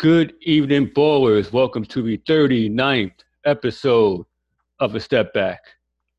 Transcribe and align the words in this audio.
Good 0.00 0.32
evening, 0.40 0.88
ballers. 0.88 1.52
Welcome 1.52 1.84
to 1.84 2.00
the 2.00 2.16
39th 2.26 3.12
episode 3.44 4.24
of 4.78 4.94
A 4.94 5.00
Step 5.00 5.34
Back. 5.34 5.60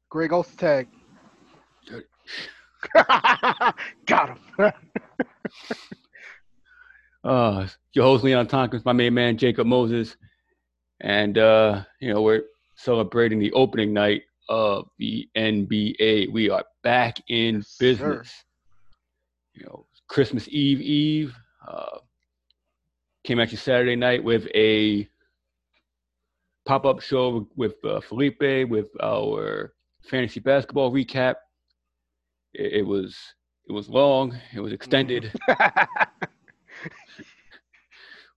Greg 0.09 0.29
Ostertag. 0.29 0.85
Got 4.05 4.37
him. 4.57 4.71
Uh, 7.23 7.67
your 7.93 8.03
host, 8.05 8.23
Leon 8.23 8.47
Tompkins, 8.47 8.83
my 8.83 8.93
main 8.93 9.13
man, 9.13 9.37
Jacob 9.37 9.67
Moses. 9.67 10.17
And, 11.01 11.37
uh, 11.37 11.83
you 11.99 12.11
know, 12.11 12.23
we're 12.23 12.41
celebrating 12.75 13.37
the 13.37 13.51
opening 13.51 13.93
night 13.93 14.23
of 14.49 14.89
the 14.97 15.29
NBA. 15.37 16.31
We 16.31 16.49
are 16.49 16.63
back 16.81 17.17
in 17.29 17.57
Yes, 17.57 17.67
sir. 17.67 17.79
business. 17.79 18.43
You 19.53 19.65
know, 19.65 19.85
Christmas 20.07 20.47
Eve 20.49 20.81
Eve. 20.81 21.35
Uh, 21.67 21.99
came 23.23 23.39
at 23.39 23.51
you 23.51 23.57
Saturday 23.57 23.95
night 23.95 24.23
with 24.23 24.47
a 24.55 25.07
pop-up 26.65 27.01
show 27.01 27.47
with 27.55 27.75
uh, 27.83 27.99
Felipe 28.01 28.69
with 28.69 28.89
our 29.01 29.73
fantasy 30.09 30.39
basketball 30.39 30.91
recap. 30.91 31.35
It, 32.53 32.73
it 32.73 32.85
was 32.85 33.17
it 33.67 33.73
was 33.73 33.89
long. 33.89 34.37
It 34.53 34.59
was 34.59 34.73
extended. 34.73 35.31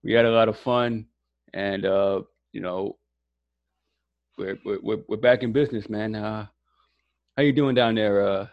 we 0.03 0.13
had 0.13 0.25
a 0.25 0.31
lot 0.31 0.49
of 0.49 0.57
fun, 0.57 1.05
and 1.53 1.85
uh, 1.85 2.21
you 2.51 2.61
know, 2.61 2.97
we're, 4.37 4.57
we're 4.63 4.79
we're 4.81 5.03
we're 5.07 5.17
back 5.17 5.43
in 5.43 5.51
business, 5.51 5.89
man. 5.89 6.15
Uh, 6.15 6.45
how 7.35 7.43
you 7.43 7.51
doing 7.51 7.75
down 7.75 7.95
there? 7.95 8.27
Uh, 8.27 8.45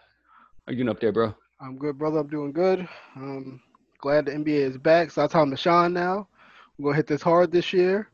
how 0.67 0.71
you 0.71 0.77
doing 0.77 0.89
up 0.89 1.01
there, 1.01 1.13
bro? 1.13 1.35
I'm 1.61 1.77
good, 1.79 1.99
brother. 1.99 2.19
I'm 2.21 2.29
doing 2.29 2.53
good. 2.53 2.89
Um, 3.17 3.61
glad 4.03 4.27
the 4.27 4.33
NBA 4.33 4.49
is 4.49 4.77
back. 4.77 5.11
So 5.11 5.25
I 5.25 5.27
tell 5.29 5.45
him 5.45 5.57
Sean 5.57 5.95
now. 5.95 6.29
We're 6.77 6.91
gonna 6.91 6.97
hit 6.97 7.07
this 7.07 7.23
hard 7.23 7.51
this 7.51 7.73
year. 7.73 8.09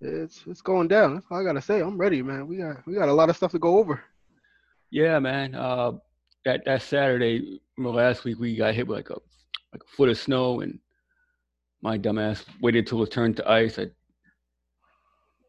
It's 0.00 0.44
it's 0.46 0.60
going 0.60 0.86
down. 0.86 1.14
That's 1.14 1.26
all 1.30 1.40
I 1.40 1.44
gotta 1.44 1.62
say. 1.62 1.80
I'm 1.80 1.98
ready, 1.98 2.22
man. 2.22 2.46
We 2.46 2.58
got 2.58 2.86
we 2.86 2.94
got 2.94 3.08
a 3.08 3.12
lot 3.12 3.30
of 3.30 3.36
stuff 3.36 3.50
to 3.52 3.58
go 3.58 3.78
over. 3.78 4.04
Yeah, 4.90 5.18
man. 5.18 5.54
Uh, 5.54 5.92
that 6.44 6.64
that 6.66 6.82
Saturday, 6.82 7.60
remember 7.76 7.98
last 7.98 8.24
week 8.24 8.38
we 8.38 8.54
got 8.54 8.74
hit 8.74 8.86
with 8.86 8.98
like 8.98 9.10
a 9.10 9.18
like 9.72 9.82
a 9.82 9.96
foot 9.96 10.10
of 10.10 10.18
snow, 10.18 10.60
and 10.60 10.78
my 11.80 11.98
dumbass 11.98 12.44
waited 12.60 12.86
till 12.86 13.02
it 13.02 13.10
turned 13.10 13.38
to 13.38 13.50
ice. 13.50 13.78
I 13.78 13.86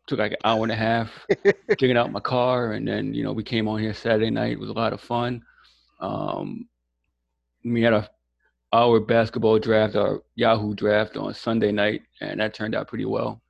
took 0.07 0.19
like 0.19 0.31
an 0.31 0.37
hour 0.45 0.63
and 0.63 0.71
a 0.71 0.75
half 0.75 1.11
digging 1.77 1.97
out 1.97 2.13
my 2.13 2.21
car, 2.21 2.71
and 2.71 2.87
then 2.87 3.13
you 3.13 3.23
know 3.23 3.33
we 3.33 3.43
came 3.43 3.67
on 3.67 3.79
here 3.79 3.93
Saturday 3.93 4.29
night. 4.29 4.53
It 4.53 4.59
was 4.59 4.69
a 4.69 4.73
lot 4.73 4.93
of 4.93 5.01
fun. 5.01 5.43
Um, 5.99 6.69
we 7.65 7.81
had 7.81 7.93
a 7.93 8.09
our 8.73 8.99
basketball 8.99 9.59
draft, 9.59 9.95
our 9.95 10.21
Yahoo 10.35 10.73
draft 10.75 11.17
on 11.17 11.33
Sunday 11.33 11.71
night, 11.71 12.03
and 12.21 12.39
that 12.39 12.53
turned 12.53 12.75
out 12.75 12.87
pretty 12.87 13.05
well. 13.05 13.41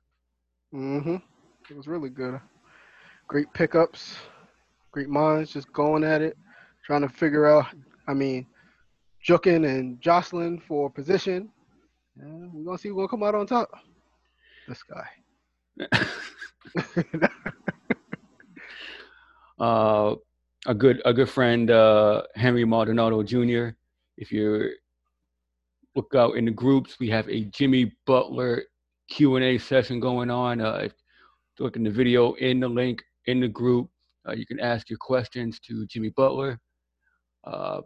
Mm-hmm. 0.74 1.16
It 1.70 1.76
was 1.76 1.86
really 1.86 2.10
good. 2.10 2.40
Great 3.26 3.52
pickups, 3.54 4.16
great 4.92 5.08
minds, 5.08 5.52
just 5.52 5.72
going 5.72 6.04
at 6.04 6.22
it, 6.22 6.36
trying 6.84 7.02
to 7.02 7.08
figure 7.08 7.46
out. 7.46 7.66
I 8.06 8.14
mean, 8.14 8.46
Jukin 9.26 9.68
and 9.68 10.00
Jocelyn 10.00 10.60
for 10.60 10.88
position. 10.88 11.50
And 12.20 12.52
we're 12.52 12.64
gonna 12.64 12.78
see 12.78 12.88
who's 12.88 12.96
gonna 12.96 13.08
come 13.08 13.24
out 13.24 13.34
on 13.34 13.46
top. 13.46 13.68
This 14.68 14.82
guy. 14.82 15.06
uh, 19.58 20.14
a 20.66 20.74
good 20.74 21.02
a 21.04 21.12
good 21.12 21.28
friend, 21.28 21.70
uh, 21.70 22.22
Henry 22.34 22.64
Maldonado 22.64 23.22
Jr. 23.22 23.70
If 24.16 24.32
you 24.32 24.70
look 25.96 26.14
out 26.14 26.36
in 26.36 26.44
the 26.44 26.50
groups, 26.50 26.98
we 27.00 27.08
have 27.08 27.28
a 27.28 27.44
Jimmy 27.46 27.92
Butler 28.04 28.64
Q 29.08 29.36
and 29.36 29.44
A 29.44 29.58
session 29.58 29.98
going 29.98 30.30
on. 30.30 30.60
Uh, 30.60 30.88
look 31.58 31.74
in 31.76 31.82
the 31.82 31.90
video 31.90 32.34
in 32.34 32.60
the 32.60 32.68
link 32.68 33.02
in 33.24 33.40
the 33.40 33.48
group, 33.48 33.88
uh, 34.28 34.32
you 34.32 34.46
can 34.46 34.60
ask 34.60 34.88
your 34.90 34.98
questions 34.98 35.58
to 35.60 35.86
Jimmy 35.86 36.10
Butler. 36.10 36.60
Uh, 37.44 37.80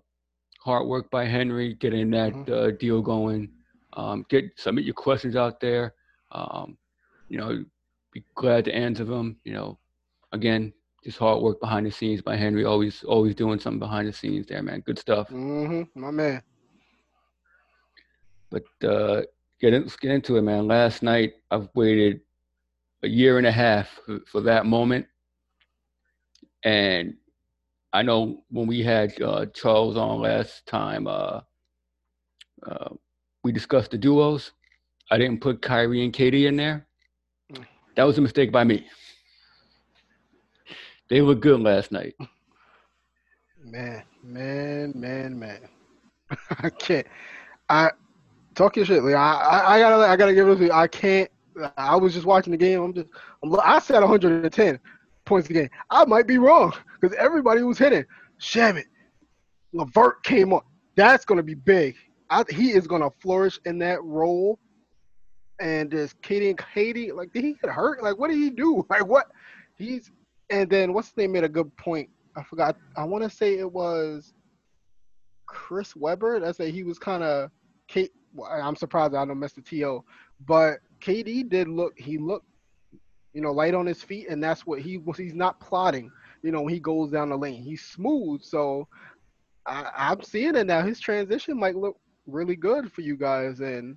hard 0.58 0.86
work 0.86 1.10
by 1.10 1.24
Henry 1.24 1.74
getting 1.74 2.10
that 2.10 2.32
Mhm. 2.34 2.50
uh, 2.50 2.70
deal 2.72 3.00
going. 3.00 3.50
Um, 3.94 4.26
get 4.28 4.44
submit 4.58 4.84
your 4.84 4.94
questions 4.94 5.36
out 5.36 5.60
there. 5.60 5.94
Um, 6.32 6.76
you 7.28 7.38
know, 7.38 7.64
be 8.12 8.24
glad 8.34 8.64
to 8.66 8.74
answer 8.74 9.04
them. 9.04 9.38
You 9.44 9.52
know, 9.52 9.78
again, 10.32 10.72
just 11.04 11.18
hard 11.18 11.42
work 11.42 11.60
behind 11.60 11.86
the 11.86 11.90
scenes 11.90 12.22
by 12.22 12.36
Henry. 12.36 12.64
Always, 12.64 13.02
always 13.04 13.34
doing 13.34 13.58
something 13.60 13.78
behind 13.78 14.08
the 14.08 14.12
scenes 14.12 14.46
there, 14.46 14.62
man. 14.62 14.80
Good 14.80 14.98
stuff. 14.98 15.28
Mm-hmm. 15.28 16.00
My 16.00 16.10
man. 16.10 16.42
But 18.50 18.64
uh, 18.86 19.22
get 19.60 19.74
in, 19.74 19.82
let's 19.82 19.96
get 19.96 20.10
into 20.10 20.36
it, 20.36 20.42
man. 20.42 20.66
Last 20.66 21.02
night, 21.02 21.34
I've 21.50 21.68
waited 21.74 22.20
a 23.02 23.08
year 23.08 23.38
and 23.38 23.46
a 23.46 23.52
half 23.52 23.88
for, 24.04 24.20
for 24.26 24.40
that 24.42 24.66
moment, 24.66 25.06
and 26.64 27.14
I 27.92 28.02
know 28.02 28.42
when 28.50 28.66
we 28.66 28.82
had 28.82 29.20
uh, 29.22 29.46
Charles 29.46 29.96
on 29.96 30.20
last 30.20 30.66
time, 30.66 31.06
uh, 31.06 31.40
uh, 32.66 32.90
we 33.42 33.52
discussed 33.52 33.90
the 33.90 33.98
duos. 33.98 34.52
I 35.10 35.18
didn't 35.18 35.40
put 35.40 35.62
Kyrie 35.62 36.04
and 36.04 36.12
KD 36.12 36.46
in 36.46 36.56
there. 36.56 36.86
That 37.96 38.04
was 38.04 38.18
a 38.18 38.20
mistake 38.20 38.52
by 38.52 38.64
me. 38.64 38.86
They 41.08 41.20
looked 41.20 41.40
good 41.40 41.60
last 41.60 41.90
night. 41.90 42.14
Man, 43.64 44.04
man, 44.22 44.92
man, 44.94 45.38
man. 45.38 45.60
I 46.62 46.70
can't. 46.70 47.06
I 47.68 47.90
talk 48.54 48.76
your 48.76 48.84
shit, 48.84 49.02
Lee. 49.02 49.14
I, 49.14 49.34
I, 49.34 49.74
I 49.74 49.80
gotta, 49.80 50.06
I 50.06 50.16
gotta 50.16 50.34
give 50.34 50.48
it 50.48 50.56
to 50.56 50.64
you. 50.64 50.72
I 50.72 50.86
can't. 50.86 51.30
I 51.76 51.96
was 51.96 52.14
just 52.14 52.26
watching 52.26 52.52
the 52.52 52.56
game. 52.56 52.80
I'm 52.80 52.94
just, 52.94 53.08
I'm, 53.42 53.54
I 53.60 53.78
said 53.80 54.00
110 54.00 54.78
points 55.24 55.50
a 55.50 55.52
game. 55.52 55.70
I 55.90 56.04
might 56.04 56.26
be 56.26 56.38
wrong 56.38 56.72
because 57.00 57.16
everybody 57.16 57.62
was 57.62 57.78
hitting. 57.78 58.04
Shamet, 58.40 58.84
Levert 59.72 60.22
came 60.22 60.52
on. 60.52 60.62
That's 60.96 61.24
gonna 61.24 61.42
be 61.42 61.54
big. 61.54 61.96
I, 62.30 62.44
he 62.48 62.72
is 62.72 62.86
gonna 62.86 63.10
flourish 63.20 63.58
in 63.64 63.78
that 63.78 64.02
role. 64.02 64.58
And 65.60 65.90
this 65.90 66.14
KD 66.22 66.56
KD, 66.56 67.14
like, 67.14 67.32
did 67.32 67.44
he 67.44 67.54
get 67.54 67.70
hurt? 67.70 68.02
Like, 68.02 68.18
what 68.18 68.28
did 68.28 68.38
he 68.38 68.50
do? 68.50 68.86
Like, 68.90 69.06
what? 69.06 69.26
He's 69.76 70.10
and 70.50 70.68
then 70.68 70.92
what's 70.92 71.08
his 71.08 71.16
name 71.16 71.32
made 71.32 71.44
a 71.44 71.48
good 71.48 71.74
point. 71.76 72.08
I 72.36 72.42
forgot. 72.42 72.76
I 72.96 73.04
want 73.04 73.24
to 73.24 73.30
say 73.30 73.58
it 73.58 73.70
was 73.70 74.34
Chris 75.46 75.94
Webber. 75.96 76.40
That 76.40 76.56
said 76.56 76.72
he 76.72 76.82
was 76.82 76.98
kind 76.98 77.22
of. 77.22 77.50
Kate. 77.88 78.12
I'm 78.50 78.76
surprised 78.76 79.14
I 79.14 79.24
don't 79.24 79.38
miss 79.38 79.52
the 79.52 79.62
to, 79.62 80.04
but 80.46 80.78
KD 81.00 81.48
did 81.48 81.68
look. 81.68 81.98
He 81.98 82.18
looked, 82.18 82.46
you 83.32 83.40
know, 83.40 83.52
light 83.52 83.74
on 83.74 83.86
his 83.86 84.02
feet, 84.02 84.28
and 84.28 84.42
that's 84.42 84.66
what 84.66 84.80
he 84.80 84.98
was. 84.98 85.16
He's 85.16 85.34
not 85.34 85.60
plotting. 85.60 86.10
You 86.42 86.52
know, 86.52 86.62
when 86.62 86.72
he 86.72 86.80
goes 86.80 87.10
down 87.10 87.30
the 87.30 87.36
lane, 87.36 87.62
he's 87.62 87.82
smooth. 87.82 88.42
So 88.42 88.88
I, 89.66 89.90
I'm 89.96 90.22
seeing 90.22 90.56
it 90.56 90.66
now. 90.66 90.82
His 90.82 91.00
transition 91.00 91.58
might 91.58 91.76
look 91.76 91.98
really 92.26 92.56
good 92.56 92.92
for 92.92 93.00
you 93.02 93.16
guys, 93.16 93.60
and 93.60 93.96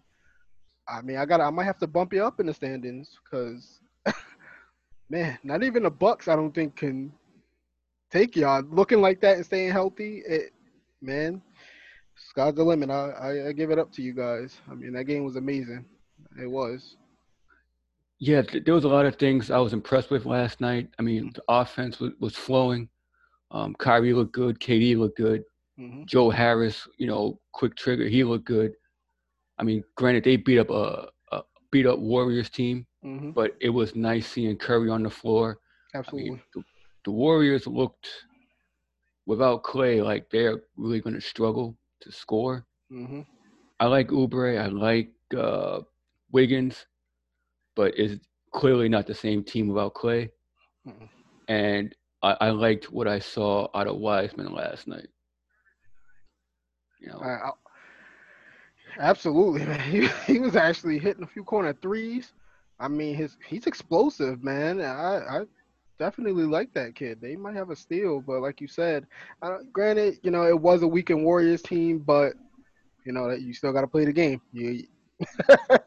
I 0.88 1.02
mean, 1.02 1.18
I 1.18 1.26
got. 1.26 1.42
I 1.42 1.50
might 1.50 1.66
have 1.66 1.80
to 1.80 1.88
bump 1.88 2.14
you 2.14 2.24
up 2.24 2.40
in 2.40 2.48
the 2.48 2.54
standings 2.54 3.18
because, 3.24 3.80
man, 5.10 5.38
not 5.44 5.64
even 5.64 5.84
the 5.84 5.92
Bucks. 5.92 6.28
I 6.28 6.36
don't 6.36 6.54
think 6.54 6.76
can 6.76 7.12
take 8.12 8.36
y'all 8.36 8.64
looking 8.64 9.02
like 9.02 9.22
that 9.22 9.38
and 9.38 9.46
staying 9.46 9.72
healthy. 9.72 10.22
It, 10.28 10.52
man, 11.02 11.42
sky's 12.16 12.56
the 12.56 12.64
limit. 12.64 12.90
I, 12.90 13.10
I, 13.10 13.48
I 13.50 13.52
give 13.54 13.72
it 13.72 13.80
up 13.80 13.92
to 13.94 14.02
you 14.02 14.14
guys. 14.14 14.58
I 14.70 14.74
mean, 14.76 14.94
that 14.94 15.06
game 15.06 15.24
was 15.24 15.36
amazing. 15.36 15.86
It 16.42 16.48
was. 16.48 16.96
Yeah, 18.20 18.42
th- 18.42 18.64
there 18.66 18.74
was 18.74 18.86
a 18.86 18.90
lot 18.90 19.06
of 19.06 19.16
things 19.16 19.52
I 19.52 19.58
was 19.60 19.74
impressed 19.74 20.10
with 20.10 20.26
last 20.26 20.62
night. 20.62 20.90
I 21.00 21.02
mean, 21.02 21.32
the 21.34 21.44
offense 21.50 22.00
was, 22.00 22.12
was 22.20 22.36
flowing. 22.36 22.90
Um, 23.52 23.76
Kyrie 23.76 24.14
looked 24.14 24.34
good. 24.34 24.60
KD 24.60 24.98
looked 24.98 25.18
good. 25.18 25.44
hmm 25.78 26.04
Joe 26.06 26.30
Harris, 26.30 26.88
you 26.98 27.08
know, 27.08 27.40
quick 27.54 27.76
trigger, 27.76 28.08
he 28.08 28.24
looked 28.24 28.46
good. 28.46 28.74
I 29.58 29.64
mean, 29.64 29.84
granted, 29.96 30.24
they 30.24 30.36
beat 30.38 30.60
up 30.60 30.70
a, 30.70 31.08
a 31.32 31.42
beat 31.72 31.86
up 31.86 32.00
Warriors 32.00 32.50
team, 32.50 32.86
hmm 33.02 33.32
but 33.32 33.56
it 33.62 33.70
was 33.70 33.96
nice 33.96 34.28
seeing 34.28 34.58
Curry 34.58 34.90
on 34.90 35.04
the 35.04 35.10
floor. 35.10 35.60
I 35.94 35.98
Absolutely. 35.98 36.30
mean, 36.32 36.42
the, 36.56 36.64
the 37.06 37.12
Warriors 37.12 37.68
looked 37.68 38.08
without 39.26 39.64
Clay 39.64 40.02
like 40.02 40.30
they're 40.30 40.62
really 40.78 41.00
going 41.02 41.16
to 41.16 41.22
struggle 41.22 41.78
to 42.04 42.12
score. 42.12 42.66
hmm 42.90 43.22
I 43.80 43.88
like 43.88 44.10
Oubre, 44.10 44.60
I 44.62 44.68
like 44.68 45.12
uh, 45.38 45.82
Wiggins, 46.32 46.86
but 47.76 47.94
it's 47.98 48.24
clearly 48.52 48.90
not 48.90 49.08
the 49.08 49.16
same 49.16 49.44
team 49.44 49.68
without 49.70 49.94
Clay. 49.96 50.32
Mm-mm. 50.88 51.10
And 51.48 51.96
I, 52.24 52.38
I 52.42 52.50
liked 52.52 52.92
what 52.92 53.08
I 53.08 53.20
saw 53.20 53.68
out 53.76 53.88
of 53.88 53.98
Wiseman 53.98 54.54
last 54.54 54.88
night. 54.88 55.08
You 57.00 57.10
know, 57.10 57.30
absolutely, 59.00 59.66
man. 59.66 59.80
He, 59.92 60.08
he 60.34 60.40
was 60.40 60.56
actually 60.56 61.00
hitting 61.00 61.24
a 61.24 61.28
few 61.28 61.44
corner 61.44 61.74
threes. 61.74 62.34
I 62.80 62.88
mean, 62.88 63.16
his 63.16 63.38
he's 63.48 63.68
explosive, 63.68 64.44
man. 64.44 64.82
I, 64.82 65.18
I 65.40 65.46
definitely 66.00 66.44
like 66.44 66.74
that 66.74 66.96
kid. 66.96 67.20
They 67.22 67.36
might 67.36 67.56
have 67.56 67.70
a 67.70 67.76
steal, 67.76 68.22
but 68.22 68.42
like 68.42 68.62
you 68.62 68.68
said, 68.68 69.06
granted, 69.72 70.20
you 70.24 70.32
know, 70.32 70.44
it 70.44 70.60
was 70.60 70.84
a 70.84 70.88
weekend 70.88 71.24
Warriors 71.24 71.62
team, 71.62 72.00
but 72.00 72.34
you 73.06 73.12
know 73.14 73.30
that 73.30 73.42
you 73.42 73.54
still 73.54 73.74
got 73.74 73.82
to 73.82 73.88
play 73.88 74.06
the 74.06 74.14
game. 74.14 74.42
You, 74.52 74.84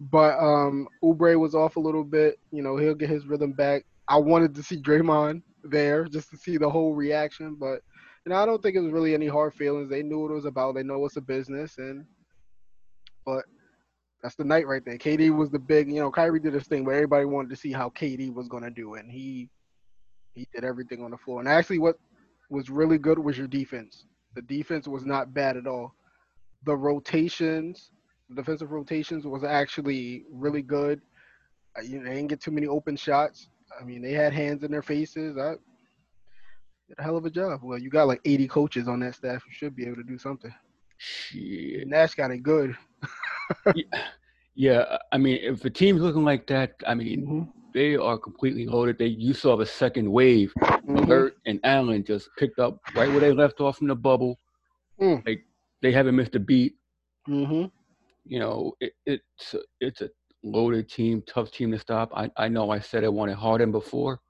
But 0.00 0.38
um, 0.38 0.88
Oubre 1.02 1.38
was 1.38 1.54
off 1.54 1.76
a 1.76 1.80
little 1.80 2.04
bit. 2.04 2.38
You 2.50 2.62
know, 2.62 2.76
he'll 2.76 2.94
get 2.94 3.10
his 3.10 3.26
rhythm 3.26 3.52
back. 3.52 3.84
I 4.08 4.18
wanted 4.18 4.54
to 4.54 4.62
see 4.62 4.80
Draymond 4.80 5.42
there 5.62 6.04
just 6.04 6.30
to 6.30 6.36
see 6.36 6.56
the 6.58 6.68
whole 6.68 6.94
reaction, 6.94 7.56
but 7.58 7.80
you 8.24 8.30
know, 8.30 8.36
I 8.36 8.46
don't 8.46 8.62
think 8.62 8.76
it 8.76 8.80
was 8.80 8.92
really 8.92 9.14
any 9.14 9.26
hard 9.26 9.54
feelings. 9.54 9.90
They 9.90 10.02
knew 10.02 10.20
what 10.20 10.30
it 10.30 10.34
was 10.34 10.44
about. 10.44 10.74
They 10.74 10.82
know 10.82 11.04
it's 11.04 11.16
a 11.16 11.20
business, 11.22 11.78
and 11.78 12.04
but 13.24 13.44
that's 14.24 14.36
the 14.36 14.44
night 14.44 14.66
right 14.66 14.82
there. 14.86 14.96
KD 14.96 15.36
was 15.36 15.50
the 15.50 15.58
big, 15.58 15.86
you 15.86 16.00
know, 16.00 16.10
Kyrie 16.10 16.40
did 16.40 16.54
this 16.54 16.66
thing 16.66 16.82
where 16.82 16.94
everybody 16.94 17.26
wanted 17.26 17.50
to 17.50 17.56
see 17.56 17.72
how 17.72 17.90
KD 17.90 18.32
was 18.32 18.48
gonna 18.48 18.70
do, 18.70 18.94
and 18.94 19.10
he 19.10 19.50
he 20.32 20.48
did 20.54 20.64
everything 20.64 21.04
on 21.04 21.10
the 21.10 21.18
floor. 21.18 21.40
And 21.40 21.48
actually, 21.48 21.78
what 21.78 21.96
was 22.48 22.70
really 22.70 22.96
good 22.96 23.18
was 23.18 23.36
your 23.36 23.46
defense. 23.46 24.06
The 24.34 24.40
defense 24.40 24.88
was 24.88 25.04
not 25.04 25.34
bad 25.34 25.58
at 25.58 25.66
all. 25.66 25.94
The 26.64 26.74
rotations, 26.74 27.90
the 28.30 28.36
defensive 28.36 28.72
rotations 28.72 29.26
was 29.26 29.44
actually 29.44 30.24
really 30.32 30.62
good. 30.62 31.02
Uh, 31.78 31.82
you 31.82 31.98
know, 31.98 32.08
they 32.08 32.14
didn't 32.14 32.30
get 32.30 32.40
too 32.40 32.50
many 32.50 32.66
open 32.66 32.96
shots. 32.96 33.50
I 33.78 33.84
mean, 33.84 34.00
they 34.00 34.12
had 34.12 34.32
hands 34.32 34.64
in 34.64 34.70
their 34.70 34.82
faces. 34.82 35.36
I 35.36 35.50
did 36.88 36.98
a 36.98 37.02
hell 37.02 37.18
of 37.18 37.26
a 37.26 37.30
job. 37.30 37.60
Well, 37.62 37.78
you 37.78 37.90
got 37.90 38.08
like 38.08 38.22
80 38.24 38.48
coaches 38.48 38.88
on 38.88 39.00
that 39.00 39.16
staff. 39.16 39.44
You 39.46 39.52
should 39.52 39.76
be 39.76 39.84
able 39.84 39.96
to 39.96 40.02
do 40.02 40.16
something. 40.16 40.54
Shit. 40.96 41.86
Nash 41.88 42.14
got 42.14 42.30
it 42.30 42.42
good. 42.42 42.74
yeah, 43.74 43.84
yeah, 44.54 44.98
I 45.12 45.18
mean, 45.18 45.38
if 45.42 45.60
the 45.60 45.70
team's 45.70 46.00
looking 46.00 46.24
like 46.24 46.46
that, 46.48 46.74
I 46.86 46.94
mean, 46.94 47.26
Mhm. 47.26 47.52
they 47.72 47.96
are 47.96 48.18
completely 48.18 48.66
loaded. 48.66 48.98
They 48.98 49.06
you 49.06 49.34
saw 49.34 49.56
the 49.56 49.66
second 49.66 50.10
wave. 50.10 50.52
LeVert 50.86 51.36
and 51.46 51.60
Allen 51.64 52.04
just 52.04 52.28
picked 52.38 52.58
up 52.58 52.78
right 52.94 53.08
where 53.10 53.20
they 53.20 53.32
left 53.32 53.60
off 53.60 53.80
in 53.80 53.88
the 53.88 53.96
bubble. 53.96 54.38
Mm. 55.00 55.26
Like 55.26 55.44
they 55.82 55.92
haven't 55.92 56.16
missed 56.16 56.34
a 56.36 56.40
beat. 56.40 56.76
Mhm. 57.28 57.70
You 58.26 58.38
know, 58.38 58.74
it, 58.80 58.92
it's 59.06 59.54
a- 59.54 59.64
it's 59.80 60.00
a 60.02 60.10
loaded 60.42 60.88
team, 60.88 61.22
tough 61.26 61.50
team 61.50 61.70
to 61.72 61.78
stop. 61.78 62.10
I 62.14 62.30
I 62.36 62.48
know 62.48 62.70
I 62.70 62.78
said 62.80 63.02
I 63.04 63.08
wanted 63.08 63.36
Harden 63.36 63.72
before. 63.72 64.20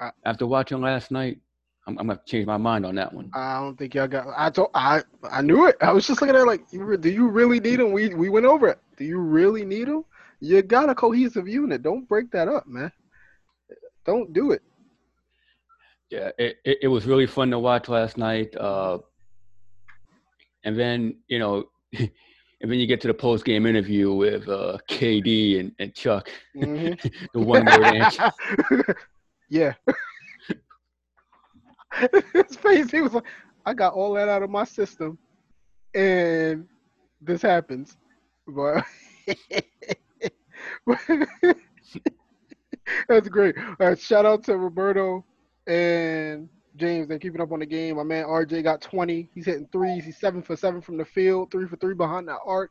I- 0.00 0.12
After 0.24 0.46
watching 0.46 0.80
last 0.80 1.10
night, 1.10 1.40
I'm, 1.86 1.98
I'm 1.98 2.06
gonna 2.08 2.20
change 2.26 2.46
my 2.46 2.56
mind 2.56 2.84
on 2.86 2.94
that 2.96 3.12
one. 3.12 3.30
I 3.34 3.60
don't 3.60 3.76
think 3.76 3.94
y'all 3.94 4.06
got. 4.08 4.28
I 4.36 4.50
told. 4.50 4.70
I 4.74 5.02
I 5.30 5.42
knew 5.42 5.66
it. 5.66 5.76
I 5.80 5.92
was 5.92 6.06
just 6.06 6.20
looking 6.20 6.36
at 6.36 6.42
it 6.42 6.46
like, 6.46 6.64
you 6.72 6.96
do 6.96 7.10
you 7.10 7.28
really 7.28 7.60
need 7.60 7.80
him? 7.80 7.92
We 7.92 8.14
we 8.14 8.28
went 8.28 8.46
over 8.46 8.68
it. 8.68 8.78
Do 8.96 9.04
you 9.04 9.18
really 9.18 9.64
need 9.64 9.88
him? 9.88 10.04
You 10.40 10.62
got 10.62 10.88
a 10.88 10.94
cohesive 10.94 11.48
unit. 11.48 11.82
Don't 11.82 12.08
break 12.08 12.30
that 12.32 12.48
up, 12.48 12.66
man. 12.66 12.92
Don't 14.04 14.32
do 14.32 14.52
it. 14.52 14.62
Yeah, 16.10 16.30
it, 16.38 16.56
it, 16.64 16.78
it 16.82 16.88
was 16.88 17.06
really 17.06 17.26
fun 17.26 17.50
to 17.50 17.58
watch 17.58 17.88
last 17.88 18.16
night. 18.18 18.56
Uh, 18.56 18.98
and 20.64 20.78
then, 20.78 21.16
you 21.28 21.38
know, 21.38 21.64
and 21.98 22.10
then 22.60 22.78
you 22.80 22.86
get 22.86 23.00
to 23.02 23.08
the 23.08 23.14
post 23.14 23.44
game 23.44 23.64
interview 23.66 24.12
with 24.12 24.48
uh, 24.48 24.78
KD 24.88 25.60
and, 25.60 25.72
and 25.78 25.94
Chuck, 25.94 26.28
Mhm. 26.56 26.98
the 27.34 27.40
one 27.40 27.64
word 27.64 27.84
answer. 27.84 28.32
yeah. 29.48 29.74
His 32.32 32.56
face, 32.56 32.90
he 32.90 33.00
was 33.00 33.14
like, 33.14 33.24
I 33.66 33.74
got 33.74 33.94
all 33.94 34.14
that 34.14 34.28
out 34.28 34.42
of 34.42 34.50
my 34.50 34.64
system, 34.64 35.18
and 35.94 36.66
this 37.20 37.42
happens. 37.42 37.96
But 38.46 38.84
that's 43.08 43.28
great. 43.28 43.54
Shout 43.98 44.26
out 44.26 44.44
to 44.44 44.56
Roberto 44.56 45.24
and 45.66 46.48
James. 46.76 47.08
They're 47.08 47.18
keeping 47.18 47.40
up 47.40 47.52
on 47.52 47.60
the 47.60 47.66
game. 47.66 47.96
My 47.96 48.02
man 48.02 48.24
RJ 48.24 48.62
got 48.62 48.80
20. 48.80 49.28
He's 49.34 49.46
hitting 49.46 49.68
threes. 49.72 50.04
He's 50.04 50.18
seven 50.18 50.42
for 50.42 50.56
seven 50.56 50.80
from 50.80 50.96
the 50.96 51.04
field, 51.04 51.50
three 51.50 51.66
for 51.66 51.76
three 51.76 51.94
behind 51.94 52.28
that 52.28 52.38
arc. 52.46 52.70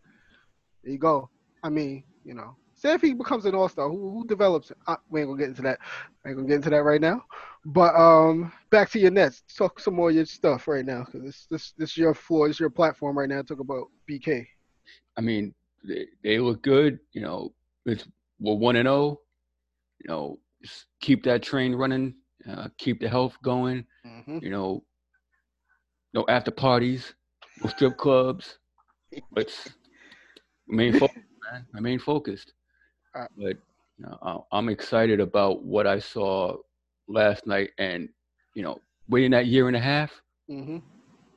There 0.84 0.94
you 0.94 1.00
go. 1.00 1.30
I 1.64 1.70
mean, 1.70 2.04
you 2.24 2.34
know, 2.34 2.56
say 2.76 2.94
if 2.94 3.02
he 3.02 3.14
becomes 3.14 3.46
an 3.46 3.56
all 3.56 3.70
star, 3.70 3.90
who, 3.90 4.12
who 4.12 4.26
develops? 4.26 4.72
Uh, 4.88 4.96
we 5.10 5.22
ain't 5.22 5.30
gonna 5.30 5.40
get 5.40 5.50
into 5.50 5.62
that. 5.64 5.80
I 6.26 6.30
ain't 6.30 6.38
gonna 6.38 6.48
get 6.48 6.58
into 6.58 6.70
that 6.70 6.84
right 6.84 7.02
now. 7.02 7.24
But 7.66 7.94
um, 7.96 8.52
back 8.72 8.90
to 8.92 9.00
your 9.00 9.12
Nets. 9.12 9.44
Talk 9.56 9.80
some 9.80 9.96
more 9.96 10.10
of 10.10 10.16
your 10.16 10.26
stuff 10.26 10.68
right 10.68 10.86
now, 10.86 11.04
because 11.04 11.22
this 11.24 11.46
this 11.50 11.74
this 11.78 11.90
is 11.92 11.98
your 11.98 12.14
floor, 12.14 12.48
this 12.48 12.56
is 12.58 12.60
your 12.62 12.70
platform 12.70 13.18
right 13.18 13.30
now. 13.30 13.42
Talk 13.42 13.60
about 13.60 13.88
BK. 14.10 14.46
I 15.18 15.22
mean, 15.22 15.54
they, 15.86 16.06
they 16.24 16.40
look 16.40 16.62
good. 16.64 17.00
You 17.12 17.22
know, 17.22 17.54
it's 17.86 18.08
we're 18.40 18.56
one 18.56 18.78
and 18.78 18.88
zero. 18.88 19.20
You 20.00 20.08
know, 20.08 20.40
keep 21.02 21.24
that 21.24 21.44
train 21.44 21.76
running. 21.76 22.16
Uh, 22.50 22.70
keep 22.78 23.02
the 23.02 23.10
health 23.10 23.38
going. 23.44 23.86
Mm-hmm. 24.06 24.40
You 24.42 24.50
know, 24.50 24.84
no 26.14 26.26
after 26.30 26.52
parties, 26.52 27.14
no 27.62 27.70
strip 27.70 27.98
clubs. 27.98 28.58
Let's 29.36 29.70
remain 30.68 30.94
focused, 30.98 31.26
man. 31.52 31.66
Remain 31.74 32.00
focused. 32.00 32.54
Uh, 33.14 33.26
But 33.38 33.58
you 33.98 34.06
know, 34.06 34.48
I'm 34.52 34.70
excited 34.70 35.20
about 35.20 35.64
what 35.64 35.86
I 35.86 36.00
saw 36.00 36.56
last 37.10 37.48
night, 37.48 37.72
and 37.80 38.10
you 38.56 38.64
know, 38.64 38.82
waiting 39.10 39.32
that 39.32 39.48
year 39.48 39.68
and 39.68 39.78
a 39.78 39.82
half, 39.82 40.12
Mm-hmm. 40.50 40.78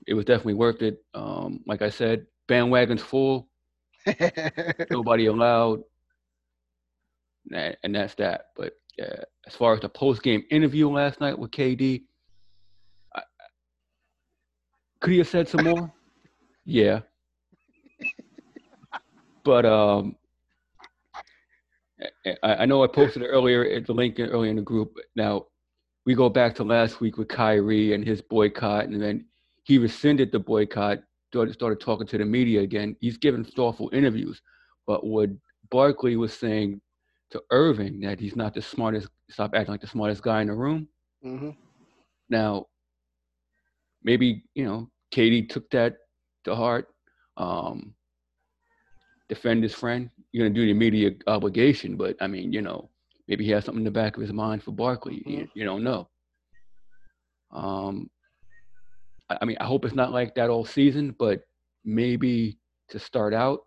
it 0.07 0.15
was 0.15 0.25
definitely 0.27 0.55
worth 0.55 0.83
it. 0.83 1.03
Um, 1.15 1.61
like 1.67 1.83
I 1.83 1.91
said, 1.91 2.27
bandwagon's 2.49 3.03
full. 3.03 3.49
nobody 4.91 5.27
allowed, 5.27 5.83
and, 7.53 7.77
and 7.85 7.95
that's 7.95 8.15
that. 8.17 8.47
But 8.57 8.75
uh, 9.03 9.23
as 9.47 9.55
far 9.57 9.75
as 9.75 9.81
the 9.81 9.89
post 9.89 10.23
game 10.23 10.45
interview 10.51 10.89
last 10.91 11.21
night 11.21 11.39
with 11.39 11.51
KD, 11.53 12.05
I, 13.15 13.23
could 15.01 15.13
he 15.13 15.19
have 15.19 15.29
said 15.29 15.49
some 15.49 15.63
more? 15.63 15.93
yeah, 16.65 17.01
but 19.45 19.67
um, 19.67 20.17
I 22.43 22.67
know 22.67 22.85
I 22.85 22.89
posted 22.89 23.23
it 23.23 23.27
earlier 23.29 23.65
at 23.65 23.87
the 23.87 23.93
link 23.95 24.19
earlier 24.19 24.51
in 24.51 24.57
the 24.57 24.63
group. 24.63 24.97
Now 25.17 25.47
we 26.05 26.15
go 26.15 26.29
back 26.29 26.55
to 26.57 26.65
last 26.65 27.01
week 27.01 27.17
with 27.17 27.29
Kyrie 27.29 27.95
and 27.95 28.05
his 28.05 28.21
boycott, 28.21 28.87
and 28.87 29.01
then 29.01 29.25
he 29.65 29.79
rescinded 29.79 30.33
the 30.33 30.39
boycott 30.39 30.99
started, 31.29 31.55
started 31.55 31.81
talking 31.81 32.07
to 32.07 32.19
the 32.19 32.25
media 32.25 32.61
again. 32.61 32.97
He's 33.01 33.17
given 33.17 33.45
thoughtful 33.45 33.91
interviews, 33.93 34.43
but 34.87 35.05
what 35.05 35.31
Barkley 35.71 36.17
was 36.17 36.35
saying 36.35 36.81
to 37.31 37.43
Irving 37.51 38.01
that 38.01 38.21
he's 38.21 38.37
not 38.37 38.53
the 38.55 38.61
smartest, 38.61 39.09
stop 39.31 39.55
acting 39.55 39.73
like 39.73 39.81
the 39.81 39.87
smartest 39.87 40.23
guy 40.23 40.43
in 40.43 40.49
the 40.49 40.55
room. 40.55 40.89
mm-hmm. 41.25 41.51
Now, 42.29 42.67
maybe 44.03 44.45
you 44.55 44.65
know, 44.65 44.91
KD 45.15 45.49
took 45.49 45.71
that 45.71 45.97
to 46.45 46.55
heart. 46.55 46.89
Um, 47.37 47.95
defend 49.29 49.63
his 49.63 49.75
friend. 49.75 50.11
You're 50.33 50.47
gonna 50.47 50.55
do 50.55 50.67
the 50.67 50.71
immediate 50.71 51.23
obligation, 51.27 51.97
but 51.97 52.17
I 52.21 52.27
mean, 52.27 52.53
you 52.53 52.61
know, 52.61 52.91
maybe 53.33 53.47
he 53.47 53.51
has 53.51 53.65
something 53.65 53.81
in 53.81 53.85
the 53.85 53.91
back 53.91 54.15
of 54.15 54.21
his 54.21 54.31
mind 54.31 54.63
for 54.63 54.73
Barkley. 54.73 55.23
You, 55.25 55.49
you 55.55 55.65
don't 55.65 55.83
know. 55.83 56.07
Um, 57.51 58.11
I, 59.31 59.39
I 59.41 59.45
mean, 59.47 59.57
I 59.59 59.65
hope 59.65 59.87
it's 59.87 59.95
not 59.95 60.13
like 60.13 60.35
that 60.35 60.51
all 60.51 60.67
season, 60.67 61.17
but 61.19 61.41
maybe 61.83 62.59
to 62.91 62.99
start 62.99 63.33
out, 63.33 63.61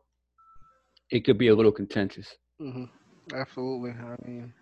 it 1.10 1.26
could 1.26 1.40
be 1.40 1.48
a 1.48 1.56
little 1.56 1.72
contentious. 1.72 2.28
Mm-hmm. 2.62 2.84
Absolutely. 3.36 3.90
I 3.90 4.16
mean, 4.28 4.54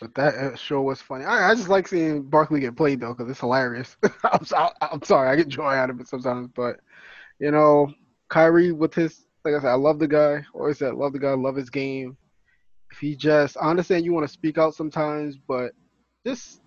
but 0.00 0.14
that 0.14 0.56
show 0.56 0.80
was 0.82 1.02
funny. 1.02 1.24
I, 1.24 1.50
I 1.50 1.54
just 1.56 1.68
like 1.68 1.88
seeing 1.88 2.22
Barkley 2.22 2.60
get 2.60 2.76
played 2.76 3.00
though, 3.00 3.12
because 3.12 3.28
it's 3.28 3.40
hilarious. 3.40 3.96
I'm, 4.32 4.44
so, 4.44 4.68
I'm 4.80 5.02
sorry, 5.02 5.28
I 5.28 5.34
get 5.34 5.48
joy 5.48 5.72
out 5.72 5.90
of 5.90 5.98
it 5.98 6.06
sometimes, 6.06 6.50
but 6.54 6.76
you 7.40 7.50
know, 7.50 7.92
Kyrie 8.28 8.70
with 8.70 8.94
his 8.94 9.26
like 9.44 9.54
I 9.54 9.58
said, 9.58 9.70
I 9.70 9.74
love 9.74 9.98
the 9.98 10.06
guy. 10.06 10.44
Always 10.54 10.78
said, 10.78 10.94
love 10.94 11.14
the 11.14 11.18
guy, 11.18 11.32
love 11.32 11.56
his 11.56 11.70
game. 11.70 12.16
If 12.90 12.98
he 12.98 13.14
just, 13.14 13.56
I 13.56 13.70
understand 13.70 14.04
you 14.04 14.12
want 14.12 14.26
to 14.26 14.32
speak 14.32 14.58
out 14.58 14.74
sometimes, 14.74 15.36
but 15.36 15.72
just 16.26 16.60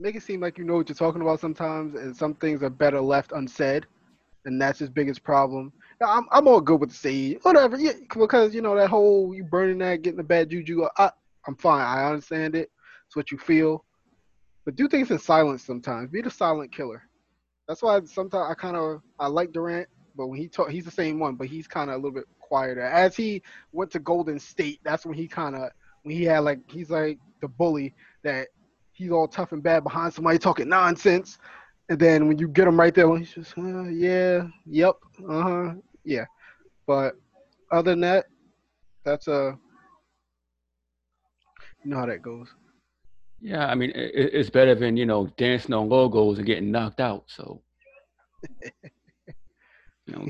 make 0.00 0.16
it 0.16 0.22
seem 0.22 0.40
like 0.40 0.58
you 0.58 0.64
know 0.64 0.76
what 0.76 0.88
you're 0.88 0.96
talking 0.96 1.22
about 1.22 1.40
sometimes, 1.40 1.94
and 1.94 2.16
some 2.16 2.34
things 2.34 2.62
are 2.62 2.70
better 2.70 3.00
left 3.00 3.32
unsaid, 3.32 3.86
and 4.46 4.60
that's 4.60 4.78
his 4.78 4.90
biggest 4.90 5.22
problem. 5.22 5.72
Now, 6.00 6.16
I'm 6.16 6.26
I'm 6.32 6.48
all 6.48 6.60
good 6.60 6.80
with 6.80 6.90
the 6.90 6.96
say 6.96 7.34
whatever, 7.42 7.78
yeah, 7.78 7.92
because 8.12 8.54
you 8.54 8.62
know 8.62 8.74
that 8.76 8.90
whole 8.90 9.34
you 9.34 9.44
burning 9.44 9.78
that, 9.78 10.02
getting 10.02 10.16
the 10.16 10.24
bad 10.24 10.50
juju. 10.50 10.86
I, 10.98 11.10
I'm 11.46 11.56
fine. 11.56 11.82
I 11.82 12.06
understand 12.10 12.54
it. 12.54 12.70
It's 13.06 13.16
what 13.16 13.30
you 13.30 13.38
feel, 13.38 13.84
but 14.64 14.76
do 14.76 14.88
things 14.88 15.10
in 15.10 15.18
silence 15.18 15.64
sometimes. 15.64 16.10
Be 16.10 16.22
the 16.22 16.30
silent 16.30 16.72
killer. 16.72 17.02
That's 17.68 17.82
why 17.82 18.00
sometimes 18.04 18.46
I 18.50 18.54
kind 18.54 18.76
of 18.76 19.02
I 19.18 19.28
like 19.28 19.52
Durant, 19.52 19.88
but 20.16 20.26
when 20.26 20.38
he 20.38 20.48
talk, 20.48 20.70
he's 20.70 20.84
the 20.84 20.90
same 20.90 21.18
one, 21.18 21.36
but 21.36 21.46
he's 21.46 21.68
kind 21.68 21.90
of 21.90 21.94
a 21.94 21.98
little 21.98 22.12
bit 22.12 22.24
quieter. 22.50 22.82
As 22.82 23.16
he 23.16 23.42
went 23.72 23.90
to 23.92 24.00
Golden 24.00 24.38
State, 24.38 24.80
that's 24.84 25.06
when 25.06 25.16
he 25.16 25.28
kind 25.28 25.54
of 25.54 25.70
when 26.02 26.14
he 26.14 26.24
had 26.24 26.40
like 26.40 26.58
he's 26.68 26.90
like 26.90 27.18
the 27.40 27.48
bully 27.48 27.94
that 28.24 28.48
he's 28.92 29.12
all 29.12 29.28
tough 29.28 29.52
and 29.52 29.62
bad 29.62 29.84
behind 29.84 30.12
somebody 30.12 30.38
talking 30.38 30.68
nonsense, 30.68 31.38
and 31.88 31.98
then 31.98 32.26
when 32.26 32.38
you 32.38 32.48
get 32.48 32.66
him 32.66 32.78
right 32.78 32.94
there, 32.94 33.16
he's 33.16 33.32
just 33.32 33.56
uh, 33.56 33.84
yeah, 33.84 34.46
yep, 34.66 34.96
uh 35.28 35.42
huh, 35.42 35.74
yeah. 36.04 36.24
But 36.86 37.14
other 37.70 37.92
than 37.92 38.00
that, 38.00 38.26
that's 39.04 39.28
a 39.28 39.56
you 41.84 41.90
know 41.90 41.98
how 41.98 42.06
that 42.06 42.20
goes. 42.20 42.48
Yeah, 43.40 43.66
I 43.66 43.74
mean, 43.74 43.90
it, 43.94 44.34
it's 44.34 44.50
better 44.50 44.74
than 44.74 44.96
you 44.96 45.06
know 45.06 45.28
dancing 45.38 45.72
on 45.72 45.88
logos 45.88 46.38
and 46.38 46.46
getting 46.46 46.72
knocked 46.72 47.00
out. 47.00 47.24
So, 47.28 47.62
you 50.06 50.14
know, 50.14 50.28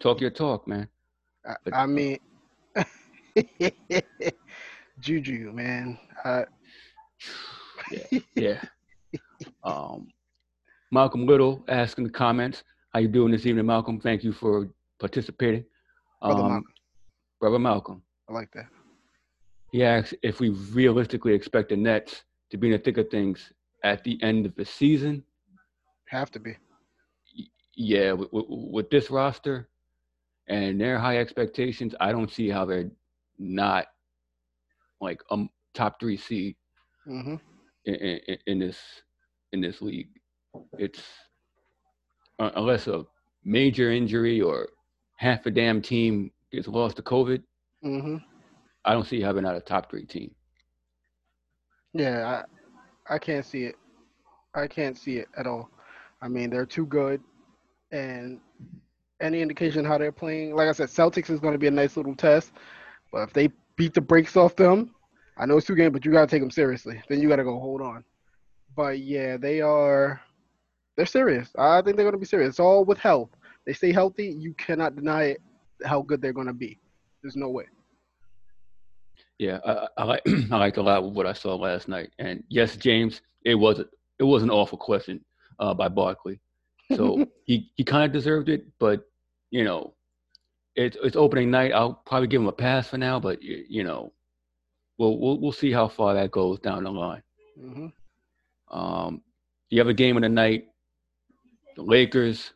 talk 0.00 0.20
your 0.20 0.30
talk, 0.30 0.68
man. 0.68 0.88
I, 1.46 1.56
I 1.72 1.86
mean, 1.86 2.18
Juju, 5.00 5.52
man. 5.52 5.98
Uh, 6.24 6.44
yeah, 7.90 8.20
yeah. 8.34 8.62
Um, 9.64 10.08
Malcolm 10.92 11.26
Little 11.26 11.64
asking 11.68 12.04
in 12.06 12.12
the 12.12 12.16
comments. 12.16 12.62
How 12.94 13.00
you 13.00 13.08
doing 13.08 13.32
this 13.32 13.44
evening, 13.44 13.66
Malcolm? 13.66 14.00
Thank 14.00 14.22
you 14.24 14.32
for 14.32 14.68
participating. 15.00 15.64
Brother 16.22 16.42
Um, 16.42 16.48
Malcolm. 16.48 16.72
Brother 17.40 17.58
Malcolm. 17.58 18.02
I 18.28 18.32
like 18.32 18.50
that. 18.52 18.66
He 19.72 19.82
asks 19.84 20.14
if 20.22 20.38
we 20.40 20.50
realistically 20.50 21.34
expect 21.34 21.70
the 21.70 21.76
Nets 21.76 22.22
to 22.50 22.56
be 22.56 22.68
in 22.68 22.72
the 22.72 22.78
thick 22.78 22.98
of 22.98 23.08
things 23.10 23.52
at 23.84 24.04
the 24.04 24.22
end 24.22 24.46
of 24.46 24.54
the 24.54 24.64
season. 24.64 25.24
Have 26.08 26.30
to 26.32 26.38
be. 26.40 26.56
Yeah, 27.74 28.12
with, 28.12 28.32
with, 28.32 28.44
with 28.48 28.90
this 28.90 29.10
roster 29.10 29.68
and 30.52 30.80
their 30.80 30.98
high 30.98 31.18
expectations, 31.18 31.96
I 32.00 32.12
don't 32.12 32.30
see 32.30 32.50
how 32.50 32.66
they're 32.66 32.90
not 33.38 33.86
like 35.00 35.22
a 35.30 35.44
top 35.74 36.00
three 36.00 36.16
seed 36.16 36.56
hmm 37.06 37.36
in, 37.86 37.94
in, 37.94 38.38
in 38.46 38.58
this 38.60 38.78
in 39.52 39.60
this 39.60 39.82
league. 39.82 40.10
It's 40.78 41.02
uh, 42.40 42.50
unless 42.56 42.88
a 42.88 43.04
major 43.44 43.90
injury 43.92 44.40
or 44.40 44.68
half 45.16 45.46
a 45.46 45.50
damn 45.50 45.82
team 45.82 46.32
gets 46.52 46.68
lost 46.68 46.96
to 46.96 47.02
COVID, 47.02 47.42
hmm 47.82 48.16
I 48.84 48.92
don't 48.94 49.06
see 49.06 49.20
how 49.22 49.32
they're 49.32 49.42
not 49.42 49.56
a 49.56 49.60
top 49.60 49.90
three 49.90 50.06
team. 50.06 50.34
Yeah, 51.94 52.44
I 53.08 53.14
I 53.14 53.18
can't 53.18 53.46
see 53.46 53.64
it. 53.64 53.76
I 54.54 54.66
can't 54.68 54.96
see 54.98 55.18
it 55.18 55.28
at 55.36 55.46
all. 55.46 55.70
I 56.22 56.28
mean, 56.28 56.50
they're 56.50 56.66
too 56.66 56.86
good, 56.86 57.22
and 57.92 58.40
any 59.22 59.40
indication 59.40 59.84
how 59.84 59.98
they're 59.98 60.12
playing, 60.12 60.54
like 60.54 60.68
I 60.68 60.72
said, 60.72 60.88
Celtics 60.88 61.30
is 61.30 61.40
going 61.40 61.52
to 61.52 61.58
be 61.58 61.68
a 61.68 61.70
nice 61.70 61.96
little 61.96 62.14
test. 62.14 62.52
But 63.10 63.22
if 63.22 63.32
they 63.32 63.50
beat 63.76 63.94
the 63.94 64.00
brakes 64.00 64.36
off 64.36 64.56
them, 64.56 64.94
I 65.38 65.46
know 65.46 65.56
it's 65.56 65.66
two 65.66 65.76
games, 65.76 65.92
but 65.92 66.04
you 66.04 66.12
got 66.12 66.22
to 66.22 66.26
take 66.26 66.42
them 66.42 66.50
seriously. 66.50 67.00
Then 67.08 67.20
you 67.20 67.28
got 67.28 67.36
to 67.36 67.44
go 67.44 67.58
hold 67.58 67.80
on. 67.80 68.04
But 68.76 68.98
yeah, 68.98 69.36
they 69.36 69.60
are. 69.60 70.20
They're 70.96 71.06
serious. 71.06 71.48
I 71.56 71.80
think 71.82 71.96
they're 71.96 72.04
going 72.04 72.12
to 72.14 72.18
be 72.18 72.26
serious. 72.26 72.50
It's 72.50 72.60
all 72.60 72.84
with 72.84 72.98
health. 72.98 73.30
They 73.66 73.72
stay 73.72 73.92
healthy. 73.92 74.26
You 74.38 74.54
cannot 74.54 74.96
deny 74.96 75.24
it. 75.24 75.42
How 75.84 76.02
good 76.02 76.20
they're 76.20 76.32
going 76.32 76.46
to 76.46 76.52
be. 76.52 76.78
There's 77.22 77.36
no 77.36 77.48
way. 77.48 77.64
Yeah, 79.38 79.58
I, 79.64 79.88
I 79.96 80.04
like 80.04 80.22
I 80.50 80.56
liked 80.56 80.76
a 80.76 80.82
lot 80.82 81.02
of 81.02 81.12
what 81.12 81.26
I 81.26 81.32
saw 81.32 81.54
last 81.54 81.88
night. 81.88 82.10
And 82.18 82.44
yes, 82.48 82.76
James, 82.76 83.22
it 83.44 83.54
was 83.54 83.80
it 84.18 84.24
was 84.24 84.42
an 84.42 84.50
awful 84.50 84.78
question 84.78 85.24
uh, 85.58 85.74
by 85.74 85.88
Barkley. 85.88 86.40
So 86.96 87.26
he, 87.44 87.70
he 87.76 87.84
kind 87.84 88.04
of 88.04 88.12
deserved 88.12 88.48
it, 88.48 88.66
but 88.78 89.04
you 89.52 89.64
know, 89.64 89.92
it's 90.74 90.96
it's 91.04 91.14
opening 91.16 91.50
night. 91.50 91.72
I'll 91.72 91.94
probably 92.06 92.26
give 92.26 92.40
him 92.40 92.48
a 92.48 92.52
pass 92.52 92.88
for 92.88 92.96
now, 92.98 93.20
but 93.20 93.38
y- 93.42 93.64
you 93.68 93.84
know, 93.84 94.12
we'll 94.98 95.18
we'll 95.20 95.38
we'll 95.40 95.52
see 95.52 95.70
how 95.70 95.86
far 95.88 96.14
that 96.14 96.30
goes 96.32 96.58
down 96.58 96.84
the 96.84 96.90
line. 96.90 97.22
hmm 97.60 97.86
Um, 98.70 99.22
the 99.70 99.80
other 99.80 99.92
game 99.92 100.16
of 100.16 100.22
the 100.22 100.28
night, 100.30 100.68
the 101.76 101.82
Lakers 101.82 102.52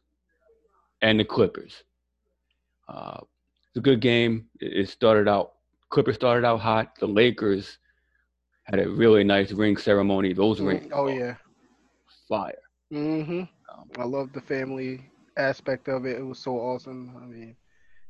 and 1.03 1.21
the 1.21 1.25
Clippers. 1.25 1.85
Uh, 2.88 3.21
it's 3.69 3.76
a 3.76 3.81
good 3.81 4.00
game. 4.00 4.49
It 4.61 4.73
it 4.85 4.88
started 4.88 5.29
out. 5.29 5.53
Clippers 5.91 6.15
started 6.17 6.47
out 6.47 6.61
hot. 6.61 6.97
The 6.99 7.07
Lakers 7.07 7.79
had 8.65 8.81
a 8.81 8.88
really 8.88 9.23
nice 9.25 9.53
ring 9.53 9.76
ceremony. 9.76 10.33
Those 10.33 10.61
rings, 10.61 10.91
Oh 10.95 11.09
yeah. 11.09 11.35
fire. 12.29 12.59
Mm-hmm. 12.93 13.41
Um, 13.41 13.91
I 13.99 14.05
love 14.05 14.33
the 14.33 14.41
family 14.41 15.05
aspect 15.37 15.88
of 15.88 16.05
it. 16.07 16.19
It 16.19 16.23
was 16.25 16.38
so 16.38 16.57
awesome. 16.59 17.16
I 17.23 17.26
mean, 17.26 17.57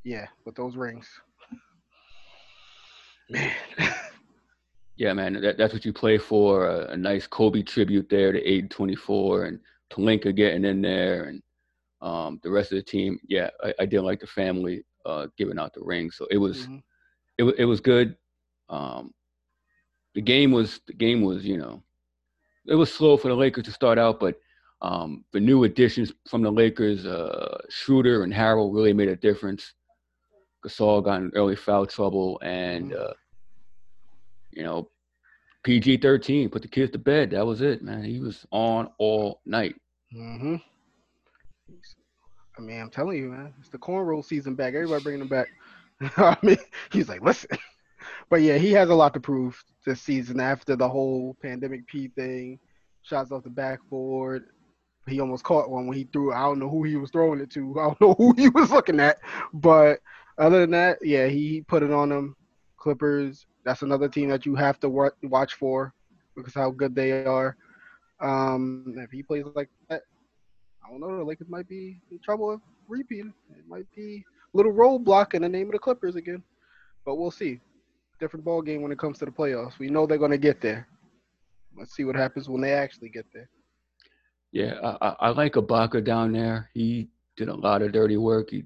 yeah, 0.04 0.26
with 0.45 0.56
those 0.56 0.76
rings. 0.76 1.09
Man. 3.28 3.52
yeah, 4.97 5.12
man, 5.12 5.35
that, 5.40 5.56
that's 5.59 5.73
what 5.73 5.85
you 5.85 5.92
play 5.92 6.18
for. 6.18 6.68
A, 6.68 6.92
a 6.92 6.97
nice 6.97 7.26
Kobe 7.26 7.62
tribute 7.62 8.09
there 8.09 8.33
to 8.33 8.38
824 8.38 9.45
and 9.45 9.61
Pelinka 9.90 10.35
getting 10.35 10.64
in 10.64 10.83
there 10.83 11.25
and 11.25 11.42
um, 12.00 12.40
the 12.42 12.50
rest 12.50 12.73
of 12.73 12.76
the 12.76 12.83
team. 12.83 13.18
Yeah, 13.28 13.50
I, 13.62 13.75
I 13.80 13.87
did 13.87 14.02
like 14.02 14.21
the 14.21 14.26
family 14.26 14.85
uh, 15.04 15.26
giving 15.37 15.59
out 15.59 15.75
the 15.75 15.83
rings. 15.83 16.16
So 16.16 16.26
it 16.30 16.38
was 16.38 16.68
Mhm. 16.68 16.83
it, 17.38 17.45
wa- 17.45 17.52
it 17.59 17.64
was 17.64 17.80
good. 17.80 18.16
Um, 18.68 19.12
the 20.14 20.23
game 20.23 20.52
was 20.52 20.80
the 20.87 20.95
game 20.95 21.23
was 21.23 21.45
you 21.45 21.56
know 21.59 21.83
it 22.66 22.75
was 22.75 22.92
slow 22.92 23.16
for 23.16 23.28
the 23.28 23.35
Lakers 23.35 23.64
to 23.64 23.73
start 23.73 23.99
out, 23.99 24.21
but 24.21 24.38
um, 24.83 25.25
the 25.33 25.40
new 25.40 25.64
additions 25.64 26.12
from 26.28 26.42
the 26.42 26.50
Lakers, 26.50 27.06
uh, 27.06 27.59
Schroeder 27.68 28.23
and 28.25 28.33
Harrell, 28.33 28.75
really 28.75 28.92
made 28.92 29.09
a 29.09 29.16
difference. 29.16 29.73
Gasol 30.64 31.04
got 31.04 31.21
in 31.23 31.30
early 31.35 31.56
foul 31.56 31.87
trouble, 31.87 32.38
and 32.42 32.90
Mhm. 32.92 33.00
uh, 33.11 33.14
you 34.52 34.62
know 34.62 34.90
PG 35.64 35.99
thirteen 35.99 36.49
put 36.50 36.62
the 36.62 36.68
kids 36.68 36.92
to 36.92 36.99
bed. 36.99 37.30
That 37.30 37.47
was 37.47 37.61
it, 37.61 37.83
man. 37.83 38.02
He 38.04 38.21
was 38.21 38.47
on 38.50 38.90
all 38.99 39.40
night. 39.45 39.76
hmm 40.12 40.56
I 42.59 42.62
mean, 42.62 42.80
I'm 42.80 42.90
telling 42.90 43.18
you, 43.18 43.30
man, 43.30 43.52
it's 43.61 43.68
the 43.68 43.78
cornrow 43.78 44.25
season 44.25 44.54
back. 44.54 44.75
Everybody 44.75 45.02
bringing 45.02 45.23
him 45.23 45.28
back. 45.28 45.49
I 46.16 46.37
mean, 46.42 46.56
he's 46.92 47.09
like, 47.09 47.23
listen. 47.23 47.50
But 48.28 48.42
yeah, 48.42 48.56
he 48.56 48.73
has 48.73 48.88
a 48.90 48.95
lot 48.95 49.14
to 49.14 49.21
prove 49.21 49.61
this 49.85 50.00
season 50.02 50.38
after 50.38 50.76
the 50.76 50.88
whole 50.88 51.37
pandemic 51.42 51.87
P 51.87 52.09
thing. 52.09 52.59
Shots 53.02 53.33
off 53.33 53.42
the 53.42 53.50
backboard. 53.50 54.47
He 55.09 55.21
almost 55.21 55.45
caught 55.45 55.71
one 55.71 55.87
when 55.87 55.97
he 55.97 56.05
threw. 56.13 56.33
I 56.33 56.43
don't 56.43 56.59
know 56.59 56.69
who 56.69 56.83
he 56.83 56.97
was 56.97 57.11
throwing 57.11 57.41
it 57.41 57.51
to. 57.51 57.79
I 57.79 57.85
don't 57.85 58.01
know 58.01 58.15
who 58.19 58.35
he 58.37 58.49
was 58.49 58.71
looking 58.71 59.01
at. 59.01 59.19
But 59.53 60.01
other 60.39 60.61
than 60.61 60.73
that, 60.73 60.99
yeah, 61.03 61.27
he 61.27 61.63
put 61.63 61.83
it 61.83 61.93
on 61.93 62.09
them. 62.09 62.37
Clippers. 62.77 63.47
That's 63.65 63.83
another 63.83 64.09
team 64.09 64.29
that 64.29 64.47
you 64.47 64.55
have 64.55 64.79
to 64.81 64.89
watch 64.89 65.55
for 65.55 65.93
because 66.37 66.55
how 66.55 66.71
good 66.71 66.95
they 66.95 67.25
are. 67.25 67.57
Um, 68.21 68.95
if 68.97 69.11
he 69.11 69.23
plays 69.23 69.45
like 69.55 69.69
that, 69.89 70.03
I 70.85 70.91
don't 70.91 71.01
know. 71.01 71.17
The 71.17 71.25
Lakers 71.25 71.49
might 71.49 71.69
be 71.69 72.01
in 72.11 72.19
trouble 72.21 72.49
with 72.49 72.61
repeating. 72.89 73.33
It 73.51 73.67
might 73.69 73.87
be 73.95 74.25
a 74.53 74.57
little 74.57 74.73
roadblock 74.73 75.35
in 75.35 75.43
the 75.43 75.49
name 75.49 75.67
of 75.67 75.73
the 75.73 75.79
Clippers 75.79 76.17
again. 76.17 76.43
But 77.05 77.17
we'll 77.17 77.31
see. 77.31 77.61
Different 78.21 78.45
ball 78.45 78.63
game 78.63 78.83
when 78.83 78.93
it 78.93 78.99
comes 78.99 79.19
to 79.19 79.25
the 79.25 79.31
playoffs. 79.31 79.79
We 79.79 79.89
know 79.89 80.07
they're 80.07 80.19
going 80.19 80.31
to 80.31 80.39
get 80.39 80.61
there. 80.61 80.89
Let's 81.77 81.95
see 81.95 82.05
what 82.05 82.17
happens 82.17 82.49
when 82.49 82.63
they 82.63 82.73
actually 82.73 83.11
get 83.11 83.27
there. 83.35 83.49
Yeah, 84.57 84.79
I, 84.83 85.09
I, 85.09 85.17
I 85.21 85.29
like 85.33 85.53
Ibaka 85.53 86.03
down 86.03 86.33
there. 86.33 86.71
He 86.73 87.11
did 87.37 87.51
a 87.51 87.55
lot 87.55 87.83
of 87.83 87.93
dirty 87.93 88.17
work. 88.17 88.49
He 88.49 88.65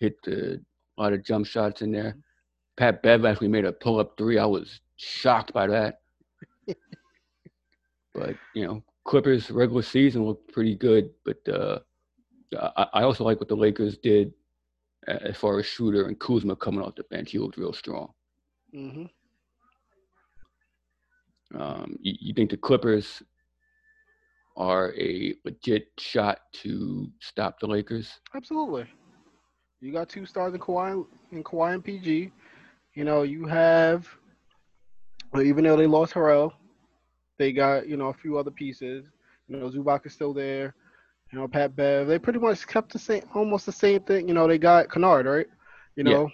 hit 0.00 0.20
the, 0.24 0.60
a 0.98 1.00
lot 1.00 1.12
of 1.12 1.22
jump 1.22 1.46
shots 1.46 1.80
in 1.80 1.92
there. 1.92 2.16
Pat 2.76 3.04
Bev 3.04 3.24
actually 3.24 3.46
made 3.46 3.64
a 3.64 3.70
pull 3.70 4.00
up 4.00 4.18
three. 4.18 4.36
I 4.36 4.46
was 4.46 4.80
shocked 4.96 5.52
by 5.52 5.68
that. 5.68 6.00
but 8.12 8.34
you 8.52 8.66
know, 8.66 8.82
Clippers 9.04 9.48
regular 9.52 9.82
season 9.82 10.24
looked 10.24 10.52
pretty 10.52 10.74
good. 10.74 11.10
But 11.24 11.48
uh, 11.48 11.78
I, 12.76 12.86
I 12.94 13.02
also 13.04 13.22
like 13.22 13.38
what 13.38 13.48
the 13.48 13.54
Lakers 13.54 13.96
did 13.96 14.32
as 15.06 15.36
far 15.36 15.60
as 15.60 15.66
Shooter 15.66 16.08
and 16.08 16.18
Kuzma 16.18 16.56
coming 16.56 16.82
off 16.82 16.96
the 16.96 17.04
bench. 17.04 17.30
He 17.30 17.38
looked 17.38 17.58
real 17.58 17.72
strong. 17.72 18.12
hmm 18.74 19.04
Um, 21.54 21.96
you, 22.00 22.14
you 22.18 22.34
think 22.34 22.50
the 22.50 22.56
Clippers 22.56 23.22
are 24.58 24.94
a 24.98 25.34
legit 25.46 25.88
shot 25.98 26.40
to 26.64 27.10
stop 27.20 27.60
the 27.60 27.68
Lakers? 27.68 28.20
Absolutely. 28.34 28.86
You 29.80 29.92
got 29.92 30.08
two 30.08 30.26
stars 30.26 30.54
in 30.54 30.60
Kawhi, 30.60 31.06
in 31.32 31.44
Kawhi 31.44 31.74
and 31.74 31.84
PG. 31.84 32.32
You 32.94 33.04
know, 33.04 33.22
you 33.22 33.46
have, 33.46 34.08
well, 35.32 35.42
even 35.42 35.64
though 35.64 35.76
they 35.76 35.86
lost 35.86 36.14
Harrell, 36.14 36.52
they 37.38 37.52
got, 37.52 37.88
you 37.88 37.96
know, 37.96 38.08
a 38.08 38.14
few 38.14 38.38
other 38.38 38.50
pieces. 38.50 39.06
You 39.48 39.58
know, 39.58 39.68
Zubac 39.68 40.06
is 40.06 40.12
still 40.12 40.34
there. 40.34 40.74
You 41.32 41.38
know, 41.38 41.48
Pat 41.48 41.76
Bev. 41.76 42.06
They 42.08 42.18
pretty 42.18 42.38
much 42.38 42.66
kept 42.66 42.92
the 42.92 42.98
same, 42.98 43.22
almost 43.34 43.66
the 43.66 43.72
same 43.72 44.00
thing. 44.02 44.28
You 44.28 44.34
know, 44.34 44.48
they 44.48 44.58
got 44.58 44.90
Kennard, 44.90 45.26
right? 45.26 45.46
You 45.96 46.04
Yeah. 46.04 46.14
know, 46.14 46.30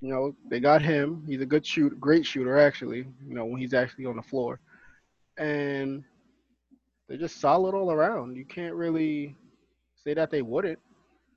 you 0.00 0.10
know, 0.10 0.34
they 0.50 0.60
got 0.60 0.82
him. 0.82 1.24
He's 1.26 1.40
a 1.40 1.46
good 1.46 1.64
shoot, 1.66 1.98
great 2.00 2.26
shooter 2.26 2.58
actually. 2.58 3.06
You 3.26 3.34
know, 3.34 3.44
when 3.46 3.60
he's 3.60 3.74
actually 3.74 4.06
on 4.06 4.16
the 4.16 4.22
floor, 4.22 4.60
and 5.38 6.04
they're 7.08 7.18
just 7.18 7.40
solid 7.40 7.74
all 7.74 7.90
around. 7.90 8.36
You 8.36 8.44
can't 8.44 8.74
really 8.74 9.34
say 9.94 10.14
that 10.14 10.30
they 10.30 10.42
wouldn't. 10.42 10.78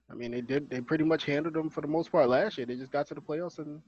I 0.10 0.13
mean, 0.13 0.32
they 0.32 0.42
did. 0.42 0.70
They 0.70 0.82
pretty 0.82 1.06
much 1.06 1.24
handled 1.24 1.56
them 1.56 1.70
for 1.70 1.82
the 1.82 1.88
most 1.88 2.12
part 2.12 2.28
last 2.28 2.58
year. 2.58 2.68
They 2.68 2.75
just 2.75 2.92
got 2.92 3.08
to 3.08 3.13
the 3.13 3.22
playoffs 3.22 3.60
and 3.60 3.82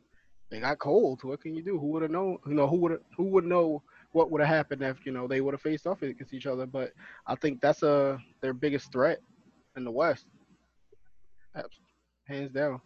they 0.49 0.59
got 0.59 0.79
cold. 0.79 1.23
What 1.23 1.41
can 1.41 1.55
you 1.55 1.61
do? 1.61 1.77
Who 1.77 1.87
would 1.87 2.01
have 2.01 2.11
known? 2.11 2.37
You 2.47 2.53
know, 2.53 2.67
who 2.67 2.77
would 2.77 2.99
who 3.17 3.25
would 3.25 3.43
know 3.43 3.83
what 4.13 4.31
would 4.31 4.39
have 4.39 4.55
happened 4.55 4.81
if 4.83 5.05
you 5.05 5.11
know 5.11 5.27
they 5.27 5.41
would 5.41 5.53
have 5.53 5.61
faced 5.61 5.85
off 5.85 6.01
against 6.01 6.33
each 6.33 6.45
other? 6.45 6.65
But 6.65 6.93
I 7.27 7.35
think 7.35 7.59
that's 7.59 7.83
a 7.83 8.17
their 8.41 8.53
biggest 8.53 8.91
threat 8.91 9.19
in 9.75 9.83
the 9.83 9.91
West, 9.91 10.25
hands 12.27 12.51
down. 12.51 12.79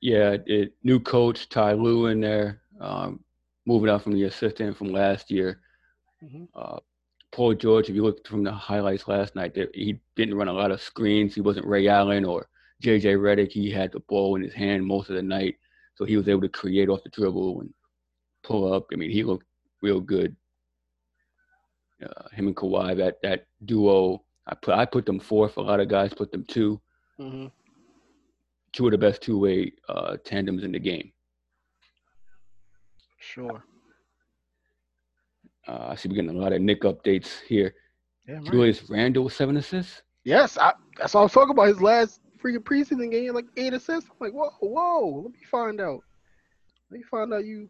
Yeah, 0.00 0.36
it, 0.46 0.74
new 0.82 0.98
coach 1.00 1.48
Ty 1.48 1.74
Lue 1.74 2.06
in 2.06 2.20
there, 2.20 2.60
um, 2.80 3.20
moving 3.66 3.88
out 3.88 4.02
from 4.02 4.12
the 4.12 4.24
assistant 4.24 4.76
from 4.76 4.88
last 4.88 5.30
year. 5.30 5.60
Mhm. 6.24 6.48
Uh, 6.54 6.78
Paul 7.32 7.54
George, 7.54 7.88
if 7.88 7.94
you 7.96 8.02
looked 8.02 8.28
from 8.28 8.44
the 8.44 8.52
highlights 8.52 9.08
last 9.08 9.34
night, 9.34 9.54
there, 9.54 9.68
he 9.74 9.98
didn't 10.16 10.36
run 10.36 10.48
a 10.48 10.52
lot 10.52 10.70
of 10.70 10.80
screens. 10.80 11.34
He 11.34 11.40
wasn't 11.40 11.66
Ray 11.66 11.88
Allen 11.88 12.24
or 12.24 12.48
JJ 12.82 13.16
Redick, 13.16 13.52
he 13.52 13.70
had 13.70 13.92
the 13.92 14.00
ball 14.00 14.36
in 14.36 14.42
his 14.42 14.54
hand 14.54 14.84
most 14.86 15.10
of 15.10 15.16
the 15.16 15.22
night, 15.22 15.56
so 15.94 16.04
he 16.04 16.16
was 16.16 16.28
able 16.28 16.42
to 16.42 16.48
create 16.48 16.88
off 16.88 17.02
the 17.02 17.10
dribble 17.10 17.60
and 17.60 17.74
pull 18.42 18.72
up. 18.72 18.86
I 18.92 18.96
mean, 18.96 19.10
he 19.10 19.22
looked 19.24 19.46
real 19.82 20.00
good. 20.00 20.36
Uh, 22.02 22.28
him 22.32 22.48
and 22.48 22.56
Kawhi, 22.56 22.96
that 22.96 23.20
that 23.22 23.46
duo, 23.64 24.24
I 24.46 24.54
put 24.54 24.74
I 24.74 24.84
put 24.84 25.06
them 25.06 25.18
fourth. 25.20 25.56
A 25.56 25.60
lot 25.60 25.80
of 25.80 25.88
guys 25.88 26.12
put 26.12 26.30
them 26.32 26.44
2 26.44 26.80
hmm 27.16 27.46
Two 28.72 28.86
of 28.86 28.90
the 28.90 28.98
best 28.98 29.22
two 29.22 29.38
way 29.38 29.72
uh, 29.88 30.16
tandems 30.24 30.64
in 30.64 30.72
the 30.72 30.80
game. 30.80 31.12
Sure. 33.18 33.64
Uh, 35.66 35.88
I 35.90 35.94
see 35.94 36.08
we're 36.08 36.16
getting 36.16 36.30
a 36.30 36.40
lot 36.40 36.52
of 36.52 36.60
Knick 36.60 36.82
updates 36.82 37.40
here. 37.48 37.74
Yeah, 38.28 38.36
right. 38.36 38.44
Julius 38.44 38.88
Randle 38.88 39.24
with 39.24 39.34
seven 39.34 39.56
assists. 39.56 40.02
Yes, 40.24 40.56
I, 40.58 40.72
that's 40.98 41.14
what 41.14 41.20
I 41.20 41.22
was 41.24 41.32
talking 41.32 41.50
about. 41.50 41.68
His 41.68 41.82
last 41.82 42.20
freaking 42.42 42.58
preseason 42.58 43.10
game, 43.10 43.34
like 43.34 43.46
eight 43.56 43.72
assists. 43.74 44.10
I'm 44.10 44.16
like, 44.20 44.32
whoa, 44.32 44.50
whoa. 44.60 45.22
Let 45.22 45.32
me 45.32 45.38
find 45.50 45.80
out. 45.80 46.00
Let 46.90 46.98
me 46.98 47.04
find 47.10 47.32
out 47.32 47.44
you 47.44 47.68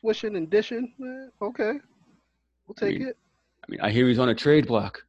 swishing 0.00 0.36
and 0.36 0.50
dishing. 0.50 0.92
Man. 0.98 1.30
Okay, 1.42 1.72
we'll 2.66 2.74
take 2.74 2.98
mean, 2.98 3.08
it. 3.08 3.16
I 3.66 3.70
mean, 3.70 3.80
I 3.80 3.90
hear 3.90 4.08
he's 4.08 4.18
on 4.18 4.28
a 4.28 4.34
trade 4.34 4.66
block 4.66 5.02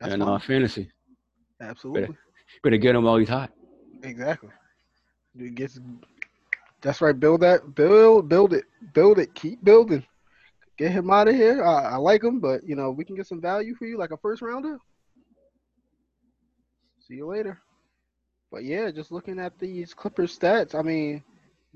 That's 0.00 0.14
in 0.14 0.22
uh, 0.22 0.38
fantasy. 0.38 0.90
Absolutely. 1.60 2.16
Better 2.62 2.76
get 2.78 2.94
him 2.94 3.04
while 3.04 3.16
he's 3.16 3.28
hot. 3.28 3.50
Exactly. 4.02 4.50
It 5.38 5.54
gets. 5.54 5.78
That's 6.80 7.00
right. 7.00 7.18
Build 7.18 7.42
that. 7.42 7.74
Build. 7.74 8.28
Build 8.28 8.54
it. 8.54 8.64
Build 8.94 9.18
it. 9.18 9.34
Keep 9.34 9.62
building. 9.62 10.04
Get 10.80 10.92
him 10.92 11.10
out 11.10 11.28
of 11.28 11.34
here. 11.34 11.62
I, 11.62 11.90
I 11.90 11.96
like 11.96 12.24
him, 12.24 12.40
but 12.40 12.66
you 12.66 12.74
know 12.74 12.90
we 12.90 13.04
can 13.04 13.14
get 13.14 13.26
some 13.26 13.38
value 13.38 13.74
for 13.74 13.84
you, 13.84 13.98
like 13.98 14.12
a 14.12 14.16
first 14.16 14.40
rounder. 14.40 14.78
See 17.06 17.16
you 17.16 17.26
later. 17.26 17.60
But 18.50 18.64
yeah, 18.64 18.90
just 18.90 19.12
looking 19.12 19.38
at 19.38 19.58
these 19.58 19.92
Clippers 19.92 20.38
stats. 20.38 20.74
I 20.74 20.80
mean, 20.80 21.22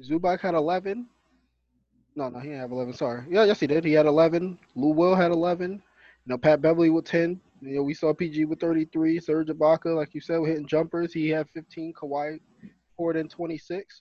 Zubac 0.00 0.40
had 0.40 0.54
11. 0.54 1.06
No, 2.16 2.30
no, 2.30 2.38
he 2.38 2.49
didn't 2.49 2.62
have 2.62 2.73
11. 2.73 2.94
Sorry. 2.94 3.25
Yeah, 3.28 3.44
yes, 3.44 3.61
he 3.61 3.66
did. 3.66 3.84
He 3.84 3.92
had 3.92 4.06
11. 4.06 4.58
Lou 4.75 4.94
Will 4.94 5.14
had 5.14 5.32
11. 5.32 5.73
You 5.73 5.80
know, 6.25 6.38
Pat 6.38 6.62
Beverley 6.62 6.88
with 6.88 7.04
10. 7.04 7.38
You 7.61 7.76
know, 7.76 7.82
we 7.82 7.92
saw 7.92 8.14
PG 8.14 8.46
with 8.46 8.58
33. 8.58 9.20
Serge 9.20 9.49
Ibaka, 9.49 9.94
like 9.94 10.14
you 10.14 10.23
said, 10.23 10.40
hitting 10.46 10.66
jumpers. 10.66 11.12
He 11.12 11.28
had 11.28 11.50
15. 11.50 11.92
Kawhi 11.92 12.40
poured 12.96 13.16
in 13.16 13.28
26. 13.28 14.00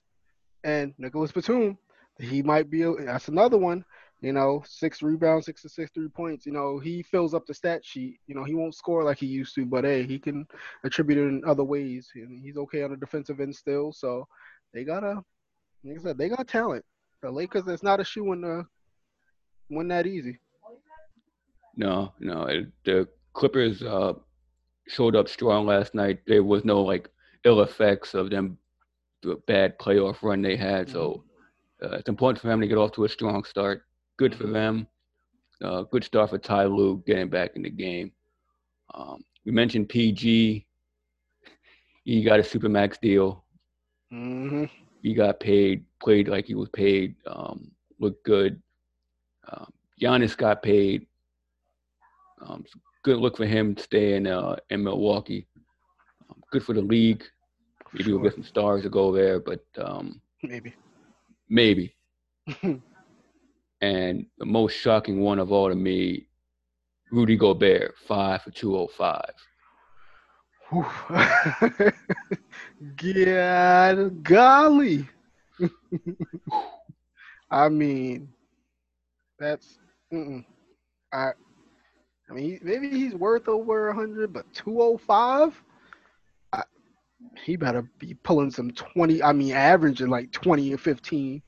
And 0.64 0.94
Nicolas 0.96 1.30
Batum, 1.30 1.76
he 2.18 2.42
might 2.42 2.70
be. 2.70 2.84
That's 3.00 3.28
another 3.28 3.58
one. 3.58 3.84
You 4.24 4.32
know, 4.32 4.62
six 4.66 5.02
rebounds, 5.02 5.44
six 5.44 5.60
to 5.62 5.68
six 5.68 5.90
three 5.92 6.08
points. 6.08 6.46
You 6.46 6.52
know, 6.52 6.78
he 6.78 7.02
fills 7.02 7.34
up 7.34 7.44
the 7.44 7.52
stat 7.52 7.84
sheet. 7.84 8.18
You 8.26 8.34
know, 8.34 8.42
he 8.42 8.54
won't 8.54 8.74
score 8.74 9.04
like 9.04 9.18
he 9.18 9.26
used 9.26 9.54
to, 9.56 9.66
but 9.66 9.84
hey, 9.84 10.04
he 10.04 10.18
can 10.18 10.46
attribute 10.82 11.18
it 11.18 11.28
in 11.28 11.42
other 11.46 11.62
ways. 11.62 12.08
And 12.14 12.40
he's 12.42 12.56
okay 12.56 12.82
on 12.84 12.90
the 12.92 12.96
defensive 12.96 13.40
end 13.40 13.54
still. 13.54 13.92
So 13.92 14.26
they 14.72 14.82
gotta, 14.82 15.22
like 15.84 15.98
I 15.98 16.02
said, 16.02 16.16
they 16.16 16.30
got 16.30 16.48
talent. 16.48 16.82
The 17.22 17.30
Lakers, 17.30 17.68
it's 17.68 17.82
not 17.82 18.00
a 18.00 18.04
shoe 18.04 18.32
in 18.32 18.40
the 18.40 18.64
win 19.68 19.88
that 19.88 20.06
easy. 20.06 20.38
No, 21.76 22.14
no. 22.18 22.44
it- 22.44 22.72
The 22.84 23.06
Clippers 23.34 23.82
uh, 23.82 24.14
showed 24.88 25.16
up 25.16 25.28
strong 25.28 25.66
last 25.66 25.94
night. 25.94 26.20
There 26.26 26.42
was 26.42 26.64
no 26.64 26.80
like 26.80 27.10
ill 27.44 27.60
effects 27.60 28.14
of 28.14 28.30
them 28.30 28.56
the 29.22 29.36
bad 29.46 29.78
playoff 29.78 30.22
run 30.22 30.40
they 30.40 30.56
had. 30.56 30.88
So 30.88 31.24
uh, 31.82 31.96
it's 31.96 32.08
important 32.08 32.40
for 32.40 32.48
them 32.48 32.62
to 32.62 32.66
get 32.66 32.78
off 32.78 32.92
to 32.92 33.04
a 33.04 33.08
strong 33.08 33.44
start. 33.44 33.82
Good 34.16 34.34
for 34.34 34.46
them. 34.46 34.86
Uh, 35.62 35.82
good 35.82 36.04
start 36.04 36.30
for 36.30 36.38
Ty 36.38 36.64
Lue 36.66 37.02
getting 37.06 37.28
back 37.28 37.52
in 37.56 37.62
the 37.62 37.70
game. 37.70 38.12
Um, 38.92 39.24
we 39.44 39.52
mentioned 39.52 39.88
PG. 39.88 40.66
He 42.04 42.22
got 42.22 42.38
a 42.38 42.42
supermax 42.42 43.00
deal. 43.00 43.44
Mm-hmm. 44.12 44.64
He 45.02 45.14
got 45.14 45.40
paid, 45.40 45.84
played 46.00 46.28
like 46.28 46.46
he 46.46 46.54
was 46.54 46.68
paid, 46.70 47.14
um, 47.26 47.70
looked 47.98 48.24
good. 48.24 48.60
Um, 49.50 49.72
Giannis 50.00 50.36
got 50.36 50.62
paid. 50.62 51.06
Um, 52.40 52.64
good 53.02 53.18
look 53.18 53.36
for 53.36 53.46
him 53.46 53.76
staying 53.76 54.26
uh, 54.26 54.56
in 54.70 54.84
Milwaukee. 54.84 55.46
Um, 56.30 56.42
good 56.50 56.62
for 56.64 56.74
the 56.74 56.82
league. 56.82 57.24
Maybe 57.92 58.12
we'll 58.12 58.22
get 58.22 58.34
some 58.34 58.44
stars 58.44 58.82
to 58.82 58.90
go 58.90 59.12
there, 59.12 59.40
but 59.40 59.64
um, 59.78 60.20
Maybe. 60.42 60.74
maybe. 61.48 61.94
And 63.84 64.24
the 64.38 64.46
most 64.46 64.72
shocking 64.78 65.20
one 65.20 65.38
of 65.38 65.52
all 65.52 65.68
to 65.68 65.74
me, 65.74 66.26
Rudy 67.12 67.36
Gobert, 67.36 67.94
five 68.08 68.40
for 68.40 68.50
205. 68.50 69.20
God, 72.96 74.22
golly. 74.22 75.06
I 77.50 77.68
mean, 77.68 78.30
that's. 79.38 79.78
Mm-mm. 80.10 80.46
I, 81.12 81.32
I 82.30 82.32
mean, 82.32 82.60
maybe 82.62 82.88
he's 82.88 83.14
worth 83.14 83.48
over 83.48 83.88
100, 83.88 84.32
but 84.32 84.46
205? 84.54 85.62
He 87.44 87.56
better 87.56 87.82
be 87.98 88.14
pulling 88.14 88.50
some 88.50 88.70
20. 88.70 89.22
I 89.22 89.32
mean, 89.32 89.52
averaging 89.52 90.08
like 90.08 90.30
20 90.32 90.72
and 90.72 90.80
15 90.80 91.42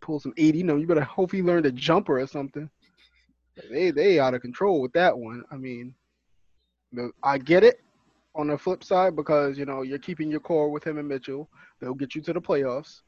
pull 0.00 0.20
some 0.20 0.34
eighty. 0.36 0.62
No, 0.62 0.76
you 0.76 0.86
better 0.86 1.02
hope 1.02 1.32
he 1.32 1.42
learned 1.42 1.66
a 1.66 1.72
jumper 1.72 2.20
or 2.20 2.26
something. 2.26 2.68
They 3.70 3.90
they 3.90 4.18
out 4.18 4.34
of 4.34 4.42
control 4.42 4.80
with 4.80 4.92
that 4.94 5.16
one. 5.16 5.44
I 5.50 5.56
mean, 5.56 5.94
I 7.22 7.38
get 7.38 7.64
it 7.64 7.80
on 8.34 8.48
the 8.48 8.58
flip 8.58 8.82
side 8.82 9.14
because 9.16 9.58
you 9.58 9.64
know 9.64 9.82
you're 9.82 9.98
keeping 9.98 10.30
your 10.30 10.40
core 10.40 10.70
with 10.70 10.84
him 10.84 10.98
and 10.98 11.08
Mitchell. 11.08 11.48
They'll 11.80 11.94
get 11.94 12.14
you 12.14 12.22
to 12.22 12.32
the 12.32 12.40
playoffs. 12.40 13.02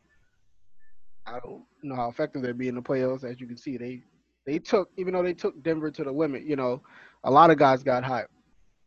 I 1.27 1.41
don't 1.41 1.65
know 1.83 1.97
how 1.97 2.09
effective 2.09 2.43
they'll 2.43 2.53
be 2.55 2.69
in 2.69 2.77
the 2.77 2.83
playoffs. 2.83 3.25
As 3.25 3.41
you 3.41 3.47
can 3.47 3.57
see, 3.57 3.77
they 3.77 4.03
they 4.45 4.59
took 4.59 4.91
even 4.97 5.15
though 5.15 5.23
they 5.23 5.35
took 5.35 5.63
Denver 5.63 5.91
to 5.91 6.05
the 6.05 6.13
limit. 6.13 6.45
You 6.45 6.57
know, 6.57 6.83
a 7.25 7.31
lot 7.31 7.51
of 7.51 7.59
guys 7.59 7.83
got 7.83 8.05
hot, 8.05 8.27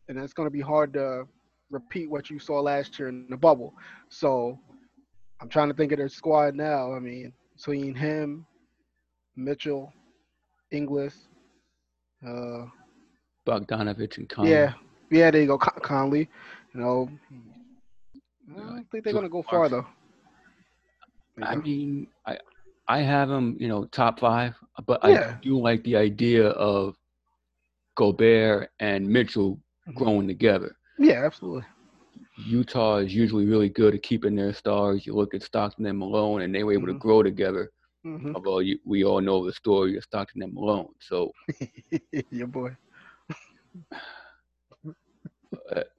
and 0.08 0.18
it's 0.18 0.34
going 0.34 0.48
to 0.48 0.52
be 0.52 0.62
hard 0.62 0.94
to 0.94 1.28
repeat 1.70 2.10
what 2.10 2.30
you 2.30 2.40
saw 2.40 2.62
last 2.62 2.98
year 2.98 3.10
in 3.10 3.28
the 3.30 3.38
bubble. 3.38 3.74
So 4.08 4.58
I'm 5.42 5.50
trying 5.50 5.70
to 5.70 5.74
think 5.74 5.92
of 5.92 5.98
their 5.98 6.10
squad 6.10 6.56
now. 6.56 6.94
I 6.94 7.00
mean, 7.00 7.34
between 7.60 7.94
him, 7.94 8.46
Mitchell, 9.36 9.92
Ingles, 10.72 11.28
uh, 12.26 12.66
Bogdanovic 13.46 14.18
and 14.18 14.30
Conley. 14.30 14.52
yeah, 14.52 14.74
yeah, 15.12 15.32
there 15.32 15.42
you 15.42 15.48
go, 15.48 15.58
Con- 15.58 15.82
Conley. 15.82 16.30
You 16.74 16.80
know, 16.82 17.10
I 18.56 18.60
don't 18.60 18.90
think 18.92 19.04
they're 19.04 19.14
gonna 19.14 19.28
go 19.30 19.44
far 19.44 19.68
though. 19.68 19.86
I 21.42 21.56
mean, 21.56 22.08
I 22.26 22.38
I 22.88 23.00
have 23.00 23.30
him, 23.30 23.58
you 23.60 23.68
know, 23.68 23.86
top 23.86 24.20
five, 24.20 24.56
but 24.86 25.04
I 25.04 25.18
do 25.42 25.60
like 25.60 25.84
the 25.84 25.96
idea 25.98 26.48
of 26.50 26.96
Gobert 27.96 28.72
and 28.80 29.08
Mitchell 29.08 29.60
Mhm. 29.88 29.96
growing 29.96 30.28
together. 30.28 30.76
yeah, 30.98 31.26
absolutely. 31.26 31.64
Utah 32.46 32.98
is 32.98 33.14
usually 33.14 33.46
really 33.46 33.70
good 33.70 33.94
at 33.96 34.04
keeping 34.04 34.36
their 34.36 34.54
stars. 34.54 35.06
You 35.06 35.14
look 35.14 35.34
at 35.34 35.44
Stockton 35.44 35.86
and 35.86 35.98
Malone, 35.98 36.42
and 36.42 36.54
they 36.54 36.64
were 36.64 36.74
able 36.74 36.88
Mhm. 36.88 36.94
to 36.94 37.00
grow 37.00 37.24
together. 37.24 37.72
hmm 38.04 38.32
Although 38.36 38.60
you, 38.60 38.80
we 38.86 39.04
all 39.04 39.22
know 39.22 39.46
the 39.46 39.54
story 39.54 39.98
of 39.98 40.04
Stockton 40.04 40.42
and 40.44 40.54
Malone. 40.54 40.94
So, 41.00 41.32
Your 42.32 42.48
boy. 42.48 42.76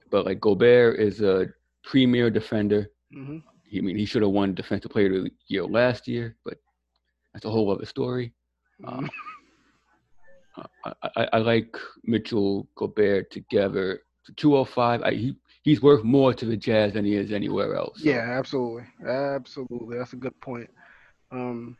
but 0.09 0.25
like 0.25 0.39
Gobert 0.39 0.99
is 0.99 1.21
a 1.21 1.47
premier 1.83 2.29
defender. 2.29 2.89
hmm 3.13 3.37
I 3.73 3.79
mean, 3.81 3.95
he 3.97 4.05
should 4.05 4.21
have 4.21 4.31
won 4.31 4.53
Defensive 4.53 4.91
Player 4.91 5.15
of 5.17 5.23
the 5.23 5.31
Year 5.47 5.63
last 5.65 6.05
year, 6.07 6.35
but 6.43 6.57
that's 7.33 7.45
a 7.45 7.49
whole 7.49 7.71
other 7.71 7.85
story. 7.85 8.33
Um, 8.85 9.09
I, 10.83 10.93
I, 11.15 11.27
I 11.33 11.37
like 11.37 11.77
Mitchell 12.03 12.67
Gobert 12.75 13.31
together. 13.31 14.01
To 14.25 14.33
205, 14.33 15.01
I, 15.03 15.11
he 15.13 15.35
he's 15.63 15.81
worth 15.81 16.03
more 16.03 16.33
to 16.33 16.45
the 16.45 16.57
Jazz 16.57 16.93
than 16.93 17.05
he 17.05 17.15
is 17.15 17.31
anywhere 17.31 17.75
else. 17.75 18.01
So, 18.01 18.09
Yeah, 18.09 18.19
absolutely, 18.37 18.83
absolutely. 19.05 19.97
That's 19.97 20.13
a 20.13 20.17
good 20.17 20.39
point. 20.41 20.69
Um, 21.31 21.77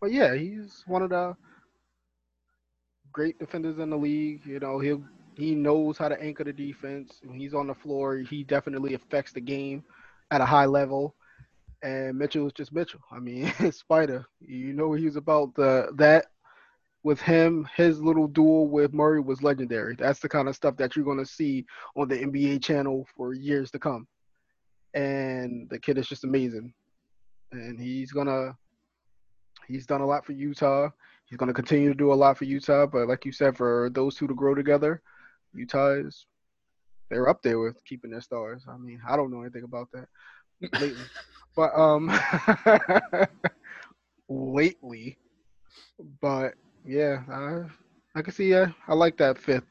but 0.00 0.12
yeah, 0.12 0.34
he's 0.34 0.82
one 0.86 1.02
of 1.02 1.10
the 1.10 1.36
great 3.12 3.38
defenders 3.38 3.78
in 3.78 3.90
the 3.90 3.96
league. 3.96 4.42
You 4.44 4.60
know, 4.60 4.78
he 4.78 4.96
he 5.36 5.54
knows 5.54 5.98
how 5.98 6.08
to 6.08 6.20
anchor 6.20 6.44
the 6.44 6.52
defense. 6.52 7.20
When 7.24 7.38
he's 7.38 7.54
on 7.54 7.66
the 7.66 7.74
floor, 7.74 8.16
he 8.18 8.44
definitely 8.44 8.94
affects 8.94 9.32
the 9.32 9.40
game 9.40 9.84
at 10.30 10.40
a 10.40 10.46
high 10.46 10.66
level. 10.66 11.14
And 11.82 12.16
Mitchell 12.18 12.46
is 12.46 12.52
just 12.52 12.72
Mitchell. 12.72 13.00
I 13.10 13.18
mean, 13.18 13.52
Spider. 13.72 14.26
You 14.40 14.72
know 14.72 14.92
he 14.92 15.04
was 15.04 15.16
about 15.16 15.54
the 15.54 15.88
that 15.96 16.26
with 17.04 17.20
him. 17.20 17.68
His 17.76 18.00
little 18.00 18.26
duel 18.26 18.66
with 18.66 18.92
Murray 18.92 19.20
was 19.20 19.42
legendary. 19.42 19.94
That's 19.94 20.18
the 20.18 20.28
kind 20.28 20.48
of 20.48 20.56
stuff 20.56 20.76
that 20.78 20.96
you're 20.96 21.04
going 21.04 21.18
to 21.18 21.26
see 21.26 21.64
on 21.96 22.08
the 22.08 22.16
NBA 22.16 22.64
channel 22.64 23.06
for 23.16 23.34
years 23.34 23.70
to 23.70 23.78
come. 23.78 24.08
And 24.94 25.68
the 25.70 25.78
kid 25.78 25.98
is 25.98 26.08
just 26.08 26.24
amazing. 26.24 26.72
And 27.52 27.78
he's 27.78 28.10
gonna 28.10 28.56
he's 29.68 29.86
done 29.86 30.00
a 30.00 30.06
lot 30.06 30.24
for 30.24 30.32
Utah. 30.32 30.88
He's 31.26 31.36
gonna 31.36 31.52
continue 31.52 31.88
to 31.88 31.94
do 31.94 32.12
a 32.12 32.14
lot 32.14 32.36
for 32.38 32.44
Utah. 32.44 32.86
But 32.86 33.06
like 33.06 33.24
you 33.24 33.32
said, 33.32 33.56
for 33.56 33.90
those 33.92 34.16
two 34.16 34.26
to 34.26 34.34
grow 34.34 34.54
together, 34.54 35.02
Utah 35.52 35.94
is 35.94 36.26
they're 37.10 37.28
up 37.28 37.42
there 37.42 37.58
with 37.58 37.84
keeping 37.84 38.10
their 38.10 38.20
stars. 38.20 38.64
I 38.68 38.76
mean, 38.76 39.00
I 39.08 39.16
don't 39.16 39.30
know 39.30 39.42
anything 39.42 39.64
about 39.64 39.88
that. 39.92 40.08
lately. 40.80 41.04
But 41.56 41.76
um, 41.78 42.12
lately, 44.28 45.18
but 46.20 46.54
yeah, 46.84 47.22
I 47.30 48.18
I 48.18 48.22
can 48.22 48.32
see. 48.32 48.54
Uh, 48.54 48.68
I 48.86 48.94
like 48.94 49.16
that 49.18 49.38
fifth 49.38 49.64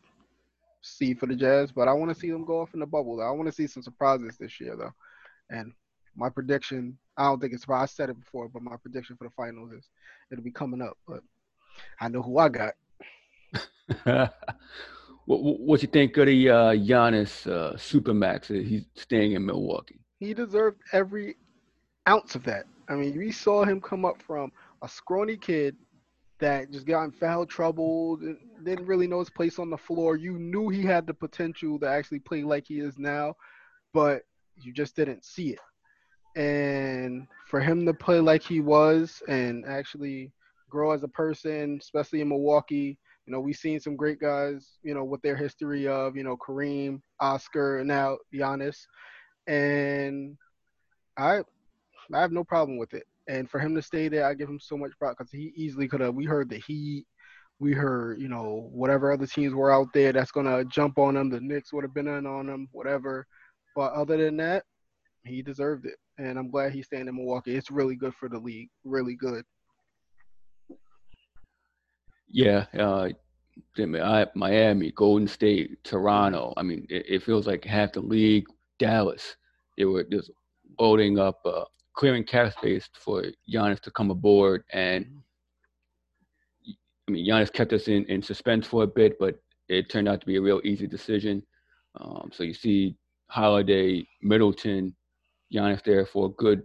seed 0.81 1.19
for 1.19 1.27
the 1.27 1.35
Jazz, 1.35 1.71
but 1.71 1.87
I 1.87 1.93
want 1.93 2.13
to 2.13 2.19
see 2.19 2.29
them 2.29 2.45
go 2.45 2.61
off 2.61 2.73
in 2.73 2.79
the 2.79 2.85
bubble. 2.85 3.17
Though. 3.17 3.27
I 3.27 3.31
want 3.31 3.47
to 3.47 3.55
see 3.55 3.67
some 3.67 3.83
surprises 3.83 4.37
this 4.37 4.59
year, 4.59 4.75
though. 4.75 4.93
And 5.49 5.71
my 6.15 6.29
prediction, 6.29 6.97
I 7.17 7.25
don't 7.25 7.39
think 7.39 7.53
it's. 7.53 7.67
Why 7.67 7.81
I 7.81 7.85
said 7.85 8.09
it 8.09 8.19
before, 8.19 8.49
but 8.49 8.61
my 8.61 8.75
prediction 8.77 9.15
for 9.15 9.25
the 9.25 9.33
finals 9.35 9.71
is 9.71 9.87
it'll 10.31 10.43
be 10.43 10.51
coming 10.51 10.81
up. 10.81 10.97
But 11.07 11.21
I 12.01 12.09
know 12.09 12.21
who 12.21 12.37
I 12.37 12.49
got. 12.49 12.73
what 15.25 15.39
what 15.41 15.81
you 15.81 15.87
think 15.87 16.17
of 16.17 16.25
the 16.25 16.49
uh, 16.49 16.73
Giannis 16.73 17.47
uh, 17.47 17.75
supermax? 17.75 18.47
He's 18.47 18.85
staying 18.95 19.33
in 19.33 19.45
Milwaukee. 19.45 19.99
He 20.19 20.33
deserved 20.33 20.81
every 20.91 21.35
ounce 22.07 22.35
of 22.35 22.43
that. 22.43 22.65
I 22.89 22.95
mean, 22.95 23.17
we 23.17 23.31
saw 23.31 23.63
him 23.63 23.79
come 23.79 24.03
up 24.03 24.21
from 24.21 24.51
a 24.81 24.89
scrawny 24.89 25.37
kid 25.37 25.75
that 26.43 26.71
just 26.71 26.85
got 26.85 27.05
in 27.05 27.11
foul 27.11 27.45
trouble, 27.45 28.17
didn't 28.63 28.85
really 28.85 29.07
know 29.07 29.19
his 29.19 29.29
place 29.29 29.59
on 29.59 29.69
the 29.69 29.77
floor. 29.77 30.17
You 30.17 30.37
knew 30.37 30.67
he 30.67 30.83
had 30.83 31.07
the 31.07 31.13
potential 31.13 31.79
to 31.79 31.87
actually 31.87 32.19
play 32.19 32.43
like 32.43 32.65
he 32.67 32.79
is 32.79 32.99
now, 32.99 33.35
but 33.93 34.23
you 34.57 34.73
just 34.73 34.93
didn't 34.95 35.23
see 35.23 35.55
it. 35.55 36.39
And 36.39 37.27
for 37.47 37.61
him 37.61 37.85
to 37.85 37.93
play 37.93 38.19
like 38.19 38.43
he 38.43 38.59
was 38.59 39.23
and 39.29 39.65
actually 39.65 40.33
grow 40.69 40.91
as 40.91 41.03
a 41.03 41.07
person, 41.07 41.77
especially 41.81 42.19
in 42.19 42.27
Milwaukee, 42.27 42.97
you 43.25 43.31
know, 43.31 43.39
we've 43.39 43.55
seen 43.55 43.79
some 43.79 43.95
great 43.95 44.19
guys, 44.19 44.67
you 44.83 44.93
know, 44.93 45.05
with 45.05 45.21
their 45.21 45.37
history 45.37 45.87
of, 45.87 46.17
you 46.17 46.23
know, 46.23 46.35
Kareem, 46.35 47.01
Oscar, 47.21 47.79
and 47.79 47.87
now 47.87 48.17
Giannis. 48.33 48.79
And 49.47 50.37
I 51.17 51.39
I 52.13 52.19
have 52.19 52.33
no 52.33 52.43
problem 52.43 52.77
with 52.77 52.93
it. 52.93 53.05
And 53.27 53.49
for 53.49 53.59
him 53.59 53.73
to 53.75 53.81
stay 53.81 54.09
there, 54.09 54.25
I 54.25 54.33
give 54.33 54.49
him 54.49 54.59
so 54.59 54.77
much 54.77 54.91
props 54.99 55.15
because 55.17 55.31
he 55.31 55.53
easily 55.55 55.87
could 55.87 56.01
have. 56.01 56.13
We 56.13 56.25
heard 56.25 56.49
the 56.49 56.61
Heat, 56.67 57.05
we 57.59 57.73
heard, 57.73 58.19
you 58.19 58.27
know, 58.27 58.69
whatever 58.71 59.11
other 59.11 59.27
teams 59.27 59.53
were 59.53 59.71
out 59.71 59.87
there 59.93 60.11
that's 60.11 60.31
gonna 60.31 60.65
jump 60.65 60.97
on 60.97 61.15
him. 61.15 61.29
The 61.29 61.39
Knicks 61.39 61.71
would 61.71 61.83
have 61.83 61.93
been 61.93 62.07
in 62.07 62.25
on 62.25 62.49
him, 62.49 62.67
whatever. 62.71 63.25
But 63.75 63.93
other 63.93 64.17
than 64.17 64.37
that, 64.37 64.63
he 65.25 65.41
deserved 65.41 65.85
it, 65.85 65.95
and 66.17 66.37
I'm 66.37 66.51
glad 66.51 66.73
he's 66.73 66.85
staying 66.85 67.07
in 67.07 67.15
Milwaukee. 67.15 67.55
It's 67.55 67.71
really 67.71 67.95
good 67.95 68.13
for 68.15 68.27
the 68.27 68.39
league, 68.39 68.69
really 68.83 69.15
good. 69.15 69.45
Yeah, 72.29 72.65
uh, 72.77 73.09
Miami, 74.35 74.91
Golden 74.91 75.27
State, 75.27 75.83
Toronto. 75.83 76.53
I 76.57 76.63
mean, 76.63 76.85
it, 76.89 77.05
it, 77.07 77.23
feels 77.23 77.45
like 77.45 77.63
half 77.63 77.93
the 77.93 78.01
league. 78.01 78.45
Dallas, 78.79 79.37
they 79.77 79.85
were 79.85 80.03
just 80.03 80.31
loading 80.79 81.19
up, 81.19 81.39
uh, 81.45 81.65
clearing 81.93 82.23
cap 82.23 82.53
space 82.53 82.89
for 82.93 83.23
Giannis 83.51 83.79
to 83.81 83.91
come 83.91 84.11
aboard. 84.11 84.63
And 84.71 85.05
I 87.07 87.11
mean, 87.11 87.27
Giannis 87.27 87.51
kept 87.51 87.73
us 87.73 87.87
in, 87.87 88.05
in 88.05 88.21
suspense 88.21 88.67
for 88.67 88.83
a 88.83 88.87
bit, 88.87 89.17
but 89.19 89.39
it 89.69 89.89
turned 89.89 90.07
out 90.07 90.19
to 90.21 90.27
be 90.27 90.37
a 90.37 90.41
real 90.41 90.61
easy 90.63 90.87
decision. 90.87 91.43
Um, 91.99 92.29
so 92.33 92.43
you 92.43 92.53
see 92.53 92.95
Holiday, 93.27 94.07
Middleton, 94.21 94.95
Giannis 95.53 95.83
there 95.83 96.05
for 96.05 96.27
a 96.27 96.29
good 96.29 96.63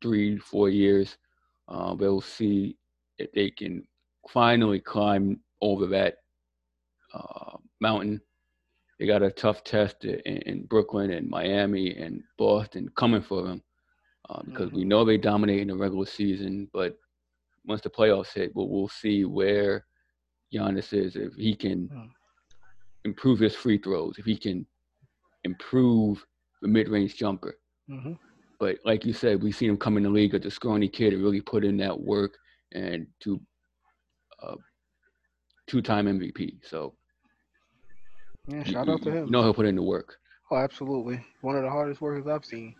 three, 0.00 0.38
four 0.38 0.68
years. 0.68 1.16
Uh, 1.68 1.94
we'll 1.98 2.20
see 2.20 2.76
if 3.18 3.32
they 3.32 3.50
can 3.50 3.86
finally 4.28 4.80
climb 4.80 5.40
over 5.60 5.86
that 5.86 6.16
uh, 7.14 7.56
mountain. 7.80 8.20
They 8.98 9.06
got 9.06 9.22
a 9.22 9.30
tough 9.30 9.64
test 9.64 10.04
in, 10.04 10.36
in, 10.36 10.64
Brooklyn 10.64 11.10
and 11.10 11.28
Miami 11.28 11.96
and 11.96 12.22
Boston 12.38 12.88
coming 12.94 13.22
for 13.22 13.42
them 13.42 13.62
uh, 14.28 14.42
because 14.44 14.68
mm-hmm. 14.68 14.76
we 14.76 14.84
know 14.84 15.04
they 15.04 15.18
dominate 15.18 15.60
in 15.60 15.68
the 15.68 15.76
regular 15.76 16.06
season. 16.06 16.68
But 16.72 16.98
once 17.66 17.80
the 17.82 17.90
playoffs 17.90 18.32
hit, 18.32 18.54
we'll, 18.54 18.68
we'll 18.68 18.88
see 18.88 19.24
where 19.24 19.86
Giannis 20.52 20.92
is 20.92 21.16
if 21.16 21.34
he 21.34 21.54
can 21.54 21.88
mm. 21.88 22.08
improve 23.04 23.38
his 23.38 23.54
free 23.54 23.78
throws, 23.78 24.18
if 24.18 24.24
he 24.24 24.36
can 24.36 24.66
improve 25.44 26.24
the 26.60 26.68
mid-range 26.68 27.16
jumper. 27.16 27.56
Mm-hmm. 27.90 28.12
But 28.60 28.78
like 28.84 29.04
you 29.04 29.12
said, 29.12 29.42
we've 29.42 29.56
seen 29.56 29.70
him 29.70 29.76
come 29.76 29.96
in 29.96 30.04
the 30.04 30.10
league 30.10 30.34
as 30.34 30.44
a 30.44 30.50
scrawny 30.50 30.88
kid 30.88 31.12
and 31.12 31.22
really 31.22 31.40
put 31.40 31.64
in 31.64 31.76
that 31.78 31.98
work 31.98 32.36
and 32.72 33.06
to 33.20 33.40
uh, 34.42 34.54
two-time 35.66 36.06
MVP. 36.06 36.58
So 36.62 36.94
yeah, 38.46 38.62
shout 38.62 38.88
out 38.88 39.02
to 39.02 39.10
him. 39.10 39.24
You 39.26 39.30
know 39.30 39.42
he'll 39.42 39.54
put 39.54 39.66
in 39.66 39.76
the 39.76 39.82
work. 39.82 40.16
Oh, 40.50 40.56
absolutely. 40.56 41.24
One 41.40 41.56
of 41.56 41.62
the 41.62 41.70
hardest 41.70 42.00
workers 42.00 42.26
I've 42.26 42.44
seen, 42.44 42.74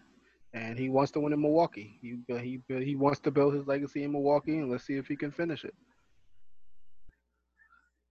and 0.54 0.78
he 0.78 0.88
wants 0.88 1.12
to 1.12 1.20
win 1.20 1.32
in 1.32 1.40
Milwaukee. 1.40 1.98
He 2.00 2.18
he 2.28 2.60
he 2.68 2.96
wants 2.96 3.20
to 3.20 3.30
build 3.30 3.54
his 3.54 3.66
legacy 3.66 4.04
in 4.04 4.12
Milwaukee, 4.12 4.58
and 4.58 4.70
let's 4.70 4.84
see 4.84 4.96
if 4.96 5.06
he 5.06 5.16
can 5.16 5.30
finish 5.30 5.64
it. 5.64 5.74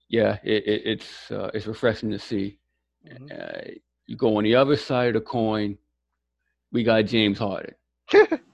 Yeah, 0.10 0.38
it, 0.44 0.68
it, 0.68 0.82
it's 0.86 1.32
uh, 1.32 1.52
it's 1.54 1.68
refreshing 1.68 2.12
to 2.12 2.20
see. 2.20 2.60
Mm-hmm. 3.08 3.26
Uh, 3.32 3.72
you 4.08 4.18
go 4.18 4.38
on 4.38 4.44
the 4.44 4.56
other 4.56 4.76
side 4.76 5.10
of 5.10 5.14
the 5.14 5.22
coin. 5.22 5.78
We 6.72 6.84
got 6.84 7.04
James 7.04 7.38
Harden. 7.38 7.76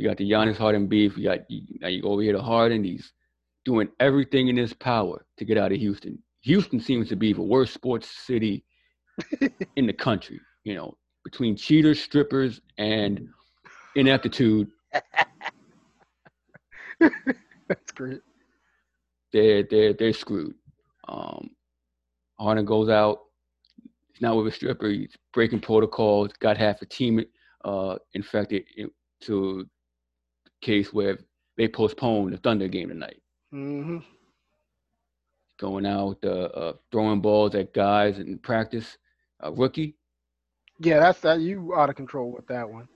We 0.00 0.06
got 0.06 0.16
the 0.16 0.30
Giannis 0.30 0.56
Harden 0.56 0.86
beef. 0.86 1.14
We 1.14 1.24
got 1.24 1.40
now 1.78 1.88
you 1.88 2.00
go 2.00 2.12
over 2.12 2.22
here 2.22 2.32
to 2.32 2.40
Harden. 2.40 2.82
He's 2.82 3.12
doing 3.66 3.90
everything 4.00 4.48
in 4.48 4.56
his 4.56 4.72
power 4.72 5.26
to 5.36 5.44
get 5.44 5.58
out 5.58 5.72
of 5.72 5.78
Houston. 5.78 6.18
Houston 6.40 6.80
seems 6.80 7.10
to 7.10 7.16
be 7.16 7.34
the 7.34 7.42
worst 7.42 7.74
sports 7.74 8.08
city 8.08 8.64
in 9.76 9.86
the 9.86 9.92
country. 9.92 10.40
You 10.64 10.74
know, 10.76 10.96
between 11.30 11.56
cheaters, 11.56 12.02
strippers, 12.02 12.60
and 12.78 13.28
ineptitude. 13.94 14.68
That's 17.00 17.92
great. 17.94 18.20
They're 19.32 19.62
they're 19.62 19.92
they're 19.92 20.12
screwed. 20.12 20.54
Um, 21.08 21.50
Harden 22.38 22.64
goes 22.64 22.88
out. 22.88 23.20
He's 24.12 24.20
not 24.20 24.36
with 24.36 24.48
a 24.48 24.52
stripper. 24.52 24.88
He's 24.88 25.16
breaking 25.32 25.60
protocols. 25.60 26.32
Got 26.40 26.56
half 26.56 26.82
a 26.82 26.86
team 26.86 27.24
uh, 27.64 27.96
infected 28.14 28.64
to 29.22 29.66
case 30.62 30.92
where 30.92 31.18
they 31.56 31.68
postponed 31.68 32.32
the 32.32 32.38
Thunder 32.38 32.68
game 32.68 32.88
tonight. 32.88 33.22
Mm-hmm. 33.54 33.98
Going 35.58 35.86
out, 35.86 36.18
uh, 36.24 36.28
uh, 36.28 36.72
throwing 36.90 37.20
balls 37.20 37.54
at 37.54 37.72
guys 37.72 38.18
in 38.18 38.38
practice. 38.38 38.98
A 39.40 39.52
rookie. 39.52 39.96
Yeah, 40.80 40.98
that's 40.98 41.20
that. 41.20 41.40
You 41.40 41.74
out 41.74 41.90
of 41.90 41.96
control 41.96 42.32
with 42.32 42.46
that 42.48 42.68
one. 42.68 42.88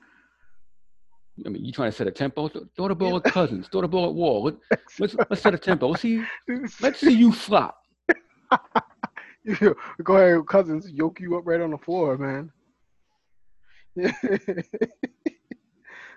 I 1.44 1.48
mean, 1.48 1.64
you 1.64 1.72
trying 1.72 1.90
to 1.90 1.96
set 1.96 2.06
a 2.06 2.10
tempo? 2.10 2.48
Throw 2.48 2.88
the 2.88 2.94
ball 2.94 3.16
at 3.16 3.24
Cousins. 3.24 3.68
Throw 3.68 3.82
the 3.82 3.88
ball 3.88 4.08
at 4.08 4.14
Wall. 4.14 4.44
Let, 4.44 4.54
let's 4.98 5.14
let's 5.30 5.42
set 5.42 5.54
a 5.54 5.58
tempo. 5.58 5.88
Let's 5.88 6.02
see. 6.02 6.24
Let's 6.80 7.00
see 7.00 7.12
you 7.12 7.32
flop. 7.32 7.78
Go 10.02 10.16
ahead, 10.16 10.46
Cousins. 10.46 10.90
Yoke 10.90 11.20
you 11.20 11.36
up 11.36 11.46
right 11.46 11.60
on 11.60 11.70
the 11.70 11.78
floor, 11.78 12.16
man. 12.16 12.50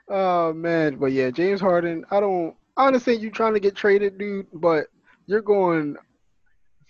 Oh 0.09 0.53
man, 0.53 0.95
but 0.95 1.11
yeah, 1.11 1.29
James 1.31 1.59
Harden. 1.59 2.05
I 2.11 2.19
don't. 2.19 2.55
I 2.77 2.87
understand 2.87 3.21
you 3.21 3.29
trying 3.29 3.53
to 3.55 3.59
get 3.59 3.75
traded, 3.75 4.17
dude, 4.17 4.47
but 4.53 4.87
you're 5.25 5.41
going 5.41 5.97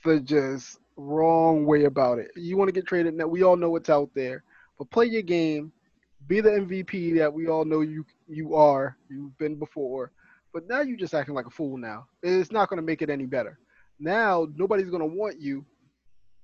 the 0.04 0.20
just 0.20 0.80
wrong 0.98 1.66
way 1.66 1.86
about 1.86 2.20
it. 2.20 2.32
You 2.36 2.58
want 2.58 2.68
to 2.68 2.74
get 2.74 2.86
traded 2.86 3.16
now. 3.16 3.28
We 3.28 3.44
all 3.44 3.56
know 3.56 3.72
what's 3.72 3.90
out 3.90 4.12
there, 4.14 4.44
but 4.78 4.90
play 4.92 5.06
your 5.06 5.22
game. 5.22 5.72
Be 6.28 6.42
the 6.42 6.50
MVP 6.50 7.18
that 7.18 7.32
we 7.32 7.48
all 7.48 7.66
know 7.66 7.82
you 7.82 8.06
you 8.28 8.56
are. 8.56 8.98
You've 9.10 9.38
been 9.38 9.56
before, 9.56 10.12
but 10.54 10.68
now 10.68 10.82
you're 10.82 10.98
just 10.98 11.14
acting 11.14 11.36
like 11.36 11.46
a 11.46 11.52
fool. 11.52 11.78
Now 11.78 12.08
it's 12.22 12.52
not 12.52 12.70
going 12.70 12.78
to 12.78 12.86
make 12.86 13.02
it 13.02 13.10
any 13.10 13.26
better. 13.26 13.60
Now 14.00 14.48
nobody's 14.56 14.90
going 14.90 15.02
to 15.02 15.16
want 15.16 15.40
you, 15.40 15.66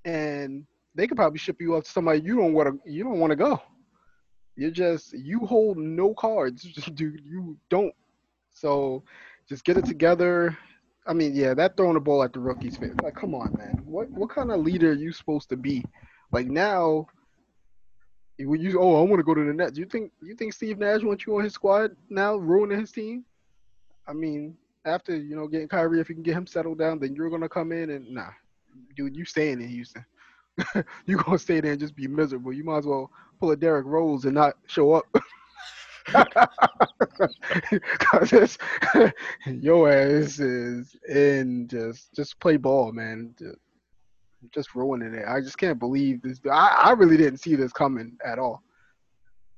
and 0.04 0.64
they 0.94 1.06
could 1.06 1.16
probably 1.16 1.38
ship 1.38 1.56
you 1.60 1.74
off 1.74 1.84
to 1.84 1.90
somebody 1.90 2.20
you 2.20 2.36
don't 2.36 2.54
want 2.54 2.68
to. 2.68 2.90
You 2.90 3.04
don't 3.04 3.18
want 3.18 3.30
to 3.30 3.36
go. 3.36 3.60
You're 4.56 4.70
just 4.70 5.12
you 5.12 5.40
hold 5.40 5.76
no 5.76 6.14
cards, 6.14 6.62
dude. 6.94 7.20
You 7.24 7.56
don't. 7.68 7.94
So 8.52 9.02
just 9.48 9.64
get 9.64 9.76
it 9.76 9.84
together. 9.84 10.56
I 11.06 11.12
mean, 11.12 11.34
yeah, 11.34 11.52
that 11.54 11.76
throwing 11.76 11.94
the 11.94 12.00
ball 12.00 12.22
at 12.22 12.32
the 12.32 12.40
rookies, 12.40 12.80
man. 12.80 12.96
Like, 13.02 13.14
come 13.14 13.34
on, 13.34 13.54
man. 13.58 13.82
What 13.84 14.10
what 14.10 14.30
kind 14.30 14.50
of 14.50 14.60
leader 14.60 14.90
are 14.90 14.94
you 14.94 15.12
supposed 15.12 15.48
to 15.50 15.56
be? 15.56 15.84
Like 16.32 16.46
now, 16.46 17.06
when 18.38 18.60
you 18.60 18.80
oh, 18.80 18.96
I 18.96 19.02
want 19.02 19.20
to 19.20 19.24
go 19.24 19.34
to 19.34 19.44
the 19.44 19.52
Nets. 19.52 19.78
You 19.78 19.86
think 19.86 20.12
you 20.22 20.34
think 20.34 20.52
Steve 20.52 20.78
Nash 20.78 21.02
wants 21.02 21.26
you 21.26 21.36
on 21.36 21.44
his 21.44 21.54
squad 21.54 21.96
now, 22.08 22.36
ruining 22.36 22.80
his 22.80 22.92
team? 22.92 23.24
I 24.06 24.12
mean, 24.12 24.56
after 24.84 25.16
you 25.16 25.36
know 25.36 25.46
getting 25.46 25.68
Kyrie, 25.68 26.00
if 26.00 26.08
you 26.08 26.14
can 26.14 26.24
get 26.24 26.36
him 26.36 26.46
settled 26.46 26.78
down, 26.78 26.98
then 26.98 27.14
you're 27.14 27.30
gonna 27.30 27.48
come 27.48 27.72
in 27.72 27.90
and 27.90 28.10
nah, 28.12 28.30
dude, 28.96 29.16
you 29.16 29.24
staying 29.24 29.60
in 29.60 29.68
Houston. 29.68 30.04
you 31.06 31.16
gonna 31.16 31.38
stay 31.38 31.60
there 31.60 31.72
and 31.72 31.80
just 31.80 31.96
be 31.96 32.08
miserable. 32.08 32.52
You 32.52 32.64
might 32.64 32.78
as 32.78 32.86
well 32.86 33.10
pull 33.40 33.50
a 33.50 33.56
Derrick 33.56 33.86
Rose 33.86 34.24
and 34.24 34.34
not 34.34 34.54
show 34.66 34.92
up. 34.92 35.04
Cause 37.98 38.58
your 39.46 39.90
ass 39.90 40.38
is 40.38 40.94
in 41.08 41.66
just 41.66 42.12
just 42.14 42.38
play 42.40 42.58
ball, 42.58 42.92
man. 42.92 43.34
Just, 43.38 43.56
just 44.52 44.74
ruining 44.74 45.14
it. 45.14 45.24
I 45.26 45.40
just 45.40 45.58
can't 45.58 45.78
believe 45.78 46.22
this. 46.22 46.40
I, 46.50 46.82
I 46.84 46.90
really 46.92 47.16
didn't 47.16 47.38
see 47.40 47.54
this 47.56 47.72
coming 47.72 48.16
at 48.24 48.38
all. 48.38 48.62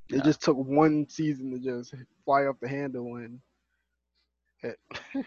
It 0.08 0.18
Nah. 0.18 0.24
just 0.24 0.42
took 0.42 0.56
one 0.56 1.06
season 1.08 1.50
to 1.52 1.58
just 1.58 1.94
fly 2.24 2.46
off 2.46 2.56
the 2.60 2.68
handle 2.68 3.16
and. 3.16 3.40
It, 4.62 4.78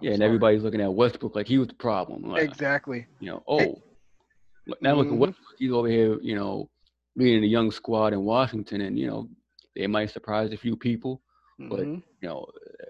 Yeah, 0.00 0.10
and 0.10 0.18
sorry. 0.18 0.26
everybody's 0.26 0.62
looking 0.64 0.80
at 0.80 0.92
Westbrook 0.92 1.36
like 1.36 1.46
he 1.46 1.58
was 1.58 1.68
the 1.68 1.74
problem. 1.74 2.24
Like, 2.24 2.42
Exactly. 2.42 3.06
you 3.20 3.30
know, 3.30 3.44
oh, 3.46 3.80
now 4.80 4.94
look 4.96 5.06
at 5.06 5.12
Mhm. 5.12 5.18
Westbrook. 5.18 5.54
He's 5.58 5.70
over 5.70 5.86
here, 5.86 6.18
you 6.20 6.34
know, 6.34 6.68
leading 7.14 7.44
a 7.44 7.46
young 7.46 7.70
squad 7.70 8.12
in 8.12 8.24
Washington, 8.24 8.80
and 8.80 8.98
you 8.98 9.06
know, 9.06 9.28
they 9.76 9.86
might 9.86 10.10
surprise 10.10 10.50
a 10.52 10.56
few 10.56 10.76
people. 10.76 11.22
But 11.58 11.80
Mhm. 11.86 12.02
you 12.20 12.28
know, 12.28 12.46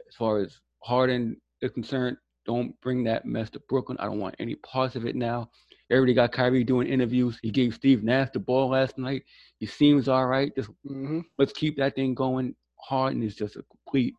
as 0.08 0.14
far 0.16 0.38
as 0.38 0.58
Harden 0.82 1.38
is 1.60 1.70
concerned, 1.72 2.16
don't 2.46 2.80
bring 2.80 3.04
that 3.04 3.26
mess 3.26 3.50
to 3.50 3.60
Brooklyn. 3.68 3.98
I 4.00 4.06
don't 4.06 4.18
want 4.18 4.36
any 4.38 4.54
parts 4.56 4.96
of 4.96 5.04
it 5.04 5.14
now. 5.14 5.50
They 5.92 5.98
already 5.98 6.14
got 6.14 6.32
Kyrie 6.32 6.64
doing 6.64 6.88
interviews. 6.88 7.38
He 7.42 7.50
gave 7.50 7.74
Steve 7.74 8.02
Nash 8.02 8.30
the 8.32 8.38
ball 8.38 8.70
last 8.70 8.96
night. 8.96 9.24
He 9.58 9.66
seems 9.66 10.08
all 10.08 10.26
right. 10.26 10.50
Just 10.56 10.70
Mhm. 10.86 11.22
let's 11.36 11.52
keep 11.52 11.76
that 11.76 11.94
thing 11.94 12.14
going. 12.14 12.56
Harden 12.80 13.22
is 13.22 13.36
just 13.36 13.56
a 13.56 13.62
complete 13.64 14.14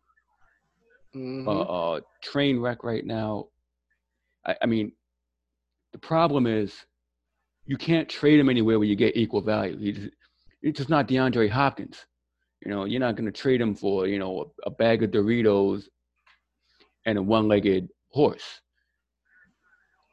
Mhm. 1.16 1.48
uh, 1.48 1.62
uh, 1.96 2.00
train 2.22 2.60
wreck 2.60 2.84
right 2.84 3.04
now. 3.04 3.48
I, 4.46 4.56
I 4.62 4.66
mean, 4.66 4.92
the 5.90 5.98
problem 5.98 6.46
is 6.46 6.86
you 7.66 7.76
can't 7.76 8.08
trade 8.08 8.38
him 8.38 8.48
anywhere 8.48 8.78
where 8.78 8.86
you 8.86 8.94
get 8.94 9.16
equal 9.16 9.40
value. 9.40 9.76
He's, 9.76 10.10
it's 10.62 10.78
just 10.78 10.90
not 10.90 11.08
DeAndre 11.08 11.50
Hopkins. 11.50 12.06
You 12.64 12.70
know, 12.70 12.84
you're 12.84 13.00
not 13.00 13.16
going 13.16 13.26
to 13.26 13.32
trade 13.32 13.60
him 13.60 13.74
for 13.74 14.06
you 14.06 14.20
know 14.20 14.52
a, 14.64 14.68
a 14.68 14.70
bag 14.70 15.02
of 15.02 15.10
Doritos 15.10 15.88
and 17.04 17.18
a 17.18 17.22
one-legged 17.22 17.88
horse. 18.10 18.60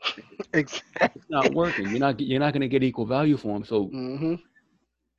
exactly. 0.54 1.10
It's 1.16 1.30
not 1.30 1.54
working. 1.54 1.90
You're 1.92 2.00
not 2.00 2.20
you're 2.20 2.40
not 2.40 2.54
going 2.54 2.62
to 2.62 2.68
get 2.68 2.84
equal 2.84 3.06
value 3.06 3.38
for 3.38 3.54
them. 3.54 3.64
So 3.66 3.94
Mhm. 3.94 4.40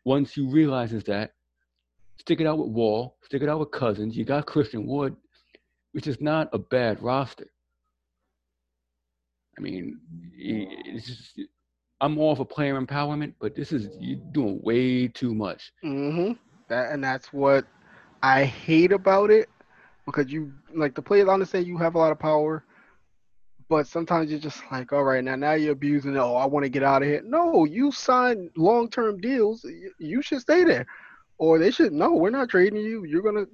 once 0.04 0.36
you 0.36 0.48
realizes 0.50 1.04
that, 1.04 1.32
stick 2.18 2.40
it 2.40 2.46
out 2.46 2.58
with 2.58 2.68
Wall, 2.70 3.16
stick 3.22 3.42
it 3.42 3.48
out 3.48 3.60
with 3.60 3.70
Cousins. 3.70 4.16
You 4.16 4.24
got 4.24 4.46
Christian 4.46 4.86
Wood, 4.86 5.16
which 5.92 6.06
is 6.06 6.20
not 6.20 6.48
a 6.52 6.58
bad 6.58 7.02
roster. 7.02 7.46
I 9.58 9.60
mean, 9.60 9.98
it's 10.34 11.06
just, 11.06 11.40
I'm 12.00 12.18
all 12.18 12.34
for 12.36 12.44
player 12.44 12.80
empowerment, 12.80 13.34
but 13.40 13.54
this 13.54 13.72
is 13.72 13.88
you're 13.98 14.18
doing 14.32 14.60
way 14.62 15.08
too 15.08 15.34
much. 15.34 15.72
Mm-hmm. 15.84 16.32
That 16.68 16.92
and 16.92 17.02
that's 17.02 17.32
what 17.32 17.66
I 18.22 18.44
hate 18.44 18.92
about 18.92 19.30
it 19.30 19.48
because 20.06 20.30
you 20.32 20.52
like 20.74 20.94
the 20.94 21.02
players 21.02 21.28
understand 21.28 21.66
you 21.66 21.78
have 21.78 21.94
a 21.94 21.98
lot 21.98 22.12
of 22.12 22.18
power, 22.18 22.64
but 23.72 23.86
sometimes 23.86 24.30
you're 24.30 24.38
just 24.38 24.62
like, 24.70 24.92
all 24.92 25.02
right, 25.02 25.24
now 25.24 25.34
now 25.34 25.54
you're 25.54 25.72
abusing. 25.72 26.14
it. 26.14 26.18
Oh, 26.18 26.34
I 26.36 26.44
want 26.44 26.62
to 26.64 26.68
get 26.68 26.82
out 26.82 27.00
of 27.00 27.08
here. 27.08 27.22
No, 27.24 27.64
you 27.64 27.90
signed 27.90 28.50
long 28.54 28.90
term 28.90 29.18
deals. 29.18 29.64
You, 29.98 30.20
should 30.20 30.42
stay 30.42 30.62
there, 30.62 30.84
or 31.38 31.58
they 31.58 31.70
should. 31.70 31.94
No, 31.94 32.12
we're 32.12 32.28
not 32.28 32.50
trading 32.50 32.82
you. 32.82 33.04
You're 33.06 33.22
gonna 33.22 33.46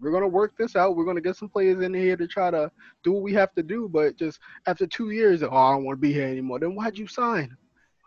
we're 0.00 0.10
gonna 0.10 0.26
work 0.26 0.56
this 0.58 0.74
out. 0.74 0.96
We're 0.96 1.04
gonna 1.04 1.20
get 1.20 1.36
some 1.36 1.48
players 1.48 1.84
in 1.84 1.94
here 1.94 2.16
to 2.16 2.26
try 2.26 2.50
to 2.50 2.68
do 3.04 3.12
what 3.12 3.22
we 3.22 3.32
have 3.34 3.54
to 3.54 3.62
do. 3.62 3.88
But 3.88 4.16
just 4.16 4.40
after 4.66 4.88
two 4.88 5.10
years, 5.10 5.44
oh, 5.44 5.50
I 5.54 5.70
don't 5.74 5.84
want 5.84 5.98
to 5.98 6.00
be 6.00 6.12
here 6.12 6.26
anymore. 6.26 6.58
Then 6.58 6.74
why'd 6.74 6.98
you 6.98 7.06
sign? 7.06 7.56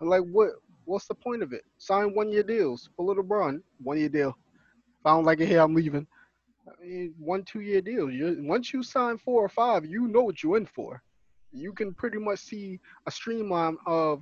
Like 0.02 0.24
what? 0.24 0.50
What's 0.84 1.08
the 1.08 1.16
point 1.16 1.44
of 1.44 1.54
it? 1.54 1.64
Sign 1.78 2.14
one 2.14 2.30
year 2.30 2.44
deals. 2.44 2.90
Pull 2.98 3.06
little 3.06 3.24
LeBron, 3.24 3.62
one 3.82 3.98
year 3.98 4.10
deal. 4.10 4.36
If 5.00 5.06
I 5.06 5.12
don't 5.12 5.24
like 5.24 5.40
it 5.40 5.48
here, 5.48 5.62
I'm 5.62 5.76
leaving. 5.76 6.08
I 6.68 6.86
mean, 6.86 7.14
one 7.18 7.44
two 7.44 7.62
year 7.62 7.80
deal. 7.80 8.12
You 8.12 8.36
once 8.42 8.74
you 8.74 8.84
sign 8.84 9.18
four 9.18 9.42
or 9.42 9.48
five, 9.48 9.86
you 9.86 10.10
know 10.10 10.24
what 10.24 10.44
you're 10.44 10.58
in 10.58 10.66
for. 10.66 11.02
You 11.54 11.72
can 11.72 11.94
pretty 11.94 12.18
much 12.18 12.40
see 12.40 12.80
a 13.06 13.12
streamline 13.12 13.78
of 13.86 14.22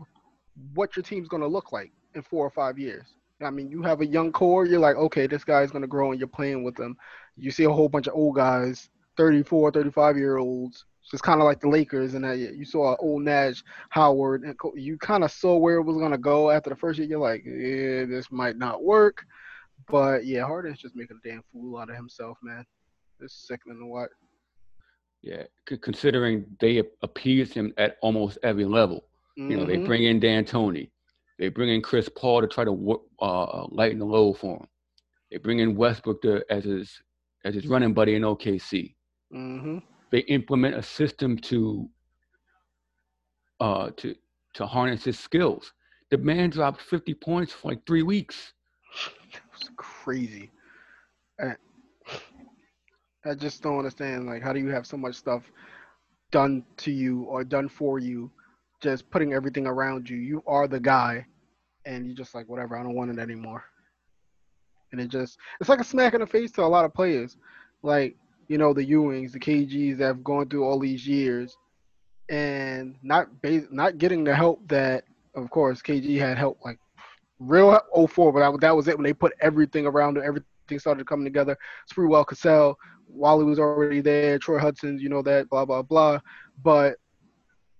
what 0.73 0.95
your 0.95 1.03
team's 1.03 1.27
gonna 1.27 1.47
look 1.47 1.71
like 1.71 1.91
in 2.13 2.21
four 2.21 2.45
or 2.45 2.51
five 2.51 2.77
years. 2.77 3.05
I 3.41 3.49
mean, 3.49 3.71
you 3.71 3.81
have 3.83 4.01
a 4.01 4.05
young 4.05 4.31
core. 4.31 4.65
You're 4.65 4.79
like, 4.79 4.97
okay, 4.97 5.27
this 5.27 5.43
guy's 5.43 5.71
gonna 5.71 5.87
grow, 5.87 6.11
and 6.11 6.19
you're 6.19 6.27
playing 6.27 6.63
with 6.63 6.75
them. 6.75 6.97
You 7.37 7.51
see 7.51 7.63
a 7.63 7.71
whole 7.71 7.89
bunch 7.89 8.07
of 8.07 8.13
old 8.13 8.35
guys, 8.35 8.89
34, 9.17 9.71
35 9.71 10.17
year 10.17 10.37
olds. 10.37 10.85
Just 11.09 11.23
kind 11.23 11.41
of 11.41 11.45
like 11.45 11.59
the 11.59 11.67
Lakers, 11.67 12.13
and 12.13 12.23
that 12.23 12.37
you 12.37 12.63
saw 12.63 12.95
old 12.99 13.23
Nash, 13.23 13.63
Howard, 13.89 14.43
and 14.43 14.55
you 14.75 14.97
kind 14.97 15.23
of 15.23 15.31
saw 15.31 15.57
where 15.57 15.77
it 15.77 15.83
was 15.83 15.97
gonna 15.97 16.17
go 16.17 16.51
after 16.51 16.69
the 16.69 16.75
first 16.75 16.99
year. 16.99 17.07
You're 17.07 17.19
like, 17.19 17.43
yeah, 17.45 18.05
this 18.05 18.31
might 18.31 18.57
not 18.57 18.83
work. 18.83 19.25
But 19.89 20.25
yeah, 20.25 20.45
Harden's 20.45 20.79
just 20.79 20.95
making 20.95 21.19
a 21.23 21.27
damn 21.27 21.43
fool 21.51 21.77
out 21.77 21.89
of 21.89 21.95
himself, 21.95 22.37
man. 22.43 22.65
It's 23.19 23.47
sickening 23.47 23.79
to 23.79 23.85
watch. 23.85 24.09
Yeah, 25.21 25.43
c- 25.69 25.77
considering 25.77 26.45
they 26.59 26.79
ap- 26.79 26.97
appease 27.03 27.53
him 27.53 27.73
at 27.77 27.97
almost 28.01 28.39
every 28.43 28.65
level. 28.65 29.05
You 29.37 29.57
know, 29.57 29.65
they 29.65 29.77
Mhm. 29.77 29.85
bring 29.85 30.03
in 30.05 30.19
D'Antoni, 30.19 30.89
they 31.37 31.49
bring 31.49 31.69
in 31.69 31.81
Chris 31.81 32.09
Paul 32.09 32.41
to 32.41 32.47
try 32.47 32.63
to 32.63 33.01
uh, 33.19 33.67
lighten 33.69 33.99
the 33.99 34.05
load 34.05 34.33
for 34.39 34.57
him. 34.57 34.67
They 35.31 35.37
bring 35.37 35.59
in 35.59 35.75
Westbrook 35.75 36.21
to, 36.23 36.43
as 36.49 36.63
his 36.65 37.01
as 37.45 37.55
his 37.55 37.67
running 37.67 37.93
buddy 37.93 38.15
in 38.15 38.23
OKC. 38.23 38.95
Mhm. 39.33 39.81
they 40.11 40.19
implement 40.21 40.75
a 40.75 40.83
system 40.83 41.37
to 41.37 41.89
uh 43.59 43.89
to 43.97 44.15
to 44.53 44.65
harness 44.65 45.03
his 45.05 45.17
skills. 45.17 45.71
The 46.09 46.17
man 46.17 46.49
dropped 46.49 46.81
50 46.81 47.13
points 47.13 47.53
for 47.53 47.69
like 47.69 47.85
three 47.85 48.03
weeks. 48.03 48.53
That 49.33 49.43
was 49.53 49.69
crazy. 49.77 50.51
I, 53.25 53.33
just 53.35 53.61
don't 53.61 53.77
understand. 53.77 54.25
Like, 54.25 54.41
how 54.41 54.53
do 54.53 54.59
you 54.59 54.69
have 54.69 54.85
so 54.85 54.97
much 54.97 55.15
stuff 55.15 55.43
done 56.31 56.63
to 56.77 56.91
you 56.91 57.23
or 57.23 57.43
done 57.43 57.69
for 57.69 57.99
you, 57.99 58.31
just 58.81 59.09
putting 59.11 59.33
everything 59.33 59.67
around 59.67 60.09
you? 60.09 60.17
You 60.17 60.43
are 60.47 60.67
the 60.67 60.79
guy, 60.79 61.25
and 61.85 62.07
you 62.07 62.13
just 62.13 62.35
like 62.35 62.47
whatever. 62.49 62.77
I 62.77 62.83
don't 62.83 62.95
want 62.95 63.11
it 63.11 63.19
anymore. 63.19 63.63
And 64.91 64.99
it 64.99 65.07
just 65.07 65.37
it's 65.59 65.69
like 65.69 65.79
a 65.79 65.85
smack 65.85 66.13
in 66.13 66.21
the 66.21 66.27
face 66.27 66.51
to 66.53 66.63
a 66.63 66.65
lot 66.65 66.85
of 66.85 66.93
players, 66.93 67.37
like 67.83 68.15
you 68.47 68.57
know 68.57 68.73
the 68.73 68.85
Ewings, 68.85 69.31
the 69.31 69.39
KGs 69.39 69.97
that 69.97 70.05
have 70.05 70.23
gone 70.23 70.49
through 70.49 70.65
all 70.65 70.79
these 70.79 71.07
years, 71.07 71.55
and 72.29 72.95
not 73.03 73.41
bas- 73.41 73.67
not 73.71 73.97
getting 73.97 74.23
the 74.23 74.35
help 74.35 74.67
that, 74.67 75.03
of 75.35 75.49
course, 75.49 75.81
KG 75.81 76.17
had 76.17 76.37
help 76.37 76.59
like 76.63 76.79
real 77.39 77.79
04, 78.07 78.31
but 78.31 78.39
that, 78.39 78.61
that 78.61 78.75
was 78.75 78.87
it 78.87 78.97
when 78.97 79.03
they 79.03 79.13
put 79.13 79.33
everything 79.41 79.85
around 79.85 80.17
it. 80.17 80.23
Everything 80.23 80.79
started 80.79 81.07
coming 81.07 81.25
together. 81.25 81.57
Sprewell, 81.91 82.25
Cassell, 82.25 82.77
Wally 83.13 83.45
was 83.45 83.59
already 83.59 84.01
there. 84.01 84.39
Troy 84.39 84.59
Hudson, 84.59 84.99
you 84.99 85.09
know 85.09 85.21
that, 85.23 85.49
blah 85.49 85.65
blah 85.65 85.81
blah. 85.81 86.19
But 86.63 86.95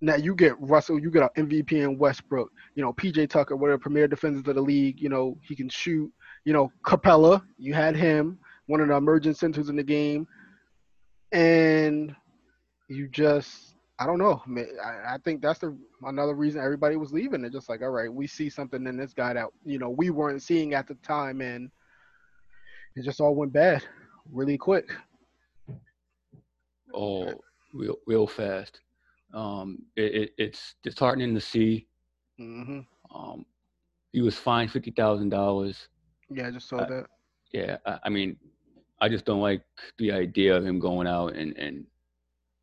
now 0.01 0.15
you 0.15 0.35
get 0.35 0.59
Russell, 0.59 0.99
you 0.99 1.11
get 1.11 1.23
an 1.35 1.47
MVP 1.47 1.73
in 1.73 1.97
Westbrook. 1.97 2.51
You 2.75 2.83
know 2.83 2.93
PJ 2.93 3.29
Tucker, 3.29 3.55
one 3.55 3.71
of 3.71 3.79
the 3.79 3.83
premier 3.83 4.07
defenders 4.07 4.47
of 4.47 4.55
the 4.55 4.61
league. 4.61 4.99
You 4.99 5.09
know 5.09 5.37
he 5.41 5.55
can 5.55 5.69
shoot. 5.69 6.11
You 6.45 6.53
know 6.53 6.71
Capela, 6.85 7.41
you 7.57 7.73
had 7.73 7.95
him, 7.95 8.39
one 8.67 8.81
of 8.81 8.87
the 8.87 8.95
emerging 8.95 9.35
centers 9.35 9.69
in 9.69 9.75
the 9.75 9.83
game, 9.83 10.27
and 11.31 12.15
you 12.89 13.07
just 13.07 13.75
I 13.99 14.07
don't 14.07 14.17
know. 14.17 14.41
I, 14.83 15.19
think 15.23 15.43
that's 15.43 15.59
the 15.59 15.77
another 16.01 16.33
reason 16.33 16.59
everybody 16.59 16.95
was 16.95 17.13
leaving. 17.13 17.41
They're 17.41 17.51
just 17.51 17.69
like, 17.69 17.83
all 17.83 17.89
right, 17.89 18.11
we 18.11 18.25
see 18.25 18.49
something 18.49 18.87
in 18.87 18.97
this 18.97 19.13
guy 19.13 19.33
that 19.33 19.49
you 19.63 19.77
know 19.77 19.91
we 19.91 20.09
weren't 20.09 20.41
seeing 20.41 20.73
at 20.73 20.87
the 20.87 20.95
time, 20.95 21.39
and 21.39 21.69
it 22.95 23.03
just 23.03 23.21
all 23.21 23.35
went 23.35 23.53
bad 23.53 23.83
really 24.31 24.57
quick. 24.57 24.91
Oh, 26.93 27.41
real 27.73 27.97
real 28.07 28.27
fast. 28.27 28.81
Um, 29.33 29.79
it, 29.95 30.13
it, 30.15 30.29
it's 30.37 30.75
disheartening 30.83 31.33
to 31.35 31.41
see. 31.41 31.87
hmm 32.37 32.81
Um, 33.13 33.45
he 34.11 34.21
was 34.21 34.37
fined 34.37 34.71
fifty 34.71 34.91
thousand 34.91 35.29
dollars. 35.29 35.87
Yeah, 36.29 36.47
I 36.47 36.51
just 36.51 36.67
saw 36.67 36.83
Uh, 36.83 36.85
that. 36.85 37.07
Yeah, 37.53 37.77
I, 37.85 37.99
I 38.05 38.09
mean, 38.09 38.37
I 39.01 39.09
just 39.09 39.25
don't 39.25 39.41
like 39.41 39.61
the 39.97 40.11
idea 40.11 40.55
of 40.55 40.65
him 40.65 40.79
going 40.79 41.07
out 41.07 41.35
and 41.35 41.55
and 41.57 41.85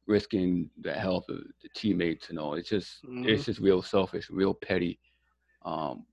risking 0.07 0.71
the 0.81 0.93
health 0.93 1.29
of 1.29 1.39
the 1.63 1.69
teammates 1.75 2.31
and 2.31 2.39
all. 2.39 2.55
It's 2.55 2.69
just 2.69 3.05
it's 3.23 3.45
just 3.45 3.61
real 3.61 3.83
selfish, 3.83 4.31
real 4.31 4.55
petty. 4.55 4.99
Um, 5.65 6.07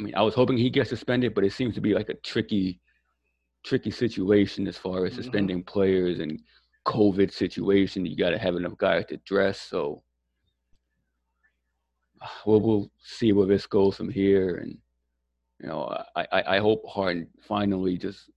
I 0.00 0.04
mean, 0.04 0.14
I 0.14 0.22
was 0.22 0.34
hoping 0.34 0.56
he 0.58 0.70
gets 0.70 0.90
suspended, 0.90 1.34
but 1.34 1.44
it 1.44 1.52
seems 1.52 1.74
to 1.74 1.80
be 1.80 1.94
like 1.94 2.08
a 2.08 2.14
tricky, 2.14 2.80
tricky 3.64 3.90
situation 3.90 4.66
as 4.68 4.76
far 4.76 5.04
as 5.06 5.14
Mhm. 5.14 5.14
suspending 5.14 5.62
players 5.64 6.20
and 6.20 6.40
COVID 6.88 7.32
situation. 7.32 8.06
You 8.06 8.16
got 8.16 8.30
to 8.30 8.38
have 8.38 8.56
enough 8.56 8.78
guys 8.78 9.04
to 9.06 9.18
dress. 9.18 9.60
So 9.60 10.02
we'll 12.46 12.60
we'll 12.60 12.90
see 12.98 13.32
where 13.32 13.46
this 13.46 13.66
goes 13.66 13.96
from 13.96 14.08
here. 14.08 14.56
And 14.56 14.78
you 15.60 15.68
know, 15.68 15.94
I 16.16 16.26
I, 16.32 16.56
I 16.56 16.58
hope 16.58 16.82
Harden 16.88 17.28
finally 17.46 17.98
just 17.98 18.30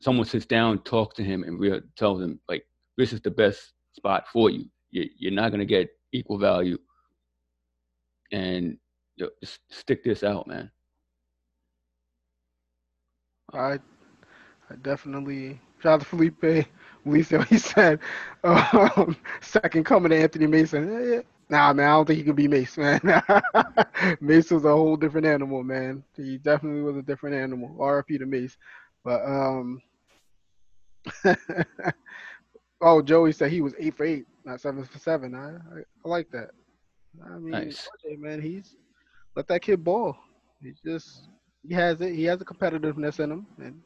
someone 0.00 0.26
sits 0.26 0.46
down, 0.46 0.78
talks 0.80 1.16
to 1.16 1.24
him, 1.24 1.44
and 1.44 1.60
real 1.60 1.80
tells 1.96 2.22
him 2.22 2.40
like 2.48 2.66
this 2.96 3.12
is 3.12 3.20
the 3.20 3.30
best 3.30 3.72
spot 3.92 4.24
for 4.32 4.50
you. 4.50 4.64
you 4.90 5.08
you're 5.18 5.32
not 5.32 5.50
gonna 5.50 5.66
get 5.66 5.90
equal 6.12 6.38
value, 6.38 6.78
and 8.32 8.78
you 9.16 9.26
know, 9.26 9.30
just 9.42 9.60
stick 9.70 10.02
this 10.02 10.24
out, 10.24 10.46
man. 10.46 10.70
I, 13.52 13.78
I 14.70 14.74
definitely 14.82 15.60
shout 15.82 15.94
out 15.94 16.00
to 16.00 16.06
Felipe. 16.06 16.68
Lisa, 17.04 17.42
he 17.50 17.58
said, 17.58 18.00
um, 18.44 19.16
second 19.40 19.84
coming 19.84 20.10
to 20.10 20.16
Anthony 20.16 20.46
Mason. 20.46 20.90
Yeah, 20.92 21.14
yeah. 21.16 21.20
Nah, 21.50 21.72
man, 21.72 21.88
I 21.88 21.92
don't 21.92 22.06
think 22.06 22.18
he 22.18 22.24
could 22.24 22.36
be 22.36 22.46
Mace, 22.48 22.76
man. 22.76 23.00
Mace 24.20 24.50
was 24.50 24.64
a 24.64 24.70
whole 24.70 24.96
different 24.96 25.26
animal, 25.26 25.62
man. 25.64 26.04
He 26.14 26.36
definitely 26.38 26.82
was 26.82 26.96
a 26.96 27.02
different 27.02 27.36
animal. 27.36 27.74
RP 27.78 28.18
to 28.18 28.26
Mace. 28.26 28.56
But 29.02 29.24
um, 29.24 29.80
oh, 32.80 33.00
Joey 33.02 33.32
said 33.32 33.50
he 33.50 33.62
was 33.62 33.74
eight 33.78 33.96
for 33.96 34.04
eight, 34.04 34.26
not 34.44 34.60
seven 34.60 34.84
for 34.84 34.98
seven. 34.98 35.34
I 35.34 35.54
I, 35.54 35.80
I 36.04 36.08
like 36.08 36.30
that. 36.32 36.50
I 37.24 37.38
mean, 37.38 37.50
Nice. 37.50 37.88
RJ, 38.06 38.18
man, 38.18 38.40
he's 38.42 38.76
let 39.34 39.46
that 39.48 39.62
kid 39.62 39.82
ball. 39.82 40.16
He 40.62 40.72
just 40.84 41.28
he 41.66 41.74
has 41.74 42.00
it. 42.00 42.14
He 42.14 42.24
has 42.24 42.40
a 42.40 42.44
competitiveness 42.44 43.20
in 43.20 43.30
him, 43.32 43.46
and 43.58 43.80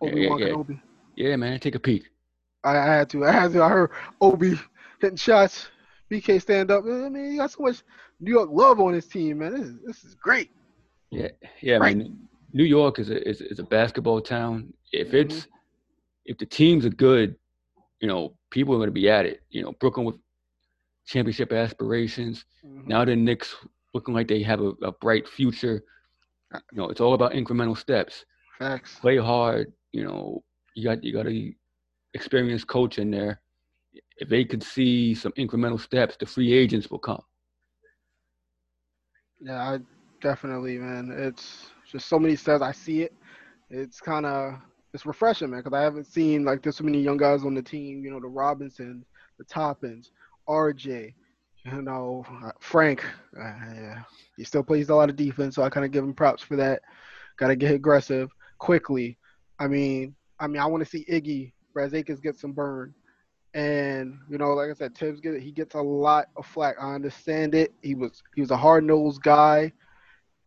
Obi 0.00 0.20
yeah, 0.22 0.28
Wan 0.28 0.38
yeah. 0.38 0.46
Kenobi. 0.48 0.80
Yeah, 1.16 1.36
man. 1.36 1.60
Take 1.60 1.74
a 1.74 1.78
peek. 1.80 2.04
I, 2.64 2.76
I 2.76 2.84
had 2.86 3.10
to. 3.10 3.24
I 3.24 3.32
had 3.32 3.52
to. 3.52 3.62
I 3.62 3.68
heard 3.68 3.90
Obi 4.20 4.58
hitting 5.00 5.16
shots. 5.16 5.68
BK 6.10 6.40
stand 6.42 6.70
up. 6.70 6.84
I 6.84 7.08
mean, 7.08 7.30
he 7.32 7.36
got 7.36 7.52
so 7.52 7.62
much 7.62 7.82
New 8.18 8.32
York 8.32 8.50
love 8.52 8.80
on 8.80 8.92
his 8.92 9.06
team, 9.06 9.38
man. 9.38 9.52
This 9.52 9.68
is 9.68 9.78
this 9.86 10.04
is 10.04 10.14
great. 10.14 10.50
Yeah, 11.10 11.28
yeah, 11.60 11.76
Right. 11.76 11.96
man. 11.96 12.18
New 12.52 12.64
York 12.64 12.98
is 12.98 13.10
a 13.10 13.28
is, 13.28 13.40
is 13.40 13.58
a 13.60 13.64
basketball 13.64 14.20
town. 14.20 14.72
If 14.92 15.08
Mhm. 15.10 15.14
it's 15.14 15.46
if 16.24 16.36
the 16.38 16.46
teams 16.46 16.84
are 16.84 16.90
good, 16.90 17.36
you 18.00 18.08
know, 18.08 18.36
people 18.50 18.74
are 18.74 18.78
going 18.78 18.88
to 18.88 18.92
be 18.92 19.08
at 19.08 19.24
it. 19.26 19.42
You 19.50 19.62
know, 19.62 19.72
Brooklyn 19.80 20.04
with 20.06 20.16
championship 21.06 21.52
aspirations. 21.52 22.44
Mhm. 22.64 22.86
Now 22.86 23.04
the 23.04 23.14
Knicks 23.14 23.54
looking 23.94 24.14
like 24.14 24.26
they 24.28 24.42
have 24.42 24.60
a, 24.60 24.70
a 24.82 24.92
bright 24.92 25.28
future. 25.28 25.82
You 26.52 26.60
know, 26.78 26.88
it's 26.90 27.00
all 27.00 27.14
about 27.14 27.32
incremental 27.32 27.76
steps. 27.76 28.24
Facts. 28.58 28.98
Play 28.98 29.16
hard. 29.16 29.72
You 29.92 30.04
know, 30.04 30.42
you 30.74 30.84
got 30.84 31.02
you 31.02 31.12
got 31.12 31.26
a 31.26 31.54
experienced 32.14 32.66
coach 32.66 32.98
in 32.98 33.10
there. 33.10 33.40
If 34.18 34.28
they 34.28 34.44
could 34.44 34.62
see 34.62 35.14
some 35.14 35.32
incremental 35.32 35.80
steps, 35.80 36.16
the 36.16 36.26
free 36.26 36.52
agents 36.52 36.90
will 36.90 36.98
come. 36.98 37.22
Yeah, 39.40 39.60
I 39.60 39.78
definitely, 40.20 40.78
man. 40.78 41.10
It's 41.16 41.70
just 41.90 42.08
so 42.08 42.18
many 42.18 42.36
steps. 42.36 42.62
I 42.62 42.72
see 42.72 43.02
it. 43.02 43.14
It's 43.70 44.00
kind 44.00 44.26
of 44.26 44.54
it's 44.92 45.06
refreshing, 45.06 45.50
man, 45.50 45.60
because 45.60 45.76
I 45.76 45.82
haven't 45.82 46.06
seen 46.06 46.44
like 46.44 46.62
there's 46.62 46.76
so 46.76 46.84
many 46.84 47.00
young 47.00 47.16
guys 47.16 47.44
on 47.44 47.54
the 47.54 47.62
team. 47.62 48.04
You 48.04 48.10
know, 48.10 48.20
the 48.20 48.28
Robinsons, 48.28 49.06
the 49.38 49.44
Toppins, 49.44 50.10
RJ, 50.48 51.14
you 51.64 51.82
know, 51.82 52.24
Frank. 52.60 53.04
Uh, 53.38 53.52
yeah, 53.74 54.02
he 54.36 54.44
still 54.44 54.62
plays 54.62 54.88
a 54.88 54.94
lot 54.94 55.10
of 55.10 55.16
defense, 55.16 55.54
so 55.54 55.62
I 55.62 55.70
kind 55.70 55.86
of 55.86 55.92
give 55.92 56.04
him 56.04 56.14
props 56.14 56.42
for 56.42 56.56
that. 56.56 56.82
Got 57.38 57.48
to 57.48 57.56
get 57.56 57.72
aggressive 57.74 58.30
quickly. 58.58 59.16
I 59.60 59.68
mean, 59.68 60.16
I 60.40 60.46
mean, 60.46 60.60
I 60.60 60.66
want 60.66 60.82
to 60.82 60.88
see 60.88 61.04
Iggy 61.04 61.52
Brazdeikis 61.76 62.22
get 62.22 62.36
some 62.36 62.52
burn. 62.52 62.94
And 63.52 64.18
you 64.28 64.38
know, 64.38 64.54
like 64.54 64.70
I 64.70 64.74
said, 64.74 64.96
Thibs 64.96 65.20
get 65.20 65.40
he 65.40 65.52
gets 65.52 65.74
a 65.74 65.80
lot 65.80 66.28
of 66.36 66.46
flack. 66.46 66.76
I 66.80 66.94
understand 66.94 67.54
it. 67.54 67.72
He 67.82 67.94
was 67.94 68.22
he 68.34 68.40
was 68.40 68.52
a 68.52 68.56
hard 68.56 68.84
nosed 68.84 69.22
guy, 69.22 69.72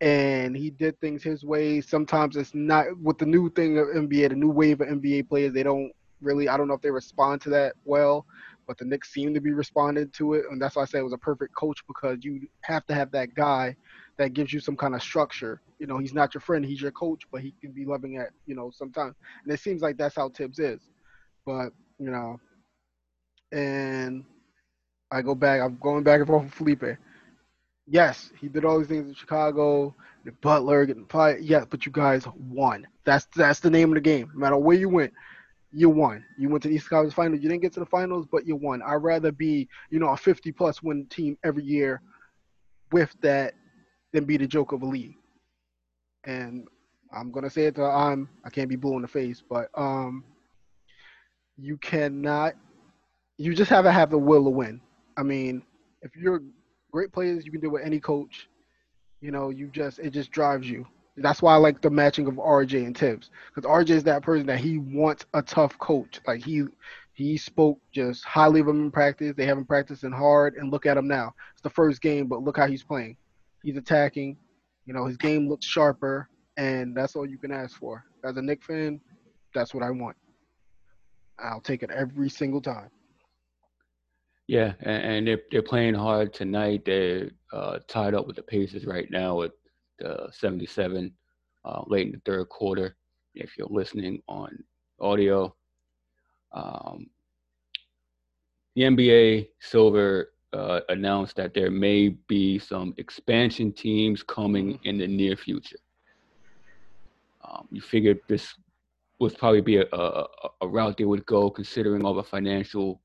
and 0.02 0.56
he 0.56 0.69
did 0.69 0.99
things 0.99 1.21
his 1.21 1.43
way. 1.43 1.82
Sometimes 1.82 2.38
it's 2.38 2.56
not 2.56 2.86
with 3.02 3.17
the 3.17 3.26
new 3.26 3.49
thing 3.49 3.78
of 3.78 3.88
NBA, 3.88 4.30
the 4.30 4.36
new 4.36 4.49
wave 4.49 4.82
of 4.82 4.88
NBA 4.88 5.28
players. 5.28 5.54
They 5.54 5.63
don't 5.63 5.91
really. 6.21 6.47
I 6.47 6.56
don't 6.56 6.67
know 6.67 6.76
if 6.76 6.82
they 6.82 6.91
respond 6.91 7.41
to 7.41 7.49
that 7.49 7.73
well, 7.84 8.26
but 8.67 8.78
the 8.78 8.86
Knicks 8.86 9.12
seem 9.12 9.34
to 9.34 9.41
be 9.41 9.52
responding 9.52 10.10
to 10.12 10.36
it, 10.36 10.45
and 10.49 10.62
that's 10.62 10.78
why 10.78 10.84
I 10.84 10.86
say 10.86 10.99
it 10.99 11.04
was 11.04 11.13
a 11.13 11.17
perfect 11.17 11.54
coach 11.56 11.84
because 11.88 12.19
you 12.21 12.47
have 12.62 12.86
to 12.86 12.95
have 12.95 13.12
that 13.12 13.36
guy 13.36 13.76
that 14.17 14.34
gives 14.34 14.54
you 14.54 14.60
some 14.60 14.76
kind 14.76 14.95
of 14.95 15.02
structure. 15.02 15.62
You 15.80 15.88
know, 15.88 15.97
he's 15.97 16.13
not 16.13 16.34
your 16.34 16.41
friend, 16.41 16.65
he's 16.65 16.82
your 16.82 16.91
coach, 16.91 17.23
but 17.32 17.41
he 17.41 17.54
can 17.62 17.71
be 17.71 17.86
loving 17.86 18.17
at 18.17 18.30
you 18.45 18.56
know 18.56 18.71
sometimes, 18.73 19.15
and 19.43 19.54
it 19.54 19.60
seems 19.60 19.82
like 19.82 19.97
that's 19.97 20.15
how 20.15 20.30
Thibs 20.30 20.60
is. 20.60 20.82
But 21.45 21.69
you 21.99 22.12
know, 22.12 22.39
and 23.52 24.23
I 25.12 25.21
go 25.21 25.36
back. 25.36 25.62
I'm 25.62 25.78
going 25.82 26.04
back 26.04 26.19
and 26.19 26.28
forth 26.28 26.43
with 26.43 26.54
Felipe. 26.54 26.97
Yes, 27.86 28.32
he 28.39 28.47
did 28.47 28.63
all 28.63 28.80
these 28.80 28.88
things 28.88 29.08
in 29.10 29.13
Chicago, 29.13 29.93
the 30.23 30.32
Butler, 30.32 30.86
getting 30.86 31.06
fired. 31.06 31.43
Yeah, 31.43 31.65
but 31.69 31.86
you 31.86 31.91
guys 31.91 32.26
won. 32.49 32.88
That's 33.04 33.28
that's 33.36 33.60
the 33.60 33.69
name 33.69 33.89
of 33.89 33.95
the 33.95 34.02
game. 34.02 34.32
No 34.34 34.39
matter 34.39 34.58
where 34.58 34.78
you 34.78 34.89
went, 34.89 35.13
you 35.71 35.89
won. 35.89 36.23
You 36.38 36.49
went 36.49 36.63
to 36.63 36.69
the 36.69 36.76
East 36.76 36.89
Conference 36.89 37.13
Finals. 37.13 37.41
You 37.41 37.49
didn't 37.49 37.62
get 37.62 37.73
to 37.73 37.80
the 37.80 37.86
finals, 37.86 38.26
but 38.32 38.47
you 38.47 38.56
won. 38.56 38.82
I'd 38.82 38.95
rather 38.95 39.32
be, 39.32 39.67
you 39.89 39.99
know, 39.99 40.10
a 40.10 40.17
50 40.17 40.52
plus 40.54 40.82
win 40.82 41.06
team 41.08 41.38
every 41.43 41.63
year 41.63 42.02
with 42.91 43.13
that 43.21 43.56
than 44.13 44.26
be 44.26 44.38
the 44.38 44.47
joke 44.47 44.71
of 44.71 44.84
a 44.84 44.86
league. 44.86 45.15
And 46.26 46.67
I'm 47.12 47.32
gonna 47.32 47.49
say 47.49 47.65
it 47.65 47.76
to 47.76 47.84
I'm 47.84 48.30
I 48.45 48.49
can't 48.49 48.69
be 48.69 48.76
blue 48.76 48.95
in 48.95 49.02
the 49.02 49.08
face, 49.08 49.43
but 49.47 49.67
um 49.76 50.23
you 51.58 51.78
cannot 51.78 52.54
you 53.38 53.54
just 53.54 53.69
have 53.71 53.86
to 53.86 53.91
have 53.91 54.10
the 54.12 54.17
will 54.17 54.43
to 54.43 54.49
win. 54.49 54.80
I 55.17 55.23
mean, 55.23 55.63
if 56.02 56.15
you're 56.15 56.41
great 56.91 57.12
players, 57.12 57.45
you 57.45 57.52
can 57.52 57.62
do 57.62 57.67
it 57.67 57.73
with 57.73 57.84
any 57.84 57.99
coach. 57.99 58.47
You 59.21 59.32
know, 59.32 59.49
you 59.49 59.67
just 59.67 59.99
it 59.99 60.12
just 60.12 60.32
drives 60.32 60.69
you. 60.69 60.86
That's 61.17 61.41
why 61.41 61.54
I 61.54 61.58
like 61.58 61.82
the 61.82 61.91
matching 61.91 62.26
of 62.28 62.36
RJ 62.36 62.86
and 62.86 62.97
Thibs 62.97 63.30
because 63.54 63.69
RJ 63.69 63.89
is 63.91 64.04
that 64.06 64.23
person 64.23 64.47
that 64.47 64.60
he 64.60 64.78
wants 64.78 65.26
a 65.34 65.41
tough 65.41 65.78
coach. 65.78 66.19
Like 66.26 66.43
he 66.43 66.63
he 67.13 67.38
spoke 67.38 67.80
just 67.91 68.23
highly 68.26 68.62
of 68.62 68.67
him 68.67 68.82
in 68.82 68.91
practice. 68.91 69.34
They 69.36 69.45
haven't 69.45 69.65
practicing 69.65 70.12
hard, 70.12 70.56
and 70.56 70.71
look 70.71 70.86
at 70.86 70.97
him 70.97 71.08
now. 71.08 71.34
It's 71.54 71.62
the 71.62 71.69
first 71.69 72.02
game, 72.02 72.28
but 72.28 72.41
look 72.43 72.58
how 72.58 72.67
he's 72.67 72.84
playing. 72.84 73.17
He's 73.63 73.78
attacking. 73.78 74.38
You 74.86 74.93
know, 74.93 75.06
his 75.06 75.17
game 75.17 75.47
looks 75.47 75.65
sharper, 75.65 76.30
and 76.58 76.95
that's 76.95 77.15
all 77.15 77.26
you 77.26 77.38
can 77.38 77.52
ask 77.52 77.78
for. 77.80 78.04
As 78.23 78.38
a 78.38 78.41
Knick 78.41 78.62
fan, 78.63 78.99
that's 79.54 79.73
what 79.73 79.84
I 79.84 79.89
want. 79.89 80.17
I'll 81.39 81.62
take 81.62 81.84
it 81.84 81.89
every 81.89 82.30
single 82.30 82.62
time. 82.62 82.89
Yeah, 84.47 84.73
and, 84.82 85.04
and 85.04 85.28
they're 85.28 85.41
they're 85.52 85.62
playing 85.62 85.93
hard 85.93 86.34
tonight. 86.34 86.84
They're 86.86 87.32
uh, 87.54 87.80
tied 87.88 88.13
up 88.13 88.28
with 88.28 88.36
the 88.36 88.43
Pacers 88.43 88.86
right 88.86 89.10
now 89.10 89.41
at 89.41 89.52
the 89.99 90.30
77, 90.32 91.13
uh, 91.63 91.82
late 91.88 92.08
in 92.08 92.12
the 92.13 92.21
third 92.26 92.49
quarter. 92.49 92.95
If 93.36 93.58
you're 93.58 93.67
listening 93.69 94.21
on 94.28 94.63
audio, 94.99 95.56
um, 96.52 97.08
the 98.76 98.84
NBA 98.84 99.47
Silver 99.60 100.34
uh, 100.53 100.81
announced 100.89 101.35
that 101.37 101.53
there 101.53 101.71
may 101.71 102.09
be 102.27 102.59
some 102.59 102.93
expansion 102.97 103.73
teams 103.73 104.23
coming 104.23 104.79
in 104.83 104.97
the 104.97 105.07
near 105.07 105.35
future. 105.35 105.77
Um, 107.43 107.67
you 107.71 107.81
figured 107.81 108.19
this 108.27 108.53
would 109.19 109.37
probably 109.37 109.61
be 109.61 109.77
a, 109.77 109.85
a, 109.91 110.27
a 110.61 110.67
route 110.67 110.97
they 110.97 111.05
would 111.05 111.25
go, 111.25 111.49
considering 111.49 112.05
all 112.05 112.13
the 112.13 112.23
financial 112.23 113.01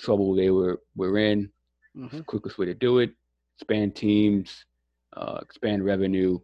trouble 0.00 0.34
they 0.34 0.50
were 0.50 0.80
were 0.96 1.18
in. 1.18 1.50
hmm 1.94 2.20
Quickest 2.22 2.58
way 2.58 2.66
to 2.66 2.74
do 2.74 2.98
it: 2.98 3.12
expand 3.58 3.94
teams, 3.96 4.64
uh, 5.16 5.38
expand 5.42 5.84
revenue, 5.84 6.38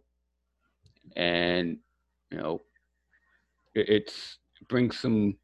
and 1.15 1.77
you 2.31 2.37
know, 2.37 2.61
it, 3.75 3.89
it's 3.89 4.37
it 4.61 4.67
brings 4.67 4.99
some 4.99 5.35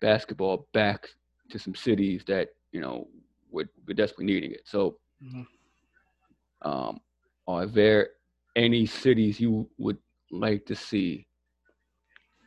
basketball 0.00 0.68
back 0.72 1.08
to 1.50 1.58
some 1.58 1.74
cities 1.74 2.24
that 2.26 2.48
you 2.72 2.80
know 2.80 3.08
would 3.52 3.68
were 3.86 3.94
desperately 3.94 4.26
needing 4.26 4.52
it. 4.52 4.62
So, 4.64 4.98
Mhm. 5.22 5.46
um, 6.62 7.00
are 7.46 7.66
there 7.66 8.10
any 8.56 8.86
cities 8.86 9.40
you 9.40 9.68
would 9.78 9.98
like 10.30 10.66
to 10.66 10.74
see 10.74 11.26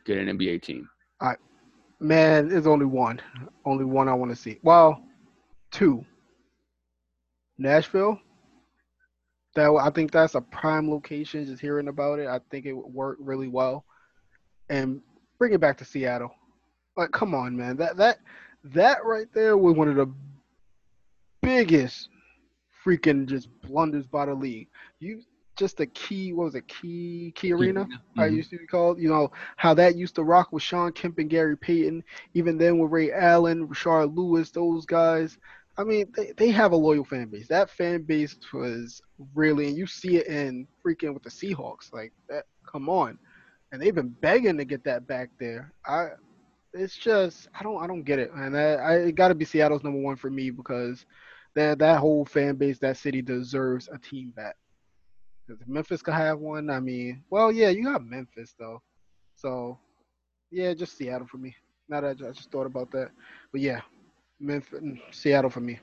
get 0.04 0.18
an 0.18 0.28
NBA 0.28 0.58
team? 0.62 0.88
I 1.20 1.36
man, 2.00 2.48
there's 2.48 2.66
only 2.66 2.86
one. 2.86 3.20
Only 3.64 3.84
one 3.84 4.08
I 4.08 4.14
want 4.14 4.30
to 4.30 4.36
see. 4.36 4.58
Well, 4.62 5.02
two. 5.70 6.04
Nashville. 7.58 8.20
That 9.54 9.70
I 9.70 9.88
think 9.90 10.10
that's 10.10 10.34
a 10.34 10.42
prime 10.42 10.90
location. 10.90 11.46
Just 11.46 11.62
hearing 11.62 11.88
about 11.88 12.18
it, 12.18 12.28
I 12.28 12.40
think 12.50 12.66
it 12.66 12.74
would 12.74 12.92
work 12.92 13.16
really 13.20 13.48
well. 13.48 13.86
And 14.68 15.00
bring 15.38 15.54
it 15.54 15.60
back 15.60 15.78
to 15.78 15.84
Seattle. 15.84 16.34
Like, 16.96 17.10
come 17.12 17.34
on, 17.34 17.56
man. 17.56 17.76
That 17.76 17.96
that 17.96 18.18
that 18.64 19.04
right 19.04 19.32
there 19.32 19.56
was 19.56 19.74
one 19.74 19.88
of 19.88 19.96
the 19.96 20.12
biggest 21.46 22.08
freaking 22.84 23.26
just 23.26 23.48
blunders 23.62 24.06
by 24.06 24.26
the 24.26 24.34
league. 24.34 24.68
You 24.98 25.22
just 25.56 25.80
a 25.80 25.86
key. 25.86 26.32
What 26.32 26.44
was 26.46 26.54
it? 26.56 26.66
Key 26.66 27.32
Key 27.36 27.52
Arena. 27.52 27.86
I 28.18 28.28
Mhm. 28.28 28.36
used 28.36 28.50
to 28.50 28.58
be 28.58 28.66
called. 28.66 28.98
You 28.98 29.08
know 29.08 29.30
how 29.56 29.72
that 29.74 29.94
used 29.96 30.16
to 30.16 30.24
rock 30.24 30.52
with 30.52 30.64
Shawn 30.64 30.92
Kemp 30.92 31.18
and 31.18 31.30
Gary 31.30 31.56
Payton. 31.56 32.02
Even 32.34 32.58
then 32.58 32.78
with 32.78 32.90
Ray 32.90 33.12
Allen, 33.12 33.68
Rashard 33.68 34.16
Lewis, 34.16 34.50
those 34.50 34.84
guys. 34.86 35.38
I 35.78 35.84
mean, 35.84 36.10
they, 36.16 36.32
they 36.36 36.50
have 36.50 36.72
a 36.72 36.76
loyal 36.76 37.04
fan 37.04 37.28
base. 37.28 37.48
That 37.48 37.70
fan 37.70 38.02
base 38.02 38.36
was 38.52 39.00
really, 39.34 39.68
and 39.68 39.76
you 39.76 39.86
see 39.86 40.16
it 40.16 40.26
in 40.26 40.66
freaking 40.84 41.14
with 41.14 41.22
the 41.22 41.30
Seahawks. 41.30 41.92
Like 41.92 42.12
that, 42.28 42.46
come 42.66 42.88
on, 42.88 43.18
and 43.70 43.80
they've 43.80 43.94
been 43.94 44.08
begging 44.20 44.56
to 44.58 44.64
get 44.64 44.82
that 44.84 45.06
back 45.06 45.30
there. 45.38 45.72
I, 45.86 46.08
it's 46.72 46.96
just 46.96 47.48
I 47.58 47.62
don't 47.62 47.82
I 47.82 47.86
don't 47.86 48.02
get 48.02 48.18
it, 48.18 48.32
and 48.32 48.56
I, 48.56 48.72
I 48.72 48.94
it 48.96 49.14
got 49.14 49.28
to 49.28 49.34
be 49.34 49.44
Seattle's 49.44 49.84
number 49.84 50.00
one 50.00 50.16
for 50.16 50.30
me 50.30 50.50
because 50.50 51.06
that 51.56 51.78
that 51.80 51.98
whole 51.98 52.24
fan 52.24 52.54
base, 52.54 52.78
that 52.78 52.96
city 52.96 53.22
deserves 53.22 53.88
a 53.92 53.98
team 53.98 54.32
back. 54.36 54.54
If 55.48 55.56
Memphis 55.66 56.02
could 56.02 56.14
have 56.14 56.38
one, 56.38 56.70
I 56.70 56.80
mean, 56.80 57.24
well, 57.30 57.50
yeah, 57.50 57.70
you 57.70 57.84
got 57.84 58.04
Memphis 58.04 58.54
though, 58.58 58.82
so 59.34 59.78
yeah, 60.50 60.74
just 60.74 60.96
Seattle 60.96 61.26
for 61.26 61.38
me. 61.38 61.56
Now 61.88 62.02
that 62.02 62.18
I 62.20 62.32
just 62.32 62.50
thought 62.50 62.66
about 62.66 62.90
that, 62.92 63.10
but 63.52 63.60
yeah, 63.60 63.80
Memphis, 64.38 64.80
Seattle 65.10 65.50
for 65.50 65.60
me. 65.60 65.80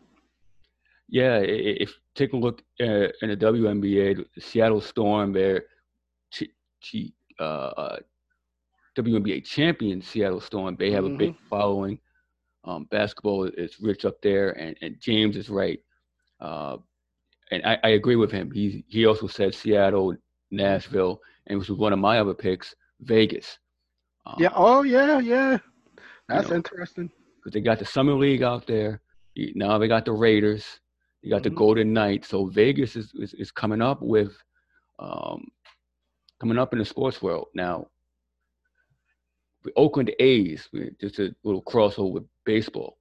Yeah, 1.09 1.39
if 1.39 1.91
take 2.15 2.33
a 2.33 2.37
look 2.37 2.61
uh, 2.79 3.09
in 3.21 3.29
the 3.29 3.37
WNBA, 3.37 4.25
the 4.35 4.41
Seattle 4.41 4.81
Storm, 4.81 5.33
their 5.33 5.65
uh, 7.39 7.43
uh, 7.43 7.97
WNBA 8.97 9.43
champion 9.43 10.01
Seattle 10.01 10.41
Storm, 10.41 10.75
they 10.77 10.91
have 10.91 11.03
mm-hmm. 11.03 11.15
a 11.15 11.17
big 11.17 11.31
mm-hmm. 11.31 11.47
following. 11.49 11.99
Um, 12.65 12.85
basketball 12.91 13.45
is 13.45 13.79
rich 13.81 14.05
up 14.05 14.21
there, 14.21 14.51
and, 14.51 14.77
and 14.81 14.99
James 14.99 15.35
is 15.35 15.49
right. 15.49 15.79
Uh, 16.39 16.77
and 17.51 17.65
I, 17.65 17.77
I, 17.83 17.89
agree 17.89 18.15
with 18.15 18.31
him. 18.31 18.51
He 18.51 18.85
he 18.87 19.05
also 19.05 19.27
said 19.27 19.53
Seattle, 19.53 20.15
Nashville, 20.49 21.19
and 21.47 21.59
which 21.59 21.69
was 21.69 21.77
one 21.77 21.93
of 21.93 21.99
my 21.99 22.19
other 22.19 22.33
picks, 22.33 22.73
Vegas. 23.01 23.57
Um, 24.25 24.35
yeah. 24.39 24.49
Oh 24.55 24.83
yeah, 24.83 25.19
yeah. 25.19 25.57
That's 26.29 26.45
you 26.45 26.51
know, 26.51 26.55
interesting. 26.57 27.11
Because 27.37 27.53
they 27.53 27.61
got 27.61 27.79
the 27.79 27.85
summer 27.85 28.13
league 28.13 28.43
out 28.43 28.65
there. 28.65 29.01
Now 29.35 29.77
they 29.77 29.87
got 29.87 30.05
the 30.05 30.13
Raiders. 30.13 30.79
You 31.21 31.29
got 31.29 31.37
mm-hmm. 31.37 31.43
the 31.43 31.55
Golden 31.55 31.93
Knights. 31.93 32.29
So 32.29 32.45
Vegas 32.45 32.95
is, 32.95 33.11
is, 33.15 33.33
is 33.33 33.51
coming 33.51 33.81
up 33.81 34.01
with 34.01 34.31
um, 34.99 35.47
coming 36.39 36.57
up 36.57 36.73
in 36.73 36.79
the 36.79 36.85
sports 36.85 37.21
world 37.21 37.47
now. 37.53 37.87
The 39.63 39.71
Oakland 39.75 40.11
A's, 40.19 40.67
just 40.99 41.19
a 41.19 41.33
little 41.43 41.61
crossover 41.63 42.11
with 42.11 42.23
baseball. 42.45 42.97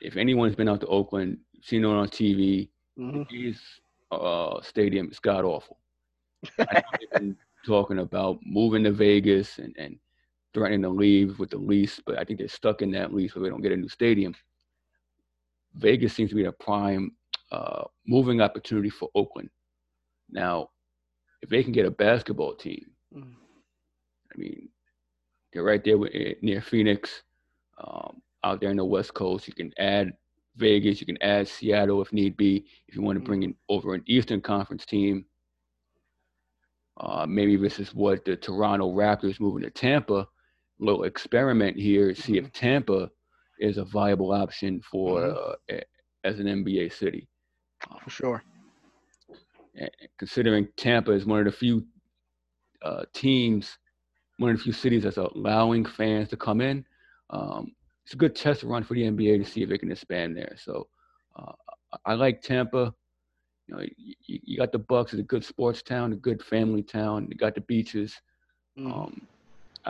If 0.00 0.16
anyone's 0.16 0.54
been 0.54 0.68
out 0.68 0.80
to 0.80 0.86
Oakland, 0.86 1.38
seen 1.62 1.84
it 1.84 1.88
on 1.88 2.08
TV, 2.08 2.68
mm-hmm. 2.98 3.22
A's 3.34 3.60
uh, 4.12 4.60
stadium 4.62 5.10
is 5.10 5.18
god 5.18 5.44
awful. 5.44 5.78
I've 6.58 6.84
been 7.12 7.36
talking 7.66 7.98
about 7.98 8.38
moving 8.44 8.84
to 8.84 8.92
Vegas 8.92 9.58
and, 9.58 9.74
and 9.76 9.98
threatening 10.54 10.82
to 10.82 10.88
leave 10.88 11.38
with 11.38 11.50
the 11.50 11.58
lease, 11.58 12.00
but 12.04 12.18
I 12.18 12.24
think 12.24 12.38
they're 12.38 12.48
stuck 12.48 12.82
in 12.82 12.90
that 12.92 13.12
lease 13.12 13.34
where 13.34 13.42
they 13.42 13.50
don't 13.50 13.62
get 13.62 13.72
a 13.72 13.76
new 13.76 13.88
stadium. 13.88 14.34
Vegas 15.74 16.14
seems 16.14 16.30
to 16.30 16.36
be 16.36 16.44
a 16.44 16.52
prime 16.52 17.12
uh, 17.50 17.84
moving 18.06 18.40
opportunity 18.40 18.90
for 18.90 19.10
Oakland. 19.14 19.50
Now, 20.30 20.70
if 21.42 21.48
they 21.48 21.62
can 21.62 21.72
get 21.72 21.86
a 21.86 21.90
basketball 21.90 22.54
team, 22.54 22.86
mm. 23.14 23.34
I 24.34 24.38
mean, 24.38 24.68
they're 25.56 25.64
right 25.64 25.82
there 25.82 25.96
with, 25.96 26.14
eh, 26.14 26.34
near 26.42 26.60
Phoenix, 26.60 27.22
um, 27.78 28.20
out 28.44 28.60
there 28.60 28.70
in 28.70 28.76
the 28.76 28.84
West 28.84 29.14
Coast. 29.14 29.48
You 29.48 29.54
can 29.54 29.72
add 29.78 30.12
Vegas, 30.56 31.00
you 31.00 31.06
can 31.06 31.16
add 31.22 31.48
Seattle 31.48 32.02
if 32.02 32.12
need 32.12 32.36
be. 32.36 32.66
If 32.88 32.94
you 32.94 33.00
want 33.00 33.18
to 33.18 33.24
bring 33.24 33.42
in 33.42 33.54
over 33.70 33.94
an 33.94 34.02
Eastern 34.06 34.42
Conference 34.42 34.84
team, 34.84 35.24
uh, 36.98 37.24
maybe 37.26 37.56
this 37.56 37.78
is 37.78 37.94
what 37.94 38.26
the 38.26 38.36
Toronto 38.36 38.92
Raptors 38.92 39.40
moving 39.40 39.62
to 39.62 39.70
Tampa. 39.70 40.18
A 40.18 40.28
little 40.78 41.04
experiment 41.04 41.78
here, 41.78 42.14
see 42.14 42.36
if 42.36 42.44
mm-hmm. 42.44 42.52
Tampa 42.52 43.10
is 43.58 43.78
a 43.78 43.84
viable 43.84 44.32
option 44.32 44.82
for 44.82 45.20
mm-hmm. 45.20 45.74
uh, 45.74 45.80
as 46.24 46.38
an 46.38 46.48
NBA 46.48 46.92
city. 46.92 47.26
For 48.04 48.10
sure. 48.10 48.44
Considering 50.18 50.68
Tampa 50.76 51.12
is 51.12 51.24
one 51.24 51.38
of 51.38 51.46
the 51.46 51.52
few 51.52 51.86
uh, 52.82 53.04
teams, 53.14 53.78
one 54.38 54.50
of 54.50 54.58
the 54.58 54.62
few 54.62 54.72
cities 54.72 55.04
that's 55.04 55.16
allowing 55.16 55.84
fans 55.84 56.28
to 56.28 56.36
come 56.36 56.60
in, 56.60 56.84
um, 57.30 57.72
it's 58.04 58.14
a 58.14 58.16
good 58.16 58.36
test 58.36 58.62
run 58.62 58.84
for 58.84 58.94
the 58.94 59.02
NBA 59.02 59.42
to 59.42 59.50
see 59.50 59.62
if 59.62 59.68
they 59.68 59.78
can 59.78 59.90
expand 59.90 60.36
there. 60.36 60.54
So 60.62 60.86
uh, 61.36 61.52
I 62.04 62.14
like 62.14 62.40
Tampa. 62.40 62.94
You 63.66 63.74
know, 63.74 63.82
you, 63.96 64.14
you, 64.26 64.56
got 64.56 64.70
the 64.70 64.78
Bucks, 64.78 65.12
it's 65.12 65.20
a 65.20 65.24
good 65.24 65.44
sports 65.44 65.82
town, 65.82 66.12
a 66.12 66.16
good 66.16 66.40
family 66.40 66.84
town. 66.84 67.26
You 67.28 67.36
got 67.36 67.56
the 67.56 67.62
beaches. 67.62 68.14
Mm. 68.78 68.92
Um, 68.92 69.26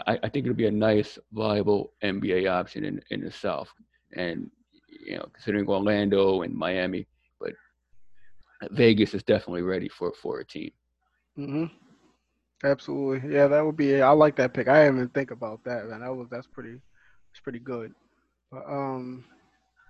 I, 0.06 0.18
I, 0.22 0.28
think 0.30 0.46
it'll 0.46 0.54
be 0.54 0.66
a 0.66 0.70
nice, 0.70 1.18
viable 1.32 1.92
NBA 2.02 2.50
option 2.50 2.84
in 2.84 3.02
in 3.10 3.22
the 3.22 3.30
South. 3.30 3.68
And 4.14 4.50
you 4.88 5.18
know, 5.18 5.26
considering 5.32 5.68
Orlando 5.68 6.40
and 6.40 6.54
Miami, 6.54 7.06
but 7.38 7.52
Vegas 8.70 9.12
is 9.12 9.22
definitely 9.22 9.62
ready 9.62 9.88
for 9.88 10.12
for 10.14 10.40
a 10.40 10.44
team. 10.44 10.70
Mhm. 11.38 11.70
Absolutely. 12.64 13.34
Yeah, 13.34 13.48
that 13.48 13.64
would 13.64 13.76
be. 13.76 14.00
I 14.02 14.10
like 14.10 14.36
that 14.36 14.54
pick. 14.54 14.68
I 14.68 14.84
didn't 14.84 14.96
even 14.96 15.08
think 15.10 15.30
about 15.30 15.62
that, 15.64 15.88
man. 15.88 16.00
That 16.00 16.14
was 16.14 16.28
that's 16.30 16.46
pretty. 16.46 16.80
It's 17.30 17.40
pretty 17.42 17.58
good. 17.58 17.94
But 18.50 18.64
um, 18.66 19.24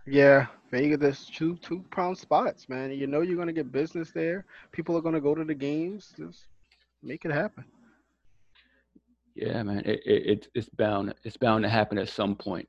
yeah, 0.06 0.46
Vegas. 0.70 0.98
There's 0.98 1.26
two 1.26 1.56
two 1.58 1.84
pound 1.90 2.18
spots, 2.18 2.68
man. 2.68 2.90
You 2.92 3.06
know 3.06 3.20
you're 3.22 3.36
gonna 3.36 3.52
get 3.52 3.72
business 3.72 4.10
there. 4.12 4.44
People 4.72 4.96
are 4.96 5.02
gonna 5.02 5.20
go 5.20 5.34
to 5.34 5.44
the 5.44 5.54
games. 5.54 6.12
Just 6.18 6.46
make 7.02 7.24
it 7.24 7.32
happen. 7.32 7.64
Yeah, 9.34 9.62
man. 9.62 9.82
It, 9.84 10.00
it 10.06 10.48
it's 10.54 10.68
bound 10.70 11.14
it's 11.24 11.36
bound 11.36 11.62
to 11.64 11.68
happen 11.68 11.98
at 11.98 12.08
some 12.08 12.34
point. 12.34 12.68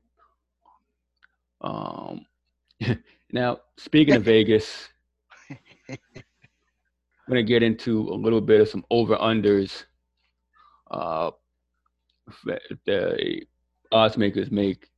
Um, 1.60 2.26
now 3.32 3.60
speaking 3.76 4.14
of 4.14 4.22
Vegas, 4.24 4.88
I'm 7.28 7.32
gonna 7.32 7.42
get 7.42 7.62
into 7.62 8.08
a 8.08 8.14
little 8.14 8.40
bit 8.40 8.62
of 8.62 8.70
some 8.70 8.86
over 8.90 9.14
unders. 9.16 9.84
Uh, 10.90 11.30
the 12.86 13.42
odds 13.92 14.16
makers 14.16 14.50
make 14.50 14.88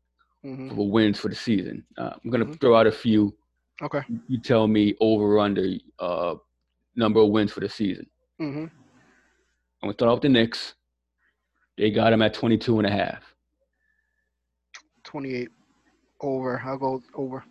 mm-hmm. 0.46 0.76
for 0.76 0.88
wins 0.88 1.18
for 1.18 1.28
the 1.28 1.34
season. 1.34 1.84
Uh, 1.98 2.12
I'm 2.22 2.30
gonna 2.30 2.44
mm-hmm. 2.44 2.54
throw 2.54 2.76
out 2.76 2.86
a 2.86 2.92
few. 2.92 3.34
Okay. 3.82 4.02
You 4.28 4.40
tell 4.40 4.68
me 4.68 4.94
over 5.00 5.40
under 5.40 5.70
uh, 5.98 6.36
number 6.94 7.18
of 7.18 7.30
wins 7.30 7.50
for 7.50 7.58
the 7.58 7.68
season. 7.68 8.06
Mm-hmm. 8.40 8.66
I'm 8.66 8.70
gonna 9.82 9.94
start 9.94 10.10
off 10.10 10.16
with 10.18 10.22
the 10.22 10.28
Knicks. 10.28 10.74
They 11.78 11.90
got 11.90 12.10
them 12.10 12.22
at 12.22 12.32
22 12.32 12.78
and 12.78 12.86
a 12.86 12.92
half. 12.92 13.34
28 15.02 15.48
over. 16.20 16.62
I'll 16.64 16.78
go 16.78 17.02
over. 17.12 17.42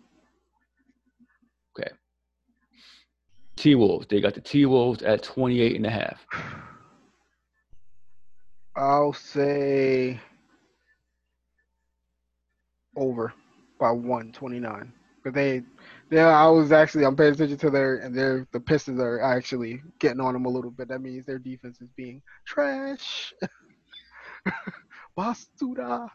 Okay. 1.78 1.90
T 3.60 3.74
Wolves. 3.74 4.06
They 4.08 4.22
got 4.22 4.32
the 4.32 4.40
T 4.40 4.64
Wolves 4.64 5.02
at 5.02 5.22
28 5.22 5.76
and 5.76 5.84
a 5.86 5.90
half. 5.90 6.26
I'll 8.74 9.12
say 9.12 10.18
over 12.96 13.34
by 13.78 13.90
one, 13.90 14.32
29. 14.32 14.90
But 15.22 15.34
they, 15.34 15.62
yeah, 16.10 16.28
I 16.28 16.48
was 16.48 16.72
actually, 16.72 17.04
I'm 17.04 17.14
paying 17.14 17.34
attention 17.34 17.58
to 17.58 17.68
their, 17.68 17.96
and 17.96 18.16
their, 18.16 18.46
the 18.52 18.60
Pistons 18.60 18.98
are 18.98 19.20
actually 19.20 19.82
getting 19.98 20.20
on 20.20 20.32
them 20.32 20.46
a 20.46 20.48
little 20.48 20.70
bit. 20.70 20.88
That 20.88 21.02
means 21.02 21.26
their 21.26 21.38
defense 21.38 21.82
is 21.82 21.90
being 21.94 22.22
trash. 22.46 23.34
Basuda. 25.18 26.08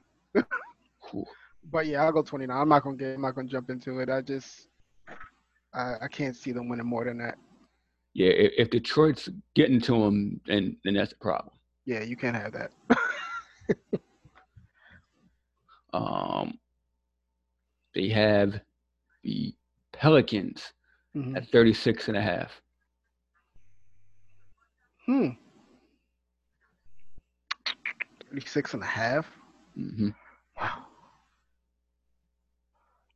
cool. 1.03 1.27
But 1.71 1.85
yeah, 1.85 2.03
I'll 2.03 2.11
go 2.11 2.23
29. 2.23 2.57
I'm 2.57 2.69
not 2.69 2.81
gonna 2.81 2.97
get. 2.97 3.15
I'm 3.15 3.21
not 3.21 3.35
gonna 3.35 3.47
jump 3.47 3.69
into 3.69 3.99
it. 3.99 4.09
I 4.09 4.21
just, 4.21 4.67
I, 5.75 5.95
I 6.01 6.07
can't 6.07 6.35
see 6.35 6.51
them 6.51 6.69
winning 6.69 6.85
more 6.85 7.05
than 7.05 7.17
that. 7.19 7.37
Yeah, 8.13 8.29
if, 8.29 8.53
if 8.57 8.69
Detroit's 8.69 9.29
getting 9.55 9.81
to 9.81 9.91
them, 9.91 10.39
then 10.47 10.77
then 10.83 10.93
that's 10.93 11.11
a 11.11 11.17
problem. 11.17 11.53
Yeah, 11.85 12.01
you 12.01 12.15
can't 12.15 12.35
have 12.35 12.53
that. 12.53 12.71
um, 15.93 16.57
they 17.93 18.07
have 18.09 18.59
the 19.23 19.53
Pelicans 19.91 20.73
mm-hmm. 21.15 21.35
at 21.35 21.47
36 21.49 22.07
and 22.07 22.17
a 22.17 22.21
half. 22.21 22.61
Hmm. 25.05 25.29
36 28.29 28.73
and 28.73 28.83
a 28.83 28.85
half? 28.85 29.25
Mm-hmm. 29.77 30.09
Wow. 30.59 30.85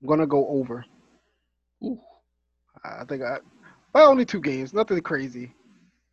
I'm 0.02 0.08
gonna 0.08 0.28
go 0.28 0.48
over. 0.48 0.86
Ooh. 1.84 2.00
I 2.84 3.04
think 3.06 3.24
I 3.24 3.38
well 3.94 4.10
only 4.10 4.26
two 4.26 4.42
games, 4.42 4.74
nothing 4.74 5.00
crazy. 5.02 5.54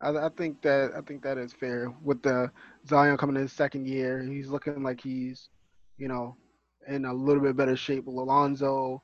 I, 0.01 0.09
I, 0.09 0.29
think 0.37 0.61
that 0.61 0.91
I 0.95 1.01
think 1.01 1.23
that 1.23 1.37
is 1.37 1.53
fair 1.53 1.91
with 2.03 2.21
the 2.21 2.51
Zion 2.87 3.17
coming 3.17 3.35
in 3.35 3.41
his 3.43 3.53
second 3.53 3.87
year. 3.87 4.21
He's 4.21 4.47
looking 4.47 4.83
like 4.83 5.01
he's, 5.01 5.49
you 5.97 6.07
know, 6.07 6.35
in 6.87 7.05
a 7.05 7.13
little 7.13 7.41
bit 7.41 7.57
better 7.57 7.75
shape 7.75 8.05
with 8.05 8.15
Alonzo, 8.15 9.01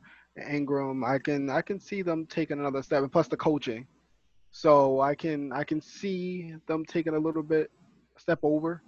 Ingram. 0.49 1.03
I 1.03 1.17
can 1.17 1.49
I 1.49 1.61
can 1.61 1.79
see 1.79 2.01
them 2.03 2.25
taking 2.27 2.59
another 2.59 2.83
step, 2.83 3.01
and 3.01 3.11
plus 3.11 3.27
the 3.27 3.37
coaching. 3.37 3.87
So 4.51 5.01
I 5.01 5.15
can 5.15 5.51
I 5.51 5.63
can 5.63 5.81
see 5.81 6.53
them 6.67 6.85
taking 6.85 7.15
a 7.15 7.19
little 7.19 7.43
bit 7.43 7.71
step 8.17 8.39
over. 8.43 8.83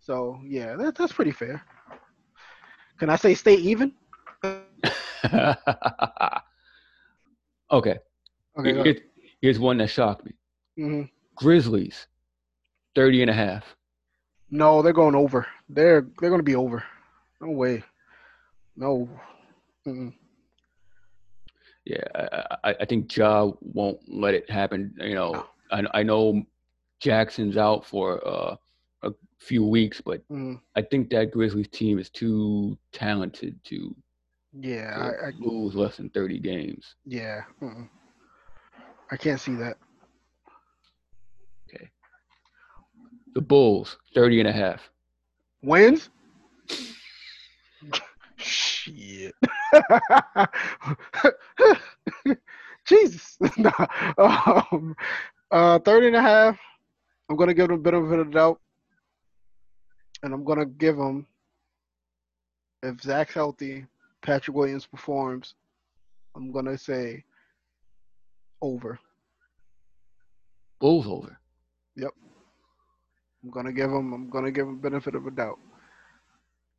So 0.00 0.38
yeah, 0.44 0.76
that, 0.76 0.94
that's 0.96 1.12
pretty 1.12 1.32
fair. 1.32 1.64
Can 2.98 3.08
I 3.10 3.16
say 3.16 3.34
stay 3.34 3.54
even? 3.54 3.92
okay. 7.72 7.98
Okay. 8.58 8.74
Here's, 8.74 9.00
here's, 9.40 9.58
one 9.58 9.78
that 9.78 9.88
shocked 9.88 10.24
me. 10.24 10.32
Mm-hmm. 10.78 11.02
Grizzlies, 11.36 12.06
30 12.94 13.22
and 13.22 13.30
a 13.30 13.34
half. 13.34 13.76
No, 14.50 14.82
they're 14.82 14.92
going 14.92 15.14
over. 15.14 15.46
They're 15.68 16.06
they're 16.20 16.30
going 16.30 16.38
to 16.38 16.44
be 16.44 16.56
over. 16.56 16.82
No 17.40 17.50
way. 17.50 17.82
No. 18.76 19.08
Mm-mm. 19.86 20.12
Yeah, 21.84 22.02
I, 22.64 22.74
I 22.80 22.84
think 22.84 23.14
Ja 23.14 23.50
won't 23.60 24.00
let 24.08 24.34
it 24.34 24.48
happen. 24.50 24.94
You 24.98 25.14
know, 25.14 25.32
no. 25.32 25.46
I 25.70 26.00
I 26.00 26.02
know 26.02 26.42
Jackson's 27.00 27.56
out 27.56 27.84
for 27.86 28.26
uh, 28.26 28.56
a 29.02 29.12
few 29.38 29.64
weeks, 29.64 30.00
but 30.00 30.26
mm. 30.28 30.60
I 30.74 30.82
think 30.82 31.10
that 31.10 31.30
Grizzlies 31.30 31.68
team 31.68 31.98
is 31.98 32.10
too 32.10 32.78
talented 32.92 33.62
to 33.64 33.94
yeah, 34.52 34.96
I, 34.96 35.28
I, 35.28 35.32
lose 35.38 35.74
less 35.74 35.96
than 35.96 36.08
thirty 36.10 36.38
games. 36.38 36.94
Yeah, 37.04 37.42
I 39.10 39.16
can't 39.16 39.40
see 39.40 39.54
that. 39.56 39.76
Okay. 41.68 41.88
The 43.34 43.40
Bulls, 43.40 43.98
30 44.14 44.40
and 44.40 44.48
a 44.48 44.52
half. 44.52 44.90
Wins? 45.62 46.10
Shit. 48.36 49.34
Jesus. 52.84 53.38
Nah. 53.58 54.62
um, 54.72 54.96
uh, 55.50 55.78
30 55.78 56.08
and 56.08 56.16
a 56.16 56.22
half. 56.22 56.58
I'm 57.28 57.36
going 57.36 57.48
to 57.48 57.54
give 57.54 57.68
them 57.68 57.78
a 57.78 57.82
bit 57.82 57.94
of 57.94 58.10
a 58.10 58.24
doubt. 58.24 58.60
And 60.22 60.32
I'm 60.32 60.44
going 60.44 60.58
to 60.58 60.66
give 60.66 60.96
them, 60.96 61.26
if 62.82 63.00
Zach's 63.00 63.34
healthy, 63.34 63.86
Patrick 64.22 64.56
Williams 64.56 64.86
performs, 64.86 65.54
I'm 66.34 66.52
going 66.52 66.64
to 66.66 66.78
say 66.78 67.24
over. 68.62 68.98
Bulls 70.80 71.06
over. 71.06 71.38
Yep. 71.96 72.10
I'm 73.42 73.50
gonna 73.50 73.72
give 73.72 73.90
him. 73.90 74.12
I'm 74.12 74.30
gonna 74.30 74.50
give 74.50 74.66
him 74.66 74.78
benefit 74.78 75.14
of 75.14 75.26
a 75.26 75.30
doubt. 75.30 75.58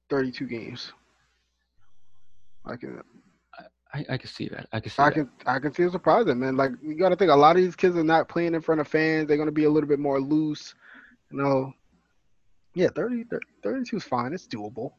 Thirty-two 0.10 0.48
games. 0.48 0.94
I 2.66 2.76
can. 2.76 3.02
I, 3.94 4.06
I 4.10 4.18
can 4.18 4.30
see 4.30 4.50
that. 4.50 4.68
I 4.72 4.80
can 4.80 4.92
see 4.92 5.02
I 5.02 5.10
that. 5.10 5.14
can. 5.16 5.30
I 5.46 5.60
can 5.60 5.74
see 5.74 5.84
it 5.84 5.92
surprising, 5.92 6.40
man. 6.40 6.58
Like 6.58 6.72
you 6.84 6.96
got 6.96 7.10
to 7.10 7.16
think, 7.16 7.32
a 7.32 7.36
lot 7.36 7.56
of 7.56 7.62
these 7.62 7.76
kids 7.76 7.96
are 7.96 8.04
not 8.04 8.30
playing 8.30 8.54
in 8.54 8.62
front 8.62 8.82
of 8.82 8.88
fans. 8.88 9.28
They're 9.28 9.38
gonna 9.38 9.52
be 9.52 9.64
a 9.64 9.70
little 9.70 9.90
bit 9.90 10.00
more 10.00 10.20
loose. 10.20 10.76
You 11.32 11.38
know. 11.38 11.74
Yeah, 12.76 12.90
30, 12.96 13.24
30 13.24 13.46
32 13.64 13.98
is 13.98 14.04
fine. 14.04 14.34
It's 14.34 14.48
doable. 14.48 14.92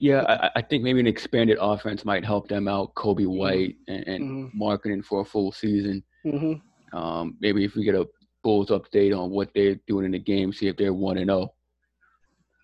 Yeah, 0.00 0.22
I, 0.28 0.50
I 0.56 0.62
think 0.62 0.82
maybe 0.82 0.98
an 1.00 1.06
expanded 1.06 1.58
offense 1.60 2.04
might 2.06 2.24
help 2.24 2.48
them 2.48 2.66
out. 2.66 2.94
Kobe 2.94 3.24
Mm-hmm. 3.24 3.36
White 3.38 3.76
and, 3.86 4.08
and 4.08 4.24
Mhm. 4.24 4.50
marketing 4.54 5.02
for 5.02 5.20
a 5.20 5.24
full 5.24 5.52
season. 5.52 6.02
Mm-hmm. 6.24 6.96
Um, 6.96 7.36
maybe 7.40 7.64
if 7.64 7.74
we 7.76 7.84
get 7.84 7.94
a 7.94 8.08
Bulls 8.42 8.70
update 8.70 9.14
on 9.16 9.28
what 9.30 9.50
they're 9.54 9.74
doing 9.86 10.06
in 10.06 10.12
the 10.12 10.18
game, 10.18 10.50
see 10.54 10.66
if 10.68 10.76
they're 10.78 10.94
one 10.94 11.18
and 11.18 11.28
zero. 11.28 11.52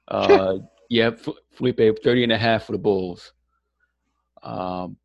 Uh, 0.09 0.57
yeah, 0.89 1.11
Felipe, 1.53 2.03
30 2.03 2.23
and 2.23 2.33
a 2.33 2.39
half 2.39 2.65
for 2.65 2.73
the 2.73 2.79
Bulls. 2.79 3.33
Um, 4.43 4.97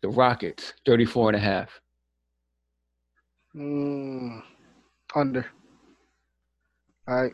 the 0.00 0.08
Rockets, 0.08 0.72
34 0.86 1.28
and 1.30 1.36
a 1.36 1.40
half. 1.40 1.80
Mm, 3.54 4.42
under. 5.14 5.44
All 7.06 7.22
right. 7.22 7.32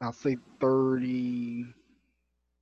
I'll 0.00 0.12
say 0.12 0.36
30, 0.60 1.64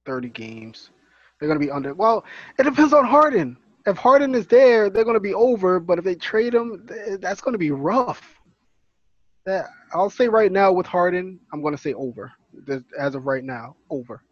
30 0.07 0.29
games. 0.31 0.91
They're 1.39 1.49
going 1.49 1.61
to 1.61 1.65
be 1.67 1.71
under. 1.71 1.93
Well, 1.95 2.25
it 2.59 2.63
depends 2.63 2.93
on 2.93 3.05
Harden. 3.05 3.59
If 3.87 3.97
Harden 3.99 4.35
is 4.35 4.47
there, 4.47 4.89
they're 4.89 5.05
going 5.05 5.15
to 5.15 5.21
be 5.21 5.35
over. 5.35 5.79
But 5.79 5.99
if 5.99 6.05
they 6.05 6.15
trade 6.15 6.55
him, 6.55 6.89
that's 7.21 7.41
going 7.41 7.53
to 7.53 7.59
be 7.59 7.71
rough. 7.73 8.23
That 9.45 9.67
I'll 9.93 10.11
say 10.11 10.29
right 10.29 10.51
now 10.51 10.73
with 10.73 10.87
Harden, 10.87 11.39
I'm 11.53 11.61
going 11.63 11.75
to 11.77 11.81
say 11.81 11.93
over. 11.95 12.33
As 12.99 13.15
of 13.15 13.27
right 13.27 13.45
now, 13.45 13.77
over. 13.91 14.23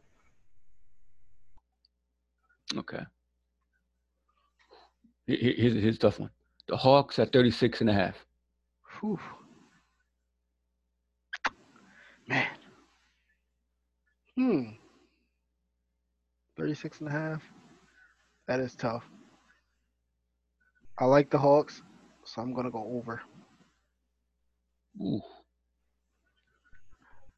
Okay. 2.77 3.03
Here- 5.27 5.37
here- 5.39 5.55
Here's, 5.57 5.75
here's 5.75 5.97
a 5.97 5.99
tough 5.99 6.19
one. 6.21 6.31
The 6.69 6.77
Hawks 6.77 7.19
at 7.19 7.33
36 7.33 7.83
and 7.83 7.91
a 7.91 7.93
half. 7.93 8.27
Whew. 9.01 9.19
Man. 12.27 12.47
Hmm. 14.37 14.63
36 16.57 17.01
and 17.01 17.09
a 17.09 17.13
half. 17.13 17.43
That 18.49 18.61
is 18.61 18.75
tough. 18.75 19.05
I 20.99 21.07
like 21.07 21.31
the 21.31 21.39
Hawks, 21.39 21.83
so 22.25 22.43
I'm 22.43 22.53
going 22.53 22.67
to 22.67 22.71
go 22.71 22.85
over. 22.97 23.23
Ooh. 25.03 25.21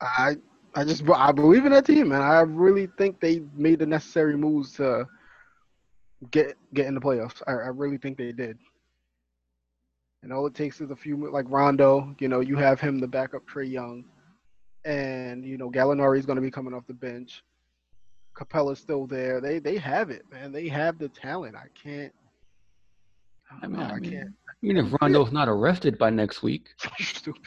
I 0.01 0.37
I 0.75 0.85
just 0.85 1.09
I 1.09 1.33
believe 1.33 1.65
in 1.65 1.73
that 1.73 1.87
team, 1.87 2.11
man. 2.11 2.21
I 2.21 2.41
really 2.41 2.89
think 2.99 3.19
they 3.19 3.41
made 3.55 3.79
the 3.79 3.87
necessary 3.87 4.37
moves 4.37 4.73
to 4.75 5.07
get 6.31 6.57
get 6.75 6.87
in 6.87 6.95
the 6.95 7.01
playoffs. 7.01 7.43
I, 7.47 7.53
I 7.53 7.69
really 7.69 7.97
think 7.97 8.19
they 8.19 8.33
did. 8.33 8.59
And 10.23 10.33
all 10.33 10.47
it 10.47 10.55
takes 10.55 10.81
is 10.81 10.91
a 10.91 10.97
few 10.97 11.31
like 11.31 11.47
Rondo. 11.49 12.15
You 12.19 12.29
know, 12.29 12.41
you 12.41 12.57
have 12.57 12.79
him 12.79 12.99
the 12.99 13.07
backup 13.07 13.47
Trae 13.47 13.71
Young, 13.71 14.05
and 14.85 15.45
you 15.45 15.57
know 15.57 15.71
Gallinari 15.71 16.19
is 16.19 16.27
going 16.27 16.37
to 16.37 16.43
be 16.43 16.51
coming 16.51 16.75
off 16.75 16.87
the 16.87 16.95
bench. 16.95 17.43
Capela's 18.37 18.79
still 18.79 19.07
there. 19.07 19.41
They 19.41 19.59
they 19.59 19.77
have 19.79 20.11
it, 20.11 20.23
man. 20.31 20.53
They 20.53 20.69
have 20.69 20.99
the 20.99 21.09
talent. 21.09 21.57
I 21.57 21.67
can't. 21.81 22.13
I 23.63 23.67
mean, 23.67 23.81
I 23.81 23.91
I 23.91 23.99
mean, 23.99 24.11
can't. 24.11 24.35
Mean, 24.63 24.77
if 24.77 24.93
Rondo's 25.01 25.33
not 25.33 25.49
arrested 25.49 25.99
by 25.99 26.11
next 26.11 26.43
week, 26.43 26.69
Stupid. 26.99 27.41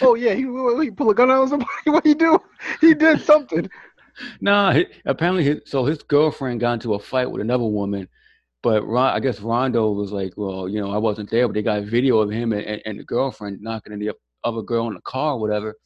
Oh 0.00 0.14
yeah, 0.14 0.34
he, 0.34 0.42
he 0.42 0.90
pull 0.90 1.10
a 1.10 1.14
gun 1.14 1.30
out 1.30 1.42
on 1.42 1.48
somebody. 1.48 1.70
What 1.86 2.04
he 2.04 2.14
do? 2.14 2.38
He 2.80 2.94
did 2.94 3.20
something. 3.20 3.70
Nah, 4.40 4.72
he, 4.72 4.86
apparently, 5.04 5.44
his, 5.44 5.60
so 5.66 5.84
his 5.84 6.02
girlfriend 6.02 6.60
got 6.60 6.74
into 6.74 6.94
a 6.94 6.98
fight 6.98 7.30
with 7.30 7.42
another 7.42 7.64
woman, 7.64 8.08
but 8.62 8.84
Ron, 8.86 9.14
I 9.14 9.20
guess 9.20 9.40
Rondo 9.40 9.92
was 9.92 10.10
like, 10.10 10.32
well, 10.36 10.68
you 10.68 10.80
know, 10.80 10.90
I 10.90 10.96
wasn't 10.96 11.30
there, 11.30 11.46
but 11.46 11.54
they 11.54 11.62
got 11.62 11.82
video 11.82 12.18
of 12.18 12.30
him 12.30 12.52
and, 12.52 12.62
and, 12.62 12.82
and 12.86 12.98
the 12.98 13.04
girlfriend 13.04 13.60
knocking 13.60 13.96
the 13.98 14.12
other 14.42 14.62
girl 14.62 14.88
in 14.88 14.94
the 14.94 15.00
car, 15.02 15.34
or 15.34 15.40
whatever. 15.40 15.76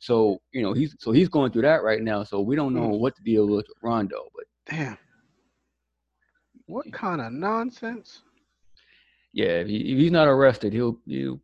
So 0.00 0.40
you 0.52 0.62
know, 0.62 0.72
he's 0.72 0.96
so 0.98 1.12
he's 1.12 1.28
going 1.28 1.52
through 1.52 1.62
that 1.62 1.82
right 1.82 2.02
now. 2.02 2.24
So 2.24 2.40
we 2.40 2.56
don't 2.56 2.74
know 2.74 2.88
what 2.88 3.14
the 3.16 3.22
deal 3.22 3.44
is 3.58 3.68
with 3.68 3.76
Rondo, 3.82 4.28
but 4.34 4.44
Damn. 4.68 4.98
What 6.66 6.92
kind 6.92 7.20
of 7.20 7.32
nonsense? 7.32 8.22
yeah, 9.32 9.60
if, 9.62 9.68
he, 9.68 9.92
if 9.92 9.98
he's 9.98 10.10
not 10.12 10.26
arrested, 10.28 10.72
he'll 10.72 10.98
he'll 11.06 11.40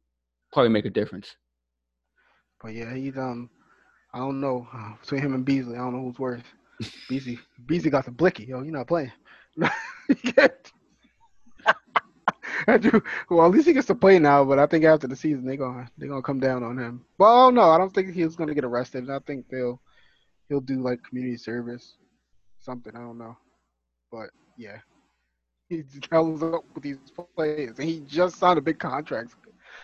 probably 0.53 0.71
make 0.71 0.85
a 0.87 0.91
difference. 0.91 1.37
But 2.63 2.73
yeah, 2.75 2.95
he's 2.95 3.17
um, 3.19 3.51
I 4.15 4.19
don't 4.19 4.41
know 4.41 4.67
uh, 4.73 4.93
between 5.01 5.21
him 5.23 5.35
and 5.35 5.45
Beasley. 5.45 5.75
I 5.75 5.79
don't 5.79 5.93
know 5.95 6.03
who's 6.05 6.19
worse. 6.19 6.43
Beasley, 7.09 7.39
Beasley 7.67 7.91
got 7.91 8.05
the 8.07 8.11
blicky. 8.11 8.45
Yo, 8.45 8.63
you're 8.63 8.73
not 8.73 8.89
playing. 8.89 9.13
He 10.09 10.33
can't- 10.33 10.73
Do- 12.81 13.03
well, 13.31 13.47
at 13.47 13.53
least 13.53 13.67
he 13.67 13.73
gets 13.73 13.87
to 13.89 13.95
play 13.95 14.19
now. 14.19 14.45
But 14.45 14.59
I 14.59 14.67
think 14.67 14.85
after 14.85 15.07
the 15.07 15.17
season, 15.17 15.45
they're 15.45 15.57
gonna 15.57 15.89
they're 15.99 16.09
gonna 16.09 16.23
come 16.23 16.41
down 16.41 16.63
on 16.63 16.79
him. 16.79 17.05
Well, 17.19 17.47
oh, 17.47 17.51
no, 17.51 17.63
I 17.63 17.79
don't 17.79 17.95
think 17.95 18.13
he's 18.15 18.37
gonna 18.37 18.55
get 18.55 18.65
arrested. 18.65 19.11
I 19.11 19.19
think 19.21 19.47
they'll 19.49 19.81
he'll 20.49 20.61
do 20.61 20.83
like 20.83 21.03
community 21.03 21.37
service, 21.37 21.97
something. 22.61 22.95
I 22.95 23.01
don't 23.01 23.19
know. 23.19 23.37
But 24.11 24.31
yeah, 24.57 24.79
he 25.69 25.83
tells 26.01 26.43
up 26.43 26.65
with 26.75 26.85
these 26.85 26.99
players, 27.37 27.79
and 27.79 27.89
he 27.89 28.01
just 28.01 28.37
signed 28.39 28.59
a 28.59 28.63
big 28.63 28.79
contract. 28.79 29.35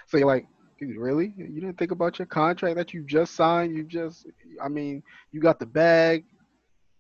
So 0.07 0.17
you're 0.17 0.27
like, 0.27 0.47
dude, 0.79 0.97
really? 0.97 1.35
You 1.37 1.61
didn't 1.61 1.79
think 1.79 1.91
about 1.91 2.19
your 2.19 2.27
contract 2.27 2.77
that 2.77 2.95
you 2.95 3.05
just 3.05 3.35
signed? 3.35 3.77
You 3.77 3.85
just, 3.85 4.27
I 4.63 4.69
mean, 4.69 5.03
you 5.31 5.41
got 5.41 5.59
the 5.59 5.67
bag. 5.67 6.25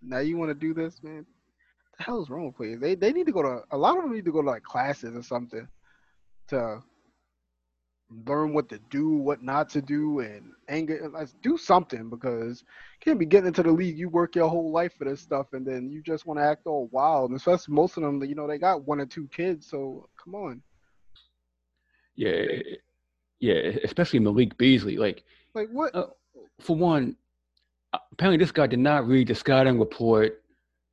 Now 0.02 0.18
you 0.18 0.36
want 0.36 0.50
to 0.50 0.54
do 0.54 0.74
this, 0.74 1.02
man? 1.02 1.24
The 1.96 2.04
hell 2.04 2.22
is 2.22 2.30
wrong 2.30 2.46
with 2.46 2.56
players? 2.56 2.80
They 2.80 2.94
they 2.94 3.12
need 3.12 3.26
to 3.26 3.32
go 3.32 3.42
to 3.42 3.62
a 3.70 3.76
lot 3.76 3.96
of 3.96 4.04
them 4.04 4.12
need 4.12 4.24
to 4.26 4.32
go 4.32 4.42
to 4.42 4.48
like 4.48 4.62
classes 4.62 5.16
or 5.16 5.22
something 5.22 5.66
to 6.48 6.82
learn 8.26 8.52
what 8.52 8.68
to 8.68 8.78
do, 8.90 9.10
what 9.10 9.42
not 9.42 9.68
to 9.70 9.80
do, 9.82 10.20
and 10.20 10.52
anger. 10.68 11.08
Like, 11.12 11.28
do 11.42 11.56
something 11.56 12.10
because 12.10 12.62
you 12.62 13.04
can't 13.04 13.18
be 13.18 13.26
getting 13.26 13.48
into 13.48 13.62
the 13.62 13.72
league. 13.72 13.98
You 13.98 14.08
work 14.08 14.34
your 14.36 14.48
whole 14.48 14.72
life 14.72 14.94
for 14.96 15.04
this 15.04 15.20
stuff, 15.20 15.48
and 15.52 15.66
then 15.66 15.90
you 15.90 16.02
just 16.02 16.26
want 16.26 16.38
to 16.38 16.44
act 16.44 16.66
all 16.66 16.88
wild. 16.92 17.30
And 17.30 17.36
especially 17.38 17.74
most 17.74 17.96
of 17.96 18.02
them, 18.02 18.22
you 18.24 18.34
know, 18.34 18.46
they 18.46 18.58
got 18.58 18.86
one 18.86 19.00
or 19.00 19.06
two 19.06 19.28
kids. 19.28 19.68
So 19.68 20.08
come 20.22 20.34
on, 20.34 20.62
Yeah, 22.16 22.42
yeah, 23.40 23.54
especially 23.84 24.20
Malik 24.20 24.56
Beasley. 24.58 24.96
Like 24.96 25.24
like 25.54 25.68
what? 25.70 25.94
Uh, 25.94 26.06
for 26.60 26.76
one, 26.76 27.16
apparently 28.12 28.38
this 28.38 28.52
guy 28.52 28.66
did 28.66 28.78
not 28.78 29.06
read 29.06 29.28
the 29.28 29.34
scouting 29.34 29.78
report 29.78 30.41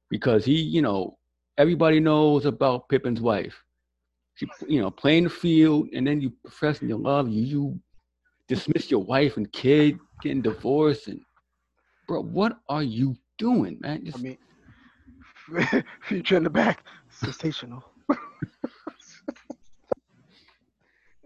because 0.09 0.45
he, 0.45 0.55
you 0.55 0.81
know, 0.81 1.17
everybody 1.57 1.99
knows 1.99 2.45
about 2.45 2.89
Pippen's 2.89 3.21
wife. 3.21 3.63
She, 4.35 4.47
you 4.67 4.81
know, 4.81 4.89
playing 4.89 5.25
the 5.25 5.29
field, 5.29 5.89
and 5.93 6.07
then 6.07 6.21
you 6.21 6.31
professing 6.43 6.87
your 6.87 6.99
love, 6.99 7.29
you 7.29 7.43
you 7.43 7.79
dismiss 8.47 8.89
your 8.89 9.03
wife 9.03 9.37
and 9.37 9.51
kid, 9.51 9.99
getting 10.21 10.41
divorced, 10.41 11.07
and 11.07 11.19
bro, 12.07 12.21
what 12.21 12.57
are 12.69 12.83
you 12.83 13.15
doing, 13.37 13.77
man? 13.81 14.05
Just, 14.05 14.17
I 14.17 14.21
mean, 14.21 14.37
future 16.01 16.37
in 16.37 16.43
the 16.43 16.49
back, 16.49 16.85
sensational. 17.09 17.83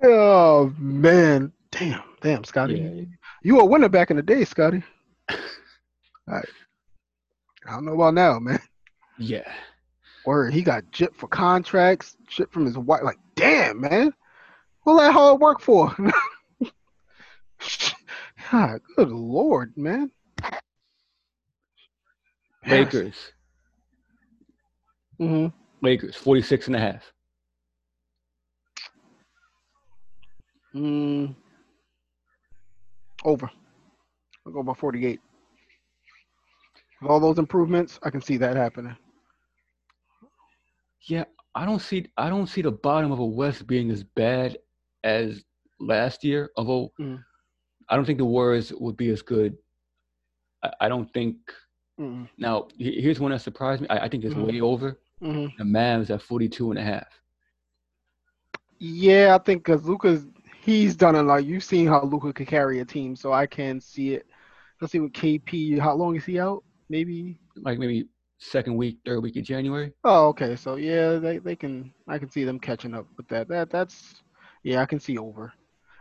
oh 0.04 0.74
man, 0.80 1.54
damn, 1.72 2.02
damn, 2.22 2.44
Scottie, 2.44 2.80
yeah, 2.80 3.04
you 3.44 3.56
were 3.56 3.62
a 3.62 3.66
winner 3.66 3.90
back 3.90 4.10
in 4.10 4.18
the 4.18 4.24
day, 4.24 4.44
Scottie. 4.44 4.84
All 5.30 5.38
right. 6.28 6.50
I 7.68 7.72
don't 7.72 7.86
know 7.86 7.94
about 7.94 8.14
now, 8.14 8.40
man. 8.40 8.60
Yeah. 9.18 9.52
Word, 10.26 10.54
he 10.54 10.62
got 10.62 10.90
jip 10.92 11.16
for 11.16 11.28
contracts, 11.28 12.16
jip 12.28 12.52
from 12.52 12.66
his 12.66 12.78
wife. 12.78 13.04
Like, 13.04 13.20
damn, 13.36 13.82
man, 13.82 14.14
what 14.84 14.98
that 14.98 15.14
hard 15.14 15.42
work 15.42 15.60
for? 15.60 15.94
God, 18.52 18.82
good 18.96 19.10
lord, 19.10 19.74
man. 19.76 20.12
Lakers, 22.68 23.34
hmm 25.18 25.48
Lakers, 25.82 26.16
46 26.16 26.68
and 26.68 26.76
a 26.78 26.80
half. 26.80 27.12
Mm, 30.74 31.36
over. 33.26 33.52
I'll 34.46 34.54
go 34.54 34.64
by 34.64 34.74
48. 34.74 35.20
With 37.02 37.12
all 37.12 37.20
those 37.20 37.38
improvements, 37.38 38.00
I 38.04 38.10
can 38.10 38.22
see 38.22 38.38
that 38.38 38.56
happening. 38.56 38.96
Yeah, 41.04 41.26
I 41.56 41.66
don't 41.66 41.82
see 41.82 42.08
I 42.18 42.30
don't 42.30 42.48
see 42.48 42.62
the 42.62 42.72
bottom 42.72 43.12
of 43.12 43.20
a 43.20 43.26
West 43.26 43.68
being 43.68 43.92
as 43.92 44.04
bad 44.04 44.58
as 45.04 45.44
last 45.80 46.24
year. 46.24 46.52
Although 46.58 46.94
Mhm. 47.00 47.24
I 47.90 47.96
don't 47.96 48.06
think 48.06 48.18
the 48.20 48.26
Warriors 48.26 48.74
would 48.74 48.98
be 48.98 49.10
as 49.10 49.22
good. 49.22 49.58
I, 50.64 50.72
I 50.82 50.90
don't 50.90 51.12
think. 51.14 51.38
Mm, 52.00 52.28
Now 52.38 52.68
here's 52.80 53.20
one 53.20 53.32
that 53.32 53.42
surprised 53.42 53.82
me. 53.82 53.90
I, 53.90 54.06
I 54.06 54.10
think 54.10 54.24
it's 54.26 54.36
Mhm. 54.36 54.48
way 54.48 54.62
over. 54.62 55.00
hmm 55.22 55.48
The 55.58 55.64
Mavs 55.66 56.10
at 56.10 56.22
42 56.22 56.72
and 56.72 56.80
a 56.80 56.84
half. 56.84 57.08
Yeah, 58.80 59.36
I 59.40 59.44
think 59.44 59.64
because 59.64 59.86
Luka's 59.86 60.26
he's 60.62 60.96
done 60.96 61.16
a 61.16 61.24
lot. 61.24 61.46
You've 61.46 61.64
seen 61.64 61.88
how 61.88 62.04
Luka 62.04 62.34
could 62.34 62.48
carry 62.48 62.80
a 62.80 62.86
team, 62.86 63.16
so 63.16 63.34
I 63.34 63.46
can 63.46 63.80
see 63.80 64.14
it. 64.14 64.26
Let's 64.82 64.92
see 64.92 65.00
what 65.00 65.14
KP. 65.14 65.78
How 65.78 65.94
long 65.96 66.16
is 66.16 66.26
he 66.26 66.40
out? 66.40 66.64
Maybe. 66.90 67.38
Like 67.56 67.80
maybe 67.80 68.08
second 68.44 68.76
week, 68.76 68.98
third 69.06 69.22
week 69.22 69.36
of 69.38 69.44
January. 69.44 69.94
Oh, 70.04 70.28
okay. 70.28 70.56
So 70.56 70.76
yeah, 70.76 71.14
they, 71.16 71.38
they 71.40 71.56
can. 71.56 71.94
I 72.08 72.18
can 72.18 72.30
see 72.30 72.44
them 72.44 72.60
catching 72.60 72.94
up 72.94 73.08
with 73.18 73.28
that. 73.30 73.48
That 73.48 73.70
that's. 73.70 74.16
Yeah, 74.64 74.82
I 74.82 74.86
can 74.86 75.00
see 75.00 75.18
over. 75.18 75.54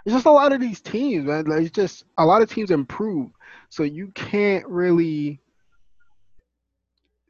It's 0.05 0.15
just 0.15 0.27
a 0.27 0.31
lot 0.31 0.53
of 0.53 0.61
these 0.61 0.81
teams, 0.81 1.27
man. 1.27 1.45
Like, 1.45 1.63
it's 1.63 1.71
just 1.71 2.05
a 2.19 2.25
lot 2.25 2.43
of 2.43 2.51
teams 2.51 2.71
improve, 2.71 3.31
so 3.71 3.85
you 3.85 4.09
can't 4.15 4.67
really 4.67 5.41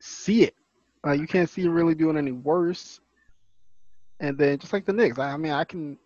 see 0.01 0.45
it. 0.45 0.55
Uh, 1.07 1.13
you 1.13 1.27
can't 1.27 1.51
see 1.51 1.63
it 1.63 1.69
really 1.69 1.95
doing 1.95 2.17
any 2.17 2.33
worse. 2.33 3.01
And 4.21 4.39
then 4.39 4.59
just 4.59 4.73
like 4.73 4.87
the 4.87 4.93
Knicks, 4.93 5.19
I, 5.19 5.33
I 5.33 5.37
mean, 5.37 5.53
I 5.53 5.65
can. 5.65 5.99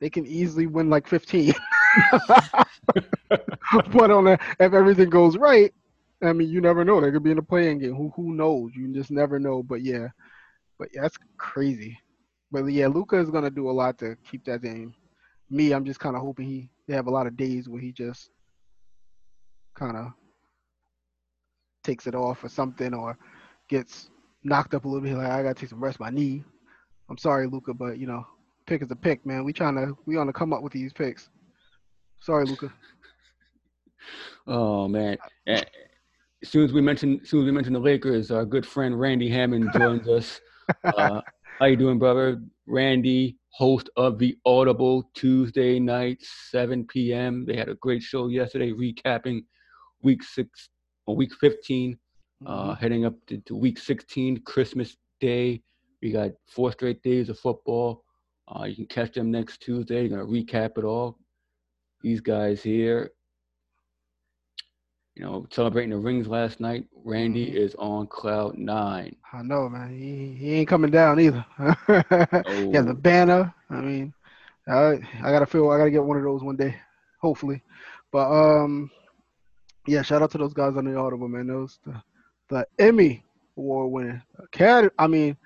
They 0.00 0.08
can 0.08 0.26
easily 0.26 0.66
win 0.66 0.88
like 0.88 1.08
15. 1.08 1.52
but 3.92 4.10
on 4.12 4.28
a, 4.28 4.38
if 4.60 4.72
everything 4.72 5.10
goes 5.10 5.36
right, 5.36 5.74
I 6.22 6.32
mean, 6.32 6.48
you 6.48 6.60
never 6.60 6.84
know. 6.84 7.00
They 7.00 7.12
could 7.12 7.22
be 7.22 7.30
in 7.30 7.38
a 7.38 7.42
playing 7.42 7.78
game. 7.78 7.94
Who 7.94 8.12
who 8.16 8.32
knows? 8.34 8.72
You 8.74 8.92
just 8.92 9.10
never 9.10 9.38
know. 9.38 9.62
But 9.62 9.82
yeah, 9.82 10.08
but 10.78 10.88
yeah, 10.92 11.02
that's 11.02 11.18
crazy. 11.36 11.98
But 12.50 12.64
yeah, 12.66 12.88
Luka 12.88 13.18
is 13.18 13.30
gonna 13.30 13.50
do 13.50 13.70
a 13.70 13.72
lot 13.72 13.98
to 13.98 14.16
keep 14.28 14.44
that 14.46 14.62
game. 14.62 14.94
Me, 15.50 15.72
I'm 15.72 15.84
just 15.84 16.00
kind 16.00 16.16
of 16.16 16.22
hoping 16.22 16.46
he 16.46 16.70
they 16.86 16.94
have 16.94 17.06
a 17.06 17.12
lot 17.12 17.26
of 17.26 17.36
days 17.36 17.68
where 17.68 17.80
he 17.80 17.92
just 17.92 18.30
kind 19.74 19.96
of 19.96 20.12
takes 21.84 22.06
it 22.06 22.14
off 22.14 22.42
or 22.42 22.48
something, 22.48 22.94
or 22.94 23.16
gets 23.68 24.10
knocked 24.42 24.74
up 24.74 24.84
a 24.84 24.88
little 24.88 25.02
bit. 25.02 25.14
Like 25.14 25.30
I 25.30 25.42
gotta 25.42 25.54
take 25.54 25.70
some 25.70 25.82
rest. 25.82 26.00
My 26.00 26.10
knee. 26.10 26.42
I'm 27.08 27.18
sorry, 27.18 27.46
Luka, 27.46 27.72
but 27.74 27.98
you 27.98 28.06
know, 28.06 28.26
pick 28.66 28.82
is 28.82 28.90
a 28.90 28.96
pick, 28.96 29.24
man. 29.24 29.44
We 29.44 29.52
trying 29.52 29.76
to 29.76 29.96
we 30.04 30.16
on 30.16 30.26
to 30.26 30.32
come 30.32 30.52
up 30.52 30.62
with 30.62 30.72
these 30.72 30.92
picks. 30.92 31.28
Sorry, 32.20 32.44
Luka. 32.44 32.72
Oh 34.46 34.88
man! 34.88 35.18
As 36.42 36.50
soon 36.50 36.64
as 36.64 36.72
we 36.72 36.80
mention, 36.80 37.20
as 37.22 37.30
soon 37.30 37.40
as 37.40 37.46
we 37.46 37.52
mention 37.52 37.72
the 37.72 37.80
Lakers, 37.80 38.30
our 38.30 38.44
good 38.44 38.64
friend 38.64 38.98
Randy 38.98 39.28
Hammond 39.28 39.70
joins 39.72 40.06
us. 40.08 40.40
Uh, 40.84 41.20
how 41.58 41.66
you 41.66 41.76
doing, 41.76 41.98
brother? 41.98 42.40
Randy, 42.66 43.36
host 43.50 43.90
of 43.96 44.18
the 44.18 44.38
Audible 44.46 45.10
Tuesday 45.14 45.80
night, 45.80 46.18
7 46.50 46.86
p.m. 46.86 47.44
They 47.44 47.56
had 47.56 47.68
a 47.68 47.74
great 47.74 48.02
show 48.02 48.28
yesterday, 48.28 48.72
recapping 48.72 49.40
week 50.02 50.22
six 50.22 50.68
or 51.06 51.16
week 51.16 51.34
15, 51.40 51.98
uh, 52.46 52.74
heading 52.74 53.04
up 53.04 53.14
to, 53.26 53.38
to 53.38 53.56
week 53.56 53.78
16, 53.78 54.42
Christmas 54.42 54.96
Day. 55.20 55.60
We 56.00 56.12
got 56.12 56.30
four 56.46 56.70
straight 56.70 57.02
days 57.02 57.28
of 57.30 57.38
football. 57.40 58.04
Uh, 58.46 58.64
you 58.64 58.76
can 58.76 58.86
catch 58.86 59.12
them 59.12 59.32
next 59.32 59.60
Tuesday. 59.60 60.06
You're 60.06 60.10
gonna 60.10 60.24
recap 60.24 60.78
it 60.78 60.84
all. 60.84 61.18
These 62.00 62.20
guys 62.20 62.62
here, 62.62 63.10
you 65.18 65.24
know, 65.24 65.46
celebrating 65.50 65.90
the 65.90 65.98
rings 65.98 66.28
last 66.28 66.60
night. 66.60 66.86
Randy 67.04 67.46
Mhm. 67.46 67.54
is 67.54 67.74
on 67.76 68.06
cloud 68.06 68.56
nine. 68.56 69.16
I 69.32 69.42
know, 69.42 69.68
man. 69.68 69.90
He, 69.90 70.34
he 70.34 70.54
ain't 70.54 70.68
coming 70.68 70.90
down 70.90 71.20
either. 71.20 71.44
yeah, 71.88 72.82
the 72.82 72.94
Oh. 72.96 73.00
banner. 73.00 73.52
I 73.70 73.80
mean, 73.80 74.14
I 74.68 75.00
I 75.22 75.30
gotta 75.32 75.46
feel 75.46 75.70
I 75.70 75.78
gotta 75.78 75.90
get 75.90 76.04
one 76.04 76.16
of 76.16 76.22
those 76.22 76.42
one 76.44 76.56
day, 76.56 76.76
hopefully. 77.20 77.62
But 78.12 78.30
um, 78.30 78.90
yeah, 79.86 80.02
shout 80.02 80.22
out 80.22 80.30
to 80.32 80.38
those 80.38 80.54
guys 80.54 80.76
on 80.76 80.84
the 80.84 80.96
Audible, 80.96 81.28
man. 81.28 81.48
Those 81.48 81.78
the, 81.84 82.00
the 82.48 82.66
Emmy 82.78 83.24
award 83.56 83.90
winning 83.92 84.22
cat. 84.52 84.92
I 84.98 85.06
mean, 85.08 85.36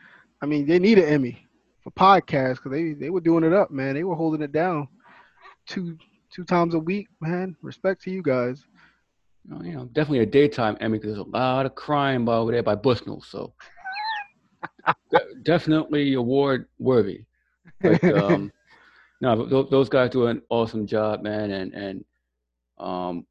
I 0.43 0.47
mean 0.47 0.67
they 0.67 0.79
need 0.79 0.99
an 0.99 1.05
Emmy 1.09 1.47
for 1.83 1.91
podcasts 1.93 2.57
because 2.57 2.73
they 2.73 2.93
they 2.93 3.11
were 3.11 3.21
doing 3.21 3.45
it 3.45 3.53
up, 3.53 3.71
man. 3.71 3.95
They 3.95 4.05
were 4.05 4.17
holding 4.17 4.43
it 4.43 4.53
down 4.53 4.89
two 5.67 5.97
two 6.31 6.45
times 6.45 6.75
a 6.75 6.79
week, 6.79 7.09
man. 7.21 7.57
Respect 7.63 8.03
to 8.03 8.11
you 8.11 8.23
guys. 8.23 8.67
You 9.45 9.55
know, 9.55 9.63
you 9.65 9.73
know, 9.73 9.85
definitely 9.87 10.21
a 10.21 10.27
daytime 10.27 10.77
Emmy 10.81 10.99
because 10.99 11.15
there's 11.17 11.27
a 11.27 11.31
lot 11.31 11.67
of 11.67 11.75
crime 11.75 12.25
by 12.25 12.35
over 12.35 12.53
there 12.53 12.63
by 12.63 12.75
Bushnell. 12.75 13.23
So 13.23 13.53
de- 15.11 15.35
definitely 15.43 16.15
award 16.15 16.67
worthy. 16.79 17.25
But 17.83 18.09
um, 18.11 18.53
no, 19.21 19.47
tho- 19.47 19.69
those 19.71 19.89
guys 19.89 20.11
do 20.11 20.27
an 20.27 20.43
awesome 20.51 20.87
job, 20.87 21.23
man, 21.23 21.51
and 21.51 21.73
and 21.75 22.05
um, 22.79 23.27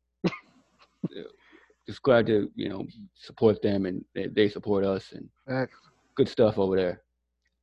just 1.88 2.01
glad 2.01 2.26
to 2.28 2.51
you 2.55 2.70
know 2.70 2.86
support 3.16 3.62
them 3.62 3.86
and 3.86 4.03
they, 4.14 4.28
they 4.28 4.49
support 4.49 4.84
us 4.86 5.12
and 5.14 5.28
Facts. 5.47 5.78
good 6.16 6.30
stuff 6.30 6.57
over 6.57 6.76
there. 6.76 7.01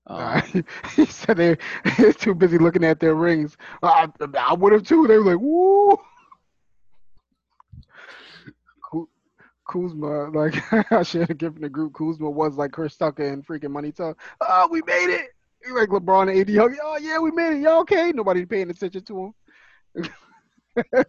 Um, 0.07 0.43
Uh, 0.55 0.63
he 0.97 1.07
said 1.07 1.37
they 1.37 1.57
they're 1.99 2.13
too 2.13 2.35
busy 2.35 2.59
looking 2.59 2.85
at 2.85 3.01
their 3.01 3.15
rings. 3.15 3.57
I, 3.83 4.09
I 4.39 4.55
would 4.55 4.73
have 4.73 4.85
too. 4.85 5.07
They 5.07 5.19
were 5.19 5.35
like, 5.35 5.41
"Woo!" 5.41 5.99
Kuzma, 9.69 10.31
like 10.35 10.93
I 10.93 11.03
should 11.03 11.29
have 11.29 11.39
given 11.39 11.63
the 11.63 11.69
group. 11.69 11.95
Kuzma 11.95 12.29
was 12.29 12.57
like 12.57 12.73
Chris 12.73 12.97
Tucker 12.97 13.27
and 13.27 13.47
freaking 13.47 13.71
Money 13.71 13.93
Talk. 13.93 14.21
Oh, 14.41 14.69
we 14.71 14.83
made 14.87 15.15
it! 15.15 15.31
Like 15.71 15.91
LeBron 15.91 16.31
and 16.31 16.41
AD. 16.41 16.79
Oh 16.83 16.99
yeah, 16.99 17.19
we 17.19 17.31
made 17.31 17.59
it. 17.59 17.63
Y'all 17.63 17.81
okay? 17.81 18.11
Nobody 18.13 18.45
paying 18.47 18.71
attention 18.71 19.05
to 19.05 19.33
him. 19.97 20.05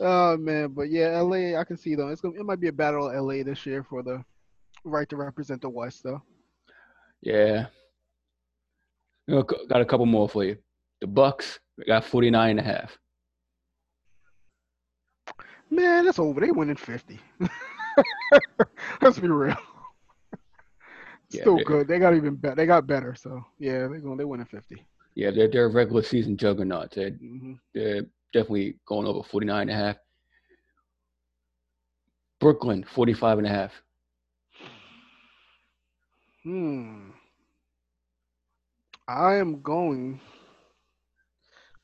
oh 0.00 0.36
man, 0.36 0.68
but 0.68 0.90
yeah, 0.90 1.20
LA. 1.20 1.58
I 1.58 1.64
can 1.64 1.76
see 1.76 1.94
though. 1.94 2.08
It's 2.08 2.20
gonna. 2.20 2.38
It 2.38 2.44
might 2.44 2.60
be 2.60 2.68
a 2.68 2.72
battle 2.72 3.08
of 3.08 3.24
LA 3.24 3.42
this 3.42 3.64
year 3.64 3.82
for 3.82 4.02
the 4.02 4.24
right 4.84 5.08
to 5.08 5.16
represent 5.16 5.62
the 5.62 5.68
West, 5.68 6.02
though. 6.02 6.22
yeah, 9.28 9.42
got 9.68 9.80
a 9.80 9.84
couple 9.84 10.06
more 10.06 10.28
for 10.28 10.44
you. 10.44 10.56
The 11.00 11.06
Bucks 11.06 11.58
got 11.86 12.04
49 12.04 12.50
and 12.50 12.60
a 12.60 12.62
half. 12.62 12.98
Man, 15.74 16.04
that's 16.04 16.18
over. 16.18 16.40
They 16.40 16.52
winning 16.52 16.76
50. 16.76 17.18
Let's 19.02 19.18
be 19.18 19.28
real. 19.28 19.56
Yeah, 21.30 21.40
Still 21.40 21.58
good. 21.58 21.88
They 21.88 21.98
got 21.98 22.14
even 22.14 22.36
better. 22.36 22.54
They 22.54 22.66
got 22.66 22.86
better. 22.86 23.14
So 23.16 23.44
yeah, 23.58 23.88
they're 23.88 23.98
going. 23.98 24.18
They 24.18 24.24
winning 24.24 24.46
50. 24.46 24.86
Yeah, 25.16 25.30
they're 25.32 25.48
they're 25.48 25.68
regular 25.68 26.02
season 26.02 26.36
juggernauts. 26.36 26.94
They're, 26.94 27.10
hmm 27.10 27.54
they're 27.74 28.02
definitely 28.32 28.78
going 28.86 29.06
over 29.08 29.26
49 29.26 29.62
and 29.62 29.70
a 29.70 29.74
half. 29.74 29.96
Brooklyn 32.40 32.84
45 32.84 33.38
and 33.38 33.46
a 33.46 33.50
half. 33.50 33.72
Hmm. 36.44 37.10
I 39.08 39.36
am 39.36 39.60
going 39.62 40.20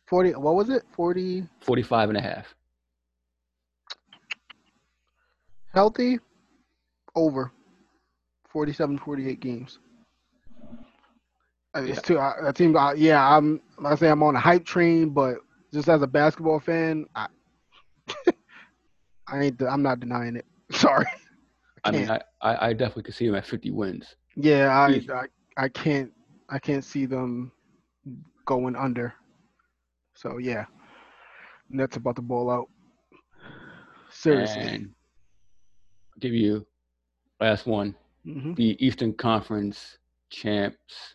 40. 0.06 0.32
What 0.34 0.54
was 0.54 0.68
it? 0.68 0.82
40 0.94 1.48
45 1.60 2.10
and 2.10 2.18
a 2.18 2.22
half. 2.22 2.54
Healthy 5.72 6.18
over 7.14 7.52
47, 8.48 8.98
48 8.98 9.40
games. 9.40 9.78
Uh, 11.74 11.80
It's 11.82 11.96
Yeah. 11.98 12.00
too. 12.00 12.18
I, 12.18 12.34
that 12.42 12.56
team. 12.56 12.76
I, 12.76 12.94
yeah, 12.94 13.36
I'm. 13.36 13.60
I 13.84 13.94
say 13.94 14.08
I'm 14.08 14.22
on 14.22 14.34
a 14.36 14.40
hype 14.40 14.64
train, 14.64 15.10
but 15.10 15.36
just 15.72 15.88
as 15.88 16.02
a 16.02 16.06
basketball 16.06 16.58
fan, 16.58 17.06
I, 17.14 17.28
I 19.28 19.40
ain't. 19.44 19.62
I'm 19.62 19.82
not 19.82 20.00
denying 20.00 20.36
it. 20.36 20.46
Sorry. 20.72 21.06
I 21.84 21.92
mean. 21.92 22.10
I, 22.10 22.20
I, 22.42 22.68
I 22.68 22.72
definitely 22.72 23.04
could 23.04 23.14
see 23.14 23.26
them 23.26 23.36
at 23.36 23.46
50 23.46 23.70
wins. 23.70 24.16
Yeah, 24.36 24.68
I, 24.76 25.00
I 25.12 25.26
I 25.64 25.68
can't 25.68 26.12
I 26.48 26.58
can't 26.58 26.84
see 26.84 27.06
them 27.06 27.52
going 28.46 28.74
under. 28.76 29.14
So 30.14 30.38
yeah, 30.38 30.64
Nets 31.68 31.96
about 31.96 32.16
to 32.16 32.22
ball 32.22 32.50
out. 32.50 32.68
Seriously. 34.10 34.62
And 34.62 34.90
Give 36.20 36.34
you 36.34 36.66
last 37.40 37.66
one. 37.66 37.94
hmm 38.24 38.52
The 38.54 38.76
Eastern 38.84 39.14
Conference 39.14 39.98
champs, 40.28 41.14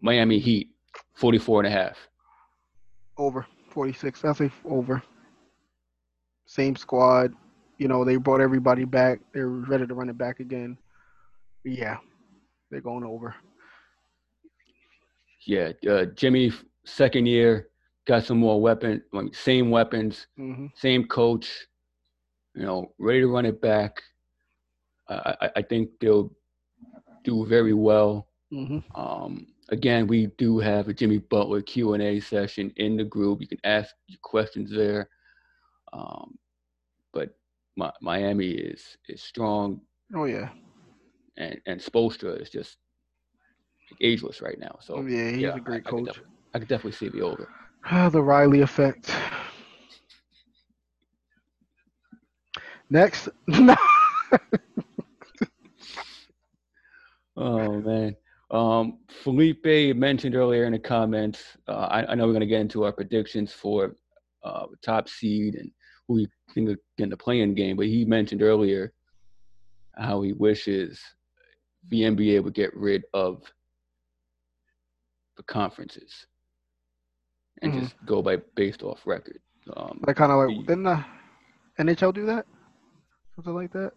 Miami 0.00 0.38
Heat, 0.38 0.70
44 1.14 1.60
and 1.60 1.68
a 1.68 1.70
half. 1.70 1.96
Over 3.16 3.46
46. 3.68 4.24
I 4.24 4.32
say 4.32 4.50
over. 4.64 5.02
Same 6.46 6.74
squad. 6.74 7.32
You 7.78 7.88
know 7.88 8.04
they 8.04 8.16
brought 8.16 8.40
everybody 8.40 8.84
back. 8.84 9.20
They're 9.32 9.48
ready 9.48 9.86
to 9.86 9.94
run 9.94 10.08
it 10.10 10.18
back 10.18 10.40
again. 10.40 10.76
Yeah, 11.64 11.98
they're 12.70 12.80
going 12.80 13.04
over. 13.04 13.34
Yeah, 15.46 15.72
uh, 15.88 16.06
Jimmy 16.06 16.52
second 16.84 17.26
year, 17.26 17.68
got 18.06 18.24
some 18.24 18.38
more 18.38 18.60
weapon, 18.60 19.02
like 19.12 19.34
same 19.34 19.70
weapons, 19.70 20.26
hmm 20.36 20.66
same 20.74 21.06
coach, 21.06 21.66
you 22.54 22.64
know, 22.64 22.92
ready 22.98 23.20
to 23.20 23.26
run 23.28 23.46
it 23.46 23.60
back. 23.60 24.00
I, 25.08 25.34
I, 25.42 25.50
I 25.56 25.62
think 25.62 25.90
they'll 26.00 26.30
do 27.24 27.46
very 27.46 27.74
well. 27.74 28.28
hmm 28.50 28.78
Um, 28.94 29.46
again, 29.70 30.06
we 30.06 30.26
do 30.38 30.58
have 30.58 30.88
a 30.88 30.94
Jimmy 30.94 31.18
Butler 31.18 31.62
Q 31.62 31.94
and 31.94 32.02
A 32.02 32.20
session 32.20 32.72
in 32.76 32.96
the 32.96 33.04
group. 33.04 33.40
You 33.40 33.48
can 33.48 33.58
ask 33.64 33.94
your 34.08 34.18
questions 34.22 34.70
there. 34.72 35.08
Um, 35.92 36.38
but 37.12 37.30
Mi- 37.76 37.90
Miami 38.00 38.50
is 38.50 38.96
is 39.08 39.22
strong, 39.22 39.80
Oh 40.14 40.24
yeah. 40.24 40.50
and 41.36 41.60
and 41.66 41.80
Spoelstra 41.80 42.40
is 42.40 42.50
just 42.50 42.78
ageless 44.00 44.40
right 44.42 44.58
now. 44.58 44.76
So 44.80 45.02
Oh, 45.02 45.06
yeah, 45.06 45.30
he's 45.36 45.54
yeah, 45.54 45.56
a 45.56 45.60
great 45.60 45.84
I, 45.84 45.90
I 45.90 45.92
could 45.92 46.04
coach. 46.04 46.20
def- 46.20 46.24
I 46.54 46.58
could 46.58 46.68
definitely 46.68 46.92
see 46.92 47.08
the 47.08 47.22
over. 47.22 47.50
the 48.10 48.22
Riley 48.22 48.60
effect. 48.60 49.12
Next. 52.90 53.28
Oh 57.36 57.80
man. 57.80 58.16
Um, 58.50 58.98
Felipe 59.08 59.96
mentioned 59.96 60.34
earlier 60.34 60.64
in 60.64 60.72
the 60.72 60.78
comments. 60.78 61.42
Uh, 61.68 61.86
I, 61.90 62.12
I 62.12 62.14
know 62.14 62.26
we're 62.26 62.32
going 62.32 62.40
to 62.40 62.46
get 62.46 62.60
into 62.60 62.84
our 62.84 62.92
predictions 62.92 63.52
for 63.52 63.94
uh, 64.42 64.66
top 64.84 65.08
seed 65.08 65.54
and 65.54 65.70
who 66.08 66.14
we 66.14 66.28
think 66.52 66.68
are 66.70 66.76
in 66.98 67.08
the 67.08 67.16
playing 67.16 67.54
game, 67.54 67.76
but 67.76 67.86
he 67.86 68.04
mentioned 68.04 68.42
earlier 68.42 68.92
how 69.96 70.20
he 70.22 70.32
wishes 70.32 71.00
the 71.88 72.02
NBA 72.02 72.42
would 72.42 72.54
get 72.54 72.74
rid 72.76 73.04
of 73.14 73.42
the 75.36 75.42
conferences 75.44 76.26
and 77.62 77.72
Mhm. 77.72 77.80
just 77.82 77.94
go 78.04 78.20
by 78.20 78.36
based 78.56 78.82
off 78.82 79.06
record. 79.06 79.40
Um, 79.76 80.00
like 80.06 80.16
kind 80.16 80.32
of 80.32 80.38
like 80.48 80.66
didn't 80.66 80.82
the 80.84 81.04
NHL 81.78 82.12
do 82.12 82.26
that? 82.26 82.46
Something 83.40 83.54
like 83.54 83.72
that. 83.72 83.94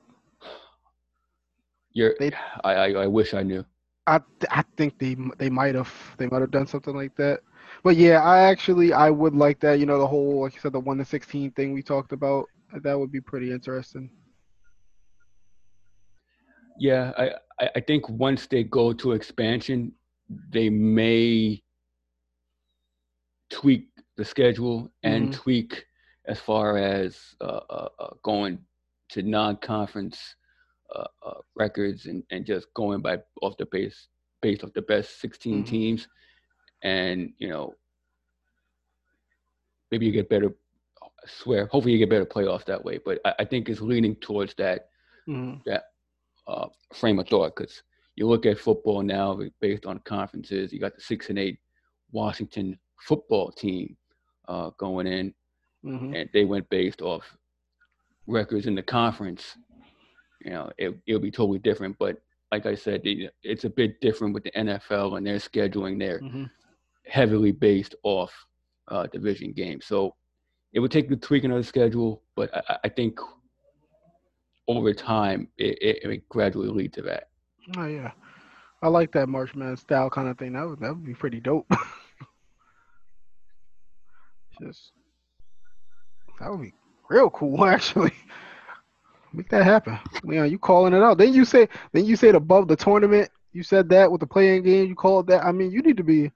you're, 1.91 2.15
they- 2.19 2.31
I, 2.63 2.73
I, 2.73 2.91
I 3.03 3.07
wish 3.07 3.33
I 3.33 3.43
knew. 3.43 3.65
I 4.07 4.19
I 4.49 4.63
think 4.77 4.97
they 4.99 5.15
they 5.37 5.49
might 5.49 5.75
have 5.75 5.91
they 6.17 6.27
might 6.27 6.41
have 6.41 6.51
done 6.51 6.67
something 6.67 6.95
like 6.95 7.15
that. 7.17 7.41
But 7.83 7.97
yeah, 7.97 8.21
I 8.23 8.39
actually 8.39 8.93
I 8.93 9.09
would 9.09 9.33
like 9.35 9.59
that. 9.61 9.79
You 9.79 9.85
know, 9.85 9.99
the 9.99 10.07
whole 10.07 10.41
like 10.43 10.53
you 10.55 10.61
said 10.61 10.71
the 10.73 10.79
one 10.79 10.97
to 10.99 11.05
sixteen 11.05 11.51
thing 11.51 11.73
we 11.73 11.81
talked 11.83 12.13
about. 12.13 12.45
That 12.83 12.97
would 12.97 13.11
be 13.11 13.21
pretty 13.21 13.51
interesting. 13.51 14.09
Yeah, 16.79 17.11
I, 17.17 17.69
I- 17.75 17.81
think 17.81 18.09
once 18.09 18.47
they 18.47 18.63
go 18.63 18.93
to 18.93 19.11
expansion, 19.13 19.91
they 20.51 20.69
may 20.69 21.61
tweak 23.49 23.89
the 24.17 24.25
schedule 24.25 24.91
and 25.03 25.31
Mhm. 25.31 25.31
tweak 25.31 25.85
as 26.25 26.39
far 26.39 26.77
as 26.77 27.35
uh, 27.41 27.61
uh, 27.69 27.89
uh, 27.99 28.09
going 28.23 28.57
to 29.14 29.24
non-conference 29.24 30.36
uh, 30.95 31.05
uh, 31.26 31.39
records 31.55 32.05
and, 32.07 32.24
and 32.32 32.45
just 32.45 32.68
going 32.76 33.01
by 33.01 33.18
off 33.41 33.57
the 33.57 33.66
base 33.72 34.07
based 34.41 34.64
off 34.64 34.74
the 34.74 34.82
best 34.84 35.20
16 35.22 35.64
Mhm. 35.64 35.66
teams, 35.66 36.07
and 36.84 37.34
you 37.38 37.49
know 37.49 37.76
maybe 39.91 40.05
you 40.05 40.11
get 40.11 40.30
better. 40.30 40.53
I 41.03 41.07
swear, 41.28 41.68
hopefully 41.68 41.93
you 41.93 41.99
get 41.99 42.09
better 42.09 42.26
playoffs 42.26 42.66
that 42.66 42.84
way. 42.84 42.99
But 43.03 43.20
I, 43.26 43.34
I 43.39 43.45
think 43.45 43.70
it's 43.70 43.82
leaning 43.82 44.16
towards 44.18 44.55
that 44.55 44.89
hmm 45.28 45.55
uh, 46.47 46.68
frame 46.93 47.20
of 47.20 47.28
thought 47.28 47.55
because 47.55 47.84
you 48.16 48.28
look 48.28 48.45
at 48.45 48.59
football 48.59 49.01
now 49.01 49.39
based 49.61 49.86
on 49.86 49.99
conferences. 49.99 50.74
You 50.74 50.80
got 50.80 50.95
the 50.95 51.01
six 51.01 51.30
and 51.30 51.39
eight 51.39 51.59
Washington 52.11 52.78
football 52.99 53.51
team 53.51 53.95
uh, 54.47 54.72
going 54.78 55.07
in, 55.07 55.34
hmm 55.84 56.14
and 56.14 56.30
they 56.34 56.45
went 56.45 56.70
based 56.70 57.01
off 57.01 57.24
records 58.28 58.67
in 58.67 58.76
the 58.76 58.84
conference. 58.84 59.57
You 60.43 60.51
know, 60.51 60.71
it, 60.78 60.95
it'll 61.07 61.21
be 61.21 61.32
totally 61.32 61.59
different. 61.59 61.97
But 61.99 62.17
like 62.51 62.65
I 62.65 62.76
said, 62.76 63.01
it's 63.03 63.63
a 63.65 63.69
bit 63.69 63.99
different 64.01 64.34
with 64.34 64.43
the 64.43 64.51
NFL 64.51 65.17
and 65.17 65.26
their 65.26 65.38
scheduling. 65.38 65.99
They're 65.99 66.19
hmm 66.19 66.45
heavily 67.05 67.51
based 67.51 67.95
off 68.03 68.32
uh, 68.88 69.07
division 69.07 69.51
games, 69.51 69.86
so 69.86 70.15
it 70.74 70.80
would 70.80 70.91
take 70.91 71.09
the 71.09 71.15
tweaking 71.17 71.51
of 71.51 71.57
the 71.57 71.63
schedule. 71.63 72.24
But 72.36 72.53
I, 72.55 72.78
I- 72.86 72.89
think 72.89 73.19
over 74.67 74.93
time, 74.93 75.49
it, 75.57 75.78
it, 75.82 75.99
it 76.03 76.07
would 76.07 76.30
gradually 76.30 76.69
lead 76.69 76.93
to 76.93 77.01
that. 77.03 77.30
Oh 77.78 77.86
yeah, 77.86 78.11
I 78.82 78.88
like 78.88 79.11
that 79.13 79.28
March 79.30 79.53
Madness 79.55 79.82
style 79.82 80.09
kind 80.09 80.28
of 80.30 80.38
thing. 80.38 80.53
That 80.53 80.67
would 80.67 80.80
that 80.80 80.89
would 80.95 81.05
be 81.05 81.13
pretty 81.13 81.39
dope. 81.41 81.69
Just 84.61 84.91
that 86.39 86.49
would 86.51 86.61
be 86.61 86.74
real 87.10 87.30
cool 87.30 87.66
actually. 87.76 88.14
Make 89.34 89.49
that 89.49 89.66
happen. 89.66 89.97
Leon, 90.24 90.51
you 90.51 90.60
calling 90.60 90.93
it 90.93 91.01
out. 91.01 91.18
Then 91.18 91.34
you 91.34 91.43
say 91.43 91.68
then 91.91 92.06
you 92.06 92.16
said 92.16 92.36
above 92.36 92.68
the 92.68 92.76
tournament. 92.76 93.30
You 93.51 93.64
said 93.64 93.89
that 93.89 94.12
with 94.12 94.22
the 94.22 94.28
playing 94.28 94.64
game. 94.64 94.88
You 94.88 94.95
called 94.95 95.28
that. 95.28 95.43
I 95.43 95.51
mean, 95.51 95.72
you 95.72 95.82
need 95.82 95.97
to 95.97 96.04
be 96.04 96.32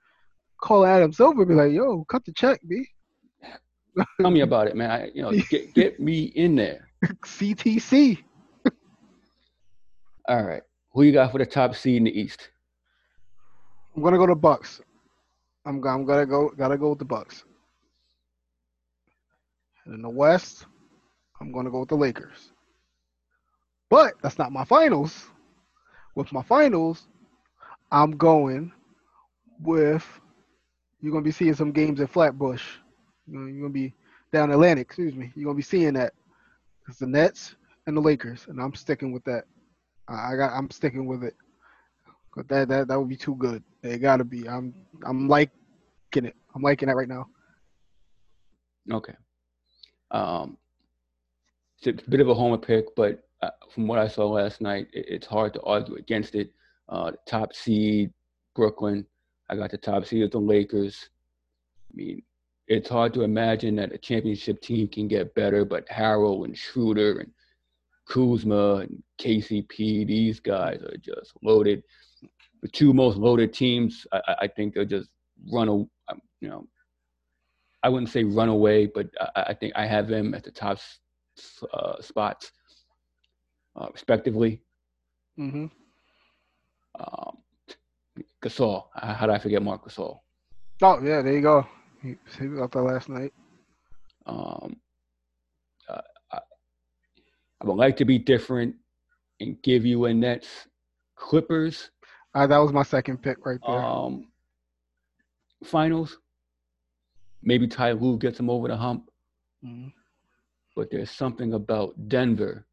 calling 0.61 0.89
Adam 0.89 1.13
Silver. 1.13 1.45
Be 1.45 1.53
like, 1.53 1.71
yo, 1.71 2.03
cut 2.05 2.25
the 2.25 2.33
check, 2.33 2.59
b. 2.67 2.87
Tell 4.21 4.31
me 4.31 4.41
about 4.41 4.67
it, 4.67 4.75
man. 4.75 4.91
I, 4.91 5.11
you 5.13 5.21
know, 5.21 5.31
get 5.49 5.73
get 5.73 5.99
me 5.99 6.23
in 6.23 6.55
there. 6.55 6.89
CTC. 7.25 8.23
All 10.27 10.43
right. 10.43 10.61
Who 10.93 11.03
you 11.03 11.13
got 11.13 11.31
for 11.31 11.37
the 11.37 11.45
top 11.45 11.75
seed 11.75 11.97
in 11.97 12.03
the 12.03 12.19
East? 12.19 12.49
I'm 13.95 14.03
gonna 14.03 14.17
go 14.17 14.27
to 14.27 14.35
Bucks. 14.35 14.81
I'm 15.65 15.83
I'm 15.85 16.05
gonna 16.05 16.25
go 16.25 16.49
gotta 16.49 16.77
go 16.77 16.89
with 16.89 16.99
the 16.99 17.05
Bucks. 17.05 17.43
And 19.87 19.95
in 19.95 20.01
the 20.01 20.09
West, 20.09 20.65
I'm 21.39 21.53
gonna 21.53 21.71
go 21.71 21.79
with 21.79 21.89
the 21.89 21.95
Lakers. 21.95 22.51
But 23.89 24.15
that's 24.21 24.37
not 24.37 24.51
my 24.51 24.65
finals. 24.65 25.27
With 26.13 26.31
my 26.33 26.43
finals, 26.43 27.07
I'm 27.91 28.11
going 28.17 28.73
with 29.61 30.05
you're 30.99 31.13
gonna 31.13 31.23
be 31.23 31.31
seeing 31.31 31.53
some 31.53 31.71
games 31.71 32.01
at 32.01 32.09
Flatbush. 32.09 32.63
You're 33.27 33.61
gonna 33.61 33.69
be 33.69 33.93
down 34.33 34.51
Atlantic, 34.51 34.87
excuse 34.87 35.15
me. 35.15 35.31
You're 35.35 35.45
gonna 35.45 35.55
be 35.55 35.61
seeing 35.61 35.93
that. 35.93 36.13
It's 36.89 36.99
the 36.99 37.07
Nets 37.07 37.55
and 37.85 37.95
the 37.95 38.01
Lakers, 38.01 38.45
and 38.49 38.61
I'm 38.61 38.75
sticking 38.75 39.13
with 39.13 39.23
that. 39.23 39.45
I 40.09 40.35
got 40.35 40.51
I'm 40.53 40.69
sticking 40.69 41.05
with 41.05 41.23
it. 41.23 41.35
But 42.35 42.49
that 42.49 42.67
that 42.67 42.87
that 42.89 42.99
would 42.99 43.09
be 43.09 43.15
too 43.15 43.35
good. 43.35 43.63
It 43.83 43.99
gotta 43.99 44.25
be. 44.25 44.49
I'm 44.49 44.73
I'm 45.05 45.29
liking 45.29 45.49
it. 46.13 46.35
I'm 46.53 46.61
liking 46.61 46.89
it 46.89 46.95
right 46.95 47.07
now. 47.07 47.27
Okay. 48.91 49.13
Um, 50.11 50.57
it's 51.81 52.03
a 52.05 52.09
bit 52.09 52.19
of 52.21 52.29
a 52.29 52.33
homer 52.33 52.57
pick, 52.57 52.95
but 52.95 53.23
uh, 53.41 53.51
from 53.73 53.87
what 53.87 53.99
I 53.99 54.07
saw 54.07 54.27
last 54.27 54.61
night, 54.61 54.87
it, 54.93 55.05
it's 55.07 55.27
hard 55.27 55.53
to 55.53 55.61
argue 55.61 55.95
against 55.95 56.35
it. 56.35 56.51
Uh, 56.89 57.11
top 57.27 57.53
seed, 57.53 58.11
Brooklyn. 58.55 59.05
I 59.49 59.55
got 59.55 59.71
the 59.71 59.77
top 59.77 60.05
seed 60.05 60.23
of 60.23 60.31
the 60.31 60.39
Lakers. 60.39 61.09
I 61.91 61.95
mean, 61.95 62.21
it's 62.67 62.89
hard 62.89 63.13
to 63.13 63.21
imagine 63.21 63.75
that 63.77 63.93
a 63.93 63.97
championship 63.97 64.61
team 64.61 64.87
can 64.87 65.07
get 65.07 65.33
better, 65.35 65.63
but 65.65 65.87
Harrell 65.87 66.45
and 66.45 66.57
Schroeder 66.57 67.19
and 67.19 67.31
Kuzma 68.09 68.75
and 68.77 69.03
KCP, 69.19 70.07
these 70.07 70.39
guys 70.39 70.81
are 70.81 70.97
just 70.97 71.33
loaded. 71.43 71.83
The 72.61 72.67
two 72.69 72.93
most 72.93 73.17
loaded 73.17 73.53
teams, 73.53 74.05
I, 74.11 74.21
I- 74.27 74.35
I 74.41 74.47
think 74.47 74.73
they'll 74.73 74.85
just 74.85 75.09
run, 75.51 75.69
a, 75.69 75.73
um, 75.73 76.21
you 76.41 76.49
know, 76.49 76.67
I 77.83 77.89
wouldn't 77.89 78.11
say 78.11 78.23
run 78.23 78.49
away, 78.49 78.87
but 78.87 79.07
I, 79.35 79.43
I 79.49 79.53
think 79.53 79.73
I 79.75 79.85
have 79.85 80.07
them 80.07 80.33
at 80.33 80.43
the 80.43 80.51
top 80.51 80.79
uh, 81.73 82.01
spots, 82.01 82.51
uh, 83.75 83.87
respectively. 83.93 84.61
hmm 85.35 85.67
Um, 86.99 87.37
Gasol, 88.41 88.85
how 88.95 89.13
how 89.13 89.25
did 89.27 89.35
I 89.35 89.39
forget 89.39 89.61
Marc 89.61 89.85
Gasol? 89.85 90.19
Oh 90.81 90.99
yeah, 91.03 91.21
there 91.21 91.33
you 91.33 91.41
go. 91.41 91.65
He, 92.01 92.15
he 92.39 92.47
was 92.47 92.59
out 92.61 92.71
there 92.71 92.83
last 92.83 93.09
night. 93.09 93.33
Um, 94.25 94.77
uh, 95.89 96.01
I, 96.31 96.39
I 97.61 97.65
would 97.65 97.77
like 97.77 97.97
to 97.97 98.05
be 98.05 98.17
different 98.19 98.75
and 99.39 99.61
give 99.61 99.85
you 99.85 100.05
a 100.05 100.13
Nets 100.13 100.67
Clippers 101.15 101.91
Uh, 102.33 102.45
that 102.47 102.57
was 102.57 102.73
my 102.73 102.83
second 102.83 103.21
pick 103.21 103.45
right 103.45 103.59
there. 103.65 103.75
um, 103.75 104.27
finals. 105.63 106.17
Maybe 107.47 107.65
Ty 107.65 107.93
Lue 107.93 108.17
gets 108.17 108.35
them 108.35 108.49
over 108.49 108.67
the 108.67 108.75
hump, 108.75 109.09
Mhm. 109.63 109.93
but 110.75 110.91
there's 110.91 111.09
something 111.09 111.53
about 111.53 112.09
Denver. 112.09 112.67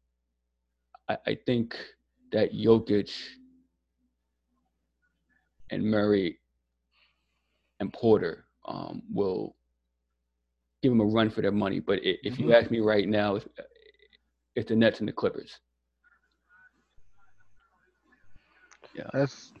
I, 1.07 1.17
I 1.27 1.35
think 1.45 1.77
that 2.33 2.51
Jokic 2.51 3.09
and 5.71 5.81
Murray 5.81 6.41
and 7.79 7.93
Porter 7.93 8.47
um, 8.65 9.01
will 9.13 9.55
give 10.83 10.91
them 10.91 10.99
a 10.99 11.05
run 11.05 11.29
for 11.29 11.41
their 11.41 11.53
money. 11.53 11.79
But 11.79 11.99
if 12.03 12.37
you 12.37 12.47
Mhm. 12.47 12.61
ask 12.61 12.69
me 12.69 12.81
right 12.81 13.07
now, 13.07 13.35
it's, 13.35 13.47
it's 14.55 14.67
the 14.67 14.75
Nets 14.75 14.99
and 14.99 15.07
the 15.07 15.13
Clippers. 15.13 15.57
Yeah. 18.93 19.09
That's 19.13 19.53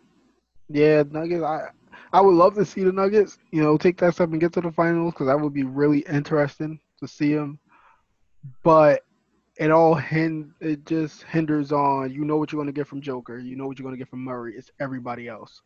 yeah, 0.67 1.03
Nuggets. 1.03 1.41
I 1.41 1.69
I 2.15 2.21
would 2.21 2.35
love 2.35 2.55
to 2.55 2.63
see 2.63 2.81
the 2.81 2.93
Nuggets, 2.93 3.37
you 3.51 3.61
know, 3.61 3.75
take 3.77 3.97
that 3.97 4.13
step 4.13 4.31
and 4.31 4.39
get 4.39 4.53
to 4.53 4.61
the 4.61 4.71
finals 4.71 5.13
because 5.13 5.27
that 5.27 5.37
would 5.37 5.53
be 5.53 5.63
really 5.63 5.99
interesting 6.07 6.79
to 7.01 7.09
see 7.09 7.35
them. 7.35 7.59
But 8.63 9.01
it 9.57 9.69
all 9.69 9.95
hin- 9.95 10.53
it 10.61 10.85
just 10.85 11.23
hinders 11.23 11.73
on 11.73 12.13
you 12.13 12.23
know 12.23 12.37
what 12.37 12.53
you're 12.53 12.57
going 12.57 12.73
to 12.73 12.79
get 12.79 12.87
from 12.87 13.01
Joker, 13.01 13.37
you 13.37 13.57
know 13.57 13.67
what 13.67 13.77
you're 13.77 13.83
going 13.83 13.95
to 13.95 13.99
get 13.99 14.07
from 14.07 14.23
Murray. 14.23 14.53
It's 14.55 14.71
everybody 14.79 15.27
else. 15.27 15.61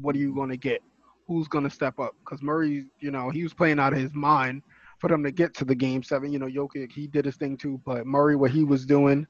What 0.00 0.16
are 0.16 0.18
you 0.18 0.34
going 0.34 0.48
to 0.50 0.56
get? 0.56 0.82
Who's 1.28 1.46
going 1.46 1.62
to 1.62 1.70
step 1.70 2.00
up? 2.00 2.16
Because 2.24 2.42
Murray, 2.42 2.86
you 2.98 3.12
know, 3.12 3.30
he 3.30 3.44
was 3.44 3.54
playing 3.54 3.78
out 3.78 3.92
of 3.92 4.00
his 4.00 4.14
mind 4.14 4.62
for 4.98 5.06
them 5.06 5.22
to 5.22 5.30
get 5.30 5.54
to 5.54 5.64
the 5.64 5.76
game 5.76 6.02
seven. 6.02 6.32
You 6.32 6.40
know, 6.40 6.48
Jokic, 6.48 6.90
he 6.90 7.06
did 7.06 7.24
his 7.24 7.36
thing 7.36 7.56
too, 7.56 7.80
but 7.86 8.04
Murray, 8.04 8.34
what 8.34 8.50
he 8.50 8.64
was 8.64 8.84
doing 8.84 9.28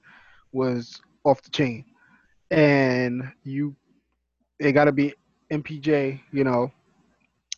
was 0.52 0.98
off 1.24 1.42
the 1.42 1.50
chain. 1.50 1.84
And 2.50 3.30
you, 3.42 3.76
it 4.58 4.72
got 4.72 4.86
to 4.86 4.92
be 4.92 5.12
MPJ, 5.62 6.20
you 6.32 6.44
know, 6.44 6.72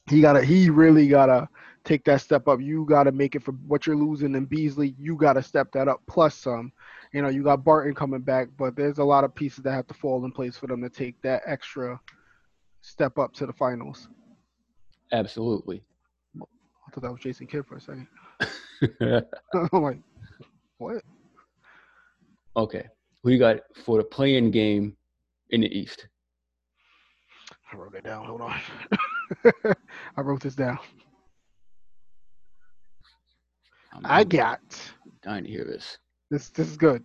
he 0.08 0.20
gotta 0.20 0.44
he 0.44 0.70
really 0.70 1.08
gotta 1.08 1.48
take 1.84 2.04
that 2.04 2.20
step 2.20 2.48
up. 2.48 2.60
You 2.60 2.84
gotta 2.84 3.12
make 3.12 3.34
it 3.34 3.42
for 3.42 3.52
what 3.66 3.86
you're 3.86 3.96
losing 3.96 4.34
in 4.34 4.44
Beasley. 4.44 4.94
You 4.98 5.16
gotta 5.16 5.42
step 5.42 5.72
that 5.72 5.88
up 5.88 6.02
plus 6.06 6.34
some. 6.34 6.72
You 7.12 7.22
know, 7.22 7.28
you 7.28 7.42
got 7.42 7.64
Barton 7.64 7.94
coming 7.94 8.20
back, 8.20 8.48
but 8.58 8.76
there's 8.76 8.98
a 8.98 9.04
lot 9.04 9.24
of 9.24 9.34
pieces 9.34 9.64
that 9.64 9.72
have 9.72 9.86
to 9.86 9.94
fall 9.94 10.24
in 10.24 10.32
place 10.32 10.56
for 10.56 10.66
them 10.66 10.82
to 10.82 10.90
take 10.90 11.20
that 11.22 11.42
extra 11.46 11.98
step 12.82 13.18
up 13.18 13.32
to 13.34 13.46
the 13.46 13.52
finals. 13.52 14.08
Absolutely. 15.12 15.82
I 16.36 16.90
thought 16.92 17.02
that 17.02 17.12
was 17.12 17.20
Jason 17.20 17.46
Kidd 17.46 17.66
for 17.66 17.76
a 17.76 17.80
second. 17.80 18.06
I'm 19.72 19.82
like, 19.82 19.98
what? 20.78 21.02
Okay. 22.56 22.86
Who 23.22 23.30
you 23.30 23.38
got 23.38 23.60
for 23.84 23.98
the 23.98 24.04
playing 24.04 24.50
game 24.50 24.96
in 25.50 25.62
the 25.62 25.78
East? 25.78 26.08
I 27.72 27.76
wrote 27.76 27.94
it 27.94 28.04
down. 28.04 28.26
Hold 28.26 28.40
on. 28.42 28.60
I 30.16 30.20
wrote 30.20 30.40
this 30.40 30.54
down. 30.54 30.78
I'm 33.92 34.02
I 34.04 34.24
got 34.24 34.60
dying 35.22 35.44
to 35.44 35.50
hear 35.50 35.64
this. 35.64 35.98
this. 36.30 36.50
This 36.50 36.68
is 36.68 36.76
good. 36.76 37.04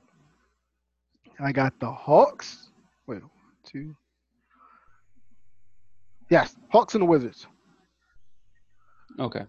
I 1.39 1.51
got 1.51 1.79
the 1.79 1.89
Hawks. 1.89 2.69
Wait, 3.07 3.21
two. 3.65 3.95
Yes, 6.29 6.55
Hawks 6.69 6.93
and 6.93 7.01
the 7.01 7.05
Wizards. 7.05 7.47
Okay. 9.19 9.45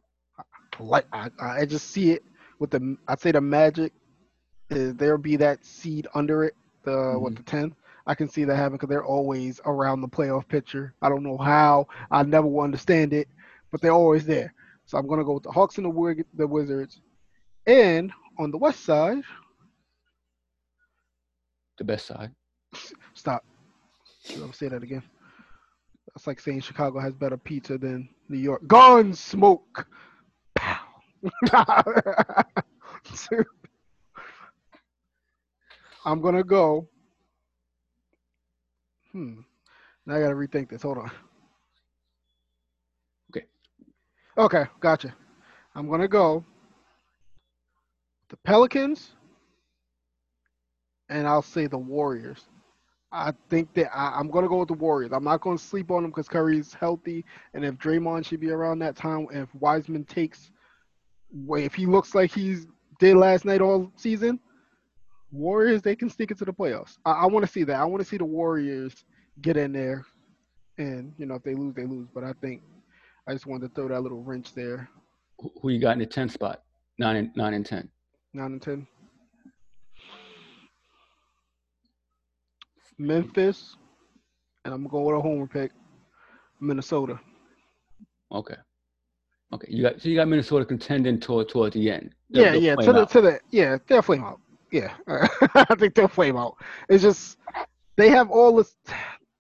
Like 0.81 1.07
I, 1.13 1.31
I 1.41 1.67
just 1.67 1.91
see 1.91 2.13
it 2.13 2.25
with 2.59 2.71
the. 2.71 2.97
I'd 3.09 3.21
say 3.21 3.33
the 3.33 3.41
Magic. 3.41 3.93
Is 4.71 4.95
there'll 4.95 5.19
be 5.19 5.37
that 5.37 5.65
seed 5.65 6.07
under 6.15 6.45
it. 6.45 6.55
The 6.85 7.15
what 7.19 7.35
mm-hmm. 7.35 7.35
the 7.35 7.43
tenth. 7.43 7.75
I 8.07 8.15
can 8.15 8.29
see 8.29 8.45
that 8.45 8.57
happen 8.57 8.73
because 8.73 8.89
they're 8.89 9.05
always 9.05 9.61
around 9.65 10.01
the 10.01 10.09
playoff 10.09 10.49
picture. 10.49 10.95
I 11.03 11.09
don't 11.09 11.23
know 11.23 11.39
how. 11.39 11.87
I 12.11 12.23
never 12.23 12.47
will 12.47 12.63
understand 12.63 13.13
it, 13.13 13.29
but 13.71 13.81
they're 13.81 13.93
always 13.93 14.25
there. 14.27 14.53
So 14.87 14.99
I'm 14.99 15.07
gonna 15.07 15.25
go 15.25 15.35
with 15.35 15.45
the 15.45 15.53
Hawks 15.53 15.79
and 15.79 15.87
the, 15.87 16.25
the 16.35 16.47
Wizards. 16.47 17.01
And 17.67 18.13
on 18.39 18.51
the 18.51 18.59
West 18.59 18.85
side, 18.85 19.23
The 21.79 21.85
best 21.85 22.07
side. 22.07 22.33
stop. 23.15 23.45
I'll 24.41 24.53
say 24.53 24.69
that 24.69 24.83
again. 24.83 25.03
That's 26.15 26.27
like 26.27 26.41
saying 26.41 26.61
Chicago 26.61 26.99
has 27.01 27.15
better 27.15 27.37
pizza 27.37 27.79
than 27.79 28.09
New 28.29 28.39
York. 28.39 28.67
Gun 28.67 29.15
smoke. 29.15 29.87
Pow. 30.55 30.79
I'm 36.05 36.21
gonna 36.21 36.43
go. 36.45 36.89
Hmm. 39.13 39.41
Now 40.07 40.17
I 40.17 40.21
gotta 40.21 40.35
rethink 40.35 40.71
this. 40.71 40.83
Hold 40.83 40.99
on. 40.99 41.11
Okay. 43.31 43.47
Okay, 44.37 44.65
gotcha. 44.81 45.15
I'm 45.75 45.89
gonna 45.89 46.09
go. 46.09 46.45
The 48.31 48.37
Pelicans. 48.39 49.13
And 51.09 51.27
I'll 51.27 51.43
say 51.43 51.67
the 51.67 51.79
Warriors. 51.79 52.47
I 53.13 53.35
think 53.51 53.75
that 53.75 53.95
I, 53.95 54.19
I'm 54.19 54.31
gonna 54.31 54.49
go 54.49 54.59
with 54.59 54.69
the 54.69 54.75
Warriors. 54.75 55.13
I'm 55.13 55.25
not 55.25 55.43
gonna 55.43 55.59
sleep 55.59 55.91
on 55.91 56.03
them 56.03 56.11
because 56.11 56.29
Curry's 56.29 56.73
healthy, 56.73 57.25
and 57.53 57.65
if 57.65 57.75
Draymond 57.75 58.25
should 58.25 58.41
be 58.41 58.51
around 58.51 58.79
that 58.79 58.97
time, 58.97 59.27
if 59.31 59.55
Wiseman 59.55 60.05
takes, 60.05 60.51
if 61.51 61.75
he 61.75 61.85
looks 61.85 62.15
like 62.15 62.33
he's 62.33 62.67
did 62.99 63.17
last 63.17 63.45
night 63.45 63.61
all 63.61 63.93
season, 63.97 64.41
Warriors 65.33 65.81
they 65.83 65.97
can 65.97 66.11
sneak 66.11 66.31
into 66.31 66.45
the 66.45 66.53
playoffs. 66.53 66.99
I, 67.07 67.13
I 67.13 67.27
want 67.27 67.45
to 67.47 67.51
see 67.51 67.65
that. 67.65 67.77
I 67.77 67.85
want 67.85 68.03
to 68.03 68.09
see 68.09 68.19
the 68.19 68.25
Warriors 68.25 69.05
get 69.41 69.57
in 69.57 69.73
there, 69.73 70.05
and 70.79 71.13
you 71.19 71.25
know 71.27 71.35
if 71.37 71.43
they 71.43 71.55
lose, 71.55 71.75
they 71.75 71.87
lose. 71.87 72.07
But 72.15 72.23
I 72.25 72.35
think 72.35 72.63
I 73.27 73.33
just 73.33 73.47
wanted 73.47 73.69
to 73.69 73.75
throw 73.75 73.89
that 73.89 74.03
little 74.03 74.23
wrench 74.23 74.53
there. 74.55 74.89
Who 75.61 75.71
you 75.71 75.81
got 75.81 75.93
in 75.95 75.99
the 76.01 76.07
10th 76.07 76.33
spot? 76.33 76.63
Nine 76.99 77.17
and 77.17 77.31
nine 77.37 77.55
and 77.55 77.65
ten. 77.67 77.89
Nine 78.35 78.53
and 78.53 78.63
ten. 78.63 78.87
Memphis, 82.99 83.77
and 84.65 84.75
I'm 84.75 84.87
going 84.87 85.05
with 85.07 85.17
a 85.17 85.21
homer 85.21 85.47
pick. 85.47 85.73
Minnesota. 86.61 87.19
Okay. 88.31 88.55
Okay. 89.53 89.67
You 89.69 89.83
got 89.83 90.01
so 90.01 90.09
you 90.09 90.15
got 90.17 90.29
Minnesota 90.29 90.65
contending 90.65 91.19
toward 91.19 91.49
toward 91.49 91.73
the 91.73 91.91
end. 91.91 92.15
They'll- 92.31 92.55
Yeah, 92.55 92.55
yeah, 92.55 92.77
to 92.77 92.93
the 92.93 93.01
out. 93.01 93.11
to 93.11 93.21
the 93.21 93.41
yeah, 93.51 93.79
they'll 93.89 94.03
flame 94.03 94.23
out. 94.25 94.41
Yeah, 94.73 94.95
I 95.07 95.75
think 95.79 95.95
they'll 95.95 96.09
flame 96.09 96.37
out. 96.37 96.57
It's 96.89 97.03
just 97.03 97.37
they 97.97 98.09
have 98.09 98.31
all 98.31 98.57
this. 98.57 98.75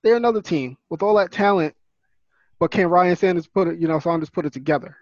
They're 0.02 0.16
another 0.16 0.42
team 0.42 0.76
with 0.90 1.02
all 1.02 1.14
that 1.16 1.32
talent, 1.32 1.74
but 2.60 2.70
can 2.70 2.88
Ryan 2.88 3.16
Saunders 3.16 3.46
put 3.46 3.66
it? 3.66 3.78
You 3.80 3.88
know, 3.88 3.98
Saunders 3.98 4.28
put 4.30 4.44
it 4.44 4.52
together. 4.52 4.94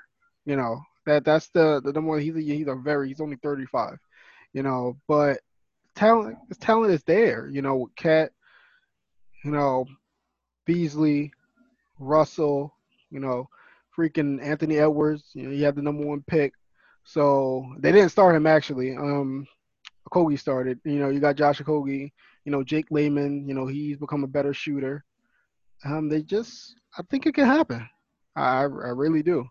You 0.47 0.55
know 0.57 0.81
that 1.05 1.25
that's 1.25 1.49
the 1.49 1.81
the 1.85 1.93
number. 1.93 2.11
one. 2.11 2.21
He's 2.21 2.37
a, 2.37 2.41
he's 2.41 2.69
a 2.69 2.77
very 2.77 3.09
he's 3.09 3.21
only 3.21 3.37
35. 3.43 3.99
You 4.53 4.63
know, 4.63 4.97
but 5.09 5.41
talent 5.97 6.39
his 6.49 6.59
talent 6.59 6.93
is 6.93 7.03
there. 7.03 7.49
You 7.49 7.63
know, 7.63 7.77
with 7.77 7.97
KAT. 7.97 8.31
You 9.45 9.51
know, 9.51 9.87
Beasley, 10.65 11.33
Russell. 11.99 12.73
You 13.11 13.19
know, 13.19 13.49
freaking 13.99 14.41
Anthony 14.41 14.79
Edwards. 14.79 15.31
You 15.35 15.45
know, 15.45 15.51
he 15.51 15.63
had 15.63 15.75
the 15.75 15.83
number 15.83 16.07
one 16.07 16.23
pick. 16.27 16.53
So 17.05 17.75
they 17.79 17.91
didn't 17.91 18.11
start 18.11 18.37
him 18.37 18.47
actually. 18.47 18.97
Um, 18.97 19.47
Okogie 20.09 20.39
started. 20.39 20.79
You 20.85 20.99
know, 20.99 21.09
you 21.09 21.21
got 21.21 21.37
Josh 21.37 21.61
Okogie. 21.61 22.13
You 22.45 22.53
know, 22.53 22.63
Jake 22.63 22.87
Layman. 22.91 23.47
You 23.49 23.55
know, 23.55 23.67
he's 23.67 23.97
become 23.99 24.25
a 24.25 24.29
better 24.29 24.53
shooter. 24.55 25.05
Um, 25.85 26.09
they 26.09 26.23
just, 26.23 26.75
I 26.99 27.03
think 27.11 27.27
it 27.27 27.35
can 27.35 27.47
happen. 27.47 27.89
I, 28.37 28.63
I 28.63 28.65
really 28.65 29.23
do. 29.23 29.47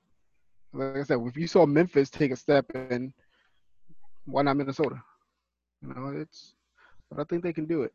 Like 0.74 0.98
I 0.98 1.04
said, 1.04 1.20
if 1.26 1.36
you 1.36 1.48
saw 1.48 1.66
Memphis 1.66 2.10
take 2.10 2.32
a 2.32 2.36
step, 2.36 2.66
and 2.76 3.12
why 4.26 4.44
not 4.44 4.58
Minnesota? 4.58 5.02
You 5.82 5.94
know, 5.94 6.14
it's, 6.16 6.54
but 7.10 7.20
I 7.20 7.24
think 7.24 7.42
they 7.44 7.54
can 7.54 7.66
do 7.66 7.82
it. 7.82 7.92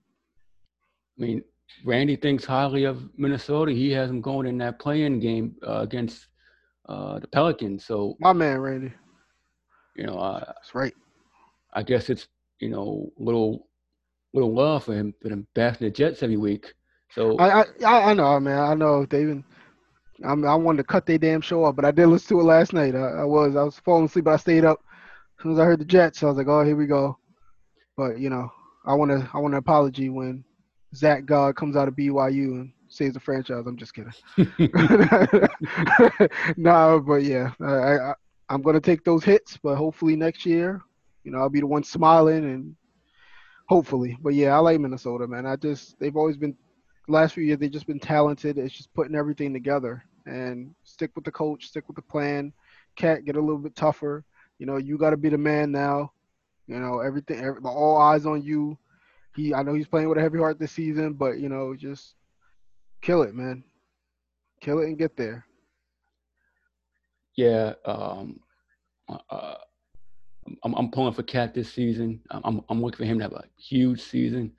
I 1.19 1.23
mean, 1.23 1.45
Randy 1.85 2.17
thinks 2.17 2.45
highly 2.45 2.85
of 2.85 3.09
Minnesota. 3.17 3.71
He 3.73 3.91
has 3.93 4.09
them 4.09 4.21
going 4.21 4.47
in 4.49 4.59
that 4.59 4.81
playing 4.81 5.21
game 5.21 5.55
uh, 5.67 5.81
against 5.81 6.27
uh, 6.89 7.21
the 7.21 7.29
Pelicans. 7.29 7.85
So 7.85 8.17
My 8.19 8.33
man, 8.33 8.59
Randy. 8.59 8.93
you 9.97 10.07
know, 10.07 10.19
uh, 10.19 10.45
That's 10.45 10.75
right. 10.75 10.95
I 11.73 11.83
guess 11.85 12.11
it's 12.11 12.27
you 12.65 12.71
know 12.71 13.13
little 13.19 13.69
little 14.33 14.55
love 14.55 14.85
for 14.85 14.95
him 14.95 15.13
for 15.21 15.29
them 15.29 15.47
bashing 15.55 15.87
the 15.87 15.91
Jets 15.91 16.23
every 16.23 16.39
week. 16.39 16.73
So 17.11 17.37
I, 17.37 17.61
I, 17.61 17.65
I 17.85 18.11
I 18.11 18.15
know, 18.15 18.41
man. 18.41 18.59
I 18.59 18.75
know 18.75 19.05
they 19.05 19.21
even. 19.21 19.45
I'm, 20.25 20.47
I 20.47 20.55
wanted 20.55 20.79
to 20.79 20.85
cut 20.85 21.07
their 21.07 21.19
damn 21.19 21.41
show 21.41 21.65
off, 21.65 21.75
but 21.77 21.85
I 21.85 21.91
did 21.91 22.07
listen 22.07 22.37
to 22.37 22.41
it 22.41 22.45
last 22.45 22.73
night. 22.73 22.95
I, 22.95 23.01
I 23.01 23.25
was, 23.25 23.57
I 23.57 23.65
was 23.65 23.81
falling 23.81 24.05
asleep, 24.05 24.27
but 24.27 24.35
I 24.35 24.37
stayed 24.37 24.65
up. 24.65 24.79
As 25.39 25.43
soon 25.43 25.53
as 25.53 25.59
I 25.59 25.65
heard 25.65 25.81
the 25.81 25.85
Jets, 25.85 26.23
I 26.23 26.27
was 26.27 26.37
like, 26.37 26.47
oh, 26.47 26.65
here 26.65 26.77
we 26.77 26.87
go. 26.87 27.19
But 27.97 28.19
you 28.19 28.31
know, 28.31 28.51
I 28.87 28.95
want 28.95 29.11
to, 29.11 29.29
I 29.35 29.39
want 29.39 29.55
an 29.55 29.59
apology 29.59 30.09
when 30.09 30.45
Zach 30.95 31.27
God 31.27 31.57
comes 31.57 31.77
out 31.77 31.89
of 31.89 31.97
BYU 31.97 32.61
and 32.61 32.73
saves 32.89 33.15
the 33.15 33.21
franchise. 33.21 33.65
I'm 33.67 33.77
just 33.77 33.93
kidding. 33.93 34.13
no, 36.57 37.03
but 37.07 37.25
yeah, 37.25 37.51
I, 37.61 37.99
I, 37.99 38.15
I'm 38.49 38.63
gonna 38.63 38.81
take 38.81 39.05
those 39.05 39.25
hits, 39.25 39.59
but 39.63 39.77
hopefully 39.77 40.17
next 40.17 40.47
year, 40.47 40.81
you 41.25 41.33
know, 41.33 41.39
I'll 41.39 41.51
be 41.51 41.61
the 41.61 41.67
one 41.67 41.85
smiling 41.85 42.45
and 42.45 42.77
hopefully. 43.69 44.17
But 44.23 44.35
yeah, 44.35 44.55
I 44.55 44.59
like 44.59 44.81
Minnesota, 44.81 45.27
man. 45.27 45.47
I 45.47 45.57
just 45.57 45.99
they've 45.99 46.17
always 46.17 46.37
been 46.37 46.57
last 47.09 47.35
few 47.35 47.45
years 47.45 47.59
they've 47.59 47.71
just 47.71 47.87
been 47.87 48.01
talented. 48.01 48.59
It's 48.59 48.75
just 48.75 48.95
putting 48.95 49.17
everything 49.17 49.53
together 49.53 50.05
and 50.27 50.75
stick 50.85 51.11
with 51.15 51.25
the 51.25 51.33
coach, 51.33 51.67
stick 51.67 51.85
with 51.89 51.97
the 51.97 52.03
plan. 52.03 52.53
KAT 52.97 53.25
get 53.25 53.37
a 53.37 53.41
little 53.41 53.59
bit 53.59 53.77
tougher. 53.77 54.25
You 54.59 54.67
know, 54.67 54.77
you 54.77 54.99
got 54.99 55.11
to 55.11 55.17
be 55.17 55.29
the 55.29 55.39
man 55.39 55.73
now. 55.73 56.13
You 56.67 56.79
know, 56.79 57.01
everything, 57.01 57.41
every, 57.41 57.61
all 57.65 57.97
eyes 57.99 58.27
on 58.27 58.43
you. 58.43 58.79
He, 59.35 59.53
I 59.53 59.63
know 59.63 59.75
he's 59.75 59.89
playing 59.89 60.09
with 60.09 60.19
a 60.19 60.23
heavy 60.23 60.39
heart 60.39 60.59
this 60.59 60.73
season, 60.73 61.15
but 61.15 61.39
you 61.39 61.49
know, 61.49 61.75
just 61.75 62.15
kill 63.03 63.23
it, 63.23 63.35
man. 63.35 63.65
Kill 64.61 64.79
it 64.81 64.87
and 64.87 64.99
get 64.99 65.17
there. 65.17 65.45
yeah, 67.37 67.75
um, 67.85 68.41
uh, 69.09 69.55
I'm 70.63 70.75
I'm 70.75 70.91
pulling 70.91 71.13
for 71.15 71.23
KAT 71.23 71.55
this 71.55 71.73
season. 71.73 72.21
I'm 72.31 72.61
I'm, 72.69 72.83
looking 72.83 72.99
for 72.99 73.05
him 73.05 73.19
to 73.19 73.25
have 73.25 73.33
a 73.33 73.45
huge 73.57 74.01
season, 74.03 74.53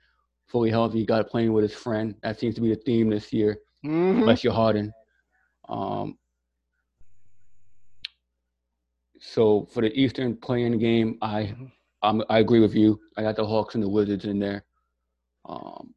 fully 0.46 0.70
healthy. 0.70 0.98
He 0.98 1.06
got 1.06 1.18
to 1.18 1.24
playing 1.24 1.52
with 1.52 1.62
his 1.62 1.74
friend. 1.74 2.14
That 2.22 2.38
seems 2.38 2.54
to 2.56 2.60
be 2.60 2.70
the 2.70 2.76
theme 2.76 3.10
this 3.10 3.32
year. 3.32 3.58
Mhm. 3.84 4.24
Bless 4.24 4.42
your 4.42 4.52
Harden. 4.52 4.92
Um, 5.68 6.18
so 9.20 9.66
for 9.72 9.80
the 9.80 9.92
Eastern 9.98 10.36
playing 10.36 10.78
game, 10.78 11.18
I. 11.22 11.54
I'm, 12.02 12.22
I 12.28 12.38
agree 12.38 12.60
with 12.60 12.74
you. 12.74 13.00
I 13.16 13.22
got 13.22 13.36
the 13.36 13.46
Hawks 13.46 13.74
and 13.74 13.82
the 13.82 13.88
Wizards 13.88 14.26
in 14.26 14.38
there. 14.38 14.64
Um, 15.46 15.94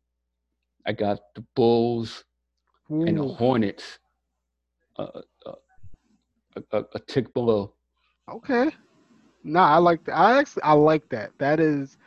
I 0.86 0.94
got 0.94 1.20
the 1.36 1.46
Bulls 1.56 2.24
and 2.90 3.18
the 3.18 3.28
Hornets 3.28 4.00
uh, 4.98 5.22
uh, 5.46 5.54
a, 6.56 6.78
a, 6.78 6.86
a 6.96 7.00
tick 7.00 7.32
below. 7.34 7.76
okay. 8.28 8.72
Nah, 9.44 9.70
I 9.76 9.78
like 9.78 10.04
that. 10.06 10.18
I 10.18 10.40
actually 10.40 10.64
I 10.64 10.74
like 10.74 11.08
that. 11.10 11.32
That 11.40 11.60
is 11.60 11.98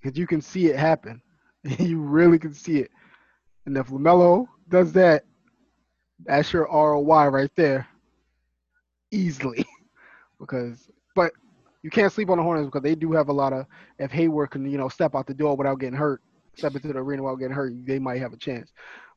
because 0.00 0.18
you 0.18 0.26
can 0.26 0.40
see 0.40 0.66
it 0.66 0.76
happen. 0.76 1.20
you 1.78 2.00
really 2.00 2.38
can 2.38 2.54
see 2.54 2.78
it. 2.78 2.90
And 3.66 3.76
if 3.76 3.88
LaMelo 3.88 4.46
does 4.68 4.92
that, 4.92 5.24
that's 6.24 6.52
your 6.52 6.68
ROI 6.70 7.28
right 7.28 7.50
there, 7.56 7.86
easily. 9.10 9.64
because, 10.40 10.90
but 11.14 11.32
you 11.82 11.90
can't 11.90 12.12
sleep 12.12 12.30
on 12.30 12.38
the 12.38 12.44
Hornets 12.44 12.66
because 12.66 12.82
they 12.82 12.94
do 12.94 13.12
have 13.12 13.28
a 13.28 13.32
lot 13.32 13.52
of. 13.52 13.66
If 13.98 14.10
Hayward 14.12 14.50
can, 14.50 14.70
you 14.70 14.78
know, 14.78 14.88
step 14.88 15.14
out 15.14 15.26
the 15.26 15.34
door 15.34 15.56
without 15.56 15.80
getting 15.80 15.98
hurt, 15.98 16.22
step 16.56 16.74
into 16.74 16.88
the 16.88 16.98
arena 16.98 17.22
without 17.22 17.36
getting 17.36 17.54
hurt, 17.54 17.74
they 17.86 17.98
might 17.98 18.20
have 18.20 18.32
a 18.32 18.36
chance. 18.36 18.72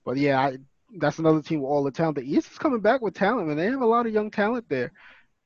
But 0.06 0.18
yeah, 0.18 0.40
I, 0.40 0.58
that's 0.98 1.20
another 1.20 1.42
team 1.42 1.62
with 1.62 1.70
all 1.70 1.84
the 1.84 1.92
talent. 1.92 2.18
The 2.18 2.24
East 2.24 2.52
is 2.52 2.58
coming 2.58 2.82
back 2.82 3.02
with 3.02 3.14
talent, 3.16 3.50
and 3.50 3.60
They 3.60 3.66
have 3.66 3.82
a 3.82 3.86
lot 3.86 4.06
of 4.06 4.14
young 4.14 4.32
talent 4.32 4.66
there, 4.70 4.92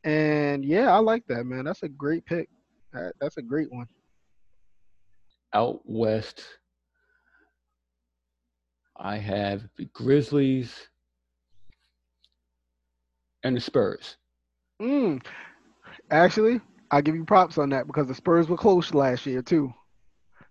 and 0.04 0.64
yeah, 0.66 0.92
I 0.94 1.00
like 1.00 1.26
that, 1.28 1.46
man. 1.46 1.66
That's 1.66 1.84
a 1.84 1.90
great 1.90 2.26
pick. 2.26 2.50
That, 2.94 3.14
that's 3.20 3.38
a 3.38 3.42
great 3.42 3.72
one. 3.72 3.88
Out 5.54 5.82
west, 5.86 6.44
I 8.98 9.18
have 9.18 9.64
the 9.78 9.86
Grizzlies 9.86 10.88
and 13.44 13.56
the 13.56 13.62
Spurs. 13.62 14.18
Mm. 14.82 15.24
Actually, 16.12 16.62
I 16.92 17.02
give 17.02 17.16
you 17.16 17.26
props 17.26 17.58
on 17.58 17.70
that 17.70 17.88
because 17.88 18.08
the 18.08 18.16
Spurs 18.16 18.48
were 18.50 18.58
close 18.58 18.94
last 18.94 19.26
year 19.26 19.42
too. 19.42 19.74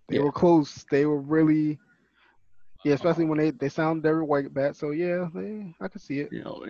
They 0.09 0.17
Yeah. 0.17 0.23
were 0.23 0.31
close. 0.31 0.85
They 0.89 1.05
were 1.05 1.19
really, 1.19 1.79
yeah, 2.83 2.93
especially 2.93 3.25
when 3.25 3.37
they 3.37 3.51
they 3.51 3.69
sound 3.69 4.03
Derrick 4.03 4.27
White 4.27 4.53
back. 4.53 4.75
So 4.75 4.91
yeah, 4.91 5.27
they, 5.33 5.73
I 5.81 5.87
can 5.87 5.99
see 5.99 6.19
it. 6.19 6.31
You 6.31 6.43
know, 6.43 6.65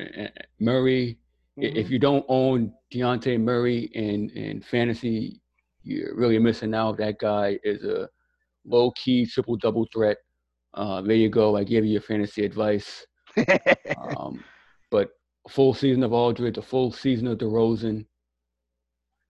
Murray. 0.59 1.17
I- 1.60 1.66
If 1.66 1.89
you 1.89 1.99
don't 1.99 2.26
own 2.28 2.74
Dejounte 2.93 3.39
Murray 3.39 3.89
in 3.93 4.30
in 4.32 4.62
fantasy, 4.62 5.41
you're 5.84 6.16
really 6.16 6.39
missing 6.39 6.74
out. 6.74 6.97
That 6.97 7.18
guy 7.20 7.60
is 7.64 7.84
a 7.84 8.10
low 8.66 8.91
key 8.91 9.26
triple 9.26 9.55
double 9.58 9.88
threat. 9.93 10.18
Uh, 10.74 11.01
there 11.01 11.16
you 11.16 11.30
go. 11.30 11.55
I 11.58 11.64
gave 11.64 11.86
you 11.86 11.91
your 11.93 12.01
fantasy 12.01 12.45
advice. 12.45 13.05
Um, 14.18 14.43
but 14.89 15.10
full 15.49 15.74
season 15.74 16.03
of 16.03 16.14
Aldridge, 16.14 16.58
a 16.58 16.62
full 16.62 16.91
season 16.91 17.28
of 17.28 17.38
DeRozan. 17.38 18.05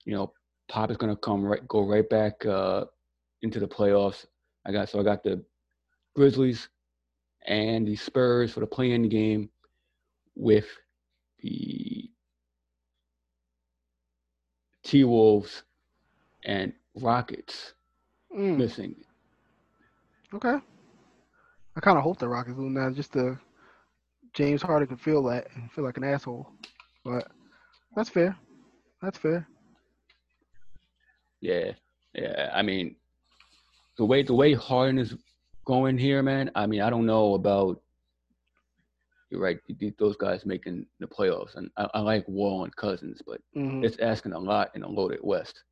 You 0.05 0.15
know, 0.15 0.33
Pop 0.69 0.91
is 0.91 0.97
going 0.97 1.13
to 1.13 1.19
come 1.19 1.43
right, 1.43 1.65
go 1.67 1.81
right 1.85 2.07
back 2.09 2.45
uh, 2.45 2.85
into 3.41 3.59
the 3.59 3.67
playoffs. 3.67 4.25
I 4.65 4.71
got 4.71 4.89
so 4.89 4.99
I 4.99 5.03
got 5.03 5.23
the 5.23 5.43
Grizzlies 6.15 6.69
and 7.45 7.87
the 7.87 7.95
Spurs 7.95 8.51
for 8.53 8.59
the 8.61 8.67
play-in 8.67 9.09
game 9.09 9.49
with 10.35 10.67
the 11.39 12.09
T 14.87 15.03
Wolves 15.03 15.63
and 16.45 16.73
Rockets 16.95 17.73
Mm, 18.35 18.57
missing. 18.57 18.95
okay. 20.33 20.57
I 21.75 21.79
kind 21.81 21.97
of 21.97 22.03
hope 22.03 22.17
the 22.19 22.27
Rockets 22.27 22.57
lose 22.57 22.71
now, 22.71 22.89
just 22.89 23.13
to 23.13 23.37
James 24.33 24.61
Harden 24.61 24.87
can 24.87 24.97
feel 24.97 25.23
that 25.23 25.47
and 25.55 25.71
feel 25.71 25.83
like 25.83 25.97
an 25.97 26.03
asshole. 26.05 26.51
But 27.03 27.27
that's 27.95 28.09
fair. 28.09 28.35
That's 29.01 29.17
fair. 29.17 29.47
Yeah, 31.41 31.71
yeah. 32.13 32.51
I 32.53 32.61
mean, 32.61 32.95
the 33.97 34.05
way 34.05 34.23
the 34.23 34.33
way 34.33 34.53
Harden 34.53 34.97
is 34.99 35.13
going 35.65 35.97
here, 35.97 36.23
man. 36.23 36.49
I 36.55 36.65
mean, 36.65 36.81
I 36.81 36.89
don't 36.89 37.05
know 37.05 37.33
about. 37.35 37.81
You're 39.29 39.41
right. 39.41 39.59
Those 39.97 40.15
guys 40.17 40.45
making 40.45 40.85
the 40.99 41.07
playoffs, 41.07 41.55
and 41.55 41.69
I, 41.77 41.87
I 41.95 41.99
like 42.01 42.27
Wall 42.27 42.63
and 42.63 42.75
Cousins, 42.75 43.21
but 43.25 43.41
hmm 43.55 43.87
it's 43.87 43.99
asking 43.99 44.33
a 44.33 44.39
lot 44.39 44.71
in 44.75 44.83
a 44.83 44.87
loaded 44.89 45.19
West. 45.23 45.63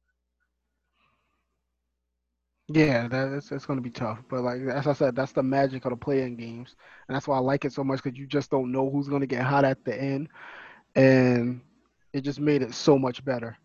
Yeah, 2.68 3.08
that, 3.08 3.30
that's 3.32 3.50
that's 3.50 3.66
gonna 3.66 3.82
be 3.82 3.90
tough. 3.92 4.20
But 4.30 4.42
like 4.44 4.62
as 4.62 4.88
I 4.88 4.94
said, 4.94 5.16
that's 5.16 5.32
the 5.34 5.44
magic 5.44 5.86
of 5.86 5.92
the 5.92 5.98
play-in 5.98 6.36
games, 6.36 6.76
and 7.08 7.16
that's 7.16 7.28
why 7.28 7.38
I 7.38 7.40
like 7.40 7.66
it 7.66 7.74
so 7.74 7.84
much 7.84 8.02
because 8.02 8.18
you 8.18 8.28
just 8.28 8.50
don't 8.50 8.72
know 8.72 8.90
who's 8.90 9.08
gonna 9.08 9.28
get 9.28 9.44
hot 9.44 9.66
at 9.66 9.84
the 9.86 10.00
end, 10.00 10.30
and 10.96 11.62
it 12.14 12.22
just 12.22 12.40
made 12.40 12.62
it 12.62 12.74
so 12.74 12.98
much 12.98 13.24
better. 13.24 13.58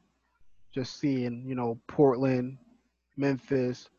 Just 0.73 0.99
seeing, 0.99 1.45
you 1.47 1.55
know, 1.55 1.79
Portland, 1.89 2.59
Memphis, 3.17 3.91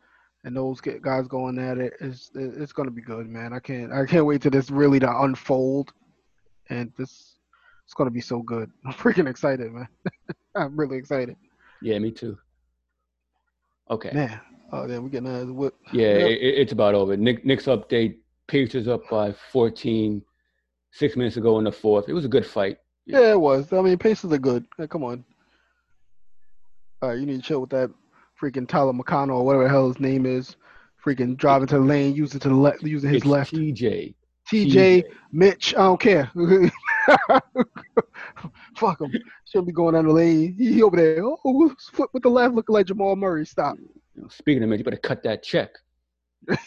and 0.43 0.55
those 0.55 0.81
guys 0.81 1.27
going 1.27 1.59
at 1.59 1.77
it 1.77 1.93
is 1.99 2.31
it's 2.35 2.73
gonna 2.73 2.91
be 2.91 3.01
good, 3.01 3.27
man. 3.29 3.53
I 3.53 3.59
can't 3.59 3.91
I 3.91 4.05
can't 4.05 4.25
wait 4.25 4.41
till 4.41 4.51
this 4.51 4.69
really 4.71 4.99
to 4.99 5.21
unfold, 5.21 5.93
and 6.69 6.91
this 6.97 7.35
it's 7.85 7.93
gonna 7.93 8.09
be 8.11 8.21
so 8.21 8.41
good. 8.41 8.71
I'm 8.85 8.93
freaking 8.93 9.29
excited, 9.29 9.71
man. 9.71 9.87
I'm 10.55 10.75
really 10.77 10.97
excited, 10.97 11.35
Yeah, 11.81 11.99
me 11.99 12.11
too. 12.11 12.37
Okay. 13.89 14.11
man. 14.13 14.39
Oh, 14.73 14.87
then 14.87 15.03
we're 15.03 15.09
getting 15.09 15.27
another 15.27 15.51
whip. 15.53 15.75
Yeah, 15.91 16.17
Yep. 16.17 16.27
it, 16.29 16.41
it- 16.41 16.57
it's 16.59 16.71
about 16.71 16.95
over. 16.95 17.17
Nick, 17.17 17.45
Nick's 17.45 17.65
update. 17.65 18.17
Pacers 18.47 18.87
up 18.89 19.01
by 19.09 19.31
14, 19.51 20.21
six 20.91 21.15
minutes 21.15 21.37
ago 21.37 21.57
in 21.57 21.63
the 21.63 21.71
fourth. 21.71 22.09
It 22.09 22.13
was 22.13 22.25
a 22.25 22.29
good 22.29 22.45
fight. 22.45 22.77
Yeah, 23.05 23.31
it 23.31 23.39
was. 23.39 23.71
I 23.71 23.81
mean, 23.81 23.97
Pacers 23.97 24.31
are 24.33 24.37
good. 24.37 24.65
Hey, 24.77 24.87
come 24.87 25.03
on. 25.05 25.23
All 27.01 27.09
right, 27.09 27.19
you 27.19 27.25
need 27.25 27.37
to 27.37 27.41
chill 27.41 27.61
with 27.61 27.69
that 27.69 27.89
freaking 28.41 28.67
Tyler 28.67 28.93
McConnell 28.93 29.39
or 29.39 29.45
whatever 29.45 29.65
the 29.65 29.69
hell 29.69 29.87
his 29.87 29.99
name 29.99 30.25
is. 30.25 30.55
Freaking 31.05 31.35
driving 31.37 31.67
to 31.67 31.75
the 31.75 31.81
lane, 31.81 32.15
using 32.15 32.39
to 32.39 32.49
the 32.49 32.55
left, 32.55 32.83
using 32.83 33.09
his 33.09 33.17
it's 33.17 33.25
left. 33.25 33.53
TJ. 33.53 34.13
TJ, 34.51 35.03
Mitch, 35.31 35.73
I 35.75 35.79
don't 35.79 35.99
care. 35.99 36.29
Fuck 38.77 39.01
him. 39.01 39.11
Shouldn't 39.45 39.67
be 39.67 39.73
going 39.73 39.95
down 39.95 40.07
the 40.07 40.13
lane. 40.13 40.55
He, 40.57 40.73
he 40.73 40.83
over 40.83 40.97
there. 40.97 41.23
Oh, 41.23 41.73
foot 41.93 42.09
with 42.13 42.23
the 42.23 42.29
left, 42.29 42.53
looking 42.53 42.73
like 42.73 42.87
Jamal 42.87 43.15
Murray. 43.15 43.45
Stop. 43.45 43.77
Speaking 44.29 44.63
of 44.63 44.69
Mitch, 44.69 44.79
you 44.79 44.83
better 44.83 44.97
cut 44.97 45.23
that 45.23 45.41
check. 45.41 45.71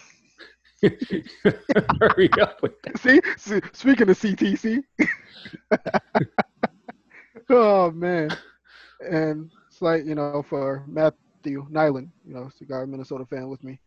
Hurry 2.01 2.31
up 2.41 2.63
with 2.63 2.81
that. 2.83 2.99
See, 2.99 3.21
see 3.37 3.61
speaking 3.73 4.09
of 4.09 4.19
CTC. 4.19 4.83
oh 7.51 7.91
man, 7.91 8.37
and 9.01 9.51
it's 9.69 9.83
like 9.83 10.05
you 10.05 10.15
know 10.15 10.45
for 10.49 10.85
Matthew 11.45 11.67
Nyland, 11.69 12.11
you 12.27 12.33
know, 12.33 12.51
guy 12.67 12.87
Minnesota 12.87 13.27
fan 13.27 13.51
with 13.51 13.63
me. 13.63 13.79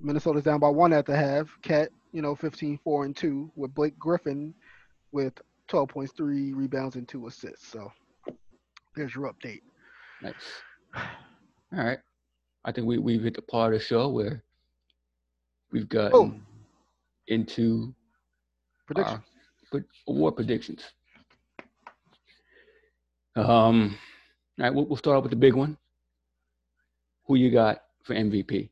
Minnesota's 0.00 0.44
down 0.44 0.60
by 0.60 0.68
one 0.68 0.92
at 0.92 1.06
the 1.06 1.16
half. 1.16 1.48
KAT, 1.62 1.88
you 2.12 2.22
know, 2.22 2.36
15, 2.36 2.78
4, 2.84 3.04
and 3.04 3.16
2 3.16 3.50
with 3.56 3.74
Blake 3.74 3.98
Griffin 3.98 4.54
with 5.10 5.32
12 5.66 5.88
points, 5.88 6.12
3 6.16 6.52
rebounds, 6.52 6.94
and 6.94 7.08
2 7.08 7.26
assists. 7.26 7.66
So 7.66 7.90
there's 8.94 9.12
your 9.12 9.32
update. 9.32 9.62
Nice. 10.22 10.34
All 10.94 11.84
right. 11.84 11.98
I 12.64 12.70
think 12.70 12.86
we, 12.86 12.98
we've 12.98 13.24
hit 13.24 13.34
the 13.34 13.42
part 13.42 13.74
of 13.74 13.80
the 13.80 13.84
show 13.84 14.08
where 14.08 14.44
we've 15.72 15.88
gotten 15.88 16.12
Boom. 16.12 16.46
into 17.26 17.92
predictions. 18.86 19.20
our 19.72 19.84
award 20.06 20.36
predictions. 20.36 20.84
Um, 23.34 23.98
all 24.60 24.64
right, 24.64 24.72
we'll, 24.72 24.84
we'll 24.86 24.96
start 24.96 25.16
off 25.16 25.24
with 25.24 25.30
the 25.30 25.36
big 25.36 25.54
one. 25.54 25.76
Who 27.26 27.36
you 27.36 27.50
got 27.50 27.82
for 28.02 28.14
MVP? 28.14 28.68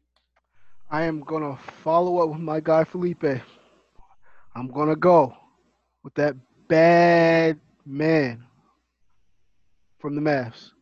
I 0.91 1.05
am 1.05 1.23
to 1.43 1.59
follow 1.83 2.19
up 2.19 2.31
with 2.31 2.41
my 2.41 2.61
guy 2.61 2.85
Felipe. 2.85 3.25
I'm 4.55 4.69
to 4.89 4.97
go 4.97 5.35
with 6.05 6.15
that 6.15 6.37
bad 6.69 7.59
man 7.87 8.45
from 9.99 10.15
the 10.15 10.21
Mavs, 10.21 10.73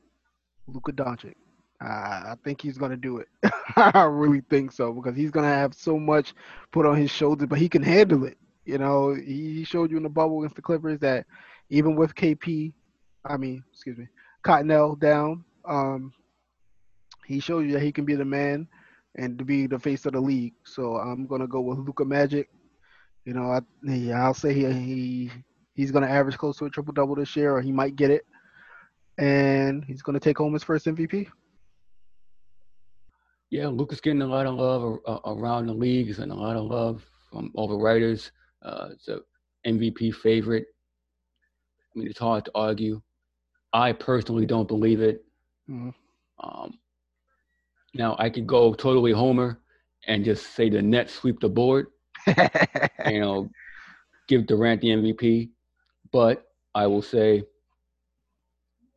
Luka 0.66 0.92
Doncic. 0.92 1.34
Uh, 1.80 1.86
I 1.86 2.34
think 2.44 2.60
he's 2.60 2.76
to 2.90 2.96
do 2.96 3.18
it. 3.18 3.28
I 3.76 4.02
really 4.02 4.42
think 4.50 4.72
so 4.72 4.92
because 4.92 5.16
he's 5.16 5.30
to 5.48 5.54
have 5.54 5.72
so 5.72 5.98
much 5.98 6.34
put 6.72 6.86
on 6.86 6.96
his 6.96 7.10
shoulders, 7.10 7.46
but 7.48 7.58
he 7.58 7.68
can 7.68 7.82
handle 7.82 8.24
it. 8.24 8.36
You 8.64 8.78
know, 8.78 9.14
he 9.14 9.64
showed 9.64 9.90
you 9.90 9.96
in 9.96 10.02
the 10.02 10.08
bubble 10.08 10.40
against 10.40 10.56
the 10.56 10.62
Clippers 10.62 10.98
that 11.00 11.24
even 11.70 11.94
with 11.94 12.14
KP, 12.14 12.72
I 13.24 13.36
mean, 13.36 13.62
excuse 13.72 13.96
me, 13.96 14.08
Cottonell 14.42 14.96
down, 14.96 15.44
um, 15.64 16.12
he 17.30 17.38
showed 17.38 17.60
you 17.66 17.72
that 17.72 17.82
he 17.82 17.92
can 17.92 18.04
be 18.04 18.16
the 18.16 18.24
man 18.24 18.66
and 19.16 19.38
to 19.38 19.44
be 19.44 19.66
the 19.66 19.78
face 19.78 20.04
of 20.06 20.12
the 20.14 20.20
league. 20.20 20.54
So 20.64 20.96
I'm 20.96 21.26
gonna 21.26 21.46
go 21.46 21.60
with 21.60 21.78
Luka 21.78 22.04
Magic. 22.04 22.50
You 23.24 23.34
know, 23.34 23.52
I 23.52 23.60
yeah, 23.84 24.24
I'll 24.24 24.34
say 24.34 24.52
he, 24.52 24.64
he 24.72 25.30
he's 25.74 25.92
gonna 25.92 26.08
average 26.08 26.36
close 26.38 26.56
to 26.58 26.64
a 26.64 26.70
triple 26.70 26.92
double 26.92 27.14
this 27.14 27.36
year, 27.36 27.54
or 27.54 27.60
he 27.60 27.70
might 27.72 27.94
get 27.94 28.10
it, 28.10 28.26
and 29.18 29.84
he's 29.84 30.02
gonna 30.02 30.18
take 30.20 30.38
home 30.38 30.52
his 30.54 30.64
first 30.64 30.86
MVP. 30.86 31.28
Yeah, 33.50 33.68
Luka's 33.68 34.00
getting 34.00 34.22
a 34.22 34.26
lot 34.26 34.46
of 34.46 34.54
love 34.54 34.98
a- 35.06 35.30
around 35.30 35.66
the 35.66 35.74
leagues 35.74 36.18
and 36.18 36.32
a 36.32 36.34
lot 36.34 36.56
of 36.56 36.64
love 36.64 37.04
from 37.30 37.52
all 37.54 37.68
the 37.68 37.76
writers. 37.76 38.32
Uh, 38.62 38.88
it's 38.92 39.08
a 39.08 39.20
MVP 39.66 40.12
favorite. 40.14 40.66
I 41.94 41.98
mean, 41.98 42.08
it's 42.08 42.18
hard 42.18 42.44
to 42.46 42.52
argue. 42.54 43.00
I 43.72 43.92
personally 43.92 44.46
don't 44.46 44.68
believe 44.68 45.00
it. 45.00 45.24
Mhm. 45.68 45.94
Um, 46.42 46.79
now 47.94 48.16
I 48.18 48.30
could 48.30 48.46
go 48.46 48.72
totally 48.74 49.12
homer 49.12 49.60
and 50.06 50.24
just 50.24 50.54
say 50.54 50.68
the 50.68 50.80
Nets 50.82 51.14
sweep 51.14 51.40
the 51.40 51.48
board. 51.48 51.88
you 52.26 53.20
know, 53.20 53.50
give 54.28 54.46
Durant 54.46 54.80
the 54.80 54.88
MVP, 54.88 55.50
but 56.12 56.46
I 56.74 56.86
will 56.86 57.02
say 57.02 57.42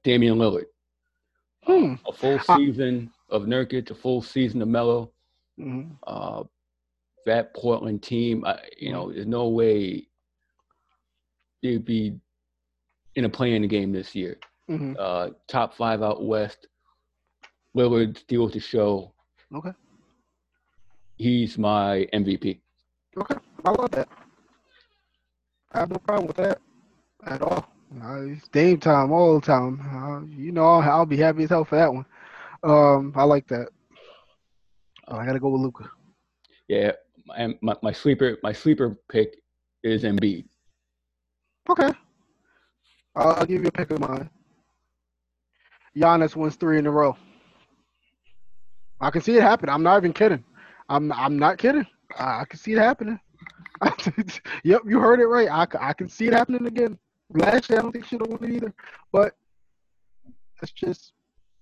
Damian 0.04 0.38
Lillard. 0.38 0.66
Hmm. 1.64 1.96
A 2.08 2.12
full 2.14 2.40
Uh, 2.48 2.58
season 2.58 3.12
of 3.30 3.44
Nurkic, 3.44 3.90
a 3.90 3.96
full 3.96 4.22
season 4.22 4.62
of 4.62 4.68
Melo. 4.68 5.12
Mhm. 5.60 5.98
Uh, 6.06 6.44
that 7.26 7.54
Portland 7.54 8.04
team, 8.04 8.44
I, 8.46 8.60
you 8.78 8.92
know, 8.92 9.12
there's 9.12 9.26
no 9.26 9.48
way 9.48 10.08
they'd 11.62 11.86
be 11.86 12.20
in 13.16 13.26
a 13.26 13.30
play-in 13.30 13.66
game 13.70 13.92
this 13.94 14.14
year. 14.14 14.40
Mhm. 14.70 14.96
Uh, 15.00 15.30
top 15.48 15.74
five 15.74 16.02
out 16.02 16.26
west. 16.26 16.68
Lillard 17.76 18.18
steals 18.18 18.54
the 18.54 18.60
show. 18.60 19.12
Okay. 19.54 19.72
He's 21.18 21.58
my 21.58 22.08
MVP. 22.14 22.60
Okay. 23.18 23.36
I 23.66 23.72
love 23.72 23.92
that. 23.92 24.10
I 25.72 25.80
have 25.80 25.90
no 25.90 25.98
problem 25.98 26.28
with 26.28 26.38
that 26.38 26.60
at 27.26 27.42
all. 27.42 27.68
Uh, 28.02 28.22
it's 28.24 28.48
Dame 28.50 28.80
time 28.80 29.12
all 29.12 29.40
the 29.40 29.46
time. 29.46 29.80
Uh, 29.80 30.26
you 30.36 30.52
know, 30.52 30.66
I'll, 30.66 30.82
I'll 30.82 31.06
be 31.06 31.18
happy 31.18 31.44
as 31.44 31.50
hell 31.50 31.66
for 31.66 31.76
that 31.76 31.94
one. 31.94 32.06
Um, 32.64 33.14
I 33.16 33.24
like 33.24 33.48
that. 33.48 33.70
Oh, 35.08 35.18
I 35.18 35.26
gotta 35.26 35.40
go 35.40 35.50
with 35.50 35.62
Luka. 35.62 35.90
Yeah, 36.68 36.94
and 37.38 37.56
my, 37.62 37.76
my 37.84 37.92
sleeper 37.92 38.38
my 38.42 38.54
sleeper 38.54 38.98
pick 39.10 39.36
is 39.84 40.04
Embiid. 40.04 40.46
Okay. 41.70 41.92
I'll, 43.16 43.34
I'll 43.34 43.46
give 43.46 43.62
you 43.62 43.68
a 43.68 43.72
pick 43.72 43.92
of 43.92 44.00
mine. 44.00 44.30
Giannis 45.96 46.36
wins 46.36 46.56
three 46.56 46.80
in 46.80 46.88
a 46.88 46.92
row. 46.92 47.16
I 49.04 49.12
can 49.12 49.22
see 49.22 49.36
it 49.36 49.44
happen. 49.44 49.68
I'm 49.68 49.84
not 49.84 49.98
even 49.98 50.14
kidding. 50.14 50.44
I'm 50.88 51.12
I'm 51.12 51.38
not 51.38 51.58
kidding. 51.58 51.86
I, 52.18 52.42
I 52.42 52.46
can 52.46 52.58
see 52.58 52.72
it 52.72 52.80
happening. 52.80 53.20
yep, 54.64 54.82
you 54.88 55.00
heard 55.00 55.20
it 55.20 55.26
right. 55.26 55.50
I, 55.50 55.68
I 55.80 55.94
can 55.94 56.08
see 56.08 56.28
it 56.28 56.34
happening 56.34 56.66
again. 56.68 56.98
Last 57.30 57.70
year, 57.70 57.80
I 57.80 57.82
don't 57.82 57.92
think 57.92 58.06
she'd 58.06 58.22
have 58.22 58.30
won 58.30 58.44
it 58.44 58.56
either. 58.56 58.74
But 59.12 59.36
that's 60.60 60.72
just 60.72 61.12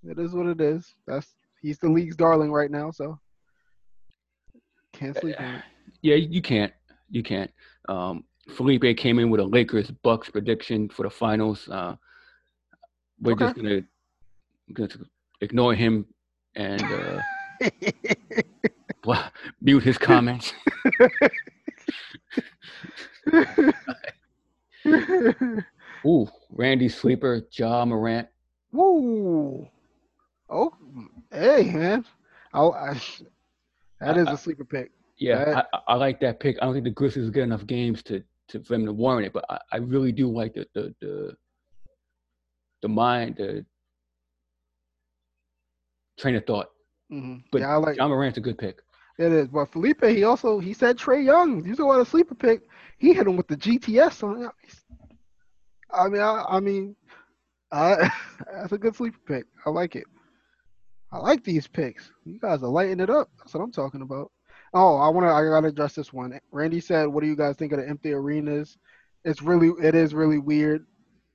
it 0.03 0.19
is 0.19 0.33
what 0.33 0.45
it 0.45 0.61
is. 0.61 0.93
That's 1.07 1.33
he's 1.61 1.79
the 1.79 1.89
league's 1.89 2.15
darling 2.15 2.51
right 2.51 2.69
now, 2.69 2.91
so 2.91 3.19
can't 4.93 5.17
sleep 5.17 5.35
on 5.39 5.55
it. 5.55 5.63
Yeah, 6.01 6.15
you 6.15 6.43
can't. 6.43 6.73
You 7.09 7.23
can't. 7.23 7.51
Um, 7.89 8.23
Felipe 8.55 8.97
came 8.97 9.17
in 9.17 9.31
with 9.31 9.39
a 9.39 9.45
Lakers 9.45 9.89
Bucks 10.03 10.29
prediction 10.29 10.89
for 10.89 11.03
the 11.03 11.09
finals. 11.09 11.67
Uh, 11.69 11.95
we're 13.19 13.35
just 13.35 13.55
gonna, 13.55 13.81
gonna 14.73 14.89
ignore 15.41 15.73
him 15.73 16.05
and 16.55 16.81
uh, 16.83 17.21
mute 19.61 19.83
his 19.83 19.97
comments. 19.97 20.53
Ooh, 26.05 26.27
Randy 26.51 26.89
Sleeper, 26.89 27.41
Ja 27.51 27.85
Morant. 27.85 28.27
Woo! 28.71 29.67
Oh, 30.49 30.73
hey 31.31 31.71
man, 31.71 32.03
I'll, 32.53 32.73
I, 32.73 32.99
that 33.99 34.17
is 34.17 34.27
a 34.27 34.37
sleeper 34.37 34.65
pick. 34.65 34.91
Yeah, 35.17 35.45
That- 35.45 35.67
I, 35.73 35.77
I 35.77 35.81
I 35.89 35.95
like 35.95 36.19
that 36.21 36.39
pick. 36.39 36.57
I 36.61 36.65
don't 36.65 36.73
think 36.73 36.85
the 36.85 36.89
Grizzlies 36.91 37.29
get 37.29 37.43
enough 37.43 37.65
games 37.67 38.01
to, 38.03 38.23
to 38.49 38.63
for 38.63 38.73
them 38.73 38.85
to 38.85 38.93
warrant 38.93 39.27
it, 39.27 39.33
but 39.33 39.45
I, 39.49 39.59
I 39.73 39.77
really 39.77 40.11
do 40.11 40.27
like 40.29 40.53
the 40.53 40.65
the 40.73 40.93
the, 40.99 41.35
the 42.81 42.87
mind, 42.89 43.35
the 43.37 43.65
train 46.22 46.36
of 46.36 46.45
thought. 46.45 46.67
hmm 47.09 47.38
But 47.51 47.61
yeah, 47.61 47.69
I 47.69 47.76
like 47.78 47.97
Ja 47.97 48.07
Morant's 48.07 48.38
a 48.38 48.41
good 48.41 48.57
pick. 48.57 48.82
it 49.17 49.32
is. 49.32 49.47
But 49.47 49.72
Felipe, 49.72 50.03
he 50.03 50.24
also 50.24 50.59
he 50.59 50.74
said 50.74 50.97
Trae 50.97 51.24
Young. 51.24 51.63
He's 51.63 51.80
a 51.80 52.05
sleeper 52.05 52.36
pick. 52.36 52.61
He 52.97 53.13
hit 53.13 53.28
him 53.28 53.38
with 53.38 53.47
the 53.47 53.57
GTS 53.57 54.24
on. 54.24 54.49
I 55.93 56.07
mean, 56.07 56.22
I, 56.22 56.45
I 56.47 56.59
mean, 56.59 56.95
I, 57.72 58.09
that's 58.53 58.72
a 58.72 58.78
good 58.78 58.95
sleeper 58.95 59.19
pick. 59.28 59.45
I 59.65 59.69
like 59.69 59.95
it. 59.95 60.05
I 61.11 61.17
like 61.17 61.43
these 61.43 61.67
picks. 61.67 62.11
You 62.26 62.39
guys 62.39 62.63
are 62.63 62.69
lighting 62.69 63.01
it 63.01 63.09
up. 63.09 63.30
That's 63.38 63.53
what 63.53 63.61
I'm 63.61 63.72
talking 63.72 64.01
about. 64.01 64.32
Oh, 64.74 64.95
I 64.97 65.09
want 65.09 65.26
to. 65.26 65.32
I 65.32 65.43
gotta 65.43 65.67
address 65.67 65.95
this 65.95 66.13
one. 66.13 66.39
Randy 66.51 66.80
said, 66.80 67.07
"What 67.07 67.22
do 67.22 67.28
you 67.28 67.36
guys 67.36 67.57
think 67.57 67.74
of 67.74 67.80
the 67.80 67.88
empty 67.89 68.13
arenas?" 68.13 68.78
It's 69.26 69.41
really, 69.41 69.72
it 69.86 69.93
is 69.93 70.13
really 70.13 70.39
weird 70.39 70.86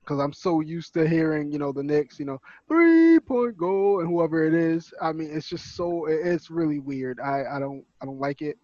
because 0.07 0.21
I'm 0.21 0.33
so 0.33 0.61
used 0.61 0.95
to 0.95 1.09
hearing, 1.09 1.51
you 1.51 1.59
know, 1.59 1.73
the 1.73 1.83
Knicks, 1.83 2.21
you 2.21 2.27
know, 2.27 2.39
three 2.69 3.19
point 3.19 3.57
goal 3.57 4.01
and 4.01 4.09
whoever 4.09 4.47
it 4.47 4.55
is. 4.55 4.95
I 5.03 5.13
mean, 5.13 5.31
it's 5.33 5.49
just 5.49 5.75
so, 5.75 6.07
it's 6.07 6.49
really 6.51 6.79
weird. 6.79 7.19
I, 7.19 7.45
I 7.57 7.59
don't, 7.59 7.85
I 8.01 8.07
don't 8.07 8.21
like 8.21 8.41
it. 8.41 8.57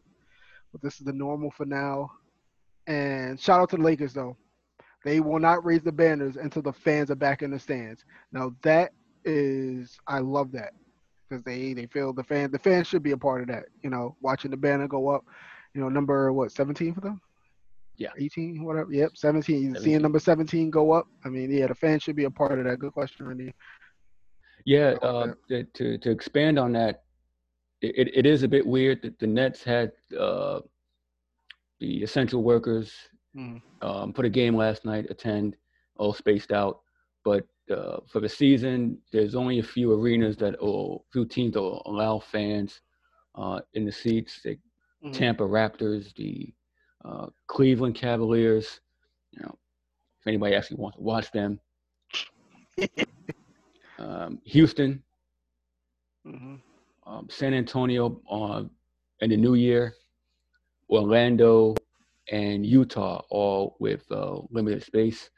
But 0.70 0.82
this 0.82 1.00
is 1.00 1.04
the 1.04 1.12
normal 1.12 1.50
for 1.50 1.66
now. 1.66 2.10
And 2.86 3.40
shout 3.40 3.60
out 3.60 3.70
to 3.70 3.76
the 3.76 3.82
Lakers 3.82 4.12
though. 4.12 4.36
They 5.04 5.18
will 5.18 5.40
not 5.40 5.64
raise 5.64 5.82
the 5.82 5.90
banners 5.90 6.36
until 6.36 6.62
the 6.62 6.72
fans 6.72 7.10
are 7.10 7.16
back 7.16 7.42
in 7.42 7.50
the 7.50 7.58
stands. 7.58 8.04
Now 8.30 8.54
that 8.62 8.92
is, 9.24 9.98
I 10.06 10.20
love 10.20 10.52
that 10.52 10.72
because 11.28 11.42
they 11.44 11.72
they 11.72 11.86
feel 11.86 12.12
the 12.12 12.22
fan 12.22 12.50
the 12.52 12.58
fans 12.58 12.86
should 12.86 13.02
be 13.02 13.12
a 13.12 13.16
part 13.16 13.40
of 13.42 13.48
that. 13.48 13.64
You 13.82 13.90
know, 13.90 14.16
watching 14.20 14.52
the 14.52 14.56
banner 14.56 14.86
go 14.86 15.08
up. 15.08 15.24
You 15.74 15.80
know, 15.80 15.88
number 15.88 16.32
what 16.32 16.52
17 16.52 16.94
for 16.94 17.00
them? 17.00 17.20
Yeah. 17.96 18.08
18, 18.18 18.64
whatever. 18.64 18.92
Yep, 18.92 19.12
17. 19.16 19.76
Seeing 19.76 20.02
number 20.02 20.18
17 20.18 20.70
go 20.70 20.92
up. 20.92 21.06
I 21.24 21.28
mean, 21.28 21.50
yeah, 21.50 21.66
the 21.66 21.74
fans 21.74 22.02
should 22.02 22.16
be 22.16 22.24
a 22.24 22.30
part 22.30 22.58
of 22.58 22.64
that. 22.64 22.78
Good 22.78 22.92
question, 22.92 23.26
Randy. 23.26 23.52
Yeah, 24.64 24.94
uh, 25.02 25.34
to, 25.74 25.98
to 25.98 26.10
expand 26.10 26.58
on 26.58 26.72
that, 26.72 27.02
it, 27.80 28.08
it- 28.14 28.26
is 28.26 28.44
a 28.44 28.48
bit 28.48 28.66
weird 28.66 29.02
that 29.02 29.18
the 29.18 29.26
Nets 29.26 29.62
had 29.64 29.92
uh, 30.18 30.60
the 31.80 32.02
essential 32.02 32.42
workers 32.42 32.92
Mhm. 33.36 33.62
um, 33.80 34.12
for 34.12 34.22
the 34.22 34.28
game 34.28 34.54
last 34.54 34.84
night 34.84 35.06
attend, 35.10 35.56
all 35.96 36.12
spaced 36.12 36.52
out. 36.52 36.80
But 37.24 37.46
uh, 37.70 38.00
for 38.06 38.20
the 38.20 38.28
season, 38.28 38.98
there's 39.10 39.34
only 39.34 39.58
a 39.58 39.62
few 39.62 39.90
arenas 39.92 40.36
that 40.36 40.54
or 40.60 41.02
few 41.12 41.24
teams 41.24 41.54
that 41.54 41.62
will 41.62 41.82
allow 41.86 42.18
fans 42.18 42.80
uh, 43.34 43.60
in 43.74 43.84
the 43.86 43.92
seats. 43.92 44.40
The 44.44 44.58
Mhm. 45.04 45.12
Tampa 45.14 45.42
Raptors, 45.44 46.14
the 46.14 46.52
uh, 47.04 47.26
Cleveland 47.46 47.94
Cavaliers. 47.94 48.80
You 49.32 49.42
know, 49.42 49.58
if 50.20 50.26
anybody 50.26 50.54
actually 50.54 50.78
wants 50.78 50.96
to 50.98 51.02
watch 51.02 51.30
them, 51.32 51.60
um, 53.98 54.40
Houston, 54.44 55.02
Mhm. 56.26 56.60
um, 57.06 57.28
San 57.30 57.54
Antonio 57.54 58.20
on 58.26 58.70
in 59.20 59.30
the 59.30 59.36
new 59.36 59.54
year, 59.54 59.94
Orlando, 60.90 61.74
and 62.30 62.66
Utah 62.66 63.22
all 63.30 63.76
with 63.80 64.04
uh, 64.10 64.40
limited 64.50 64.82
space. 64.82 65.30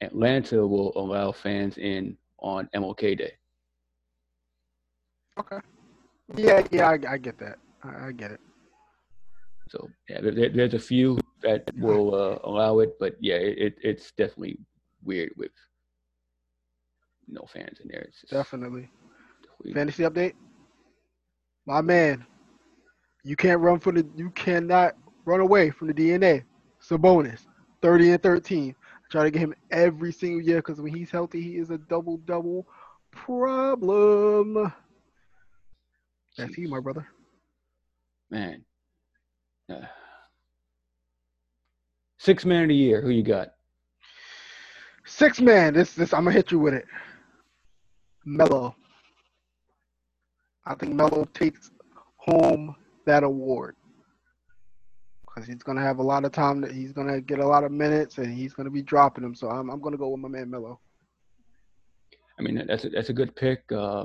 Atlanta 0.00 0.66
will 0.66 0.92
allow 0.96 1.32
fans 1.32 1.78
in 1.78 2.16
on 2.38 2.68
MLK 2.74 3.16
Day. 3.18 3.32
Okay. 5.38 5.58
Yeah, 6.36 6.62
yeah, 6.70 6.88
I, 6.90 6.98
I 7.14 7.18
get 7.18 7.38
that. 7.38 7.58
I, 7.82 8.08
I 8.08 8.12
get 8.12 8.32
it. 8.32 8.40
So 9.70 9.88
yeah, 10.08 10.20
there- 10.20 10.34
there, 10.34 10.48
there's 10.50 10.74
a 10.74 10.78
few 10.78 11.18
that 11.42 11.70
will 11.76 12.14
uh, 12.14 12.38
allow 12.44 12.78
it, 12.80 12.98
but 12.98 13.16
yeah, 13.20 13.36
it, 13.36 13.58
it, 13.58 13.74
it's 13.82 14.12
definitely 14.12 14.58
weird 15.04 15.32
with 15.36 15.52
no 17.28 17.42
fans 17.52 17.78
in 17.80 17.88
there. 17.88 18.02
It's 18.02 18.22
definitely- 18.30 18.88
Fantasy 19.74 20.04
update. 20.04 20.34
My 21.66 21.80
man, 21.80 22.24
you 23.24 23.34
can't 23.36 23.60
run 23.60 23.80
from 23.80 23.96
the. 23.96 24.08
You 24.16 24.30
cannot 24.30 24.94
run 25.24 25.40
away 25.40 25.70
from 25.70 25.88
the 25.88 25.94
DNA. 25.94 26.44
Sabonis, 26.80 27.40
thirty 27.82 28.12
and 28.12 28.22
thirteen. 28.22 28.74
I 28.80 29.06
try 29.10 29.24
to 29.24 29.30
get 29.32 29.40
him 29.40 29.54
every 29.72 30.12
single 30.12 30.40
year 30.40 30.58
because 30.58 30.80
when 30.80 30.94
he's 30.94 31.10
healthy, 31.10 31.42
he 31.42 31.56
is 31.56 31.70
a 31.70 31.78
double 31.78 32.18
double 32.18 32.68
problem. 33.10 34.72
That's 36.36 36.56
you, 36.56 36.68
my 36.68 36.78
brother. 36.80 37.08
man. 38.30 38.64
Six 42.18 42.44
man 42.44 42.64
of 42.64 42.68
the 42.68 42.74
year. 42.74 43.00
Who 43.00 43.10
you 43.10 43.22
got? 43.22 43.48
Six 45.06 45.40
man. 45.40 45.74
This 45.74 45.94
this 45.94 46.12
I'm 46.12 46.24
gonna 46.24 46.34
hit 46.34 46.50
you 46.50 46.58
with 46.58 46.74
it. 46.74 46.84
Melo. 48.24 48.74
I 50.66 50.74
think 50.74 50.94
Melo 50.94 51.26
takes 51.32 51.70
home 52.16 52.76
that 53.06 53.22
award 53.22 53.76
because 55.22 55.48
he's 55.48 55.62
gonna 55.62 55.80
have 55.80 55.98
a 55.98 56.02
lot 56.02 56.24
of 56.24 56.32
time. 56.32 56.60
That 56.60 56.72
he's 56.72 56.92
gonna 56.92 57.20
get 57.20 57.38
a 57.38 57.46
lot 57.46 57.64
of 57.64 57.72
minutes 57.72 58.18
and 58.18 58.32
he's 58.32 58.52
gonna 58.52 58.70
be 58.70 58.82
dropping 58.82 59.22
them. 59.22 59.34
So 59.34 59.48
I'm 59.48 59.70
I'm 59.70 59.80
gonna 59.80 59.96
go 59.96 60.08
with 60.10 60.20
my 60.20 60.28
man 60.28 60.50
Melo. 60.50 60.80
I 62.38 62.42
mean, 62.42 62.62
that's 62.66 62.84
a, 62.84 62.90
that's 62.90 63.08
a 63.08 63.14
good 63.14 63.34
pick. 63.34 63.62
Uh, 63.72 64.04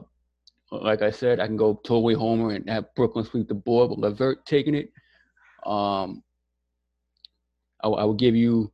like 0.71 1.01
I 1.03 1.11
said, 1.11 1.39
I 1.39 1.45
can 1.45 1.57
go 1.57 1.79
totally 1.85 2.15
homer 2.15 2.51
and 2.51 2.67
have 2.69 2.93
Brooklyn 2.95 3.25
sweep 3.25 3.47
the 3.47 3.53
board, 3.53 3.89
but 3.89 3.99
LeVert 3.99 4.45
taking 4.45 4.73
it. 4.73 4.91
Um, 5.65 6.23
I, 7.83 7.87
will- 7.87 7.97
I 7.99 8.03
will 8.03 8.13
give 8.13 8.35
you 8.35 8.71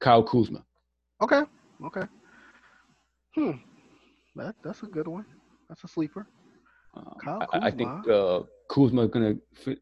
Kyle 0.00 0.22
Kuzma. 0.22 0.64
Okay. 1.22 1.42
Okay. 1.84 2.02
Hmm. 3.34 3.50
That 4.36 4.54
that's 4.62 4.82
a 4.82 4.86
good 4.86 5.08
one. 5.08 5.24
That's 5.68 5.84
a 5.84 5.88
sleeper. 5.88 6.26
Um, 6.94 7.14
I, 7.52 7.58
I 7.66 7.70
think 7.70 7.90
Kuzma. 8.04 8.14
uh, 8.14 8.42
Kuzma's 8.70 9.10
gonna. 9.10 9.34
Fit, 9.54 9.80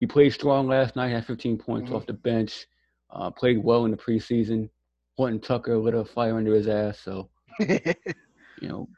he 0.00 0.06
played 0.06 0.30
strong 0.32 0.66
last 0.68 0.96
night. 0.96 1.08
Had 1.08 1.26
15 1.26 1.58
points 1.58 1.90
Mhm. 1.90 1.94
off 1.96 2.06
the 2.06 2.12
bench. 2.12 2.66
Uh, 3.10 3.30
played 3.30 3.62
well 3.62 3.84
in 3.84 3.90
the 3.90 3.96
preseason. 3.96 4.68
Horton 5.16 5.40
Tucker 5.40 5.76
lit 5.76 5.94
a 5.94 6.04
fire 6.04 6.36
under 6.36 6.54
his 6.54 6.66
ass. 6.68 6.98
So 7.00 7.28
you 7.60 8.68
know, 8.68 8.88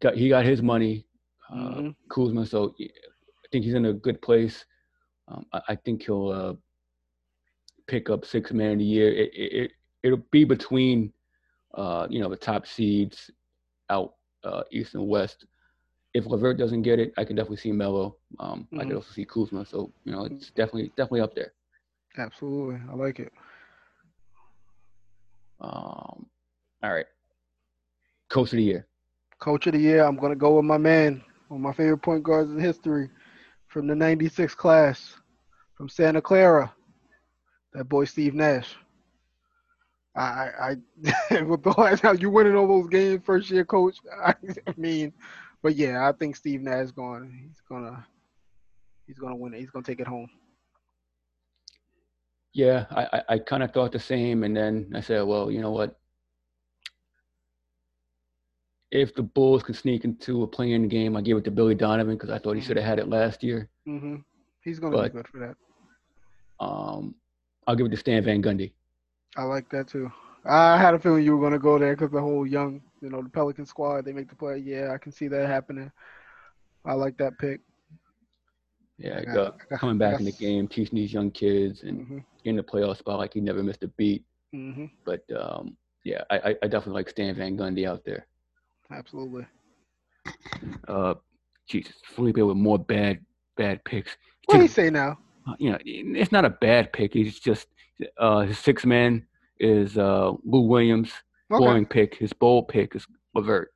got 0.00 0.14
he 0.16 0.28
got 0.28 0.44
his 0.44 0.62
money. 0.62 1.06
Uh, 1.50 1.54
Mhm. 1.80 1.94
Kuzma. 2.08 2.46
So 2.46 2.74
yeah, 2.78 2.88
I 2.88 3.46
think 3.52 3.64
he's 3.64 3.74
in 3.74 3.86
a 3.86 3.92
good 3.92 4.20
place. 4.22 4.64
Um, 5.28 5.46
I, 5.52 5.60
I 5.70 5.76
think 5.76 6.02
he'll 6.04 6.28
uh, 6.28 6.54
pick 7.86 8.10
up 8.10 8.24
six 8.24 8.52
man 8.52 8.72
of 8.72 8.78
the 8.78 8.84
year. 8.84 9.08
It, 9.12 9.30
it, 9.34 9.52
it 9.62 9.70
it'll 10.02 10.24
be 10.30 10.44
between 10.44 11.12
uh, 11.74 12.06
you 12.10 12.20
know 12.20 12.28
the 12.28 12.36
top 12.36 12.66
seeds 12.66 13.30
out 13.90 14.14
uh, 14.44 14.62
east 14.70 14.94
and 14.94 15.06
west. 15.08 15.46
If 16.14 16.26
LeVert 16.26 16.58
doesn't 16.58 16.82
get 16.82 16.98
it, 16.98 17.12
I 17.18 17.24
can 17.24 17.36
definitely 17.36 17.58
see 17.58 17.72
Melo. 17.72 18.16
Um, 18.40 18.68
I 18.78 18.84
Mhm. 18.84 18.88
could 18.88 18.96
also 18.96 19.12
see 19.12 19.24
Kuzma. 19.24 19.66
So 19.66 19.92
you 20.04 20.12
know, 20.12 20.24
it's 20.24 20.50
definitely 20.50 20.88
definitely 20.96 21.20
up 21.20 21.34
there. 21.34 21.52
Absolutely. 22.16 22.80
I 22.90 22.94
like 22.94 23.20
it. 23.20 23.32
Um, 25.60 26.26
all 26.82 26.92
right, 26.92 27.06
coach 28.30 28.52
of 28.52 28.56
the 28.56 28.62
year. 28.62 28.86
Coach 29.38 29.66
of 29.66 29.72
the 29.74 29.78
year, 29.80 30.04
I'm 30.04 30.16
gonna 30.16 30.36
go 30.36 30.56
with 30.56 30.64
my 30.64 30.78
man, 30.78 31.22
one 31.48 31.60
of 31.60 31.62
my 31.62 31.72
favorite 31.72 31.98
point 31.98 32.22
guards 32.24 32.50
in 32.50 32.58
history, 32.58 33.10
from 33.68 33.86
the 33.86 33.94
'96 33.94 34.54
class, 34.54 35.17
from 35.78 35.88
Santa 35.88 36.20
Clara. 36.20 36.70
That 37.72 37.84
boy 37.84 38.04
Steve 38.04 38.34
Nash. 38.34 38.74
I, 40.16 40.74
I, 41.30 41.42
with 41.44 41.62
the 41.62 41.74
last 41.78 42.00
how 42.02 42.12
you 42.12 42.28
winning 42.28 42.56
all 42.56 42.66
those 42.66 42.88
games 42.88 43.22
first 43.24 43.48
year 43.50 43.64
coach. 43.64 43.96
I, 44.26 44.34
mean, 44.76 45.12
but 45.62 45.76
yeah, 45.76 46.06
I 46.08 46.12
think 46.12 46.34
Steve 46.34 46.60
Nash 46.60 46.86
is 46.86 46.92
going. 46.92 47.44
He's 47.46 47.62
gonna, 47.68 48.04
he's 49.06 49.18
gonna 49.18 49.36
win 49.36 49.54
it. 49.54 49.60
He's 49.60 49.70
gonna 49.70 49.84
take 49.84 50.00
it 50.00 50.08
home. 50.08 50.28
Yeah, 52.52 52.86
I 52.90 53.04
I, 53.12 53.22
I 53.34 53.38
kind 53.38 53.62
of 53.62 53.72
thought 53.72 53.92
the 53.92 54.00
same, 54.00 54.42
and 54.42 54.56
then 54.56 54.90
I 54.96 55.00
said, 55.00 55.22
well, 55.22 55.50
you 55.52 55.60
know 55.60 55.70
what? 55.70 55.96
If 58.90 59.14
the 59.14 59.22
Bulls 59.22 59.62
can 59.62 59.74
sneak 59.74 60.04
into 60.04 60.42
a 60.42 60.46
play-in 60.48 60.88
game, 60.88 61.14
I 61.16 61.20
give 61.20 61.36
it 61.36 61.44
to 61.44 61.50
Billy 61.52 61.74
Donovan 61.76 62.14
because 62.16 62.30
I 62.30 62.38
thought 62.38 62.54
he 62.56 62.62
Mhm. 62.62 62.64
should 62.64 62.76
have 62.78 62.86
had 62.86 62.98
it 62.98 63.06
last 63.08 63.44
year. 63.44 63.68
hmm 63.84 64.16
He's 64.64 64.80
gonna 64.80 64.96
But- 64.96 65.12
be 65.12 65.18
good 65.18 65.28
for 65.28 65.38
that. 65.40 65.56
Um, 66.60 67.14
I'll 67.66 67.76
give 67.76 67.86
it 67.86 67.90
to 67.90 67.96
Stan 67.96 68.24
Van 68.24 68.42
Gundy. 68.42 68.72
I 69.36 69.42
like 69.44 69.68
that 69.70 69.88
too. 69.88 70.10
I 70.44 70.78
had 70.78 70.94
a 70.94 70.98
feeling 70.98 71.24
you 71.24 71.36
were 71.36 71.42
gonna 71.42 71.58
go 71.58 71.78
there 71.78 71.94
because 71.94 72.10
the 72.10 72.20
whole 72.20 72.46
young, 72.46 72.80
you 73.00 73.10
know, 73.10 73.22
the 73.22 73.28
Pelican 73.28 73.66
squad, 73.66 74.04
they 74.04 74.12
make 74.12 74.28
the 74.28 74.34
play. 74.36 74.58
Yeah, 74.58 74.92
I 74.92 74.98
can 74.98 75.12
see 75.12 75.28
that 75.28 75.46
happening. 75.46 75.90
I 76.84 76.94
like 76.94 77.16
that 77.18 77.36
pick. 77.38 77.60
Yeah, 78.98 79.18
I 79.18 79.24
got- 79.24 79.58
got, 79.68 79.78
coming 79.80 79.98
back 79.98 80.12
got 80.12 80.20
in 80.20 80.26
the 80.26 80.32
game, 80.32 80.66
teaching 80.66 80.96
these 80.96 81.12
young 81.12 81.30
kids, 81.30 81.82
and 81.82 82.06
hmm 82.06 82.18
getting 82.44 82.56
the 82.56 82.62
playoff 82.62 82.96
spot 82.96 83.18
like 83.18 83.34
he 83.34 83.40
never 83.40 83.62
missed 83.64 83.82
a 83.82 83.88
beat. 83.88 84.24
hmm 84.52 84.86
But 85.04 85.24
um, 85.36 85.76
yeah, 86.04 86.22
I, 86.30 86.38
I, 86.38 86.48
I 86.62 86.68
definitely 86.68 86.94
like 86.94 87.10
Stan 87.10 87.34
Van 87.34 87.56
Gundy 87.56 87.86
out 87.86 88.04
there. 88.04 88.26
Absolutely. 88.90 89.44
Uh, 90.86 91.14
Jesus, 91.68 91.94
Felipe 92.14 92.36
with 92.38 92.56
more 92.56 92.78
bad 92.78 93.24
bad 93.56 93.84
picks. 93.84 94.16
What 94.46 94.56
do 94.56 94.62
you 94.62 94.68
say 94.68 94.88
now? 94.88 95.18
Uh, 95.48 95.54
you 95.58 95.70
know, 95.70 95.78
it's 95.84 96.32
not 96.32 96.44
a 96.44 96.50
bad 96.50 96.92
pick. 96.92 97.14
He's 97.14 97.38
just 97.38 97.68
uh, 98.18 98.40
his 98.40 98.58
six 98.58 98.84
man 98.84 99.26
is 99.58 99.96
uh, 99.96 100.32
Lou 100.44 100.60
Williams. 100.60 101.12
Okay. 101.50 101.64
Boring 101.64 101.86
pick. 101.86 102.14
His 102.14 102.32
bold 102.32 102.68
pick 102.68 102.94
is 102.94 103.06
LeVert. 103.34 103.72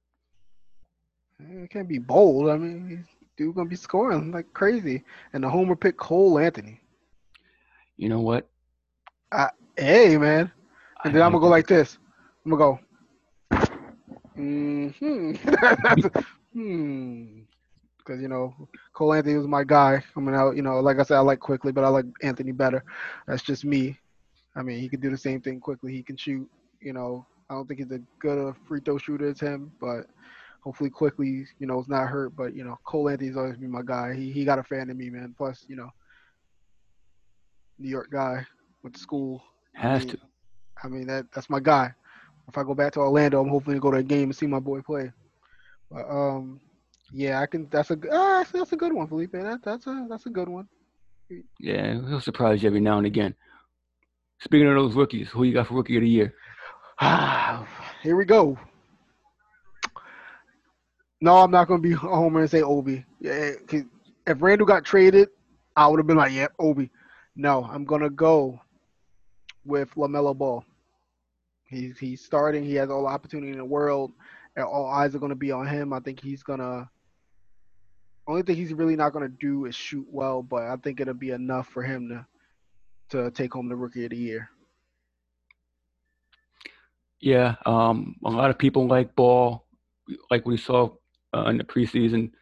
It 1.41 1.71
can't 1.71 1.89
be 1.89 1.99
bold. 1.99 2.51
I 2.51 2.57
mean, 2.57 2.89
he's 2.89 3.07
dude 3.37 3.55
gonna 3.55 3.69
be 3.69 3.77
scoring 3.77 4.33
like 4.33 4.53
crazy. 4.53 5.03
And 5.33 5.43
the 5.43 5.49
homer 5.49 5.77
pick 5.77 5.97
Cole 5.97 6.39
Anthony. 6.39 6.81
You 7.97 8.09
know 8.09 8.21
what? 8.21 8.49
Hey 9.77 10.19
man. 10.19 10.53
I 10.99 11.09
And 11.09 11.15
then 11.15 11.23
I'm 11.23 11.33
gonna 11.33 11.41
go 11.41 11.49
like 11.49 11.67
this. 11.67 11.99
I'm 12.45 12.51
gonna 12.51 12.63
go. 12.63 12.79
Hmm. 14.35 14.89
Hmm. 16.55 17.42
Because 18.05 18.21
you 18.21 18.29
know, 18.29 18.55
Cole 18.93 19.15
Anthony 19.15 19.37
was 19.37 19.47
my 19.47 19.65
guy 19.65 20.03
I 20.17 20.21
mean, 20.21 20.35
I, 20.35 20.51
You 20.53 20.63
know, 20.63 20.81
like 20.81 20.99
I 20.99 21.03
said, 21.03 21.17
I 21.17 21.21
like 21.21 21.41
Quickley, 21.41 21.73
but 21.73 21.85
I 21.85 21.89
like 21.89 22.07
Anthony 22.23 22.53
better. 22.53 22.85
That's 23.27 23.43
just 23.43 23.65
me. 23.65 23.99
I 24.57 24.63
mean, 24.63 24.81
he 24.81 24.89
can 24.89 25.01
do 25.01 25.11
the 25.11 25.17
same 25.17 25.41
thing 25.41 25.61
Quickley. 25.61 25.93
He 25.93 26.03
can 26.03 26.17
shoot. 26.17 26.49
You 26.81 26.93
know, 26.93 27.27
I 27.49 27.55
don't 27.55 27.67
think 27.67 27.81
he's 27.81 27.93
as 27.93 28.01
good 28.19 28.39
a 28.39 28.55
free 28.67 28.81
throw 28.81 28.99
shooter 28.99 29.29
as 29.29 29.41
him, 29.41 29.73
but 29.81 30.07
hopefully 30.61 30.91
Quickley, 30.91 31.47
you 31.59 31.67
know, 31.67 31.81
is 31.81 31.89
not 31.89 32.09
hurt. 32.09 32.35
But 32.37 32.55
you 32.55 32.65
know, 32.65 32.79
Cole 32.85 33.09
Anthony's 33.09 33.37
always 33.37 33.57
been 33.57 33.71
my 33.71 33.83
guy. 33.85 34.15
He 34.15 34.33
he 34.33 34.45
got 34.45 34.59
a 34.59 34.65
fan 34.65 34.91
in 34.91 34.97
me, 34.97 35.11
man. 35.11 35.35
Plus, 35.37 35.65
you 35.69 35.77
know, 35.77 35.91
New 37.79 37.89
York 37.89 38.11
guy, 38.11 38.47
went 38.83 38.95
to 38.95 39.01
school. 39.01 39.43
Has 39.75 40.05
mean, 40.05 40.11
to. 40.11 40.19
I 40.83 40.89
mean 40.89 41.07
that 41.07 41.27
that's 41.33 41.51
my 41.51 41.61
guy. 41.61 41.95
If 42.49 42.59
I 42.59 42.65
go 42.65 42.75
back 42.75 42.93
to 42.95 43.01
Orlando, 43.01 43.41
I'm 43.41 43.49
hoping 43.49 43.75
to 43.75 43.81
go 43.81 43.91
to 43.91 43.99
a 43.99 44.03
game 44.03 44.25
and 44.25 44.37
see 44.37 44.47
my 44.47 44.59
boy 44.59 44.81
play. 44.81 45.13
But 45.91 46.09
um, 46.09 46.61
yeah, 47.13 47.41
I 47.41 47.47
can. 47.47 47.69
That's 47.71 47.91
a 47.91 47.99
ah, 48.11 48.45
that's 48.53 48.73
a 48.73 48.77
good 48.77 48.93
one, 48.93 49.07
Felipe. 49.09 49.33
That 49.33 49.61
that's 49.63 49.87
a 49.87 50.07
that's 50.09 50.27
a 50.27 50.31
good 50.31 50.49
one. 50.49 50.69
Yeah, 51.59 51.95
he'll 52.09 52.21
surprise 52.21 52.63
you 52.63 52.69
every 52.69 52.81
now 52.81 52.99
and 52.99 53.07
again. 53.07 53.35
Speaking 54.41 54.67
of 54.69 54.75
those 54.75 54.95
rookies, 54.95 55.29
who 55.29 55.45
you 55.45 55.53
got 55.55 55.69
for 55.69 55.75
rookie 55.75 55.97
of 55.97 56.03
the 56.03 56.09
year? 56.09 56.35
Ah, 57.01 57.67
here 58.03 58.17
we 58.17 58.25
go. 58.25 58.59
No, 61.21 61.37
I'm 61.39 61.51
not 61.51 61.69
gonna 61.69 61.81
be 61.83 61.93
a 61.93 61.97
homer 61.97 62.41
and 62.41 62.51
say 62.51 62.63
Obi. 62.63 63.05
Yeah, 63.21 63.53
'cause 63.67 63.83
if 64.27 64.43
Randall 64.43 64.67
got 64.67 64.85
traded, 64.85 65.29
I 65.77 65.87
would 65.89 65.99
have 65.99 66.07
been 66.07 66.17
like, 66.17 66.33
yeah, 66.33 66.49
Obi." 66.59 66.91
No, 67.37 67.65
I'm 67.65 67.85
gonna 67.85 68.11
go 68.11 68.61
with 69.65 69.91
LaMelo 69.95 70.37
Ball. 70.37 70.65
He's 71.65 71.99
he's 71.99 72.23
starting. 72.25 72.65
He 72.65 72.75
has 72.75 72.91
all 72.91 73.03
the 73.03 73.09
opportunity 73.09 73.53
in 73.53 73.59
the 73.59 73.65
world, 73.65 74.13
and 74.57 74.65
all 74.67 74.87
eyes 74.87 75.15
are 75.15 75.19
gonna 75.19 75.35
be 75.35 75.51
on 75.53 75.67
him. 75.67 75.93
I 75.93 76.01
think 76.01 76.21
he's 76.21 76.43
gonna. 76.43 76.91
Only 78.27 78.43
thing 78.43 78.57
he's 78.57 78.73
really 78.73 78.97
not 78.97 79.13
gonna 79.13 79.29
do 79.29 79.65
is 79.67 79.75
shoot 79.75 80.07
well, 80.11 80.43
but 80.43 80.63
I 80.63 80.77
think 80.77 81.01
it'll 81.01 81.15
be 81.15 81.31
enough 81.31 81.69
for 81.69 81.83
him 81.83 82.09
to 82.09 82.27
to 83.11 83.31
take 83.31 83.53
home 83.53 83.69
the 83.69 83.77
Rookie 83.77 84.05
of 84.05 84.11
the 84.11 84.17
Year. 84.17 84.49
Yeah, 87.21 87.57
um, 87.67 88.17
a 88.25 88.31
lot 88.31 88.51
of 88.51 88.59
people 88.59 88.87
like 88.87 89.15
Ball, 89.15 89.65
like 90.31 90.45
we 90.47 90.57
saw 90.57 90.91
uh, 91.35 91.45
in 91.47 91.59
the 91.59 91.65
preseason. 91.65 92.33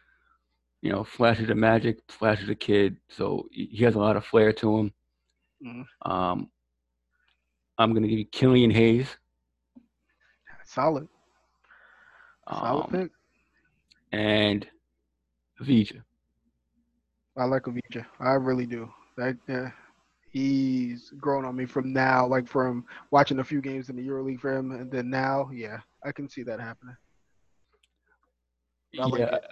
You 0.81 0.91
know, 0.91 1.03
flashes 1.03 1.49
of 1.49 1.57
magic, 1.57 1.99
flashes 2.09 2.49
a 2.49 2.55
kid, 2.55 2.97
so 3.09 3.47
he 3.51 3.83
has 3.83 3.93
a 3.93 3.99
lot 3.99 4.15
of 4.17 4.25
flair 4.25 4.51
to 4.53 4.77
him. 4.77 4.93
Mhm. 5.63 5.85
Um, 6.03 6.51
I'm 7.77 7.93
gonna 7.93 8.07
give 8.07 8.17
you 8.17 8.25
Killian 8.25 8.71
Hayes. 8.71 9.15
Solid, 10.65 11.07
solid 12.49 12.85
Um, 12.85 12.91
pick. 12.91 13.11
and 14.11 14.67
Vija. 15.61 16.03
I 17.37 17.45
like 17.45 17.63
Avdija. 17.63 18.05
I 18.19 18.33
really 18.33 18.65
do. 18.65 18.89
That 19.17 19.37
uh, 19.49 19.69
he's 20.31 21.11
grown 21.19 21.45
on 21.45 21.55
me 21.55 21.65
from 21.65 21.93
now, 21.93 22.25
like 22.27 22.47
from 22.47 22.85
watching 23.11 23.39
a 23.39 23.43
few 23.43 23.61
games 23.61 23.89
in 23.89 23.95
the 23.95 24.07
EuroLeague 24.07 24.39
for 24.39 24.55
him, 24.55 24.71
and 24.71 24.91
then 24.91 25.09
now, 25.09 25.49
yeah, 25.53 25.79
I 26.05 26.11
can 26.11 26.27
see 26.27 26.43
that 26.43 26.59
happening. 26.59 26.95
I 28.99 29.07
yeah, 29.17 29.35
it. 29.35 29.43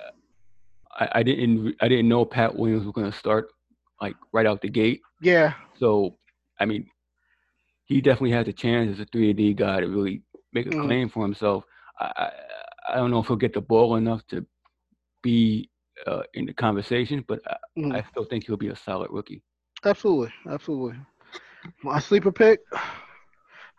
I, 1.00 1.10
I 1.16 1.24
didn't 1.24 1.76
I 1.82 1.88
didn't 1.88 2.10
know 2.10 2.26
Pat 2.26 2.56
Williams 2.56 2.86
was 2.86 2.94
gonna 2.94 3.12
start 3.12 3.48
like 4.02 4.16
right 4.34 4.46
out 4.46 4.62
the 4.62 4.70
gate. 4.70 5.02
Yeah, 5.22 5.54
So 5.78 6.18
I 6.60 6.66
mean, 6.66 6.88
he 7.86 8.02
definitely 8.02 8.32
has 8.32 8.48
a 8.48 8.54
chance 8.54 8.92
as 8.94 9.00
a 9.00 9.06
three 9.06 9.30
and 9.30 9.38
D 9.38 9.54
guy 9.54 9.80
to 9.82 9.88
really 9.88 10.24
make 10.54 10.68
a 10.68 10.70
Mhm. 10.72 10.84
claim 10.84 11.10
for 11.10 11.24
himself. 11.24 11.64
I, 12.00 12.12
I 12.18 12.32
I 12.94 12.96
don't 12.96 13.12
know 13.12 13.20
if 13.20 13.28
he'll 13.28 13.36
get 13.38 13.54
the 13.54 13.62
ball 13.62 13.96
enough 13.96 14.26
to 14.28 14.46
be 15.22 15.69
uh, 16.08 16.24
in 16.34 16.46
the 16.46 16.54
conversation, 16.54 17.24
but 17.28 17.40
I, 17.48 17.58
Mhm. 17.78 17.96
I 17.96 18.04
still 18.10 18.26
think 18.26 18.46
he'll 18.46 18.58
be 18.58 18.70
a 18.70 18.76
solid 18.76 19.10
rookie. 19.12 19.42
absolutely, 19.86 20.34
absolutely. 20.50 21.00
My 21.84 22.00
sleeper 22.00 22.32
pick, 22.32 22.62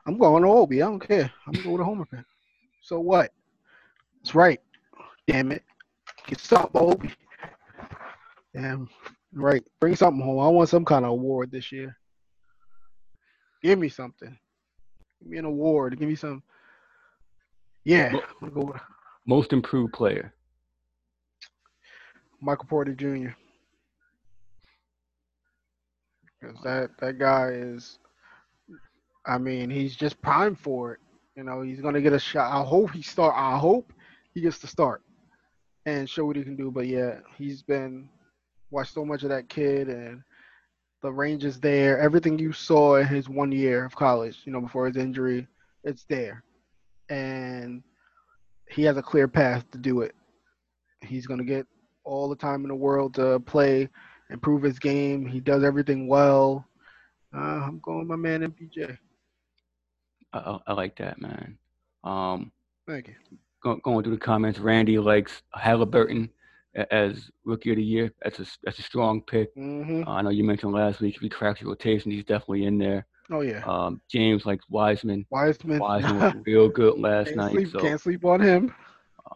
I'm 0.07 0.19
going 0.19 0.43
to 0.43 0.49
Obi. 0.49 0.83
I 0.83 0.87
don't 0.87 1.01
care. 1.01 1.31
I'm 1.47 1.53
going 1.55 1.73
with 1.73 1.81
a 1.81 1.85
homer 1.85 2.07
pick. 2.07 2.25
So 2.83 3.01
what? 3.01 3.33
It's 4.21 4.35
right. 4.35 4.61
Damn 5.27 5.53
it. 5.53 5.63
Get 6.27 6.41
something, 6.41 6.71
Obi. 6.81 7.11
Damn. 8.55 8.89
Right. 9.33 9.63
Bring 9.81 9.95
something 9.97 10.23
home. 10.23 10.41
I 10.41 10.49
want 10.49 10.69
some 10.69 10.85
kind 10.85 11.05
of 11.05 11.13
award 11.13 11.51
this 11.51 11.71
year. 11.73 11.97
Give 13.63 13.79
me 13.79 13.89
something. 13.89 14.37
Give 15.23 15.31
me 15.31 15.39
an 15.39 15.45
award. 15.45 15.99
Give 15.99 16.09
me 16.09 16.17
some. 16.17 16.43
Yeah. 17.85 18.13
Well- 18.15 18.23
I'm 18.43 18.49
gonna 18.49 18.53
go 18.67 18.73
with 18.73 18.83
Most 19.27 19.53
improved 19.53 19.93
player. 19.93 20.35
Michael 22.41 22.67
Porter 22.67 22.95
Jr. 22.95 23.31
Because 26.41 26.57
that, 26.63 26.91
that 27.01 27.19
guy 27.19 27.49
is, 27.49 27.99
I 29.27 29.39
mean, 29.39 29.69
he's 29.69 29.95
just 29.95 30.21
primed 30.23 30.59
for 30.59 30.95
it. 30.95 31.01
You 31.37 31.45
know, 31.45 31.63
he's 31.63 31.81
gonna 31.81 32.01
get 32.01 32.13
a 32.13 32.19
shot. 32.19 32.53
I 32.53 32.65
hope 32.65 32.91
he 32.91 33.03
start. 33.03 33.35
I 33.37 33.59
hope 33.59 33.93
he 34.35 34.41
gets 34.41 34.59
to 34.61 34.67
start 34.67 35.03
and 35.87 36.09
show 36.09 36.25
what 36.25 36.37
he 36.37 36.43
can 36.43 36.57
do. 36.57 36.71
But 36.71 36.87
yeah, 36.87 37.19
he's 37.37 37.63
been 37.63 38.09
watched 38.71 38.95
so 38.95 39.05
much 39.05 39.23
of 39.23 39.29
that 39.31 39.49
kid 39.49 39.89
and 39.89 40.23
the 41.03 41.11
range 41.11 41.45
is 41.45 41.61
there. 41.61 41.99
Everything 41.99 42.39
you 42.39 42.53
saw 42.53 42.97
in 42.97 43.07
his 43.07 43.29
one 43.29 43.53
year 43.53 43.85
of 43.85 43.97
college, 43.97 44.41
you 44.45 44.53
know, 44.53 44.61
before 44.61 44.87
his 44.87 44.97
injury, 44.97 45.47
it's 45.85 46.05
there. 46.05 46.43
And 47.09 47.83
he 48.69 48.83
has 48.85 48.97
a 48.97 49.03
clear 49.03 49.29
path 49.29 49.71
to 49.73 49.79
do 49.79 50.03
it. 50.03 50.15
He's 51.01 51.27
gonna 51.27 51.45
get 51.45 51.67
all 52.05 52.29
the 52.29 52.37
time 52.37 52.63
in 52.63 52.69
the 52.69 52.75
world 52.75 53.15
to 53.15 53.41
play, 53.41 53.89
improve 54.31 54.63
his 54.63 54.79
game. 54.79 55.27
He 55.27 55.41
does 55.41 55.63
everything 55.65 56.07
well. 56.09 56.67
Uh, 57.35 57.39
I'm 57.39 57.79
going 57.81 58.07
my 58.07 58.17
man 58.17 58.43
MPJ. 58.43 58.97
I, 60.33 60.59
I 60.67 60.73
like 60.73 60.97
that, 60.97 61.21
man. 61.21 61.59
Um, 62.05 62.53
Thank 62.87 63.09
you. 63.09 63.15
go, 63.63 63.77
going 63.77 64.03
through 64.05 64.15
the 64.15 64.21
comments, 64.21 64.59
Randy 64.59 64.99
likes 64.99 65.43
Halliburton 65.55 66.31
as 66.91 67.31
rookie 67.45 67.71
of 67.71 67.77
the 67.77 67.83
year. 67.85 68.13
That's 68.23 68.39
a 68.41 68.47
that's 68.63 68.79
a 68.79 68.83
strong 68.83 69.23
pick. 69.23 69.51
hmm 69.55 70.03
Uh, 70.07 70.11
I 70.11 70.23
know 70.23 70.31
you 70.31 70.45
mentioned 70.45 70.73
last 70.73 71.01
week 71.01 71.17
if 71.17 71.21
he 71.21 71.29
cracks 71.29 71.61
your 71.61 71.71
rotation, 71.71 72.11
he's 72.11 72.25
definitely 72.25 72.65
in 72.65 72.79
there. 72.79 73.07
Oh 73.31 73.41
yeah. 73.43 73.63
Um, 73.65 74.01
James 74.11 74.47
likes 74.47 74.65
Wiseman. 74.69 75.27
Wiseman. 75.31 75.79
Wiseman 75.79 76.19
was 76.21 76.35
real 76.47 76.69
good 76.69 76.99
last 76.99 77.27
can't 77.27 77.37
night. 77.37 77.53
sleep. 77.53 77.69
So 77.69 77.79
Can't 77.81 78.01
sleep 78.01 78.25
on 78.25 78.41
him. 78.41 78.75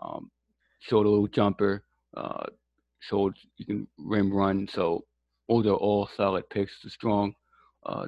um, 0.00 0.30
showed 0.80 1.06
a 1.06 1.08
little 1.10 1.28
jumper. 1.28 1.84
Uh, 2.16 2.46
showed 3.00 3.36
you 3.56 3.66
can 3.66 3.86
rim 3.98 4.32
run. 4.32 4.66
So 4.68 5.04
those 5.48 5.66
are 5.66 5.74
all 5.74 6.08
solid 6.16 6.48
picks. 6.50 6.84
A 6.84 6.90
strong, 6.90 7.34
uh, 7.86 8.06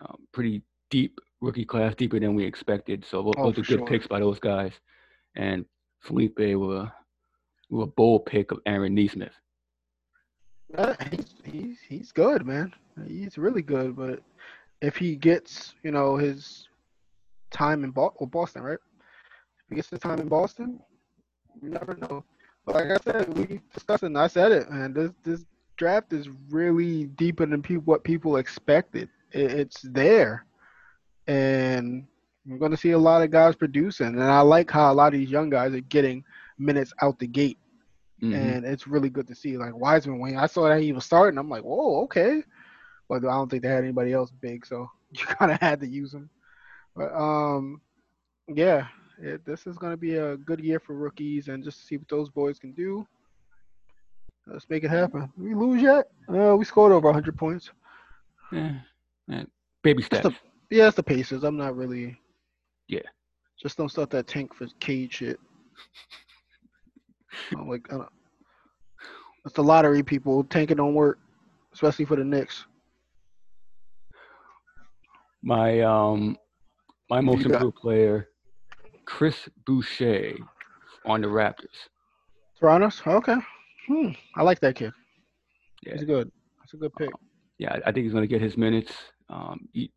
um, 0.00 0.16
pretty 0.32 0.62
deep 0.90 1.18
rookie 1.40 1.64
class, 1.64 1.94
deeper 1.94 2.18
than 2.18 2.34
we 2.34 2.44
expected. 2.44 3.04
So 3.04 3.22
tho- 3.22 3.34
Oh, 3.36 3.44
those 3.44 3.58
are 3.58 3.62
good 3.62 3.78
sure. 3.80 3.86
picks 3.86 4.06
by 4.06 4.20
those 4.20 4.38
guys. 4.38 4.72
And 5.34 5.64
Felipe 6.00 6.38
with 6.38 6.78
a, 6.78 6.92
with 7.68 7.88
a 7.88 7.92
bold 7.92 8.26
pick 8.26 8.52
of 8.52 8.60
Aaron 8.66 8.94
Nesmith. 8.94 9.34
Uh, 10.76 10.94
he's, 11.10 11.34
he's 11.44 11.78
he's 11.88 12.12
good, 12.12 12.44
man. 12.44 12.72
He's 13.06 13.38
really 13.38 13.62
good. 13.62 13.94
But 13.96 14.22
if 14.82 14.96
he 14.96 15.14
gets, 15.14 15.74
you 15.82 15.90
know, 15.92 16.16
his 16.16 16.68
time 17.50 17.84
in 17.84 17.90
Bo- 17.90 18.14
Boston, 18.32 18.62
right? 18.62 18.78
If 19.58 19.68
he 19.70 19.76
gets 19.76 19.90
his 19.90 20.00
time 20.00 20.18
in 20.20 20.28
Boston, 20.28 20.80
you 21.62 21.68
never 21.68 21.94
know. 21.94 22.24
Like 22.66 22.90
I 22.90 22.96
said, 23.04 23.36
we 23.36 23.60
discussed 23.72 24.02
it, 24.02 24.06
and 24.06 24.18
I 24.18 24.26
said 24.26 24.52
it, 24.52 24.70
man. 24.70 24.92
This 24.92 25.12
this 25.22 25.44
draft 25.76 26.12
is 26.12 26.28
really 26.50 27.06
deeper 27.06 27.46
than 27.46 27.62
people 27.62 27.84
what 27.84 28.04
people 28.04 28.36
expected. 28.36 29.08
It, 29.32 29.52
it's 29.52 29.82
there, 29.82 30.44
and 31.26 32.06
we're 32.46 32.58
going 32.58 32.72
to 32.72 32.76
see 32.76 32.90
a 32.92 32.98
lot 32.98 33.22
of 33.22 33.30
guys 33.30 33.56
producing. 33.56 34.06
And 34.08 34.22
I 34.22 34.40
like 34.40 34.70
how 34.70 34.92
a 34.92 34.94
lot 34.94 35.12
of 35.12 35.18
these 35.20 35.30
young 35.30 35.50
guys 35.50 35.74
are 35.74 35.80
getting 35.80 36.24
minutes 36.58 36.92
out 37.02 37.18
the 37.18 37.26
gate 37.26 37.58
Mhm. 38.22 38.34
and 38.34 38.64
it's 38.64 38.86
really 38.86 39.10
good 39.10 39.26
to 39.28 39.34
see. 39.34 39.56
Like 39.56 39.74
Wiseman, 39.76 40.18
when 40.18 40.36
I 40.36 40.46
saw 40.46 40.68
that 40.68 40.80
he 40.80 40.92
was 40.92 41.04
starting, 41.04 41.38
I'm 41.38 41.48
like, 41.48 41.62
whoa, 41.64 42.02
okay. 42.04 42.42
But 43.08 43.24
I 43.24 43.32
don't 43.32 43.48
think 43.50 43.62
they 43.62 43.68
had 43.68 43.84
anybody 43.84 44.12
else 44.12 44.30
big, 44.30 44.66
so 44.66 44.88
you 45.10 45.24
kind 45.26 45.50
of 45.52 45.60
had 45.60 45.80
to 45.80 45.86
use 45.88 46.14
him. 46.14 46.30
But 46.94 47.12
um, 47.14 47.80
yeah, 48.48 48.86
it, 49.22 49.44
this 49.44 49.66
is 49.66 49.76
gonna 49.78 49.96
be 49.96 50.16
a 50.16 50.36
good 50.36 50.60
year 50.60 50.78
for 50.80 50.94
rookies, 50.94 51.48
and 51.48 51.62
just 51.64 51.86
see 51.86 51.96
what 51.96 52.08
those 52.08 52.28
boys 52.30 52.58
can 52.58 52.72
do. 52.72 53.06
Let's 54.46 54.68
make 54.70 54.84
it 54.84 54.90
happen. 54.90 55.22
Did 55.36 55.44
we 55.44 55.54
lose 55.54 55.82
yet? 55.82 56.08
Uh, 56.28 56.54
we 56.56 56.64
scored 56.64 56.92
over 56.92 57.06
100 57.08 57.36
points. 57.36 57.70
Yeah, 58.52 58.74
yeah. 59.26 59.42
Baby 59.82 60.02
steps. 60.02 60.22
the- 60.22 60.36
Yeah, 60.76 60.86
it's 60.86 60.96
the 60.96 61.02
Pacers. 61.02 61.42
I'm 61.42 61.56
not 61.56 61.74
really. 61.76 62.16
Yeah. 62.88 63.00
Just 63.60 63.76
don't 63.76 63.88
start 63.88 64.10
that 64.10 64.26
tank 64.28 64.54
for 64.54 64.66
Cade 64.78 65.12
shit. 65.12 65.40
I'm 67.56 67.68
like, 67.68 67.86
I 67.92 67.96
don't, 67.96 68.08
it's 69.44 69.54
the 69.54 69.64
lottery 69.64 70.02
people. 70.02 70.44
Tanking 70.44 70.76
don't 70.76 70.94
work, 70.94 71.18
especially 71.72 72.04
for 72.04 72.16
the 72.16 72.24
Knicks. 72.24 72.66
My 75.42 75.80
um, 75.80 76.36
my 77.10 77.20
most 77.20 77.44
improved 77.46 77.76
player, 77.76 78.28
Chris 79.06 79.48
Boucher, 79.66 80.34
on 81.04 81.20
the 81.20 81.26
Raptors. 81.28 81.88
Toronto's 82.58 83.00
okay. 83.06 83.36
Hmm, 83.86 84.08
I 84.34 84.42
like 84.42 84.60
that 84.60 84.74
kid. 84.76 84.92
Yeah. 85.82 85.92
He's 85.94 86.04
good. 86.04 86.30
That's 86.58 86.74
a 86.74 86.76
good 86.76 86.92
pick. 86.98 87.10
yeah, 87.58 87.72
I- 87.74 87.88
I 87.88 87.92
think 87.92 88.04
he's 88.04 88.12
going 88.12 88.22
to 88.24 88.28
get 88.28 88.40
his 88.42 88.56
minutes. 88.56 88.92
Um, 89.28 89.68
he, 89.72 89.92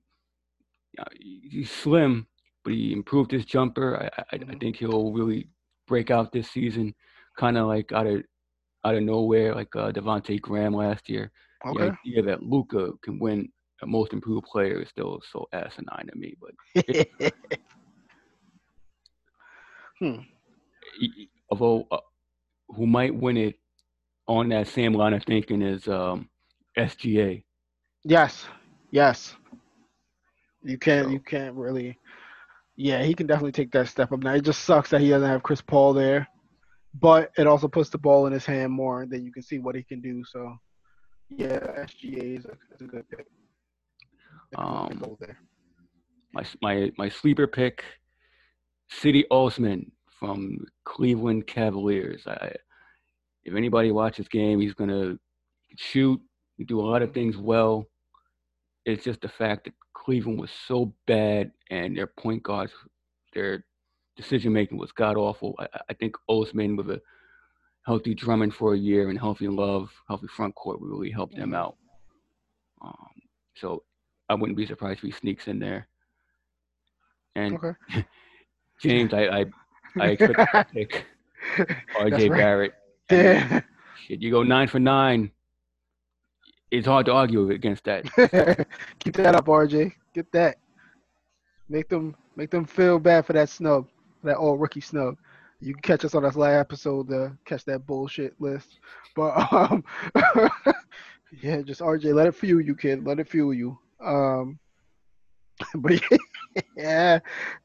yeah, 0.97 1.03
he's 1.19 1.71
slim, 1.71 2.27
but 2.63 2.73
he 2.73 2.93
improved 2.93 3.31
his 3.31 3.45
jumper. 3.45 3.97
I, 3.97 4.05
I, 4.21 4.35
I 4.35 4.37
Mhm. 4.37 4.59
think 4.59 4.75
he'll 4.77 5.11
really 5.13 5.49
break 5.87 6.11
out 6.11 6.31
this 6.31 6.49
season, 6.51 6.93
kind 7.37 7.57
of 7.57 7.67
like 7.67 7.91
out 7.91 8.07
of 8.07 8.23
out 8.85 8.95
of 8.95 9.03
nowhere, 9.03 9.53
like 9.55 9.75
uh, 9.75 9.91
Devontae 9.91 10.39
Graham 10.39 10.73
last 10.73 11.09
year. 11.09 11.31
Okay. 11.65 11.89
The 11.89 11.97
idea 12.05 12.21
that 12.23 12.43
Luka 12.43 12.91
can 13.01 13.19
win 13.19 13.49
a 13.81 13.87
Most 13.87 14.13
Improved 14.13 14.45
Player 14.45 14.81
is 14.81 14.89
still 14.89 15.21
so 15.31 15.47
asinine 15.51 16.07
to 16.07 16.15
me. 16.17 16.35
But 16.39 16.53
hmm. 19.99 20.15
although 21.49 21.87
uh, 21.91 21.97
who 22.69 22.85
might 22.87 23.13
win 23.15 23.37
it 23.37 23.55
on 24.27 24.49
that 24.49 24.67
same 24.67 24.93
line 24.93 25.13
of 25.13 25.23
thinking 25.23 25.61
is 25.61 25.87
um, 25.87 26.29
SGA. 26.77 27.43
Yes. 28.03 28.45
Yes. 28.91 29.35
You 30.63 30.77
can't. 30.77 31.07
So- 31.07 31.11
You 31.11 31.19
can't 31.19 31.55
really. 31.55 31.97
Yeah, 32.75 33.03
he 33.03 33.13
can 33.13 33.27
definitely 33.27 33.51
take 33.51 33.71
that 33.73 33.89
step 33.89 34.11
up. 34.13 34.23
Now 34.23 34.35
it 34.35 34.41
just 34.45 34.63
sucks 34.63 34.89
that 34.91 35.01
he 35.01 35.09
doesn't 35.09 35.27
have 35.27 35.43
Chris 35.43 35.59
Paul 35.61 35.91
there, 35.93 36.25
but 36.93 37.29
it 37.37 37.45
also 37.45 37.67
puts 37.67 37.89
the 37.89 37.97
ball 37.97 38.25
in 38.25 38.31
his 38.31 38.45
hand 38.45 38.71
more. 38.71 39.01
and 39.01 39.11
Then 39.11 39.25
you 39.25 39.33
can 39.33 39.43
see 39.43 39.59
what 39.59 39.75
he 39.75 39.83
can 39.83 39.99
do. 39.99 40.23
So, 40.23 40.55
yeah, 41.27 41.59
SGA 41.59 42.37
is 42.39 42.45
a, 42.45 42.51
is 42.73 42.81
a 42.81 42.85
good 42.85 43.03
pick. 43.09 43.25
If 44.53 44.57
you 44.57 44.63
want 44.63 44.91
to 44.91 45.05
Um, 45.05 45.35
my 46.31 46.45
my 46.61 46.91
my 46.97 47.09
sleeper 47.09 47.47
pick, 47.47 47.83
Cedi 48.91 49.23
Osman 49.29 49.91
from 50.19 50.65
Cleveland 50.85 51.47
Cavaliers. 51.47 52.23
I, 52.27 52.53
if 53.43 53.55
anybody 53.55 53.91
watches 53.91 54.27
game, 54.27 54.59
he's 54.59 54.73
gonna 54.73 55.17
shoot. 55.77 56.19
Do 56.65 56.81
a 56.81 56.89
lot 56.89 57.01
of 57.01 57.13
things 57.13 57.37
well. 57.37 57.85
It's 58.85 59.03
just 59.03 59.21
the 59.21 59.29
fact 59.29 59.65
that 59.65 59.73
Cleveland 59.93 60.39
was 60.39 60.51
so 60.67 60.93
bad 61.07 61.51
and 61.69 61.95
their 61.95 62.07
point 62.07 62.43
guards, 62.43 62.73
their 63.33 63.63
decision 64.17 64.51
making 64.51 64.77
was 64.77 64.91
god 64.91 65.15
awful. 65.15 65.55
I, 65.59 65.67
I 65.89 65.93
think 65.93 66.15
Osman 66.27 66.75
with 66.75 66.89
a 66.89 67.01
healthy 67.85 68.13
Drummond 68.13 68.53
for 68.53 68.73
a 68.73 68.77
year 68.77 69.09
and 69.09 69.17
healthy 69.17 69.47
Love, 69.47 69.89
healthy 70.07 70.27
front 70.27 70.55
court 70.55 70.79
really 70.81 71.11
help 71.11 71.33
them 71.33 71.53
out. 71.53 71.77
Um, 72.81 73.09
so 73.55 73.83
I 74.27 74.35
wouldn't 74.35 74.57
be 74.57 74.65
surprised 74.65 74.99
if 74.99 75.03
he 75.03 75.11
sneaks 75.11 75.47
in 75.47 75.59
there. 75.59 75.87
And 77.35 77.55
Okay. 77.55 78.05
James, 78.81 79.13
I 79.13 79.23
I, 79.23 79.45
I 79.99 80.07
expect 80.09 80.37
to 80.37 80.67
pick 80.73 81.05
RJ 81.97 82.29
right. 82.29 82.31
Barrett. 82.31 82.73
Yeah. 83.11 83.61
shit, 84.07 84.21
you 84.21 84.31
go 84.31 84.43
nine 84.43 84.67
for 84.67 84.79
nine. 84.79 85.31
It's 86.71 86.85
hard 86.85 87.07
to 87.07 87.13
argue 87.13 87.49
against 87.49 87.83
that. 87.85 88.05
Keep 88.99 89.15
that 89.15 89.35
up, 89.35 89.45
RJ. 89.45 89.93
Get 90.13 90.31
that. 90.33 90.57
Make 91.67 91.89
them 91.89 92.15
make 92.35 92.51
them 92.51 92.65
feel 92.65 92.99
bad 92.99 93.25
for 93.25 93.33
that 93.33 93.49
snub, 93.49 93.87
that 94.23 94.37
all 94.37 94.57
rookie 94.57 94.81
snub. 94.81 95.15
You 95.59 95.73
can 95.73 95.81
catch 95.81 96.05
us 96.05 96.15
on 96.15 96.23
this 96.23 96.35
last 96.35 96.59
episode 96.59 97.09
to 97.09 97.37
catch 97.45 97.65
that 97.65 97.85
bullshit 97.85 98.39
list. 98.39 98.79
But 99.15 99.51
um, 99.53 99.83
yeah, 101.41 101.61
just 101.61 101.81
RJ, 101.81 102.13
let 102.13 102.27
it 102.27 102.35
fuel 102.35 102.61
you, 102.61 102.75
kid. 102.75 103.05
Let 103.05 103.19
it 103.19 103.27
fuel 103.27 103.53
you. 103.53 103.77
Um, 104.03 104.59
but 105.75 105.93
yeah, 105.93 106.17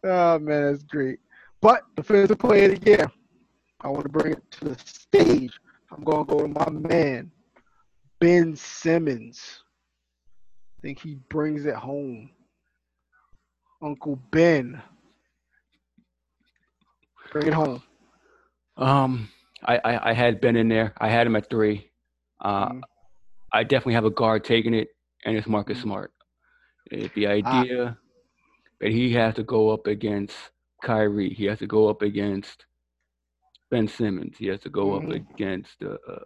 oh 0.04 0.38
man, 0.38 0.70
that's 0.72 0.82
great. 0.84 1.18
But 1.60 1.82
defensive 1.96 2.38
player 2.38 2.72
of 2.72 2.80
the 2.80 2.90
year, 2.90 3.10
I 3.80 3.88
want 3.88 4.04
to 4.04 4.08
bring 4.08 4.32
it 4.32 4.50
to 4.52 4.64
the 4.70 4.78
stage. 4.78 5.58
I'm 5.90 6.02
gonna 6.04 6.24
go 6.24 6.40
to 6.40 6.48
my 6.48 6.70
man, 6.70 7.30
Ben 8.20 8.54
Simmons. 8.56 9.62
I 10.78 10.82
think 10.82 11.00
he 11.00 11.16
brings 11.28 11.66
it 11.66 11.74
home. 11.74 12.30
Uncle 13.82 14.16
Ben. 14.30 14.82
Bring 17.32 17.48
it 17.48 17.54
home. 17.54 17.82
Um, 18.76 19.28
I, 19.64 19.78
I 19.84 20.10
I 20.10 20.12
had 20.12 20.40
Ben 20.40 20.56
in 20.56 20.68
there. 20.68 20.94
I 20.98 21.08
had 21.08 21.26
him 21.26 21.36
at 21.36 21.48
three. 21.50 21.90
Uh, 22.40 22.68
Mhm. 22.68 22.84
I 23.52 23.62
definitely 23.64 23.94
have 23.94 24.04
a 24.04 24.10
guard 24.10 24.44
taking 24.44 24.74
it, 24.74 24.88
and 25.24 25.36
it's 25.36 25.46
Marcus 25.46 25.78
Mhm. 25.78 25.82
Smart. 25.82 26.12
Uh, 26.92 27.08
the 27.14 27.26
idea 27.26 27.98
that 28.80 28.90
he 28.92 29.12
has 29.12 29.34
to 29.36 29.42
go 29.44 29.70
up 29.70 29.86
against 29.86 30.34
Kyrie, 30.82 31.32
he 31.34 31.44
has 31.46 31.58
to 31.60 31.66
go 31.66 31.88
up 31.88 32.02
against 32.02 32.66
Ben 33.70 33.88
Simmons, 33.88 34.36
he 34.38 34.46
has 34.48 34.60
to 34.60 34.70
go 34.70 34.94
Mhm. 34.94 34.96
up 34.96 35.10
against 35.10 35.82
uh, 35.82 35.96
uh, 36.10 36.24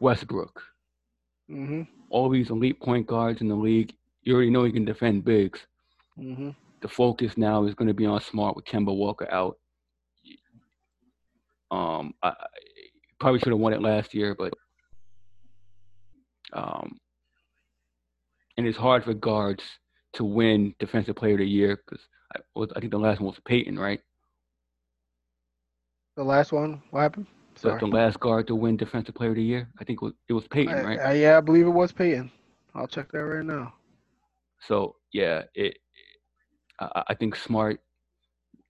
Westbrook. 0.00 0.62
hmm 1.48 1.82
All 2.10 2.28
these 2.28 2.50
elite 2.50 2.80
point 2.80 3.06
guards 3.06 3.40
in 3.40 3.48
the 3.48 3.56
league, 3.56 3.94
you 4.22 4.34
already 4.34 4.50
know 4.50 4.64
he 4.64 4.72
can 4.72 4.84
defend 4.84 5.24
bigs. 5.24 5.66
hmm 6.16 6.50
the 6.80 6.88
focus 6.88 7.36
now 7.36 7.64
is 7.64 7.74
going 7.74 7.88
to 7.88 7.94
be 7.94 8.06
on 8.06 8.20
Smart 8.20 8.54
with 8.56 8.64
Kemba 8.64 8.94
Walker 8.94 9.28
out. 9.32 9.58
Um, 11.70 12.14
I 12.22 12.32
probably 13.18 13.40
should 13.40 13.52
have 13.52 13.58
won 13.58 13.72
it 13.72 13.82
last 13.82 14.14
year, 14.14 14.34
but 14.34 14.52
um, 16.52 16.98
and 18.56 18.66
it's 18.66 18.78
hard 18.78 19.04
for 19.04 19.14
guards 19.14 19.62
to 20.14 20.24
win 20.24 20.74
Defensive 20.78 21.16
Player 21.16 21.34
of 21.34 21.38
the 21.38 21.46
Year 21.46 21.76
because 21.76 22.04
I, 22.34 22.40
was, 22.54 22.70
I 22.76 22.80
think 22.80 22.92
the 22.92 22.98
last 22.98 23.20
one 23.20 23.28
was 23.28 23.40
Payton, 23.44 23.78
right? 23.78 24.00
The 26.16 26.24
last 26.24 26.52
one, 26.52 26.82
what 26.90 27.00
happened? 27.02 27.26
So 27.56 27.76
the 27.78 27.86
last 27.86 28.20
guard 28.20 28.46
to 28.48 28.54
win 28.54 28.76
Defensive 28.76 29.14
Player 29.14 29.30
of 29.30 29.36
the 29.36 29.42
Year, 29.42 29.68
I 29.80 29.84
think 29.84 30.00
it 30.02 30.04
was, 30.04 30.14
it 30.28 30.32
was 30.32 30.46
Payton, 30.48 30.74
I, 30.74 30.82
right? 30.82 30.98
I, 31.00 31.12
yeah, 31.14 31.38
I 31.38 31.40
believe 31.40 31.66
it 31.66 31.70
was 31.70 31.92
Payton. 31.92 32.30
I'll 32.74 32.86
check 32.86 33.10
that 33.12 33.24
right 33.24 33.44
now. 33.44 33.74
So 34.60 34.96
yeah, 35.12 35.42
it. 35.54 35.78
I, 36.80 37.02
I 37.08 37.14
think 37.14 37.36
Smart 37.36 37.80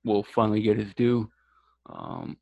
will 0.05 0.23
finally 0.23 0.62
get 0.62 0.78
his 0.78 0.93
due. 0.94 1.31
Um, 1.90 2.36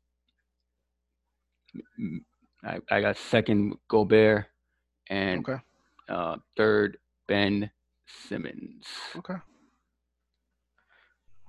I, 2.63 2.79
I 2.89 3.01
got 3.01 3.17
second 3.17 3.75
Gobert, 3.89 4.45
and 5.09 5.47
Okay. 5.47 5.61
uh, 6.09 6.37
third 6.55 6.97
Ben 7.27 7.69
Simmons. 8.07 8.85
Okay. 9.17 9.35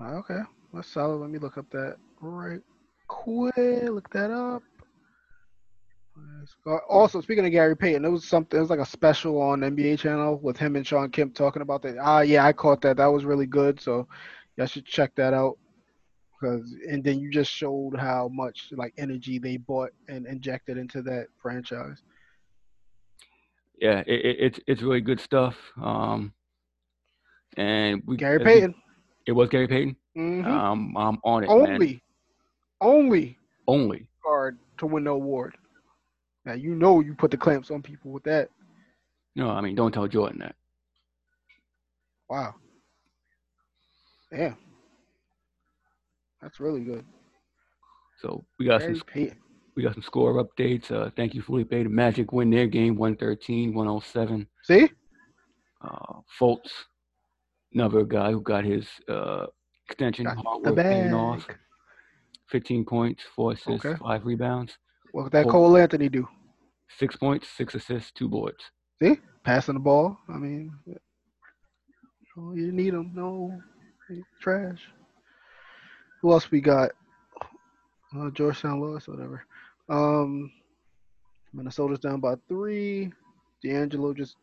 Uh, 0.01 0.16
Okay. 0.18 0.40
That's 0.74 0.89
solid. 0.89 1.16
Let 1.16 1.30
me 1.30 1.39
look 1.39 1.56
up 1.56 1.70
that 1.70 1.97
right 2.20 2.60
quick. 3.09 3.56
Look 3.56 4.10
that 4.10 4.30
up. 4.30 4.62
Also, 6.89 7.20
speaking 7.20 7.47
of 7.47 7.52
Gary 7.52 7.76
Payton, 7.76 8.02
there 8.02 8.10
was 8.10 8.26
something. 8.26 8.59
It 8.59 8.60
was 8.60 8.70
like 8.70 8.80
a 8.80 8.86
special 8.86 9.40
on 9.40 9.60
NBA 9.60 10.01
channel 10.01 10.39
with 10.43 10.56
him 10.56 10.76
and 10.76 10.86
Shawn 10.86 11.10
Kemp 11.10 11.35
talking 11.35 11.62
about 11.62 11.82
that. 11.82 11.97
Ah, 12.01 12.20
yeah, 12.20 12.44
I 12.44 12.52
caught 12.52 12.80
that. 12.82 12.97
That 12.97 13.06
was 13.06 13.24
really 13.24 13.47
good. 13.47 13.80
So, 13.80 14.06
y'all 14.56 14.66
should 14.66 14.85
check 14.85 15.14
that 15.16 15.32
out. 15.32 15.59
Because 16.40 16.74
and 16.89 17.02
then 17.02 17.18
you 17.18 17.30
just 17.30 17.51
showed 17.51 17.97
how 17.98 18.28
much 18.28 18.68
like 18.72 18.94
energy 18.98 19.39
they 19.39 19.56
bought 19.56 19.90
and 20.09 20.26
injected 20.26 20.76
into 20.76 21.02
that 21.02 21.26
franchise. 21.40 22.02
Yeah, 23.80 24.01
it, 24.06 24.24
it, 24.24 24.36
it's 24.40 24.60
it's 24.66 24.82
really 24.82 25.01
good 25.01 25.20
stuff. 25.20 25.56
Um, 25.82 26.32
and 27.59 28.02
we 28.06 28.16
Gary 28.16 28.39
Payton. 28.40 28.74
It 29.26 29.32
was 29.32 29.48
Gary 29.51 29.68
Payton. 29.68 29.97
hmm 30.14 30.44
Um, 30.47 30.97
I'm 30.97 31.18
on 31.24 31.44
it, 31.44 31.48
man. 31.48 31.59
only, 31.74 32.02
only 32.80 33.39
Only. 33.66 34.09
guard 34.24 34.59
to 34.78 34.86
win 34.86 35.05
the 35.05 35.10
award. 35.10 35.56
Now 36.47 36.55
you 36.55 36.74
know 36.74 37.01
you 37.01 37.14
put 37.14 37.30
the 37.30 37.36
clamps 37.36 37.70
on 37.70 37.82
people 37.82 38.10
with 38.10 38.22
that. 38.24 38.48
No, 39.36 39.51
I 39.51 39.60
mean, 39.60 39.74
don't 39.74 39.93
tell 39.93 40.09
Jordan 40.09 40.39
that. 40.40 40.55
Wow. 42.30 42.55
Damn. 44.32 44.56
That's 46.40 46.60
really 46.60 46.80
good. 46.85 47.05
So 48.20 48.44
we 48.59 48.66
got 48.66 48.82
some 48.82 49.01
Payton. 49.06 49.36
we 49.76 49.82
got 49.82 49.94
some 49.94 50.02
score 50.02 50.43
updates. 50.44 50.90
Uh, 50.90 51.10
thank 51.16 51.35
you, 51.35 51.43
Felipe. 51.43 51.70
The 51.70 51.85
Magic 51.85 52.32
win 52.32 52.51
their 52.51 52.66
game 52.66 52.97
113, 52.97 53.74
107. 53.74 54.47
See? 54.64 54.89
Uh, 55.80 56.20
Fultz, 56.40 56.70
another 57.73 58.05
guy 58.05 58.31
who 58.32 58.40
got 58.40 58.65
his 58.65 58.86
uh, 59.09 59.47
extension, 59.89 60.24
Got 60.24 60.36
hard 60.36 60.65
the 60.65 60.73
work 60.73 60.82
paying 60.85 61.12
off. 61.15 61.47
15 62.51 62.85
points, 62.85 63.23
four 63.36 63.53
assists, 63.53 63.85
Okay. 63.85 63.99
five 64.03 64.24
rebounds, 64.24 64.78
What 65.12 65.31
that 65.32 65.45
Cool. 65.45 65.53
Cole 65.53 65.77
Anthony 65.77 66.09
do? 66.09 66.27
six 66.99 67.15
points, 67.16 67.47
six 67.49 67.74
assists, 67.74 68.11
two 68.12 68.28
boards. 68.28 68.65
See? 69.03 69.19
Passing 69.45 69.74
the 69.74 69.81
ball. 69.81 70.16
I 70.28 70.39
mean, 70.39 70.73
oh, 72.39 72.55
you 72.55 72.73
need 72.73 72.95
him. 72.95 73.12
No, 73.15 73.61
trash. 74.40 74.81
Who 76.23 76.32
else 76.32 76.51
we 76.51 76.61
got? 76.61 76.90
Uh, 78.19 78.31
Georgetown 78.31 78.81
Lewis, 78.81 79.07
whatever. 79.07 79.45
Um, 79.90 80.51
Minnesota's 81.53 81.99
down 81.99 82.20
by 82.20 82.35
three. 82.49 83.12
D'Angelo 83.62 84.15
just 84.15 84.36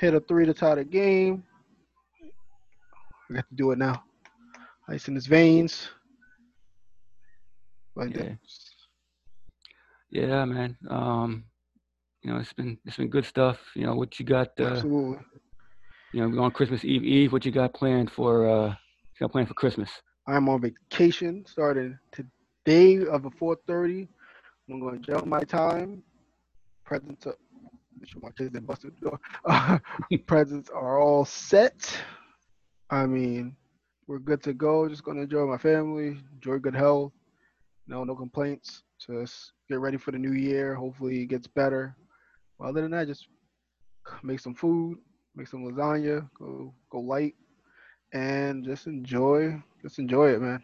hit 0.00 0.14
a 0.14 0.20
three 0.20 0.46
to 0.46 0.54
tie 0.54 0.74
the 0.76 0.84
game. 0.84 1.44
I 3.32 3.36
got 3.36 3.48
to 3.48 3.54
do 3.54 3.70
it 3.70 3.78
now. 3.78 4.02
Ice 4.88 5.08
in 5.08 5.14
his 5.14 5.26
veins. 5.26 5.88
Like 7.96 8.14
Yeah. 8.14 8.22
that. 8.24 8.38
Yeah, 10.10 10.44
man. 10.44 10.76
Um, 10.90 11.44
you 12.22 12.32
know, 12.32 12.38
it's 12.38 12.52
been 12.52 12.78
it's 12.84 12.98
been 12.98 13.08
good 13.08 13.24
stuff. 13.24 13.58
You 13.74 13.86
know, 13.86 13.94
what 13.94 14.18
you 14.20 14.26
got? 14.26 14.48
Uh, 14.60 14.66
Absolutely. 14.66 15.18
you 16.12 16.28
know, 16.28 16.42
on 16.42 16.50
Christmas 16.50 16.84
Eve 16.84 17.04
Eve. 17.04 17.32
What 17.32 17.46
you 17.46 17.52
got 17.52 17.72
planned 17.72 18.10
for? 18.10 18.46
Uh, 18.48 18.68
you 18.68 19.20
got 19.20 19.32
planned 19.32 19.48
for 19.48 19.54
Christmas? 19.54 19.90
I'm 20.26 20.48
on 20.48 20.60
vacation 20.60 21.44
starting 21.46 21.98
today 22.12 23.06
of 23.06 23.22
the 23.22 23.30
4:30. 23.30 24.08
I'm 24.70 24.80
going 24.80 25.00
to 25.00 25.10
jump 25.10 25.26
my 25.26 25.40
time. 25.40 26.02
Presents 26.84 27.26
are, 27.26 27.36
my 28.20 28.30
kids 28.30 28.50
didn't 28.50 28.66
bust 28.66 28.82
the 28.82 28.90
door. 28.90 29.18
Uh, 29.46 29.78
presents 30.26 30.68
are 30.68 31.00
all 31.00 31.24
set. 31.24 31.98
I 32.92 33.06
mean, 33.06 33.56
we're 34.06 34.18
good 34.18 34.42
to 34.42 34.52
go. 34.52 34.86
Just 34.86 35.02
to 35.06 35.10
enjoy 35.12 35.46
my 35.46 35.56
family, 35.56 36.18
enjoy 36.34 36.58
good 36.58 36.76
health. 36.76 37.12
No, 37.86 38.04
no 38.04 38.14
complaints. 38.14 38.82
Just 38.98 39.52
get 39.68 39.80
ready 39.80 39.96
for 39.96 40.10
the 40.10 40.18
new 40.18 40.34
year. 40.34 40.74
Hopefully, 40.74 41.22
it 41.22 41.26
gets 41.26 41.46
better. 41.46 41.96
Well, 42.58 42.68
other 42.68 42.82
than 42.82 42.90
that, 42.90 43.06
just 43.06 43.28
make 44.22 44.40
some 44.40 44.54
food, 44.54 44.98
make 45.34 45.48
some 45.48 45.64
lasagna, 45.64 46.28
go 46.38 46.74
go 46.90 47.00
light, 47.00 47.34
and 48.12 48.62
just 48.62 48.86
enjoy. 48.86 49.60
Just 49.80 49.98
enjoy 49.98 50.34
it, 50.34 50.42
man. 50.42 50.62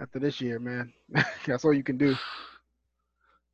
After 0.00 0.18
this 0.18 0.40
year, 0.40 0.58
man, 0.58 0.92
that's 1.46 1.64
all 1.64 1.72
you 1.72 1.84
can 1.84 1.96
do. 1.96 2.16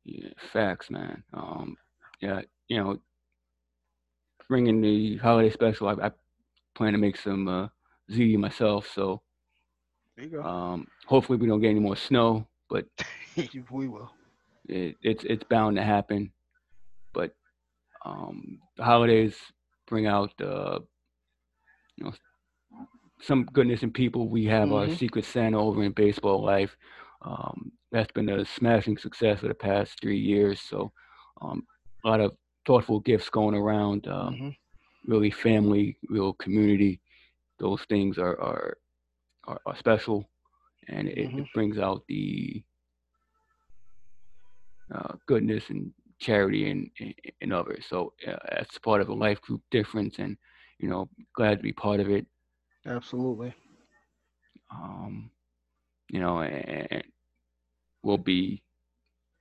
Yeah, 0.03 0.29
facts, 0.51 0.89
man. 0.89 1.23
Um, 1.31 1.77
yeah, 2.21 2.41
you 2.69 2.77
know, 2.77 2.99
bringing 4.49 4.81
the 4.81 5.17
holiday 5.17 5.51
special. 5.51 5.89
I, 5.89 6.07
I 6.07 6.11
plan 6.75 6.93
to 6.93 6.99
make 6.99 7.17
some 7.17 7.47
uh, 7.47 7.67
ziti 8.11 8.37
myself. 8.37 8.87
So 8.93 9.21
There 10.15 10.25
you 10.25 10.31
go. 10.31 10.43
um, 10.43 10.87
hopefully 11.07 11.37
we 11.37 11.47
don't 11.47 11.61
get 11.61 11.69
any 11.71 11.79
more 11.79 11.95
snow, 11.95 12.47
but 12.69 12.85
we 13.71 13.87
will. 13.87 14.11
it, 14.67 14.95
it's 15.01 15.23
it's 15.23 15.43
bound 15.49 15.77
to 15.77 15.83
happen. 15.83 16.31
But 17.13 17.31
um, 18.05 18.59
the 18.77 18.83
holidays 18.83 19.35
bring 19.87 20.05
out 20.07 20.31
uh, 20.41 20.79
you 21.97 22.05
know 22.05 22.13
some 23.21 23.45
goodness 23.45 23.83
in 23.83 23.91
people. 23.91 24.27
We 24.29 24.45
have 24.45 24.71
our 24.71 24.87
Mhm. 24.87 24.97
secret 24.97 25.25
Santa 25.25 25.59
over 25.59 25.83
in 25.83 25.91
baseball 25.93 26.43
life. 26.43 26.75
Um, 27.21 27.71
that's 27.91 28.11
been 28.11 28.29
a 28.29 28.45
smashing 28.45 28.97
success 28.97 29.39
for 29.39 29.47
the 29.47 29.53
past 29.55 29.99
three 30.01 30.19
years. 30.19 30.59
So 30.61 30.91
um, 31.41 31.65
a 32.03 32.09
lot 32.09 32.19
of 32.21 32.35
thoughtful 32.67 32.99
gifts 32.99 33.29
going 33.29 33.55
around. 33.55 34.07
Um, 34.07 34.35
Mhm. 34.35 34.55
Really 35.07 35.31
family, 35.31 35.97
real 36.09 36.33
community. 36.33 36.99
Those 37.59 37.81
things 37.89 38.17
are 38.17 38.39
are 38.41 38.77
are, 39.47 39.61
are 39.65 39.75
special, 39.77 40.29
and 40.87 41.07
it, 41.07 41.17
it 41.17 41.29
Mhm. 41.29 41.53
brings 41.53 41.77
out 41.77 42.03
the 42.07 42.63
uh, 44.93 45.13
goodness 45.27 45.69
and 45.69 45.91
charity 46.19 46.69
in, 46.69 46.89
in, 46.99 47.13
in 47.41 47.51
others. 47.51 47.85
So 47.89 48.13
uh, 48.27 48.35
that's 48.51 48.77
part 48.79 49.01
of 49.01 49.09
a 49.09 49.13
life 49.13 49.41
group 49.41 49.61
difference, 49.71 50.19
and 50.19 50.37
you 50.79 50.89
know, 50.89 51.09
glad 51.35 51.57
to 51.57 51.63
be 51.63 51.73
part 51.73 51.99
of 51.99 52.09
it. 52.09 52.25
Absolutely. 52.85 53.53
Um, 54.71 55.29
you 56.09 56.19
know, 56.19 56.41
and 56.41 57.03
we'll 58.03 58.17
be 58.17 58.63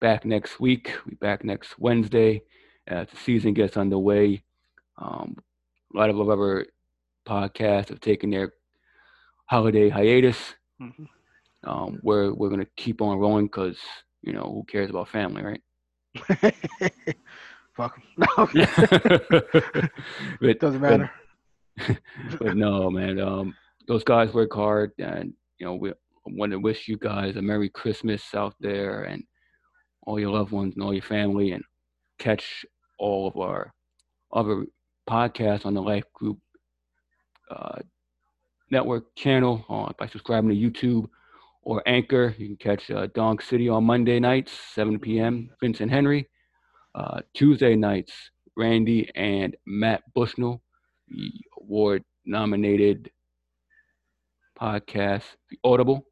back 0.01 0.25
next 0.25 0.61
week. 0.61 0.93
We'll 1.07 1.17
back 1.21 1.45
next 1.45 1.79
Wednesday 1.79 2.43
as 2.87 3.09
the 3.09 3.17
season 3.17 3.55
gets 3.55 3.77
underway. 3.77 4.45
Um, 4.99 5.37
a 5.95 5.99
lot 5.99 6.11
of 6.11 6.21
our 6.21 6.33
other 6.33 6.67
podcasts 7.27 7.89
have 7.89 8.01
taken 8.01 8.31
their 8.31 8.53
holiday 9.47 9.89
hiatus. 9.89 10.55
Mhm. 10.81 11.09
Um, 11.65 11.99
we're 12.03 12.33
we're 12.35 12.51
gonna 12.51 12.67
keep 12.77 13.01
on 13.01 13.19
rolling 13.19 13.47
because 13.47 13.79
you 14.23 14.33
know 14.33 14.43
who 14.43 14.65
cares 14.65 14.91
about 14.91 15.09
family, 15.09 15.43
right? 15.43 15.63
Fuck. 17.77 17.99
No, 18.17 18.27
but, 20.41 20.61
doesn't 20.61 20.81
but- 20.81 20.91
matter. 21.01 21.11
but 22.39 22.57
no, 22.57 22.89
man. 22.91 23.19
Um, 23.19 23.55
those 23.89 24.05
guys 24.05 24.33
work 24.33 24.53
hard, 24.55 24.93
and 24.99 25.33
you 25.59 25.67
know 25.67 25.75
we 25.75 25.93
want 26.27 26.53
to 26.53 26.59
wish 26.59 26.87
you 26.89 26.97
guys 26.97 27.37
a 27.37 27.43
Merry 27.43 27.69
Christmas 27.69 28.23
out 28.35 28.55
there, 28.61 29.05
and 29.05 29.25
all 30.03 30.21
your 30.21 30.31
loved 30.31 30.53
ones 30.53 30.75
and 30.75 30.85
all 30.85 30.93
your 30.95 31.03
family, 31.03 31.53
and 31.53 31.65
catch 32.19 32.65
all 32.99 33.27
of 33.27 33.37
our 33.37 33.73
other 34.33 34.67
podcasts 35.09 35.67
on 35.67 35.75
the 35.75 35.83
Life 35.83 36.05
Group 36.15 36.39
uh, 37.51 37.79
Network 38.71 39.15
channel 39.17 39.65
uh, 39.69 39.93
by 39.99 40.07
subscribing 40.07 40.51
to 40.51 40.57
YouTube 40.57 41.09
or 41.63 41.83
Anchor. 41.87 42.35
You 42.39 42.49
can 42.49 42.57
catch 42.57 42.91
uh, 42.91 43.07
Donk 43.15 43.43
City 43.43 43.69
on 43.69 43.85
Monday 43.85 44.19
nights, 44.21 44.53
7 44.75 44.99
p.m. 44.99 45.51
Vincent 45.61 45.91
Henry. 45.91 46.29
Uh, 46.95 47.21
Tuesday 47.35 47.75
nights, 47.75 48.13
Randy 48.57 49.11
and 49.17 49.57
Matt 49.67 50.03
Bushnell, 50.15 50.63
the 51.09 51.33
award 51.61 52.05
nominated 52.25 53.11
podcast, 54.59 55.25
the 55.51 55.59
Audible. 55.65 56.07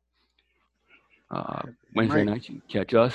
Uh, 1.31 1.63
Wednesday 1.95 2.19
Right. 2.19 2.27
nights, 2.27 2.49
you 2.49 2.61
can 2.61 2.69
catch 2.69 2.95
us. 2.95 3.15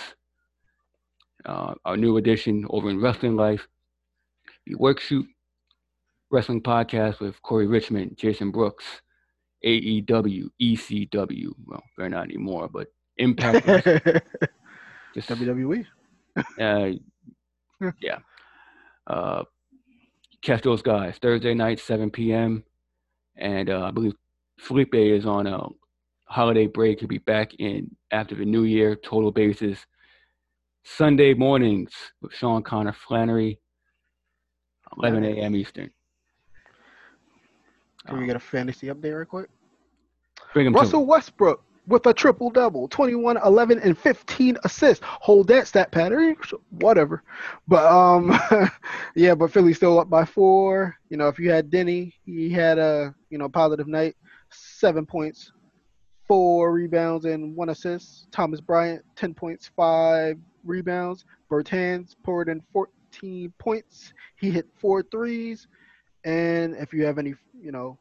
Uh, 1.46 1.76
our 1.86 1.98
new 1.98 2.18
edition 2.18 2.66
over 2.70 2.90
in 2.90 3.00
Wrestling 3.00 3.36
Life, 3.36 3.68
the 4.66 4.76
Workshoot 4.76 5.28
Wrestling 6.30 6.62
Podcast 6.62 7.20
with 7.20 7.42
Corey 7.42 7.68
Richmond, 7.68 8.18
Jason 8.18 8.52
Brooks, 8.52 8.86
AEW, 9.66 10.50
ECW. 10.62 11.50
Well, 11.66 11.84
they're 11.98 12.10
not 12.10 12.26
anymore, 12.26 12.70
but 12.72 12.88
Impact. 13.18 13.66
Just, 15.14 15.30
WWE. 15.30 15.86
uh, 16.60 16.90
yeah. 18.02 18.20
Uh, 19.08 19.44
catch 20.42 20.62
those 20.62 20.82
guys 20.82 21.18
Thursday 21.18 21.54
night, 21.54 21.80
7 21.80 22.12
p.m. 22.12 22.64
And 23.36 23.70
uh, 23.70 23.86
I 23.86 23.92
believe 23.92 24.14
Felipe 24.60 24.94
is 24.96 25.26
on 25.26 25.48
a 25.48 25.68
holiday 26.26 26.68
break. 26.68 27.00
He'll 27.00 27.08
be 27.08 27.18
back 27.18 27.54
in 27.56 27.96
after 28.12 28.36
the 28.36 28.46
new 28.46 28.64
year, 28.64 28.96
total 28.96 29.32
basis. 29.32 29.80
Sunday 30.84 31.34
mornings 31.34 31.92
with 32.22 32.34
Sean 32.34 32.64
Connor 32.64 32.94
Flannery, 32.94 33.60
11 34.98 35.24
a.m. 35.26 35.56
Eastern. 35.56 35.90
Can 38.08 38.18
we 38.18 38.24
Um, 38.24 38.28
get 38.28 38.36
a 38.36 38.40
fantasy 38.40 38.88
update 38.88 39.16
real 39.16 39.26
quick? 39.26 39.50
bring 40.54 40.66
him 40.68 40.74
to 40.74 40.80
Russell 40.80 41.06
Westbrook 41.06 41.64
with 41.88 42.06
a 42.06 42.14
triple 42.14 42.50
double 42.50 42.88
21, 42.88 43.38
11, 43.38 43.80
and 43.80 43.98
15 43.98 44.58
assists. 44.64 45.04
Hold 45.06 45.48
that 45.48 45.68
stat 45.68 45.92
pattern, 45.92 46.36
whatever. 46.72 47.24
But 47.68 47.86
um, 47.86 48.38
yeah, 49.16 49.36
but 49.36 49.52
Philly 49.52 49.74
still 49.74 50.00
up 50.00 50.10
by 50.10 50.26
four. 50.26 50.96
You 51.10 51.18
know, 51.18 51.28
if 51.28 51.38
you 51.40 51.50
had 51.52 51.70
Deni, 51.70 52.14
he 52.26 52.50
had 52.50 52.78
a 52.78 53.14
you 53.30 53.38
know 53.38 53.50
positive 53.50 53.88
night, 53.88 54.16
seven 54.52 55.06
points, 55.06 55.52
four 56.28 56.72
rebounds, 56.72 57.26
and 57.26 57.56
one 57.56 57.70
assist. 57.70 58.32
Thomas 58.32 58.62
Bryant, 58.62 59.04
10 59.16 59.34
points, 59.34 59.70
five 59.76 60.38
rebounds. 60.64 61.26
Bertans 61.50 62.16
poured 62.24 62.50
in 62.50 62.62
14 62.74 63.54
points. 63.58 64.14
He 64.38 64.50
hit 64.52 64.68
four 64.78 65.04
threes. 65.04 65.68
And 66.28 66.76
if 66.76 66.94
you 66.94 67.06
have 67.06 67.18
any, 67.20 67.36
you 67.58 67.72
know, 67.72 67.98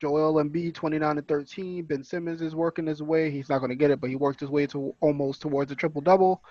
Joel 0.00 0.42
Embiid, 0.42 0.74
29 0.74 1.18
and 1.18 1.28
13. 1.28 1.84
Ben 1.84 2.02
Simmons 2.04 2.40
is 2.42 2.54
working 2.54 2.86
his 2.86 3.02
way. 3.02 3.30
He's 3.30 3.48
not 3.48 3.58
going 3.58 3.70
to 3.70 3.76
get 3.76 3.90
it, 3.90 4.00
but 4.00 4.10
he 4.10 4.16
worked 4.16 4.40
his 4.40 4.50
way 4.50 4.66
to 4.68 4.94
almost 5.00 5.42
towards 5.42 5.70
a 5.72 5.74
triple 5.74 6.00
double. 6.00 6.42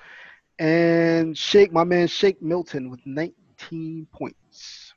And 0.60 1.38
Shake, 1.38 1.72
my 1.72 1.84
man, 1.84 2.07
Shake 2.07 2.41
Milton 2.41 2.89
with 2.89 3.06
19 3.06 4.07
points. 4.11 4.93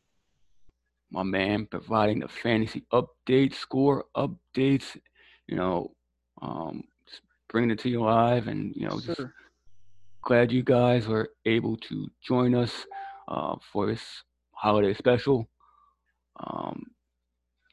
my 1.11 1.23
man 1.23 1.67
providing 1.67 2.21
the 2.21 2.29
fantasy 2.29 2.85
updates, 2.93 3.55
score 3.55 4.05
updates, 4.15 4.95
you 5.47 5.57
know, 5.57 5.91
um, 6.43 6.85
bringing 7.49 7.71
it 7.71 7.79
to 7.81 7.89
you 7.89 8.03
live. 8.03 8.47
And, 8.49 8.75
you 8.77 8.87
know, 8.87 9.01
just 9.01 9.17
Sure. 9.17 9.33
glad 10.23 10.53
you 10.53 10.63
guys 10.63 11.07
were 11.09 11.31
able 11.47 11.77
to 11.79 12.11
join 12.23 12.55
us 12.55 12.87
uh, 13.29 13.57
for 13.73 13.87
this 13.87 14.23
holiday 14.53 14.93
special. 14.93 15.49
Um, 16.41 16.87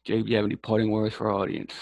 Jay, 0.06 0.22
do 0.22 0.30
you 0.30 0.36
have 0.36 0.46
any 0.46 0.56
parting 0.56 0.92
words 0.92 1.16
for 1.16 1.30
our 1.32 1.40
audience? 1.42 1.74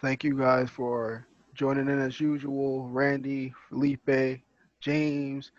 Thank 0.00 0.22
you 0.24 0.38
guys 0.38 0.70
for 0.70 1.26
joining 1.54 1.88
in 1.88 1.98
as 1.98 2.20
usual. 2.20 2.88
Randy, 2.88 3.52
Felipe, 3.68 4.40
James, 4.80 5.50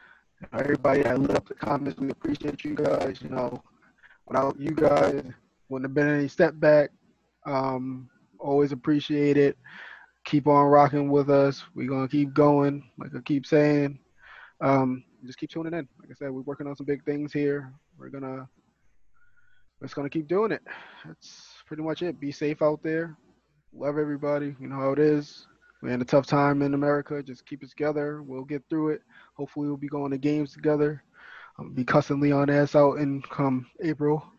everybody 0.53 1.03
that 1.03 1.17
up 1.31 1.47
the 1.47 1.55
comments. 1.55 1.99
We 1.99 2.09
appreciate 2.09 2.63
you 2.63 2.75
guys. 2.75 3.21
You 3.21 3.29
know, 3.29 3.61
without 4.27 4.59
you 4.59 4.71
guys, 4.71 5.23
wouldn't 5.67 5.89
have 5.89 5.93
been 5.93 6.07
any 6.07 6.27
step 6.27 6.53
back. 6.59 6.91
Um, 7.45 8.09
always 8.39 8.71
appreciate 8.71 9.37
it. 9.37 9.57
Keep 10.25 10.47
on 10.47 10.67
rocking 10.67 11.09
with 11.09 11.29
us. 11.29 11.63
We're 11.75 11.89
gonna 11.89 12.07
keep 12.07 12.33
going, 12.33 12.89
like 12.97 13.15
I 13.15 13.19
keep 13.21 13.45
saying. 13.45 13.99
Um, 14.61 15.03
just 15.25 15.37
keep 15.37 15.49
tuning 15.49 15.73
in. 15.73 15.87
Like 15.99 16.11
I 16.11 16.13
said, 16.13 16.31
we're 16.31 16.41
working 16.41 16.67
on 16.67 16.75
some 16.75 16.85
big 16.85 17.03
things 17.03 17.33
here. 17.33 17.73
We're 17.97 18.09
gonna 18.09 18.47
we're 19.79 19.87
just 19.87 19.95
gonna 19.95 20.09
keep 20.09 20.27
doing 20.27 20.51
it. 20.51 20.61
That's 21.05 21.63
pretty 21.65 21.83
much 21.83 22.01
it. 22.01 22.19
Be 22.19 22.31
safe 22.31 22.61
out 22.61 22.83
there. 22.83 23.15
Love 23.73 23.97
everybody. 23.97 24.55
You 24.59 24.67
know 24.67 24.75
how 24.75 24.91
it 24.91 24.99
is. 24.99 25.47
We're 25.81 25.91
in 25.91 26.01
a 26.01 26.05
tough 26.05 26.25
time 26.25 26.61
in 26.61 26.73
America. 26.73 27.23
Just 27.23 27.45
keep 27.45 27.63
it 27.63 27.69
together. 27.69 28.21
We'll 28.21 28.43
get 28.43 28.63
through 28.69 28.89
it. 28.89 29.01
Hopefully, 29.35 29.67
we'll 29.67 29.77
be 29.77 29.87
going 29.87 30.11
to 30.11 30.17
games 30.17 30.53
together. 30.53 31.03
I'll 31.57 31.69
be 31.69 31.85
cussing 31.85 32.19
Leon 32.19 32.49
ass 32.49 32.75
out 32.75 32.97
in 32.97 33.21
come 33.21 33.67
April. 33.83 34.23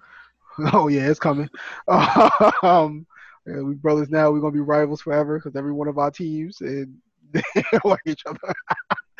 Oh 0.72 0.88
yeah, 0.88 1.08
it's 1.08 1.20
coming. 1.20 1.48
um, 1.88 3.06
yeah, 3.46 3.60
we 3.62 3.74
brothers 3.74 4.10
now. 4.10 4.30
We're 4.30 4.40
gonna 4.40 4.52
be 4.52 4.60
rivals 4.60 5.00
forever 5.00 5.38
because 5.38 5.56
every 5.56 5.72
one 5.72 5.88
of 5.88 5.96
our 5.96 6.10
teams 6.10 6.60
and 6.60 6.98
they 7.32 7.42
like 7.84 8.00
each 8.04 8.24
other. 8.26 8.38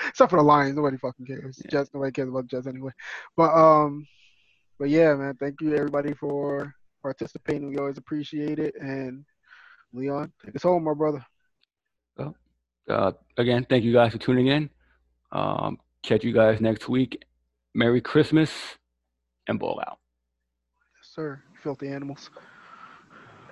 Except 0.08 0.28
for 0.28 0.36
the 0.36 0.42
Lions, 0.42 0.76
nobody 0.76 0.98
fucking 0.98 1.24
cares. 1.26 1.60
Yeah. 1.64 1.70
Jets, 1.70 1.90
nobody 1.94 2.12
cares 2.12 2.28
about 2.28 2.42
the 2.42 2.48
Jets 2.48 2.66
anyway. 2.66 2.90
But 3.36 3.54
um, 3.54 4.06
but 4.80 4.88
yeah, 4.88 5.14
man, 5.14 5.36
thank 5.38 5.60
you 5.60 5.76
everybody 5.76 6.14
for 6.14 6.74
participating. 7.02 7.68
We 7.68 7.76
always 7.76 7.98
appreciate 7.98 8.58
it. 8.58 8.74
And 8.80 9.26
Leon, 9.92 10.32
take 10.42 10.56
us 10.56 10.62
home, 10.62 10.84
my 10.84 10.94
brother. 10.94 11.24
Uh, 12.88 13.12
again, 13.36 13.66
thank 13.68 13.84
you 13.84 13.92
guys 13.92 14.12
for 14.12 14.18
tuning 14.18 14.46
in. 14.46 14.70
Um, 15.32 15.78
catch 16.02 16.24
you 16.24 16.32
guys 16.32 16.60
next 16.60 16.88
week. 16.88 17.22
Merry 17.74 18.00
Christmas 18.00 18.50
and 19.46 19.60
ball 19.60 19.80
out. 19.86 19.98
Yes, 20.96 21.10
sir. 21.14 21.42
Filthy 21.62 21.88
animals. 21.88 22.30